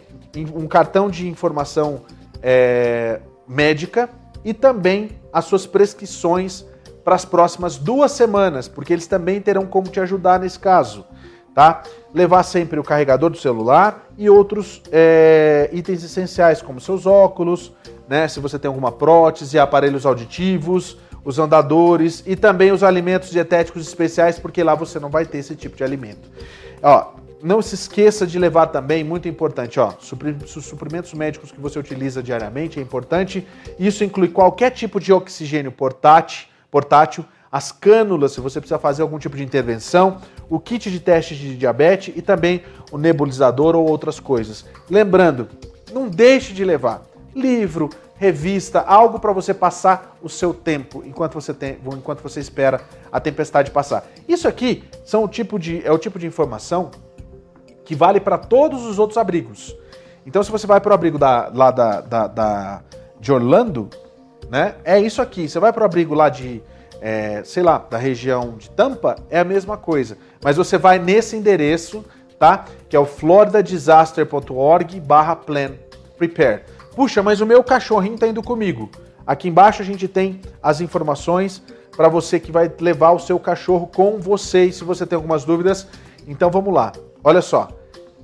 um 0.54 0.66
cartão 0.66 1.08
de 1.08 1.28
informação 1.28 2.02
é, 2.42 3.20
médica 3.46 4.10
e 4.44 4.52
também 4.52 5.10
as 5.32 5.44
suas 5.44 5.66
prescrições 5.66 6.64
para 7.04 7.14
as 7.14 7.24
próximas 7.24 7.76
duas 7.76 8.12
semanas, 8.12 8.66
porque 8.66 8.92
eles 8.92 9.06
também 9.06 9.40
terão 9.40 9.66
como 9.66 9.88
te 9.88 10.00
ajudar 10.00 10.40
nesse 10.40 10.58
caso. 10.58 11.04
Tá? 11.54 11.82
Levar 12.14 12.42
sempre 12.44 12.80
o 12.80 12.82
carregador 12.82 13.28
do 13.28 13.36
celular 13.36 14.06
e 14.16 14.28
outros 14.30 14.82
é, 14.90 15.68
itens 15.70 16.02
essenciais, 16.02 16.62
como 16.62 16.80
seus 16.80 17.04
óculos, 17.04 17.72
né? 18.08 18.26
se 18.26 18.40
você 18.40 18.58
tem 18.58 18.68
alguma 18.68 18.90
prótese, 18.90 19.58
aparelhos 19.58 20.06
auditivos, 20.06 20.96
os 21.24 21.38
andadores 21.38 22.22
e 22.26 22.34
também 22.36 22.72
os 22.72 22.82
alimentos 22.82 23.30
dietéticos 23.30 23.86
especiais, 23.86 24.38
porque 24.38 24.62
lá 24.62 24.74
você 24.74 24.98
não 24.98 25.08
vai 25.08 25.24
ter 25.24 25.38
esse 25.38 25.54
tipo 25.54 25.76
de 25.76 25.84
alimento. 25.84 26.30
Ó, 26.82 27.12
não 27.42 27.60
se 27.60 27.74
esqueça 27.74 28.26
de 28.26 28.38
levar 28.38 28.66
também, 28.68 29.02
muito 29.02 29.28
importante, 29.28 29.80
ó, 29.80 29.92
suprimentos 29.98 31.12
médicos 31.14 31.50
que 31.50 31.60
você 31.60 31.78
utiliza 31.78 32.22
diariamente, 32.22 32.78
é 32.78 32.82
importante. 32.82 33.46
Isso 33.78 34.04
inclui 34.04 34.28
qualquer 34.28 34.70
tipo 34.70 35.00
de 35.00 35.12
oxigênio 35.12 35.72
portátil, 35.72 36.46
portátil 36.70 37.24
as 37.50 37.70
cânulas, 37.70 38.32
se 38.32 38.40
você 38.40 38.60
precisa 38.60 38.78
fazer 38.78 39.02
algum 39.02 39.18
tipo 39.18 39.36
de 39.36 39.42
intervenção, 39.42 40.18
o 40.48 40.58
kit 40.58 40.90
de 40.90 40.98
teste 40.98 41.34
de 41.34 41.54
diabetes 41.54 42.14
e 42.16 42.22
também 42.22 42.62
o 42.90 42.96
nebulizador 42.96 43.76
ou 43.76 43.86
outras 43.86 44.18
coisas. 44.18 44.64
Lembrando, 44.88 45.48
não 45.92 46.08
deixe 46.08 46.54
de 46.54 46.64
levar 46.64 47.02
livro, 47.34 47.90
revista, 48.22 48.80
algo 48.80 49.18
para 49.18 49.32
você 49.32 49.52
passar 49.52 50.16
o 50.22 50.28
seu 50.28 50.54
tempo 50.54 51.02
enquanto 51.04 51.34
você 51.34 51.52
tem, 51.52 51.76
enquanto 51.84 52.22
você 52.22 52.38
espera 52.38 52.80
a 53.10 53.18
tempestade 53.18 53.72
passar. 53.72 54.06
Isso 54.28 54.46
aqui 54.46 54.84
são 55.04 55.24
o 55.24 55.28
tipo 55.28 55.58
de, 55.58 55.84
é 55.84 55.90
o 55.90 55.98
tipo 55.98 56.20
de 56.20 56.26
informação 56.26 56.92
que 57.84 57.96
vale 57.96 58.20
para 58.20 58.38
todos 58.38 58.86
os 58.86 59.00
outros 59.00 59.18
abrigos. 59.18 59.76
Então, 60.24 60.40
se 60.40 60.52
você 60.52 60.68
vai 60.68 60.80
para 60.80 60.92
o 60.92 60.94
abrigo 60.94 61.18
da, 61.18 61.50
lá 61.52 61.72
da, 61.72 62.00
da, 62.00 62.26
da, 62.28 62.82
de 63.18 63.32
Orlando, 63.32 63.90
né, 64.48 64.76
é 64.84 65.00
isso 65.00 65.20
aqui. 65.20 65.48
Você 65.48 65.58
vai 65.58 65.72
para 65.72 65.82
o 65.82 65.84
abrigo 65.84 66.14
lá 66.14 66.28
de, 66.28 66.62
é, 67.00 67.42
sei 67.44 67.64
lá, 67.64 67.78
da 67.90 67.98
região 67.98 68.56
de 68.56 68.70
Tampa, 68.70 69.16
é 69.28 69.40
a 69.40 69.44
mesma 69.44 69.76
coisa. 69.76 70.16
Mas 70.44 70.56
você 70.56 70.78
vai 70.78 71.00
nesse 71.00 71.34
endereço, 71.34 72.04
tá? 72.38 72.66
Que 72.88 72.94
é 72.94 73.00
o 73.00 73.04
floridadisaster.org 73.04 75.00
barra 75.00 75.34
plan 75.34 75.72
prepare. 76.16 76.62
Puxa, 76.94 77.22
mas 77.22 77.40
o 77.40 77.46
meu 77.46 77.62
cachorrinho 77.64 78.14
está 78.14 78.26
indo 78.26 78.42
comigo. 78.42 78.90
Aqui 79.26 79.48
embaixo 79.48 79.82
a 79.82 79.84
gente 79.84 80.06
tem 80.08 80.40
as 80.62 80.80
informações 80.80 81.62
para 81.96 82.08
você 82.08 82.40
que 82.40 82.52
vai 82.52 82.70
levar 82.80 83.12
o 83.12 83.18
seu 83.18 83.38
cachorro 83.38 83.86
com 83.86 84.18
você. 84.18 84.64
E 84.64 84.72
se 84.72 84.84
você 84.84 85.06
tem 85.06 85.16
algumas 85.16 85.44
dúvidas, 85.44 85.86
então 86.26 86.50
vamos 86.50 86.72
lá. 86.72 86.92
Olha 87.22 87.40
só. 87.40 87.68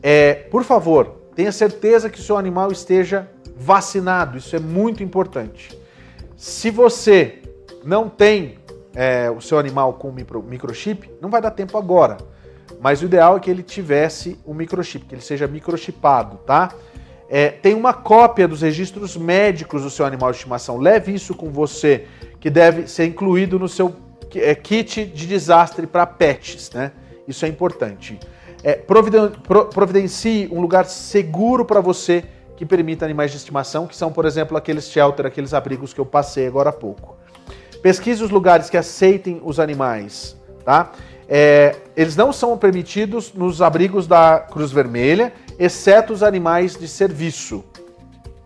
É, 0.02 0.34
por 0.34 0.64
favor, 0.64 1.16
tenha 1.34 1.52
certeza 1.52 2.10
que 2.10 2.18
o 2.18 2.22
seu 2.22 2.36
animal 2.36 2.70
esteja 2.70 3.28
vacinado. 3.56 4.38
Isso 4.38 4.54
é 4.54 4.60
muito 4.60 5.02
importante. 5.02 5.76
Se 6.36 6.70
você 6.70 7.42
não 7.84 8.08
tem 8.08 8.58
é, 8.94 9.30
o 9.30 9.40
seu 9.40 9.58
animal 9.58 9.94
com 9.94 10.10
micro, 10.12 10.42
microchip, 10.42 11.10
não 11.20 11.30
vai 11.30 11.40
dar 11.40 11.50
tempo 11.50 11.76
agora. 11.78 12.16
Mas 12.80 13.02
o 13.02 13.06
ideal 13.06 13.36
é 13.36 13.40
que 13.40 13.50
ele 13.50 13.62
tivesse 13.62 14.38
o 14.44 14.54
microchip, 14.54 15.06
que 15.06 15.14
ele 15.14 15.22
seja 15.22 15.46
microchipado, 15.46 16.36
tá? 16.38 16.72
É, 17.30 17.50
tem 17.50 17.74
uma 17.74 17.92
cópia 17.92 18.48
dos 18.48 18.62
registros 18.62 19.16
médicos 19.16 19.82
do 19.82 19.90
seu 19.90 20.06
animal 20.06 20.30
de 20.30 20.38
estimação. 20.38 20.78
Leve 20.78 21.14
isso 21.14 21.34
com 21.34 21.50
você, 21.50 22.06
que 22.40 22.48
deve 22.48 22.86
ser 22.88 23.04
incluído 23.04 23.58
no 23.58 23.68
seu 23.68 23.94
é, 24.34 24.54
kit 24.54 25.04
de 25.04 25.26
desastre 25.26 25.86
para 25.86 26.06
pets, 26.06 26.70
né? 26.72 26.92
Isso 27.26 27.44
é 27.44 27.48
importante. 27.48 28.18
É, 28.64 28.74
providencie 29.72 30.48
um 30.50 30.60
lugar 30.60 30.86
seguro 30.86 31.64
para 31.64 31.80
você 31.80 32.24
que 32.56 32.64
permita 32.64 33.04
animais 33.04 33.30
de 33.30 33.36
estimação, 33.36 33.86
que 33.86 33.94
são, 33.94 34.10
por 34.10 34.24
exemplo, 34.24 34.56
aqueles 34.56 34.90
shelter, 34.90 35.26
aqueles 35.26 35.54
abrigos 35.54 35.92
que 35.92 36.00
eu 36.00 36.06
passei 36.06 36.46
agora 36.46 36.70
há 36.70 36.72
pouco. 36.72 37.16
Pesquise 37.82 38.24
os 38.24 38.30
lugares 38.30 38.68
que 38.68 38.76
aceitem 38.76 39.40
os 39.44 39.60
animais, 39.60 40.36
tá? 40.64 40.90
É, 41.28 41.76
eles 41.94 42.16
não 42.16 42.32
são 42.32 42.56
permitidos 42.56 43.32
nos 43.34 43.60
abrigos 43.60 44.06
da 44.06 44.40
Cruz 44.40 44.72
Vermelha, 44.72 45.32
exceto 45.58 46.12
os 46.12 46.22
animais 46.22 46.76
de 46.76 46.86
serviço. 46.86 47.64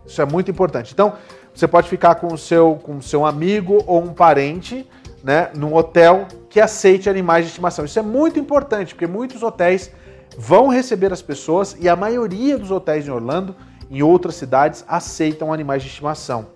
Isso 0.05 0.21
é 0.21 0.25
muito 0.25 0.49
importante. 0.49 0.91
Então, 0.93 1.13
você 1.53 1.67
pode 1.67 1.87
ficar 1.87 2.15
com 2.15 2.33
o 2.33 2.37
seu, 2.37 2.79
com 2.81 2.99
seu 3.01 3.25
amigo 3.25 3.83
ou 3.85 4.01
um 4.01 4.13
parente, 4.13 4.89
né, 5.23 5.49
num 5.55 5.73
hotel 5.73 6.27
que 6.49 6.59
aceite 6.59 7.09
animais 7.09 7.45
de 7.45 7.51
estimação. 7.51 7.85
Isso 7.85 7.99
é 7.99 8.01
muito 8.01 8.39
importante, 8.39 8.93
porque 8.93 9.07
muitos 9.07 9.43
hotéis 9.43 9.91
vão 10.37 10.67
receber 10.67 11.13
as 11.13 11.21
pessoas 11.21 11.77
e 11.79 11.87
a 11.87 11.95
maioria 11.95 12.57
dos 12.57 12.71
hotéis 12.71 13.07
em 13.07 13.11
Orlando, 13.11 13.55
em 13.89 14.01
outras 14.01 14.35
cidades, 14.35 14.83
aceitam 14.87 15.53
animais 15.53 15.83
de 15.83 15.89
estimação. 15.89 16.47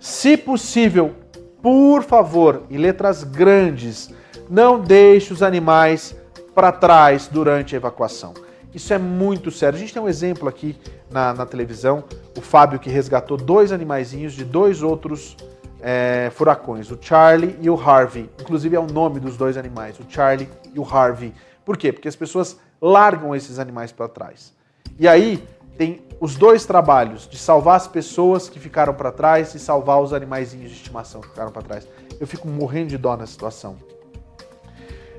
Se 0.00 0.36
possível, 0.36 1.14
por 1.62 2.02
favor, 2.02 2.62
em 2.70 2.78
letras 2.78 3.22
grandes, 3.22 4.10
não 4.48 4.80
deixe 4.80 5.32
os 5.32 5.42
animais 5.42 6.16
para 6.54 6.72
trás 6.72 7.28
durante 7.28 7.74
a 7.74 7.76
evacuação. 7.76 8.32
Isso 8.76 8.92
é 8.92 8.98
muito 8.98 9.50
sério. 9.50 9.74
A 9.74 9.80
gente 9.80 9.94
tem 9.94 10.02
um 10.02 10.08
exemplo 10.08 10.46
aqui 10.46 10.76
na, 11.10 11.32
na 11.32 11.46
televisão, 11.46 12.04
o 12.36 12.42
Fábio 12.42 12.78
que 12.78 12.90
resgatou 12.90 13.38
dois 13.38 13.72
animaizinhos 13.72 14.34
de 14.34 14.44
dois 14.44 14.82
outros 14.82 15.34
é, 15.80 16.30
furacões, 16.34 16.90
o 16.90 16.98
Charlie 17.00 17.56
e 17.62 17.70
o 17.70 17.74
Harvey. 17.74 18.28
Inclusive 18.38 18.76
é 18.76 18.78
o 18.78 18.86
nome 18.86 19.18
dos 19.18 19.34
dois 19.34 19.56
animais, 19.56 19.98
o 19.98 20.04
Charlie 20.06 20.46
e 20.74 20.78
o 20.78 20.84
Harvey. 20.84 21.32
Por 21.64 21.78
quê? 21.78 21.90
Porque 21.90 22.06
as 22.06 22.14
pessoas 22.14 22.58
largam 22.78 23.34
esses 23.34 23.58
animais 23.58 23.92
para 23.92 24.08
trás. 24.08 24.52
E 24.98 25.08
aí 25.08 25.42
tem 25.78 26.02
os 26.20 26.36
dois 26.36 26.66
trabalhos 26.66 27.26
de 27.26 27.38
salvar 27.38 27.76
as 27.76 27.88
pessoas 27.88 28.46
que 28.46 28.60
ficaram 28.60 28.92
para 28.92 29.10
trás 29.10 29.54
e 29.54 29.58
salvar 29.58 30.02
os 30.02 30.12
animaizinhos 30.12 30.70
de 30.70 30.76
estimação 30.76 31.22
que 31.22 31.28
ficaram 31.28 31.50
para 31.50 31.62
trás. 31.62 31.88
Eu 32.20 32.26
fico 32.26 32.46
morrendo 32.46 32.88
de 32.88 32.98
dó 32.98 33.16
na 33.16 33.26
situação. 33.26 33.78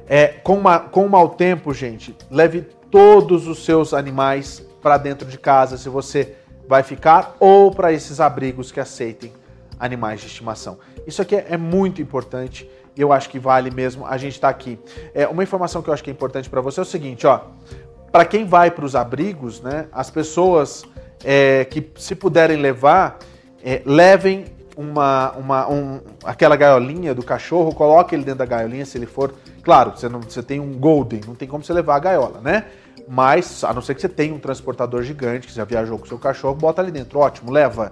É, 0.07 0.27
com, 0.27 0.59
uma, 0.59 0.79
com 0.79 1.05
um 1.05 1.09
mau 1.09 1.29
tempo, 1.29 1.73
gente, 1.73 2.15
leve 2.29 2.76
todos 2.91 3.47
os 3.47 3.65
seus 3.65 3.93
animais 3.93 4.65
para 4.81 4.97
dentro 4.97 5.27
de 5.27 5.37
casa, 5.37 5.77
se 5.77 5.89
você 5.89 6.35
vai 6.67 6.83
ficar, 6.83 7.35
ou 7.39 7.71
para 7.71 7.91
esses 7.91 8.19
abrigos 8.19 8.71
que 8.71 8.79
aceitem 8.79 9.31
animais 9.79 10.21
de 10.21 10.27
estimação. 10.27 10.77
Isso 11.05 11.21
aqui 11.21 11.35
é, 11.35 11.57
muito 11.57 12.01
importante 12.01 12.69
e 12.95 13.01
eu 13.01 13.13
acho 13.13 13.29
que 13.29 13.37
vale 13.37 13.69
mesmo 13.69 14.05
a 14.05 14.17
gente 14.17 14.33
estar 14.33 14.47
tá 14.47 14.51
aqui. 14.51 14.79
É, 15.13 15.27
uma 15.27 15.43
informação 15.43 15.81
que 15.81 15.89
eu 15.89 15.93
acho 15.93 16.03
que 16.03 16.09
é 16.09 16.13
importante 16.13 16.49
para 16.49 16.61
você 16.61 16.79
é 16.79 16.83
o 16.83 16.85
seguinte, 16.85 17.27
ó. 17.27 17.41
Para 18.11 18.25
quem 18.25 18.45
vai 18.45 18.71
para 18.71 18.85
os 18.85 18.95
abrigos, 18.95 19.61
né, 19.61 19.87
as 19.91 20.09
pessoas 20.09 20.83
é, 21.23 21.65
que 21.65 21.91
se 21.97 22.15
puderem 22.15 22.57
levar, 22.57 23.19
é, 23.63 23.81
levem 23.85 24.45
uma, 24.75 25.31
uma 25.33 25.69
um, 25.69 25.99
aquela 26.23 26.55
gaiolinha 26.55 27.13
do 27.13 27.21
cachorro, 27.21 27.73
coloque 27.73 28.15
ele 28.15 28.23
dentro 28.23 28.39
da 28.39 28.45
gaiolinha 28.45 28.85
se 28.85 28.97
ele 28.97 29.05
for 29.05 29.33
Claro, 29.67 29.91
você, 29.93 30.07
não, 30.07 30.21
você 30.21 30.41
tem 30.41 30.61
um 30.61 30.79
Golden, 30.79 31.19
não 31.27 31.35
tem 31.35 31.45
como 31.45 31.61
você 31.61 31.73
levar 31.73 31.97
a 31.97 31.99
gaiola, 31.99 32.39
né? 32.39 32.67
Mas, 33.05 33.65
a 33.65 33.73
não 33.73 33.81
ser 33.81 33.95
que 33.95 33.99
você 33.99 34.07
tenha 34.07 34.33
um 34.33 34.39
transportador 34.39 35.03
gigante, 35.03 35.45
que 35.45 35.53
já 35.53 35.65
viajou 35.65 35.99
com 35.99 36.05
seu 36.05 36.17
cachorro, 36.17 36.55
bota 36.55 36.81
ali 36.81 36.89
dentro, 36.89 37.19
ótimo, 37.19 37.51
leva. 37.51 37.91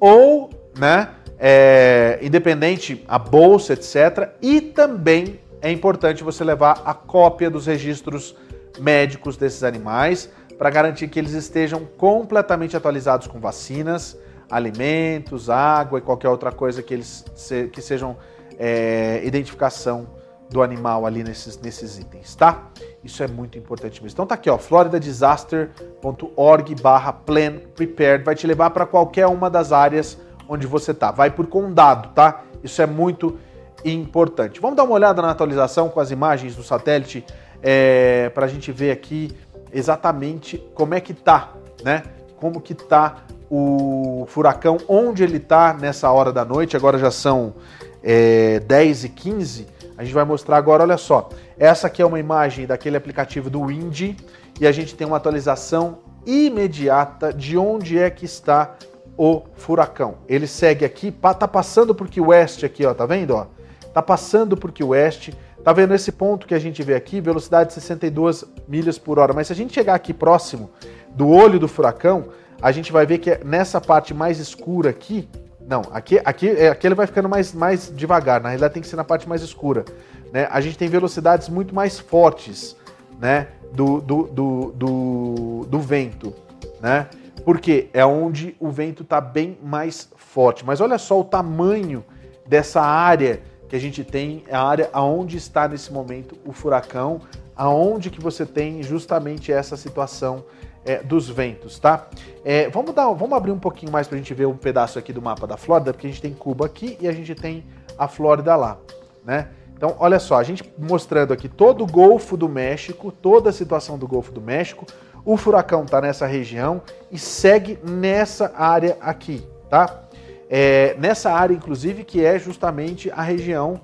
Ou, 0.00 0.48
né, 0.78 1.10
é, 1.38 2.18
independente, 2.22 3.04
a 3.06 3.18
bolsa, 3.18 3.74
etc. 3.74 4.30
E 4.40 4.62
também 4.62 5.38
é 5.60 5.70
importante 5.70 6.24
você 6.24 6.42
levar 6.42 6.80
a 6.86 6.94
cópia 6.94 7.50
dos 7.50 7.66
registros 7.66 8.34
médicos 8.78 9.36
desses 9.36 9.62
animais 9.62 10.30
para 10.56 10.70
garantir 10.70 11.06
que 11.08 11.18
eles 11.18 11.32
estejam 11.32 11.86
completamente 11.98 12.74
atualizados 12.74 13.26
com 13.26 13.38
vacinas, 13.38 14.16
alimentos, 14.50 15.50
água 15.50 15.98
e 15.98 16.02
qualquer 16.02 16.30
outra 16.30 16.50
coisa 16.50 16.82
que 16.82 16.94
eles 16.94 17.26
se, 17.34 17.68
que 17.68 17.82
sejam 17.82 18.16
é, 18.58 19.20
identificação 19.22 20.18
do 20.50 20.62
animal 20.62 21.04
ali 21.06 21.22
nesses, 21.22 21.60
nesses 21.60 21.98
itens, 21.98 22.34
tá? 22.34 22.64
Isso 23.04 23.22
é 23.22 23.28
muito 23.28 23.56
importante 23.56 24.02
mesmo. 24.02 24.16
Então 24.16 24.26
tá 24.26 24.34
aqui, 24.34 24.50
ó, 24.50 24.58
floridadisaster.org 24.58 26.74
barra 26.82 27.12
plan 27.12 27.58
prepared, 27.74 28.24
vai 28.24 28.34
te 28.34 28.48
levar 28.48 28.70
para 28.70 28.84
qualquer 28.84 29.28
uma 29.28 29.48
das 29.48 29.72
áreas 29.72 30.18
onde 30.48 30.66
você 30.66 30.92
tá. 30.92 31.12
Vai 31.12 31.30
por 31.30 31.46
condado, 31.46 32.08
tá? 32.14 32.42
Isso 32.64 32.82
é 32.82 32.86
muito 32.86 33.38
importante. 33.84 34.60
Vamos 34.60 34.76
dar 34.76 34.82
uma 34.82 34.94
olhada 34.94 35.22
na 35.22 35.30
atualização 35.30 35.88
com 35.88 36.00
as 36.00 36.10
imagens 36.10 36.56
do 36.56 36.64
satélite 36.64 37.24
é, 37.62 38.28
para 38.30 38.46
a 38.46 38.48
gente 38.48 38.72
ver 38.72 38.90
aqui 38.90 39.30
exatamente 39.72 40.58
como 40.74 40.94
é 40.94 41.00
que 41.00 41.14
tá, 41.14 41.52
né? 41.84 42.02
Como 42.36 42.60
que 42.60 42.74
tá 42.74 43.18
o 43.48 44.26
furacão, 44.28 44.78
onde 44.88 45.22
ele 45.22 45.38
tá 45.38 45.72
nessa 45.74 46.10
hora 46.10 46.32
da 46.32 46.44
noite. 46.44 46.76
Agora 46.76 46.98
já 46.98 47.12
são 47.12 47.54
é, 48.02 48.58
10 48.60 49.04
e 49.04 49.08
15 49.08 49.79
a 50.00 50.02
gente 50.02 50.14
vai 50.14 50.24
mostrar 50.24 50.56
agora, 50.56 50.82
olha 50.82 50.96
só. 50.96 51.28
Essa 51.58 51.86
aqui 51.86 52.00
é 52.00 52.06
uma 52.06 52.18
imagem 52.18 52.66
daquele 52.66 52.96
aplicativo 52.96 53.50
do 53.50 53.66
Windy 53.66 54.16
e 54.58 54.66
a 54.66 54.72
gente 54.72 54.94
tem 54.94 55.06
uma 55.06 55.18
atualização 55.18 55.98
imediata 56.24 57.34
de 57.34 57.58
onde 57.58 57.98
é 57.98 58.08
que 58.08 58.24
está 58.24 58.76
o 59.14 59.42
furacão. 59.56 60.14
Ele 60.26 60.46
segue 60.46 60.86
aqui, 60.86 61.12
tá 61.12 61.46
passando 61.46 61.94
por 61.94 62.08
Key 62.08 62.18
West 62.18 62.64
aqui, 62.64 62.86
ó, 62.86 62.94
tá 62.94 63.04
vendo, 63.04 63.36
ó? 63.36 63.48
Tá 63.92 64.00
passando 64.00 64.56
por 64.56 64.72
Key 64.72 64.84
West. 64.84 65.34
Tá 65.62 65.70
vendo 65.74 65.94
esse 65.94 66.10
ponto 66.10 66.46
que 66.46 66.54
a 66.54 66.58
gente 66.58 66.82
vê 66.82 66.94
aqui, 66.94 67.20
velocidade 67.20 67.74
62 67.74 68.46
milhas 68.66 68.98
por 68.98 69.18
hora. 69.18 69.34
Mas 69.34 69.48
se 69.48 69.52
a 69.52 69.56
gente 69.56 69.74
chegar 69.74 69.94
aqui 69.94 70.14
próximo 70.14 70.70
do 71.10 71.28
olho 71.28 71.58
do 71.58 71.68
furacão, 71.68 72.28
a 72.62 72.72
gente 72.72 72.90
vai 72.90 73.04
ver 73.04 73.18
que 73.18 73.32
é 73.32 73.44
nessa 73.44 73.82
parte 73.82 74.14
mais 74.14 74.38
escura 74.38 74.88
aqui, 74.88 75.28
não, 75.66 75.82
aqui, 75.92 76.20
aqui, 76.24 76.48
é, 76.48 76.68
aqui 76.68 76.86
ele 76.86 76.94
vai 76.94 77.06
ficando 77.06 77.28
mais, 77.28 77.52
mais 77.52 77.92
devagar, 77.94 78.40
na 78.40 78.48
realidade 78.48 78.74
tem 78.74 78.82
que 78.82 78.88
ser 78.88 78.96
na 78.96 79.04
parte 79.04 79.28
mais 79.28 79.42
escura. 79.42 79.84
Né? 80.32 80.48
A 80.50 80.60
gente 80.60 80.78
tem 80.78 80.88
velocidades 80.88 81.48
muito 81.48 81.74
mais 81.74 81.98
fortes 81.98 82.76
né? 83.18 83.48
do, 83.72 84.00
do, 84.00 84.22
do, 84.24 84.72
do, 84.74 85.66
do 85.68 85.80
vento. 85.80 86.34
Né? 86.80 87.06
Porque 87.44 87.88
é 87.92 88.04
onde 88.04 88.56
o 88.58 88.70
vento 88.70 89.02
está 89.02 89.20
bem 89.20 89.58
mais 89.62 90.08
forte. 90.16 90.64
Mas 90.64 90.80
olha 90.80 90.98
só 90.98 91.20
o 91.20 91.24
tamanho 91.24 92.04
dessa 92.46 92.80
área 92.80 93.40
que 93.68 93.76
a 93.76 93.78
gente 93.78 94.02
tem, 94.02 94.44
a 94.50 94.62
área 94.62 94.90
aonde 94.92 95.36
está 95.36 95.68
nesse 95.68 95.92
momento 95.92 96.36
o 96.44 96.52
furacão, 96.52 97.20
aonde 97.56 98.10
que 98.10 98.20
você 98.20 98.44
tem 98.44 98.82
justamente 98.82 99.52
essa 99.52 99.76
situação 99.76 100.44
é, 100.84 101.02
dos 101.02 101.28
ventos, 101.28 101.78
tá? 101.78 102.08
É, 102.44 102.68
vamos, 102.68 102.94
dar, 102.94 103.10
vamos 103.12 103.32
abrir 103.32 103.52
um 103.52 103.58
pouquinho 103.58 103.92
mais 103.92 104.06
para 104.06 104.16
a 104.16 104.18
gente 104.18 104.32
ver 104.32 104.46
um 104.46 104.56
pedaço 104.56 104.98
aqui 104.98 105.12
do 105.12 105.20
mapa 105.20 105.46
da 105.46 105.56
Flórida, 105.56 105.92
porque 105.92 106.06
a 106.06 106.10
gente 106.10 106.22
tem 106.22 106.32
Cuba 106.32 106.66
aqui 106.66 106.96
e 107.00 107.08
a 107.08 107.12
gente 107.12 107.34
tem 107.34 107.64
a 107.98 108.08
Flórida 108.08 108.56
lá, 108.56 108.78
né? 109.24 109.48
Então, 109.76 109.96
olha 109.98 110.18
só, 110.18 110.38
a 110.38 110.42
gente 110.42 110.70
mostrando 110.78 111.32
aqui 111.32 111.48
todo 111.48 111.84
o 111.84 111.86
Golfo 111.86 112.36
do 112.36 112.48
México, 112.48 113.10
toda 113.10 113.48
a 113.48 113.52
situação 113.52 113.96
do 113.96 114.06
Golfo 114.06 114.30
do 114.30 114.40
México. 114.40 114.84
O 115.24 115.38
furacão 115.38 115.84
está 115.84 116.00
nessa 116.02 116.26
região 116.26 116.82
e 117.10 117.18
segue 117.18 117.78
nessa 117.82 118.52
área 118.54 118.98
aqui, 119.00 119.42
tá? 119.70 120.02
É, 120.50 120.94
nessa 120.98 121.32
área, 121.32 121.54
inclusive, 121.54 122.04
que 122.04 122.22
é 122.22 122.38
justamente 122.38 123.10
a 123.10 123.22
região 123.22 123.80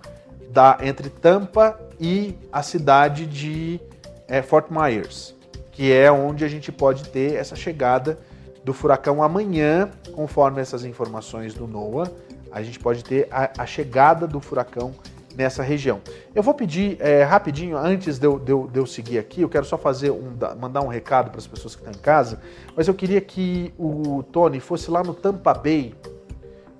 da 0.50 0.78
entre 0.82 1.08
Tampa 1.08 1.78
e 1.98 2.34
a 2.52 2.62
cidade 2.62 3.24
de 3.24 3.80
é, 4.28 4.42
Fort 4.42 4.66
Myers 4.70 5.35
que 5.76 5.92
é 5.92 6.10
onde 6.10 6.42
a 6.42 6.48
gente 6.48 6.72
pode 6.72 7.10
ter 7.10 7.34
essa 7.34 7.54
chegada 7.54 8.18
do 8.64 8.72
furacão 8.72 9.22
amanhã, 9.22 9.90
conforme 10.14 10.58
essas 10.58 10.86
informações 10.86 11.52
do 11.52 11.66
NOAA, 11.66 12.10
a 12.50 12.62
gente 12.62 12.78
pode 12.78 13.04
ter 13.04 13.28
a, 13.30 13.50
a 13.58 13.66
chegada 13.66 14.26
do 14.26 14.40
furacão 14.40 14.94
nessa 15.36 15.62
região. 15.62 16.00
Eu 16.34 16.42
vou 16.42 16.54
pedir 16.54 16.96
é, 16.98 17.22
rapidinho, 17.24 17.76
antes 17.76 18.18
de 18.18 18.26
eu, 18.26 18.38
de, 18.38 18.52
eu, 18.52 18.70
de 18.72 18.78
eu, 18.78 18.86
seguir 18.86 19.18
aqui, 19.18 19.42
eu 19.42 19.50
quero 19.50 19.66
só 19.66 19.76
fazer 19.76 20.10
um, 20.10 20.32
mandar 20.58 20.80
um 20.80 20.88
recado 20.88 21.28
para 21.30 21.38
as 21.38 21.46
pessoas 21.46 21.76
que 21.76 21.82
estão 21.82 21.92
em 21.92 22.02
casa, 22.02 22.40
mas 22.74 22.88
eu 22.88 22.94
queria 22.94 23.20
que 23.20 23.70
o 23.78 24.22
Tony 24.22 24.60
fosse 24.60 24.90
lá 24.90 25.02
no 25.02 25.12
Tampa 25.12 25.52
Bay, 25.52 25.94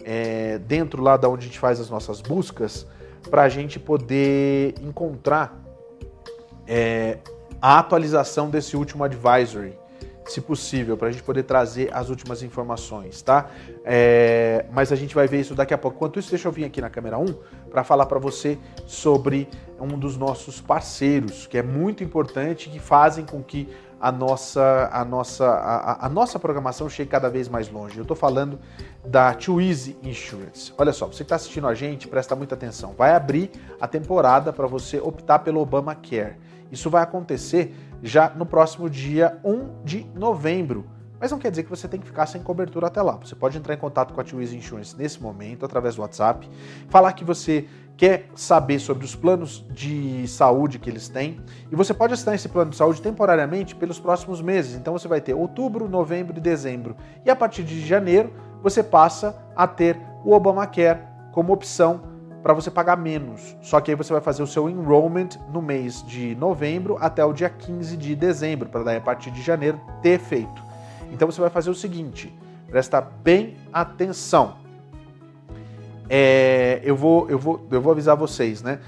é, 0.03 0.57
dentro 0.57 1.03
lá 1.03 1.19
da 1.19 1.29
onde 1.29 1.45
a 1.45 1.49
gente 1.49 1.59
faz 1.59 1.79
as 1.81 1.91
nossas 1.91 2.23
buscas, 2.23 2.87
para 3.31 3.43
a 3.43 3.49
gente 3.51 3.79
poder 3.79 4.75
encontrar 4.81 5.63
é, 6.67 7.19
a 7.61 7.79
atualização 7.79 8.51
desse 8.51 8.77
último 8.77 9.05
advisory 9.05 9.79
se 10.31 10.41
possível, 10.41 10.97
para 10.97 11.09
a 11.09 11.11
gente 11.11 11.23
poder 11.23 11.45
trazer 11.45 11.89
as 11.93 12.09
últimas 12.09 12.43
informações, 12.43 13.23
tá? 13.23 13.49
É, 13.85 14.67
mas 14.73 14.93
a 14.93 14.97
gente 14.97 15.15
vai 15.15 15.27
ver 15.27 15.41
isso 15.41 15.55
daqui 15.55 15.73
a 15.73 15.79
pouco. 15.79 15.97
Enquanto 15.97 16.19
isso, 16.19 16.31
deixa 16.31 16.49
eu 16.49 16.53
vir 16.53 16.65
aqui 16.65 16.81
na 16.81 16.91
câmera 16.91 17.19
1 17.19 17.27
para 17.71 17.85
falar 17.85 18.07
para 18.07 18.19
você 18.19 18.59
sobre 18.87 19.49
um 19.81 19.99
dos 19.99 20.17
nossos 20.17 20.61
parceiros, 20.61 21.47
que 21.47 21.57
é 21.57 21.63
muito 21.63 22.03
importante, 22.03 22.69
que 22.69 22.79
fazem 22.79 23.25
com 23.25 23.43
que 23.43 23.69
a 23.99 24.13
nossa, 24.13 24.91
a 24.93 25.05
nossa, 25.05 25.47
a, 25.47 26.07
a 26.07 26.09
nossa 26.09 26.39
programação 26.39 26.89
chegue 26.89 27.09
cada 27.09 27.31
vez 27.31 27.49
mais 27.49 27.71
longe. 27.71 27.97
Eu 27.97 28.03
estou 28.03 28.17
falando 28.17 28.59
da 29.05 29.33
Too 29.33 29.61
Easy 29.61 29.97
Insurance. 30.03 30.73
Olha 30.77 30.93
só, 30.93 31.07
você 31.07 31.19
que 31.19 31.23
está 31.23 31.37
assistindo 31.37 31.67
a 31.67 31.75
gente, 31.75 32.07
presta 32.07 32.37
muita 32.37 32.55
atenção. 32.55 32.95
Vai 32.97 33.13
abrir 33.13 33.51
a 33.81 33.89
temporada 33.89 34.53
para 34.53 34.67
você 34.67 34.99
optar 34.99 35.39
pelo 35.39 35.61
Obamacare. 35.61 36.37
Isso 36.71 36.91
vai 36.91 37.03
acontecer 37.03 37.75
já 38.03 38.31
no 38.31 38.47
próximo 38.47 38.89
dia 38.91 39.39
1 39.45 39.85
de 39.85 40.07
novembro. 40.15 40.87
Mas 41.19 41.31
não 41.31 41.39
quer 41.39 41.51
dizer 41.51 41.63
que 41.63 41.71
você 41.71 41.89
tem 41.89 41.99
que 41.99 42.07
ficar 42.07 42.27
sem 42.27 42.43
cobertura 42.43 42.89
até 42.89 43.01
lá. 43.01 43.13
Você 43.17 43.35
pode 43.35 43.57
entrar 43.57 43.75
em 43.75 43.79
contato 43.79 44.13
com 44.13 44.21
a 44.21 44.25
Twiz 44.25 44.53
Insurance 44.53 44.95
nesse 44.97 45.23
momento, 45.23 45.65
através 45.65 45.97
do 45.97 46.03
WhatsApp, 46.03 46.49
falar 46.89 47.13
que 47.15 47.25
você 47.25 47.67
quer 47.97 48.29
saber 48.35 48.79
sobre 48.79 49.07
os 49.07 49.15
planos 49.15 49.65
de 49.71 50.29
saúde 50.29 50.79
que 50.79 50.91
eles 50.91 51.09
têm. 51.09 51.41
E 51.73 51.75
você 51.75 51.95
pode 51.95 52.13
assinar 52.13 52.35
esse 52.35 52.49
plano 52.49 52.71
de 52.71 52.77
saúde 52.77 53.01
temporariamente 53.01 53.75
pelos 53.75 53.99
próximos 53.99 54.43
meses. 54.43 54.77
Então 54.77 54.93
você 54.93 55.09
vai 55.09 55.21
ter 55.21 55.33
outubro, 55.33 55.89
novembro 55.89 56.37
e 56.37 56.41
dezembro. 56.41 56.95
E 57.25 57.31
a 57.31 57.37
partir 57.37 57.63
de 57.63 57.81
janeiro, 57.87 58.33
você 58.63 58.83
passa 58.83 59.35
a 59.57 59.67
ter 59.67 59.99
o 60.23 60.33
Obamacare 60.33 61.01
como 61.33 61.53
opção 61.53 62.03
para 62.47 62.55
você 62.55 62.71
pagar 62.71 62.97
menos. 62.97 63.57
Só 63.61 63.81
que 63.81 63.91
aí 63.91 63.97
você 63.97 64.13
vai 64.13 64.23
fazer 64.23 64.41
o 64.41 64.47
seu 64.47 64.71
enrollment 64.71 65.31
no 65.53 65.61
mês 65.61 66.01
de 66.07 66.37
novembro 66.37 66.97
até 67.01 67.25
o 67.25 67.33
dia 67.33 67.51
15 67.51 67.97
de 67.97 68.15
dezembro, 68.15 68.69
para 68.69 68.85
daí 68.85 68.99
a 68.99 69.01
partir 69.01 69.33
de 69.33 69.43
janeiro 69.43 69.81
ter 70.01 70.11
efeito. 70.11 70.63
Então 71.11 71.29
você 71.29 71.41
vai 71.41 71.51
fazer 71.51 71.71
o 71.71 71.75
seguinte, 71.75 72.33
presta 72.69 73.01
bem 73.01 73.57
atenção. 73.73 74.59
É, 76.09 76.81
eu, 76.85 76.95
vou, 76.95 77.29
eu, 77.29 77.37
vou, 77.37 77.67
eu 77.69 77.83
vou 77.83 77.91
avisar 77.91 78.15
vocês, 78.15 78.63
né? 78.63 78.79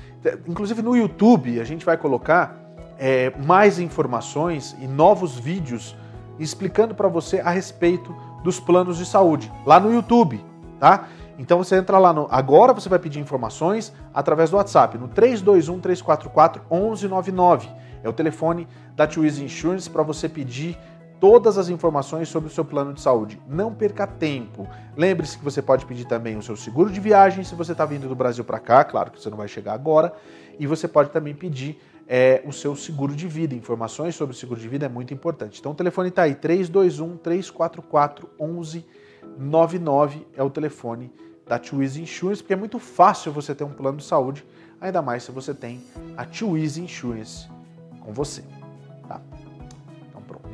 Inclusive 0.47 0.81
no 0.81 0.97
YouTube 0.97 1.61
a 1.61 1.65
gente 1.65 1.85
vai 1.85 1.97
colocar 1.97 2.57
é, 2.97 3.33
mais 3.45 3.81
informações 3.81 4.77
e 4.81 4.87
novos 4.87 5.37
vídeos 5.37 5.97
explicando 6.39 6.95
para 6.95 7.09
você 7.09 7.41
a 7.41 7.51
respeito 7.51 8.15
dos 8.45 8.61
planos 8.61 8.99
de 8.99 9.05
saúde 9.05 9.53
lá 9.67 9.81
no 9.81 9.93
YouTube, 9.93 10.41
tá? 10.79 11.09
Então 11.39 11.59
você 11.59 11.77
entra 11.77 11.99
lá 11.99 12.13
no. 12.13 12.27
Agora 12.31 12.75
você 12.75 12.89
vai 12.89 12.99
pedir 12.99 13.21
informações 13.21 13.93
através 14.13 14.51
do 14.51 14.57
WhatsApp, 14.57 14.99
no 14.99 15.07
321 15.07 15.81
344 15.81 16.63
1199. 16.71 17.69
É 18.03 18.09
o 18.09 18.13
telefone 18.13 18.67
da 18.95 19.07
Twizy 19.07 19.45
Insurance 19.45 19.89
para 19.89 20.03
você 20.03 20.29
pedir 20.29 20.77
todas 21.21 21.59
as 21.59 21.69
informações 21.69 22.29
sobre 22.29 22.49
o 22.49 22.53
seu 22.53 22.65
plano 22.65 22.93
de 22.93 23.01
saúde. 23.01 23.41
Não 23.49 23.73
perca 23.73 24.07
tempo. 24.07 24.69
Lembre-se 24.97 25.39
que 25.39 25.45
você 25.45 25.61
pode 25.63 25.87
pedir 25.87 26.05
também 26.05 26.37
o 26.37 26.43
seu 26.43 26.57
seguro 26.57 26.91
de 26.91 27.01
viagem 27.01 27.45
se 27.45 27.55
você 27.55 27.73
está 27.73 27.85
vindo 27.85 28.09
do 28.09 28.15
Brasil 28.15 28.45
para 28.45 28.59
cá, 28.59 28.85
claro 28.85 29.11
que 29.11 29.21
você 29.21 29.31
não 29.31 29.37
vai 29.37 29.49
chegar 29.49 29.73
agora. 29.75 30.13
E 30.59 30.67
você 30.67 30.89
pode 30.89 31.11
também 31.11 31.35
pedir 31.35 31.81
é, 32.09 32.43
o 32.45 32.53
seu 32.53 32.75
seguro 32.75 33.15
de 33.15 33.29
vida. 33.29 33.55
Informações 33.55 34.15
sobre 34.15 34.35
o 34.35 34.39
seguro 34.39 34.61
de 34.61 34.69
vida 34.69 34.87
é 34.87 34.89
muito 34.89 35.13
importante. 35.13 35.61
Então 35.61 35.73
o 35.73 35.75
telefone 35.75 36.09
está 36.09 36.23
aí, 36.23 36.35
321 36.35 37.17
344 37.17 38.29
1199 38.41 40.27
é 40.37 40.43
o 40.43 40.51
telefone 40.51 41.13
da 41.49 41.59
Twizy 41.59 42.03
Insurance, 42.03 42.43
porque 42.43 42.53
é 42.53 42.57
muito 42.57 42.79
fácil 42.79 43.33
você 43.33 43.55
ter 43.55 43.65
um 43.65 43.71
plano 43.71 43.99
de 43.99 44.05
saúde, 44.05 44.45
ainda 44.81 45.01
mais 45.01 45.23
se 45.23 45.33
você 45.33 45.55
tem 45.55 45.83
a 46.17 46.25
Twizy 46.25 46.83
Insurance 46.83 47.49
com 48.01 48.13
você. 48.13 48.43
Tá? 49.09 49.21
Então 50.09 50.21
pronto. 50.23 50.49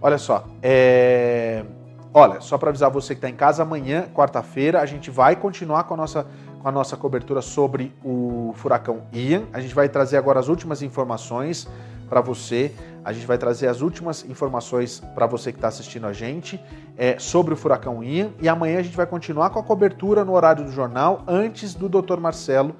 Olha 0.00 0.18
só, 0.18 0.46
é... 0.62 1.64
olha, 2.12 2.40
só 2.40 2.58
para 2.58 2.68
avisar 2.68 2.90
você 2.90 3.14
que 3.14 3.18
está 3.18 3.30
em 3.30 3.36
casa, 3.36 3.62
amanhã, 3.62 4.06
quarta-feira, 4.14 4.80
a 4.80 4.86
gente 4.86 5.10
vai 5.10 5.34
continuar 5.34 5.84
com 5.84 5.94
a 5.94 5.96
nossa 5.96 6.26
com 6.66 6.68
a 6.70 6.72
nossa 6.72 6.96
cobertura 6.96 7.40
sobre 7.40 7.94
o 8.04 8.52
furacão 8.56 9.02
Ian. 9.12 9.44
A 9.52 9.60
gente 9.60 9.72
vai 9.72 9.88
trazer 9.88 10.16
agora 10.16 10.40
as 10.40 10.48
últimas 10.48 10.82
informações 10.82 11.68
para 12.06 12.20
você. 12.20 12.72
A 13.04 13.12
gente 13.12 13.26
vai 13.26 13.38
trazer 13.38 13.68
as 13.68 13.80
últimas 13.80 14.24
informações 14.24 15.00
para 15.14 15.26
você 15.26 15.52
que 15.52 15.58
está 15.58 15.68
assistindo 15.68 16.06
a 16.06 16.12
gente 16.12 16.60
é, 16.96 17.18
sobre 17.18 17.54
o 17.54 17.56
furacão 17.56 18.02
Ian. 18.02 18.30
E 18.40 18.48
amanhã 18.48 18.78
a 18.78 18.82
gente 18.82 18.96
vai 18.96 19.06
continuar 19.06 19.50
com 19.50 19.58
a 19.58 19.62
cobertura 19.62 20.24
no 20.24 20.32
horário 20.32 20.64
do 20.64 20.72
jornal, 20.72 21.22
antes 21.26 21.74
do 21.74 21.88
Dr. 21.88 22.18
Marcelo, 22.18 22.74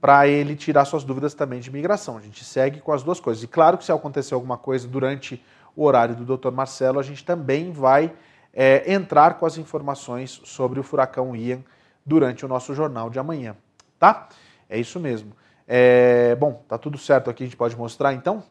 para 0.00 0.26
ele 0.26 0.56
tirar 0.56 0.84
suas 0.84 1.04
dúvidas 1.04 1.34
também 1.34 1.60
de 1.60 1.70
migração. 1.70 2.16
A 2.16 2.20
gente 2.20 2.44
segue 2.44 2.80
com 2.80 2.92
as 2.92 3.02
duas 3.02 3.20
coisas. 3.20 3.42
E 3.42 3.46
claro 3.46 3.78
que 3.78 3.84
se 3.84 3.92
acontecer 3.92 4.34
alguma 4.34 4.58
coisa 4.58 4.88
durante 4.88 5.42
o 5.76 5.84
horário 5.84 6.14
do 6.14 6.36
Dr. 6.36 6.50
Marcelo, 6.50 6.98
a 6.98 7.02
gente 7.02 7.24
também 7.24 7.70
vai 7.72 8.12
é, 8.52 8.92
entrar 8.92 9.34
com 9.34 9.46
as 9.46 9.56
informações 9.58 10.40
sobre 10.44 10.80
o 10.80 10.82
furacão 10.82 11.36
Ian 11.36 11.60
durante 12.04 12.44
o 12.44 12.48
nosso 12.48 12.74
jornal 12.74 13.08
de 13.10 13.18
amanhã. 13.18 13.56
Tá? 13.98 14.28
É 14.68 14.78
isso 14.78 14.98
mesmo. 14.98 15.32
É, 15.66 16.34
bom, 16.34 16.64
tá 16.68 16.76
tudo 16.76 16.98
certo 16.98 17.30
aqui, 17.30 17.44
a 17.44 17.46
gente 17.46 17.56
pode 17.56 17.76
mostrar 17.76 18.12
então? 18.12 18.42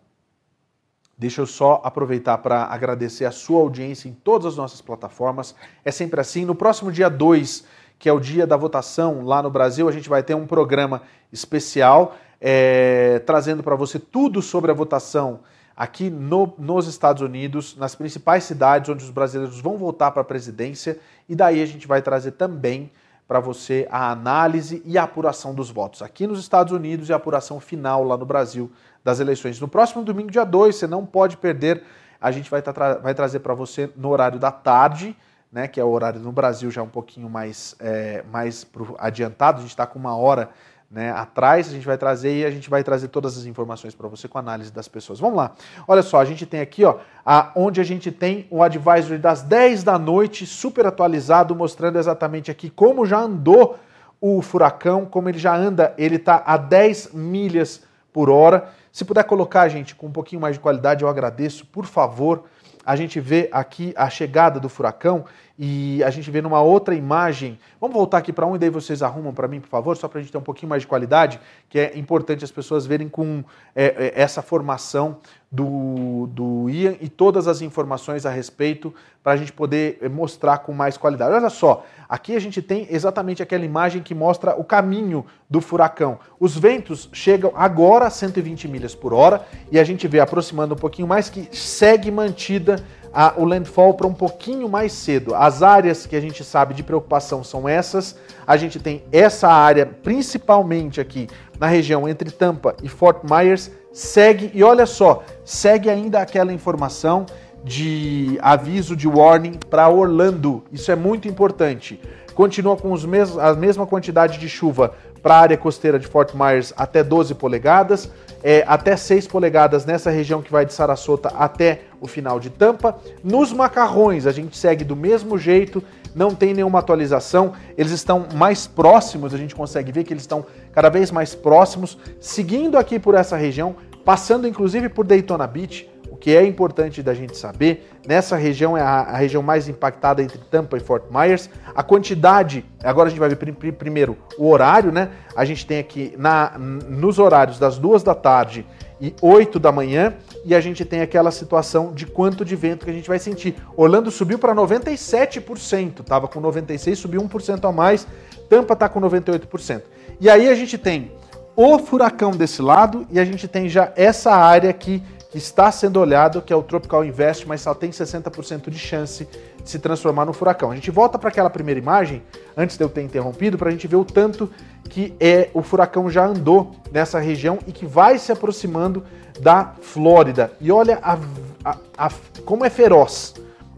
Deixa 1.19 1.41
eu 1.41 1.45
só 1.45 1.81
aproveitar 1.83 2.37
para 2.37 2.63
agradecer 2.63 3.25
a 3.25 3.31
sua 3.31 3.59
audiência 3.59 4.07
em 4.07 4.13
todas 4.13 4.45
as 4.45 4.55
nossas 4.55 4.79
plataformas. 4.79 5.53
É 5.83 5.91
sempre 5.91 6.21
assim. 6.21 6.45
No 6.45 6.55
próximo 6.55 6.93
dia 6.93 7.09
2, 7.09 7.65
que 7.99 8.07
é 8.07 8.13
o 8.13 8.21
dia 8.21 8.47
da 8.47 8.55
votação 8.55 9.25
lá 9.25 9.43
no 9.43 9.51
Brasil, 9.51 9.89
a 9.89 9.91
gente 9.91 10.07
vai 10.07 10.23
ter 10.23 10.33
um 10.33 10.47
programa 10.47 11.01
especial 11.29 12.15
é, 12.39 13.19
trazendo 13.25 13.61
para 13.61 13.75
você 13.75 13.99
tudo 13.99 14.41
sobre 14.41 14.71
a 14.71 14.73
votação 14.73 15.41
aqui 15.75 16.09
no, 16.09 16.53
nos 16.57 16.87
Estados 16.87 17.21
Unidos, 17.21 17.75
nas 17.75 17.95
principais 17.95 18.45
cidades 18.45 18.89
onde 18.89 19.03
os 19.03 19.11
brasileiros 19.11 19.59
vão 19.59 19.77
votar 19.77 20.13
para 20.13 20.21
a 20.21 20.25
presidência. 20.25 20.97
E 21.27 21.35
daí 21.35 21.61
a 21.61 21.65
gente 21.65 21.85
vai 21.85 22.01
trazer 22.01 22.31
também 22.31 22.89
para 23.29 23.39
você 23.39 23.87
a 23.91 24.09
análise 24.09 24.81
e 24.83 24.97
a 24.97 25.03
apuração 25.03 25.53
dos 25.53 25.69
votos 25.69 26.01
aqui 26.01 26.25
nos 26.25 26.39
Estados 26.39 26.73
Unidos 26.73 27.09
e 27.09 27.13
a 27.13 27.15
apuração 27.15 27.59
final 27.59 28.03
lá 28.03 28.17
no 28.17 28.25
Brasil 28.25 28.71
das 29.03 29.19
eleições. 29.19 29.61
No 29.61 29.67
próximo 29.67 30.03
domingo, 30.03 30.31
dia 30.31 30.43
2, 30.43 30.75
você 30.75 30.87
não 30.87 31.05
pode 31.05 31.37
perder. 31.37 31.83
A 32.19 32.31
gente 32.31 32.49
vai, 32.49 32.59
tra 32.59 32.95
vai 32.95 33.13
trazer 33.13 33.41
para 33.41 33.53
você 33.53 33.87
no 33.95 34.09
horário 34.09 34.39
da 34.39 34.51
tarde, 34.51 35.15
né, 35.51 35.67
que 35.67 35.79
é 35.79 35.83
o 35.83 35.89
horário 35.89 36.19
no 36.19 36.31
Brasil 36.31 36.71
já 36.71 36.81
um 36.81 36.89
pouquinho 36.89 37.29
mais, 37.29 37.75
é, 37.79 38.23
mais 38.31 38.65
adiantado. 38.97 39.59
A 39.59 39.61
gente 39.61 39.69
está 39.69 39.85
com 39.85 39.99
uma 39.99 40.17
hora 40.17 40.49
né, 40.91 41.11
atrás, 41.11 41.67
a 41.67 41.71
gente 41.71 41.85
vai 41.85 41.97
trazer 41.97 42.39
e 42.39 42.45
a 42.45 42.49
gente 42.49 42.69
vai 42.69 42.83
trazer 42.83 43.09
todas 43.09 43.37
as 43.37 43.45
informações 43.45 43.93
para 43.93 44.07
você 44.07 44.27
com 44.27 44.39
análise 44.39 44.71
das 44.71 44.87
pessoas. 44.87 45.19
Vamos 45.19 45.37
lá. 45.37 45.51
Olha 45.87 46.01
só, 46.01 46.19
a 46.19 46.25
gente 46.25 46.45
tem 46.45 46.61
aqui, 46.61 46.83
ó, 46.83 46.97
a, 47.23 47.51
onde 47.55 47.79
a 47.79 47.83
gente 47.83 48.11
tem 48.11 48.47
o 48.49 48.63
advisory 48.63 49.19
das 49.19 49.43
10 49.43 49.83
da 49.83 49.99
noite, 49.99 50.47
super 50.47 50.87
atualizado, 50.87 51.55
mostrando 51.55 51.99
exatamente 51.99 52.49
aqui 52.49 52.69
como 52.69 53.05
já 53.05 53.19
andou 53.19 53.77
o 54.19 54.41
furacão, 54.41 55.05
como 55.05 55.29
ele 55.29 55.37
já 55.37 55.55
anda, 55.55 55.93
ele 55.97 56.15
está 56.15 56.43
a 56.45 56.57
10 56.57 57.13
milhas 57.13 57.83
por 58.11 58.29
hora. 58.29 58.69
Se 58.91 59.05
puder 59.05 59.23
colocar, 59.23 59.67
gente, 59.69 59.95
com 59.95 60.07
um 60.07 60.11
pouquinho 60.11 60.41
mais 60.41 60.55
de 60.55 60.59
qualidade, 60.59 61.03
eu 61.03 61.09
agradeço, 61.09 61.65
por 61.67 61.85
favor. 61.85 62.45
A 62.83 62.95
gente 62.95 63.19
vê 63.19 63.47
aqui 63.51 63.93
a 63.95 64.09
chegada 64.09 64.59
do 64.59 64.67
furacão 64.67 65.25
e 65.61 66.01
a 66.05 66.09
gente 66.09 66.31
vê 66.31 66.41
numa 66.41 66.61
outra 66.61 66.95
imagem. 66.95 67.59
Vamos 67.81 67.93
voltar 67.93 68.19
aqui 68.19 68.31
para 68.31 68.47
um 68.47 68.55
e 68.55 68.57
daí 68.57 68.69
vocês 68.69 69.03
arrumam 69.03 69.33
para 69.33 69.45
mim, 69.45 69.59
por 69.59 69.67
favor, 69.67 69.97
só 69.97 70.07
para 70.07 70.19
a 70.19 70.21
gente 70.21 70.31
ter 70.31 70.37
um 70.37 70.41
pouquinho 70.41 70.69
mais 70.69 70.83
de 70.83 70.87
qualidade, 70.87 71.37
que 71.67 71.77
é 71.77 71.97
importante 71.99 72.45
as 72.45 72.51
pessoas 72.51 72.85
verem 72.85 73.09
com 73.09 73.43
é, 73.75 73.83
é, 73.85 74.13
essa 74.15 74.41
formação 74.41 75.17
do, 75.51 76.27
do 76.27 76.69
Ian 76.69 76.95
e 77.01 77.09
todas 77.09 77.45
as 77.45 77.61
informações 77.61 78.25
a 78.25 78.29
respeito 78.29 78.93
para 79.21 79.33
a 79.33 79.37
gente 79.37 79.51
poder 79.51 79.97
eh, 80.01 80.07
mostrar 80.07 80.59
com 80.59 80.71
mais 80.71 80.95
qualidade. 80.95 81.33
Olha 81.33 81.49
só, 81.49 81.85
aqui 82.07 82.35
a 82.35 82.39
gente 82.39 82.61
tem 82.61 82.87
exatamente 82.89 83.41
aquela 83.41 83.65
imagem 83.65 84.01
que 84.01 84.13
mostra 84.15 84.55
o 84.55 84.63
caminho 84.63 85.25
do 85.49 85.59
furacão. 85.59 86.19
Os 86.39 86.55
ventos 86.55 87.09
chegam 87.11 87.51
agora 87.55 88.05
a 88.05 88.09
120 88.09 88.67
milhas 88.67 88.95
por 88.95 89.11
hora 89.11 89.45
e 89.71 89.79
a 89.79 89.83
gente 89.83 90.07
vê 90.07 90.19
aproximando 90.19 90.75
um 90.75 90.77
pouquinho 90.77 91.07
mais 91.07 91.29
que 91.29 91.49
segue 91.55 92.11
mantida 92.11 92.85
a, 93.13 93.33
o 93.37 93.45
landfall 93.45 93.93
para 93.93 94.07
um 94.07 94.13
pouquinho 94.13 94.69
mais 94.69 94.91
cedo. 94.91 95.35
As 95.35 95.63
áreas 95.63 96.05
que 96.05 96.15
a 96.15 96.21
gente 96.21 96.43
sabe 96.43 96.73
de 96.73 96.83
preocupação 96.83 97.43
são 97.43 97.67
essas. 97.67 98.15
A 98.45 98.57
gente 98.57 98.79
tem 98.79 99.03
essa 99.11 99.47
área, 99.47 99.85
principalmente 99.85 101.01
aqui 101.01 101.27
na 101.59 101.67
região 101.67 102.07
entre 102.07 102.31
Tampa 102.31 102.75
e 102.81 102.87
Fort 102.87 103.21
Myers, 103.23 103.71
segue, 103.91 104.51
e 104.53 104.63
olha 104.63 104.85
só, 104.85 105.23
segue 105.43 105.89
ainda 105.89 106.21
aquela 106.21 106.53
informação 106.53 107.25
de 107.63 108.37
aviso 108.41 108.95
de 108.95 109.07
warning 109.07 109.59
para 109.69 109.89
Orlando. 109.89 110.63
Isso 110.71 110.91
é 110.91 110.95
muito 110.95 111.27
importante. 111.27 111.99
Continua 112.33 112.77
com 112.77 112.95
mes 113.05 113.37
a 113.37 113.53
mesma 113.53 113.85
quantidade 113.85 114.37
de 114.37 114.47
chuva 114.47 114.93
para 115.21 115.35
a 115.35 115.39
área 115.39 115.57
costeira 115.57 115.99
de 115.99 116.07
Fort 116.07 116.33
Myers 116.33 116.73
até 116.75 117.03
12 117.03 117.35
polegadas, 117.35 118.09
é, 118.43 118.63
até 118.67 118.95
6 118.95 119.27
polegadas 119.27 119.85
nessa 119.85 120.09
região 120.09 120.41
que 120.41 120.51
vai 120.51 120.65
de 120.65 120.73
Sarasota 120.73 121.29
até 121.37 121.81
o 121.99 122.07
final 122.07 122.39
de 122.39 122.49
Tampa. 122.49 122.97
Nos 123.23 123.51
macarrões, 123.51 124.25
a 124.25 124.31
gente 124.31 124.57
segue 124.57 124.83
do 124.83 124.95
mesmo 124.95 125.37
jeito, 125.37 125.83
não 126.15 126.33
tem 126.33 126.53
nenhuma 126.53 126.79
atualização, 126.79 127.53
eles 127.77 127.91
estão 127.91 128.27
mais 128.33 128.65
próximos, 128.65 129.33
a 129.33 129.37
gente 129.37 129.55
consegue 129.55 129.91
ver 129.91 130.03
que 130.03 130.13
eles 130.13 130.23
estão 130.23 130.45
cada 130.71 130.89
vez 130.89 131.11
mais 131.11 131.35
próximos, 131.35 131.97
seguindo 132.19 132.77
aqui 132.77 132.97
por 132.99 133.15
essa 133.15 133.35
região, 133.35 133.75
passando 134.03 134.47
inclusive 134.47 134.89
por 134.89 135.05
Daytona 135.05 135.45
Beach, 135.45 135.89
que 136.19 136.35
é 136.35 136.45
importante 136.45 137.01
da 137.01 137.13
gente 137.13 137.37
saber, 137.37 137.89
nessa 138.05 138.35
região 138.35 138.77
é 138.77 138.81
a, 138.81 139.01
a, 139.01 139.17
região 139.17 139.41
mais 139.41 139.69
impactada 139.69 140.21
entre 140.21 140.37
Tampa 140.37 140.77
e 140.77 140.79
Fort 140.79 141.03
Myers. 141.09 141.49
A 141.73 141.81
quantidade, 141.81 142.65
agora 142.83 143.07
a 143.07 143.09
gente 143.09 143.19
vai 143.19 143.29
ver 143.29 143.35
pr 143.37 143.71
primeiro 143.71 144.17
o 144.37 144.49
horário, 144.49 144.91
né? 144.91 145.09
A 145.35 145.45
gente 145.45 145.65
tem 145.65 145.79
aqui 145.79 146.13
na, 146.17 146.57
nos 146.57 147.19
horários 147.19 147.57
das 147.57 147.77
duas 147.77 148.03
da 148.03 148.13
tarde 148.13 148.65
e 148.99 149.15
8 149.21 149.59
da 149.59 149.71
manhã, 149.71 150.13
e 150.43 150.53
a 150.53 150.59
gente 150.59 150.83
tem 150.83 150.99
aquela 150.99 151.31
situação 151.31 151.93
de 151.93 152.05
quanto 152.05 152.43
de 152.43 152.55
vento 152.55 152.83
que 152.83 152.91
a 152.91 152.93
gente 152.93 153.07
vai 153.07 153.19
sentir. 153.19 153.55
Orlando 153.77 154.11
subiu 154.11 154.37
para 154.37 154.53
97%, 154.53 156.01
estava 156.01 156.27
com 156.27 156.41
96%, 156.41 156.95
subiu 156.95 157.21
1% 157.21 157.67
a 157.67 157.71
mais, 157.71 158.05
Tampa 158.49 158.73
está 158.73 158.89
com 158.89 158.99
98%. 158.99 159.83
E 160.19 160.29
aí 160.29 160.49
a 160.49 160.55
gente 160.55 160.77
tem 160.77 161.11
o 161.55 161.79
furacão 161.79 162.31
desse 162.31 162.61
lado 162.61 163.05
e 163.09 163.19
a 163.19 163.25
gente 163.25 163.47
tem 163.47 163.69
já 163.69 163.91
essa 163.95 164.31
área 164.31 164.69
aqui 164.69 165.01
está 165.33 165.71
sendo 165.71 165.99
olhado, 165.99 166.41
que 166.41 166.51
é 166.51 166.55
o 166.55 166.63
Tropical 166.63 167.05
Invest, 167.05 167.47
mas 167.47 167.61
só 167.61 167.73
tem 167.73 167.91
60% 167.91 168.69
de 168.69 168.79
chance 168.79 169.27
de 169.63 169.69
se 169.69 169.77
transformar 169.77 170.25
no 170.25 170.33
furacão. 170.33 170.71
A 170.71 170.75
gente 170.75 170.89
volta 170.89 171.19
para 171.19 171.29
aquela 171.29 171.49
primeira 171.49 171.79
imagem, 171.79 172.23
antes 172.57 172.77
de 172.77 172.83
eu 172.83 172.89
ter 172.89 173.03
interrompido, 173.03 173.57
para 173.57 173.69
a 173.69 173.71
gente 173.71 173.87
ver 173.87 173.97
o 173.97 174.05
tanto 174.05 174.49
que 174.85 175.13
é 175.19 175.49
o 175.53 175.61
furacão 175.61 176.09
já 176.09 176.25
andou 176.25 176.71
nessa 176.91 177.19
região 177.19 177.59
e 177.67 177.71
que 177.71 177.85
vai 177.85 178.17
se 178.17 178.31
aproximando 178.31 179.03
da 179.39 179.75
Flórida. 179.81 180.51
E 180.59 180.71
olha 180.71 180.99
a, 181.03 181.17
a, 181.63 181.77
a, 181.95 182.11
como 182.43 182.65
é 182.65 182.69
feroz, 182.69 183.35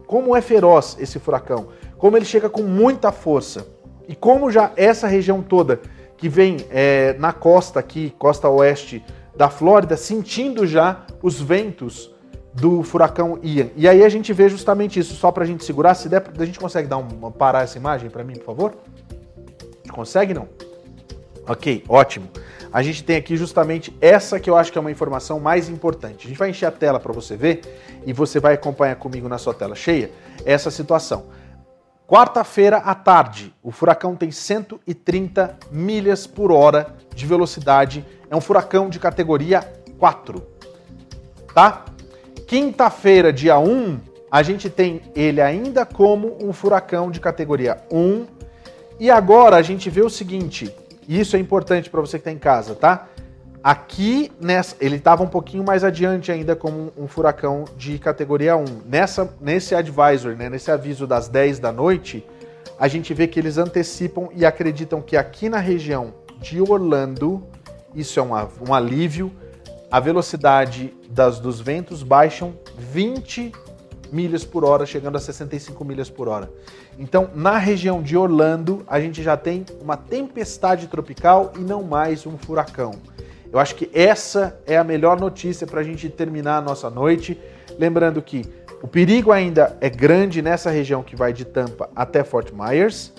como 0.07 0.35
é 0.35 0.41
feroz 0.41 0.95
esse 0.99 1.19
furacão, 1.19 1.67
como 1.97 2.15
ele 2.15 2.25
chega 2.25 2.49
com 2.49 2.63
muita 2.63 3.11
força 3.11 3.67
e 4.07 4.15
como 4.15 4.49
já 4.49 4.71
essa 4.77 5.07
região 5.07 5.41
toda 5.41 5.81
que 6.17 6.29
vem 6.29 6.57
é, 6.69 7.15
na 7.19 7.33
costa 7.33 7.79
aqui, 7.79 8.13
costa 8.17 8.47
oeste 8.47 9.03
da 9.35 9.49
Flórida, 9.49 9.97
sentindo 9.97 10.65
já 10.67 11.05
os 11.21 11.39
ventos 11.39 12.11
do 12.53 12.83
furacão 12.83 13.39
Ian. 13.41 13.69
E 13.75 13.87
aí 13.87 14.03
a 14.03 14.09
gente 14.09 14.33
vê 14.33 14.49
justamente 14.49 14.99
isso, 14.99 15.15
só 15.15 15.31
para 15.31 15.43
a 15.43 15.47
gente 15.47 15.63
segurar. 15.63 15.93
Se 15.95 16.09
der, 16.09 16.23
a 16.37 16.45
gente 16.45 16.59
consegue 16.59 16.87
dar 16.87 16.97
uma 16.97 17.31
parar 17.31 17.63
essa 17.63 17.77
imagem 17.77 18.09
para 18.09 18.23
mim, 18.23 18.33
por 18.33 18.45
favor? 18.45 18.73
Consegue 19.89 20.33
não? 20.33 20.47
Ok, 21.47 21.83
ótimo. 21.87 22.29
A 22.71 22.81
gente 22.81 23.03
tem 23.03 23.17
aqui 23.17 23.35
justamente 23.35 23.95
essa 23.99 24.39
que 24.39 24.49
eu 24.49 24.55
acho 24.55 24.71
que 24.71 24.77
é 24.77 24.81
uma 24.81 24.91
informação 24.91 25.39
mais 25.39 25.67
importante. 25.67 26.25
A 26.25 26.29
gente 26.29 26.37
vai 26.37 26.49
encher 26.49 26.65
a 26.65 26.71
tela 26.71 26.99
para 26.99 27.11
você 27.11 27.35
ver 27.35 27.61
e 28.05 28.13
você 28.13 28.39
vai 28.39 28.53
acompanhar 28.53 28.95
comigo 28.95 29.27
na 29.27 29.37
sua 29.37 29.53
tela 29.53 29.75
cheia 29.75 30.11
essa 30.45 30.71
situação. 30.71 31.25
Quarta-feira 32.11 32.75
à 32.75 32.93
tarde, 32.93 33.55
o 33.63 33.71
furacão 33.71 34.17
tem 34.17 34.31
130 34.31 35.57
milhas 35.71 36.27
por 36.27 36.51
hora 36.51 36.93
de 37.15 37.25
velocidade. 37.25 38.05
É 38.29 38.35
um 38.35 38.41
furacão 38.41 38.89
de 38.89 38.99
categoria 38.99 39.61
4 39.97 40.45
tá? 41.53 41.85
Quinta-feira, 42.45 43.31
dia 43.31 43.57
1, 43.57 43.97
a 44.29 44.43
gente 44.43 44.69
tem 44.69 45.01
ele 45.15 45.39
ainda 45.39 45.85
como 45.85 46.37
um 46.41 46.51
furacão 46.51 47.09
de 47.09 47.21
categoria 47.21 47.81
1. 47.89 48.25
E 48.99 49.09
agora 49.09 49.55
a 49.55 49.61
gente 49.61 49.89
vê 49.89 50.01
o 50.01 50.09
seguinte, 50.09 50.69
e 51.07 51.17
isso 51.17 51.37
é 51.37 51.39
importante 51.39 51.89
para 51.89 52.01
você 52.01 52.17
que 52.17 52.23
está 52.23 52.31
em 52.33 52.37
casa, 52.37 52.75
tá? 52.75 53.07
Aqui, 53.63 54.31
nessa, 54.39 54.75
ele 54.81 54.95
estava 54.95 55.21
um 55.21 55.27
pouquinho 55.27 55.63
mais 55.63 55.83
adiante 55.83 56.31
ainda 56.31 56.55
como 56.55 56.91
um, 56.97 57.07
furacão 57.07 57.65
de 57.77 57.99
categoria 57.99 58.57
1. 58.57 58.65
Nessa, 58.87 59.31
nesse 59.39 59.75
advisor, 59.75 60.35
né, 60.35 60.49
nesse 60.49 60.71
aviso 60.71 61.05
das 61.05 61.27
10 61.27 61.59
da 61.59 61.71
noite, 61.71 62.25
a 62.79 62.87
gente 62.87 63.13
vê 63.13 63.27
que 63.27 63.39
eles 63.39 63.59
antecipam 63.59 64.29
e 64.35 64.43
acreditam 64.47 64.99
que 64.99 65.15
aqui 65.15 65.47
na 65.47 65.59
região 65.59 66.11
de 66.41 66.59
Orlando, 66.59 67.43
isso 67.93 68.19
é 68.19 68.23
um, 68.23 68.31
um 68.67 68.73
alívio, 68.73 69.31
a 69.91 69.99
velocidade 69.99 70.91
das, 71.07 71.39
dos 71.39 71.61
ventos 71.61 72.01
baixam 72.01 72.55
20 72.79 73.51
milhas 74.11 74.43
por 74.43 74.65
hora, 74.65 74.87
chegando 74.87 75.17
a 75.17 75.19
65 75.19 75.85
milhas 75.85 76.09
por 76.09 76.27
hora. 76.27 76.51
Então, 76.97 77.29
na 77.35 77.59
região 77.59 78.01
de 78.01 78.17
Orlando, 78.17 78.83
a 78.87 78.99
gente 78.99 79.21
já 79.21 79.37
tem 79.37 79.65
uma 79.79 79.95
tempestade 79.95 80.87
tropical 80.87 81.53
e 81.55 81.59
não 81.59 81.83
mais 81.83 82.25
um 82.25 82.39
furacão. 82.39 82.93
Eu 83.51 83.59
acho 83.59 83.75
que 83.75 83.89
essa 83.93 84.57
é 84.65 84.77
a 84.77 84.83
melhor 84.83 85.19
notícia 85.19 85.67
para 85.67 85.81
a 85.81 85.83
gente 85.83 86.07
terminar 86.09 86.57
a 86.57 86.61
nossa 86.61 86.89
noite. 86.89 87.39
Lembrando 87.77 88.21
que 88.21 88.45
o 88.81 88.87
perigo 88.87 89.31
ainda 89.31 89.77
é 89.81 89.89
grande 89.89 90.41
nessa 90.41 90.71
região 90.71 91.03
que 91.03 91.15
vai 91.15 91.33
de 91.33 91.43
Tampa 91.43 91.89
até 91.95 92.23
Fort 92.23 92.51
Myers. 92.53 93.13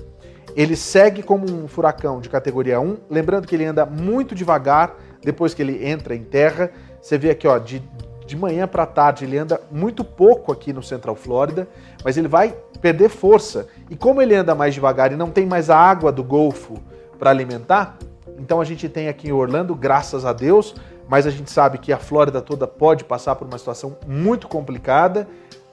Ele 0.56 0.74
segue 0.74 1.22
como 1.22 1.44
um 1.50 1.68
furacão 1.68 2.20
de 2.20 2.28
categoria 2.28 2.80
1, 2.80 2.96
lembrando 3.10 3.46
que 3.46 3.54
ele 3.54 3.64
anda 3.64 3.86
muito 3.86 4.34
devagar, 4.34 4.96
depois 5.22 5.54
que 5.54 5.62
ele 5.62 5.86
entra 5.86 6.14
em 6.14 6.24
terra. 6.24 6.70
Você 7.00 7.16
vê 7.16 7.30
aqui, 7.30 7.46
ó, 7.46 7.58
de, 7.58 7.82
de 8.26 8.36
manhã 8.36 8.66
para 8.66 8.84
tarde 8.86 9.24
ele 9.24 9.38
anda 9.38 9.60
muito 9.70 10.02
pouco 10.02 10.50
aqui 10.50 10.72
no 10.72 10.82
Central 10.82 11.14
Flórida, 11.14 11.68
mas 12.04 12.16
ele 12.16 12.28
vai 12.28 12.54
perder 12.80 13.08
força. 13.08 13.68
E 13.88 13.96
como 13.96 14.20
ele 14.20 14.34
anda 14.34 14.54
mais 14.54 14.74
devagar 14.74 15.12
e 15.12 15.16
não 15.16 15.30
tem 15.30 15.46
mais 15.46 15.70
a 15.70 15.76
água 15.76 16.10
do 16.10 16.24
Golfo 16.24 16.78
para 17.18 17.30
alimentar, 17.30 17.96
então 18.38 18.60
a 18.60 18.64
gente 18.64 18.88
tem 18.88 19.08
aqui 19.08 19.28
em 19.28 19.32
Orlando, 19.32 19.74
graças 19.74 20.24
a 20.24 20.32
Deus, 20.32 20.74
mas 21.08 21.26
a 21.26 21.30
gente 21.30 21.50
sabe 21.50 21.78
que 21.78 21.92
a 21.92 21.98
Flórida 21.98 22.40
toda 22.40 22.66
pode 22.66 23.04
passar 23.04 23.34
por 23.34 23.46
uma 23.46 23.58
situação 23.58 23.96
muito 24.06 24.48
complicada, 24.48 25.28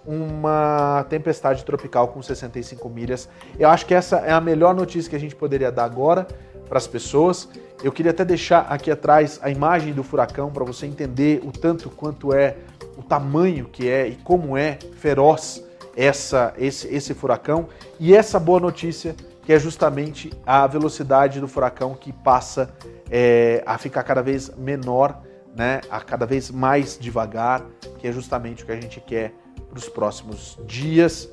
uma 0.05 1.05
tempestade 1.09 1.63
tropical 1.63 2.07
com 2.07 2.21
65 2.21 2.89
milhas. 2.89 3.29
Eu 3.57 3.69
acho 3.69 3.85
que 3.85 3.93
essa 3.93 4.17
é 4.17 4.31
a 4.31 4.41
melhor 4.41 4.73
notícia 4.73 5.09
que 5.09 5.15
a 5.15 5.19
gente 5.19 5.35
poderia 5.35 5.71
dar 5.71 5.83
agora 5.83 6.27
para 6.67 6.77
as 6.77 6.87
pessoas. 6.87 7.47
Eu 7.83 7.91
queria 7.91 8.11
até 8.11 8.25
deixar 8.25 8.61
aqui 8.69 8.91
atrás 8.91 9.39
a 9.41 9.49
imagem 9.49 9.93
do 9.93 10.03
furacão 10.03 10.51
para 10.51 10.63
você 10.63 10.85
entender 10.85 11.41
o 11.43 11.51
tanto 11.51 11.89
quanto 11.89 12.33
é 12.33 12.57
o 12.97 13.03
tamanho 13.03 13.65
que 13.65 13.89
é 13.89 14.07
e 14.07 14.15
como 14.15 14.57
é 14.57 14.77
feroz 14.97 15.63
essa 15.95 16.53
esse, 16.57 16.87
esse 16.87 17.13
furacão 17.13 17.67
e 17.99 18.13
essa 18.13 18.39
boa 18.39 18.59
notícia 18.59 19.15
que 19.49 19.53
é 19.53 19.57
justamente 19.57 20.31
a 20.45 20.67
velocidade 20.67 21.39
do 21.39 21.47
furacão 21.47 21.95
que 21.95 22.13
passa 22.13 22.71
é, 23.09 23.63
a 23.65 23.79
ficar 23.79 24.03
cada 24.03 24.21
vez 24.21 24.51
menor, 24.55 25.23
né, 25.55 25.81
a 25.89 25.99
cada 26.01 26.23
vez 26.23 26.51
mais 26.51 26.99
devagar, 26.99 27.65
que 27.97 28.07
é 28.07 28.11
justamente 28.11 28.61
o 28.61 28.67
que 28.67 28.71
a 28.71 28.79
gente 28.79 29.01
quer 29.01 29.33
para 29.67 29.79
os 29.79 29.89
próximos 29.89 30.55
dias. 30.67 31.27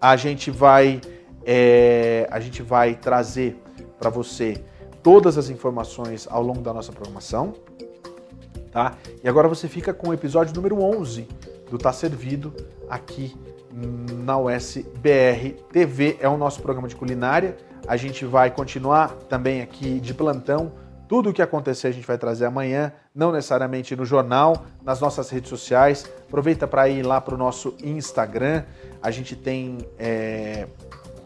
A 0.00 0.16
gente 0.16 0.50
vai 0.50 1.00
é, 1.46 2.26
a 2.32 2.40
gente 2.40 2.60
vai 2.60 2.96
trazer 2.96 3.62
para 4.00 4.10
você 4.10 4.60
todas 5.00 5.38
as 5.38 5.48
informações 5.48 6.26
ao 6.28 6.42
longo 6.42 6.62
da 6.62 6.74
nossa 6.74 6.90
programação. 6.90 7.54
Tá? 8.72 8.96
E 9.22 9.28
agora 9.28 9.46
você 9.46 9.68
fica 9.68 9.94
com 9.94 10.08
o 10.08 10.12
episódio 10.12 10.52
número 10.56 10.82
11 10.82 11.24
do 11.70 11.78
Tá 11.78 11.92
Servido 11.92 12.52
aqui 12.88 13.32
na 13.72 14.38
USBR 14.38 15.54
TV. 15.72 16.16
É 16.20 16.28
o 16.28 16.36
nosso 16.36 16.60
programa 16.60 16.88
de 16.88 16.96
culinária. 16.96 17.56
A 17.86 17.96
gente 17.96 18.24
vai 18.24 18.50
continuar 18.50 19.10
também 19.28 19.62
aqui 19.62 20.00
de 20.00 20.12
plantão. 20.14 20.72
Tudo 21.08 21.30
o 21.30 21.32
que 21.32 21.42
acontecer 21.42 21.88
a 21.88 21.90
gente 21.90 22.06
vai 22.06 22.16
trazer 22.16 22.44
amanhã, 22.44 22.92
não 23.12 23.32
necessariamente 23.32 23.96
no 23.96 24.04
jornal, 24.04 24.64
nas 24.84 25.00
nossas 25.00 25.28
redes 25.28 25.48
sociais. 25.50 26.08
Aproveita 26.28 26.68
para 26.68 26.88
ir 26.88 27.04
lá 27.04 27.20
para 27.20 27.34
o 27.34 27.38
nosso 27.38 27.74
Instagram. 27.82 28.62
A 29.02 29.10
gente 29.10 29.34
tem 29.34 29.78
é, 29.98 30.68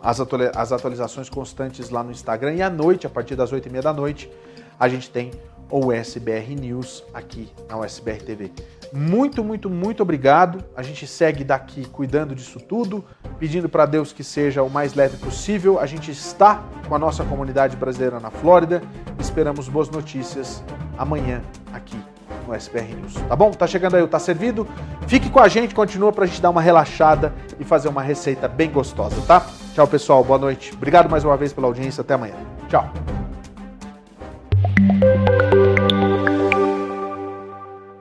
as, 0.03 0.73
atualizações 0.73 1.29
constantes 1.29 1.91
lá 1.91 2.03
no 2.03 2.11
Instagram. 2.11 2.55
E 2.55 2.63
à 2.63 2.71
noite, 2.71 3.07
a 3.07 3.11
partir 3.11 3.37
das 3.37 3.53
8h30 3.53 3.83
da 3.83 3.93
noite, 3.93 4.31
a 4.79 4.89
gente 4.89 5.11
tem 5.11 5.31
o 5.75 5.89
USBR 5.89 6.55
News 6.55 7.03
aqui 7.13 7.49
na 7.69 7.77
USBR 7.77 8.23
TV. 8.23 8.53
Muito, 8.93 9.43
muito, 9.43 9.69
muito 9.69 10.05
obrigado. 10.05 10.65
A 10.77 10.85
gente 10.85 11.05
segue 11.05 11.43
daqui 11.43 11.85
cuidando 11.85 12.33
disso 12.33 12.61
tudo, 12.61 13.05
pedindo 13.41 13.69
para 13.69 13.85
Deus 13.85 14.13
que 14.13 14.23
seja 14.23 14.63
o 14.63 14.71
mais 14.71 14.95
leve 14.95 15.17
possível. 15.17 15.81
A 15.81 15.87
gente 15.87 16.13
está 16.13 16.63
com 16.87 16.95
a 16.95 16.99
nossa 16.99 17.25
comunidade 17.25 17.77
brasileira 17.77 18.21
na 18.21 18.31
Flórida. 18.31 18.81
Esperamos 19.19 19.69
boas 19.69 19.91
notícias 19.91 20.63
amanhã 20.97 21.43
aqui 21.73 21.99
no 22.47 22.55
SBR 22.55 22.95
News. 22.95 23.15
Tá 23.15 23.35
bom? 23.35 23.51
Tá 23.51 23.67
chegando 23.67 23.97
aí 23.97 24.07
Tá 24.07 24.21
Servido. 24.21 24.69
Fique 25.09 25.29
com 25.29 25.41
a 25.41 25.49
gente, 25.49 25.75
continua 25.75 26.13
pra 26.13 26.25
gente 26.25 26.41
dar 26.41 26.51
uma 26.51 26.63
relaxada 26.63 27.35
e 27.59 27.65
fazer 27.65 27.89
uma 27.89 28.01
receita 28.01 28.47
bem 28.47 28.71
gostosa, 28.71 29.21
tá? 29.27 29.45
Tchau, 29.75 29.89
pessoal. 29.89 30.23
Boa 30.23 30.39
noite. 30.39 30.73
Obrigado 30.73 31.11
mais 31.11 31.25
uma 31.25 31.37
vez 31.37 31.53
pela 31.53 31.67
audiência. 31.67 32.03
Até 32.03 32.15
amanhã. 32.15 32.37
Tchau. 32.69 32.89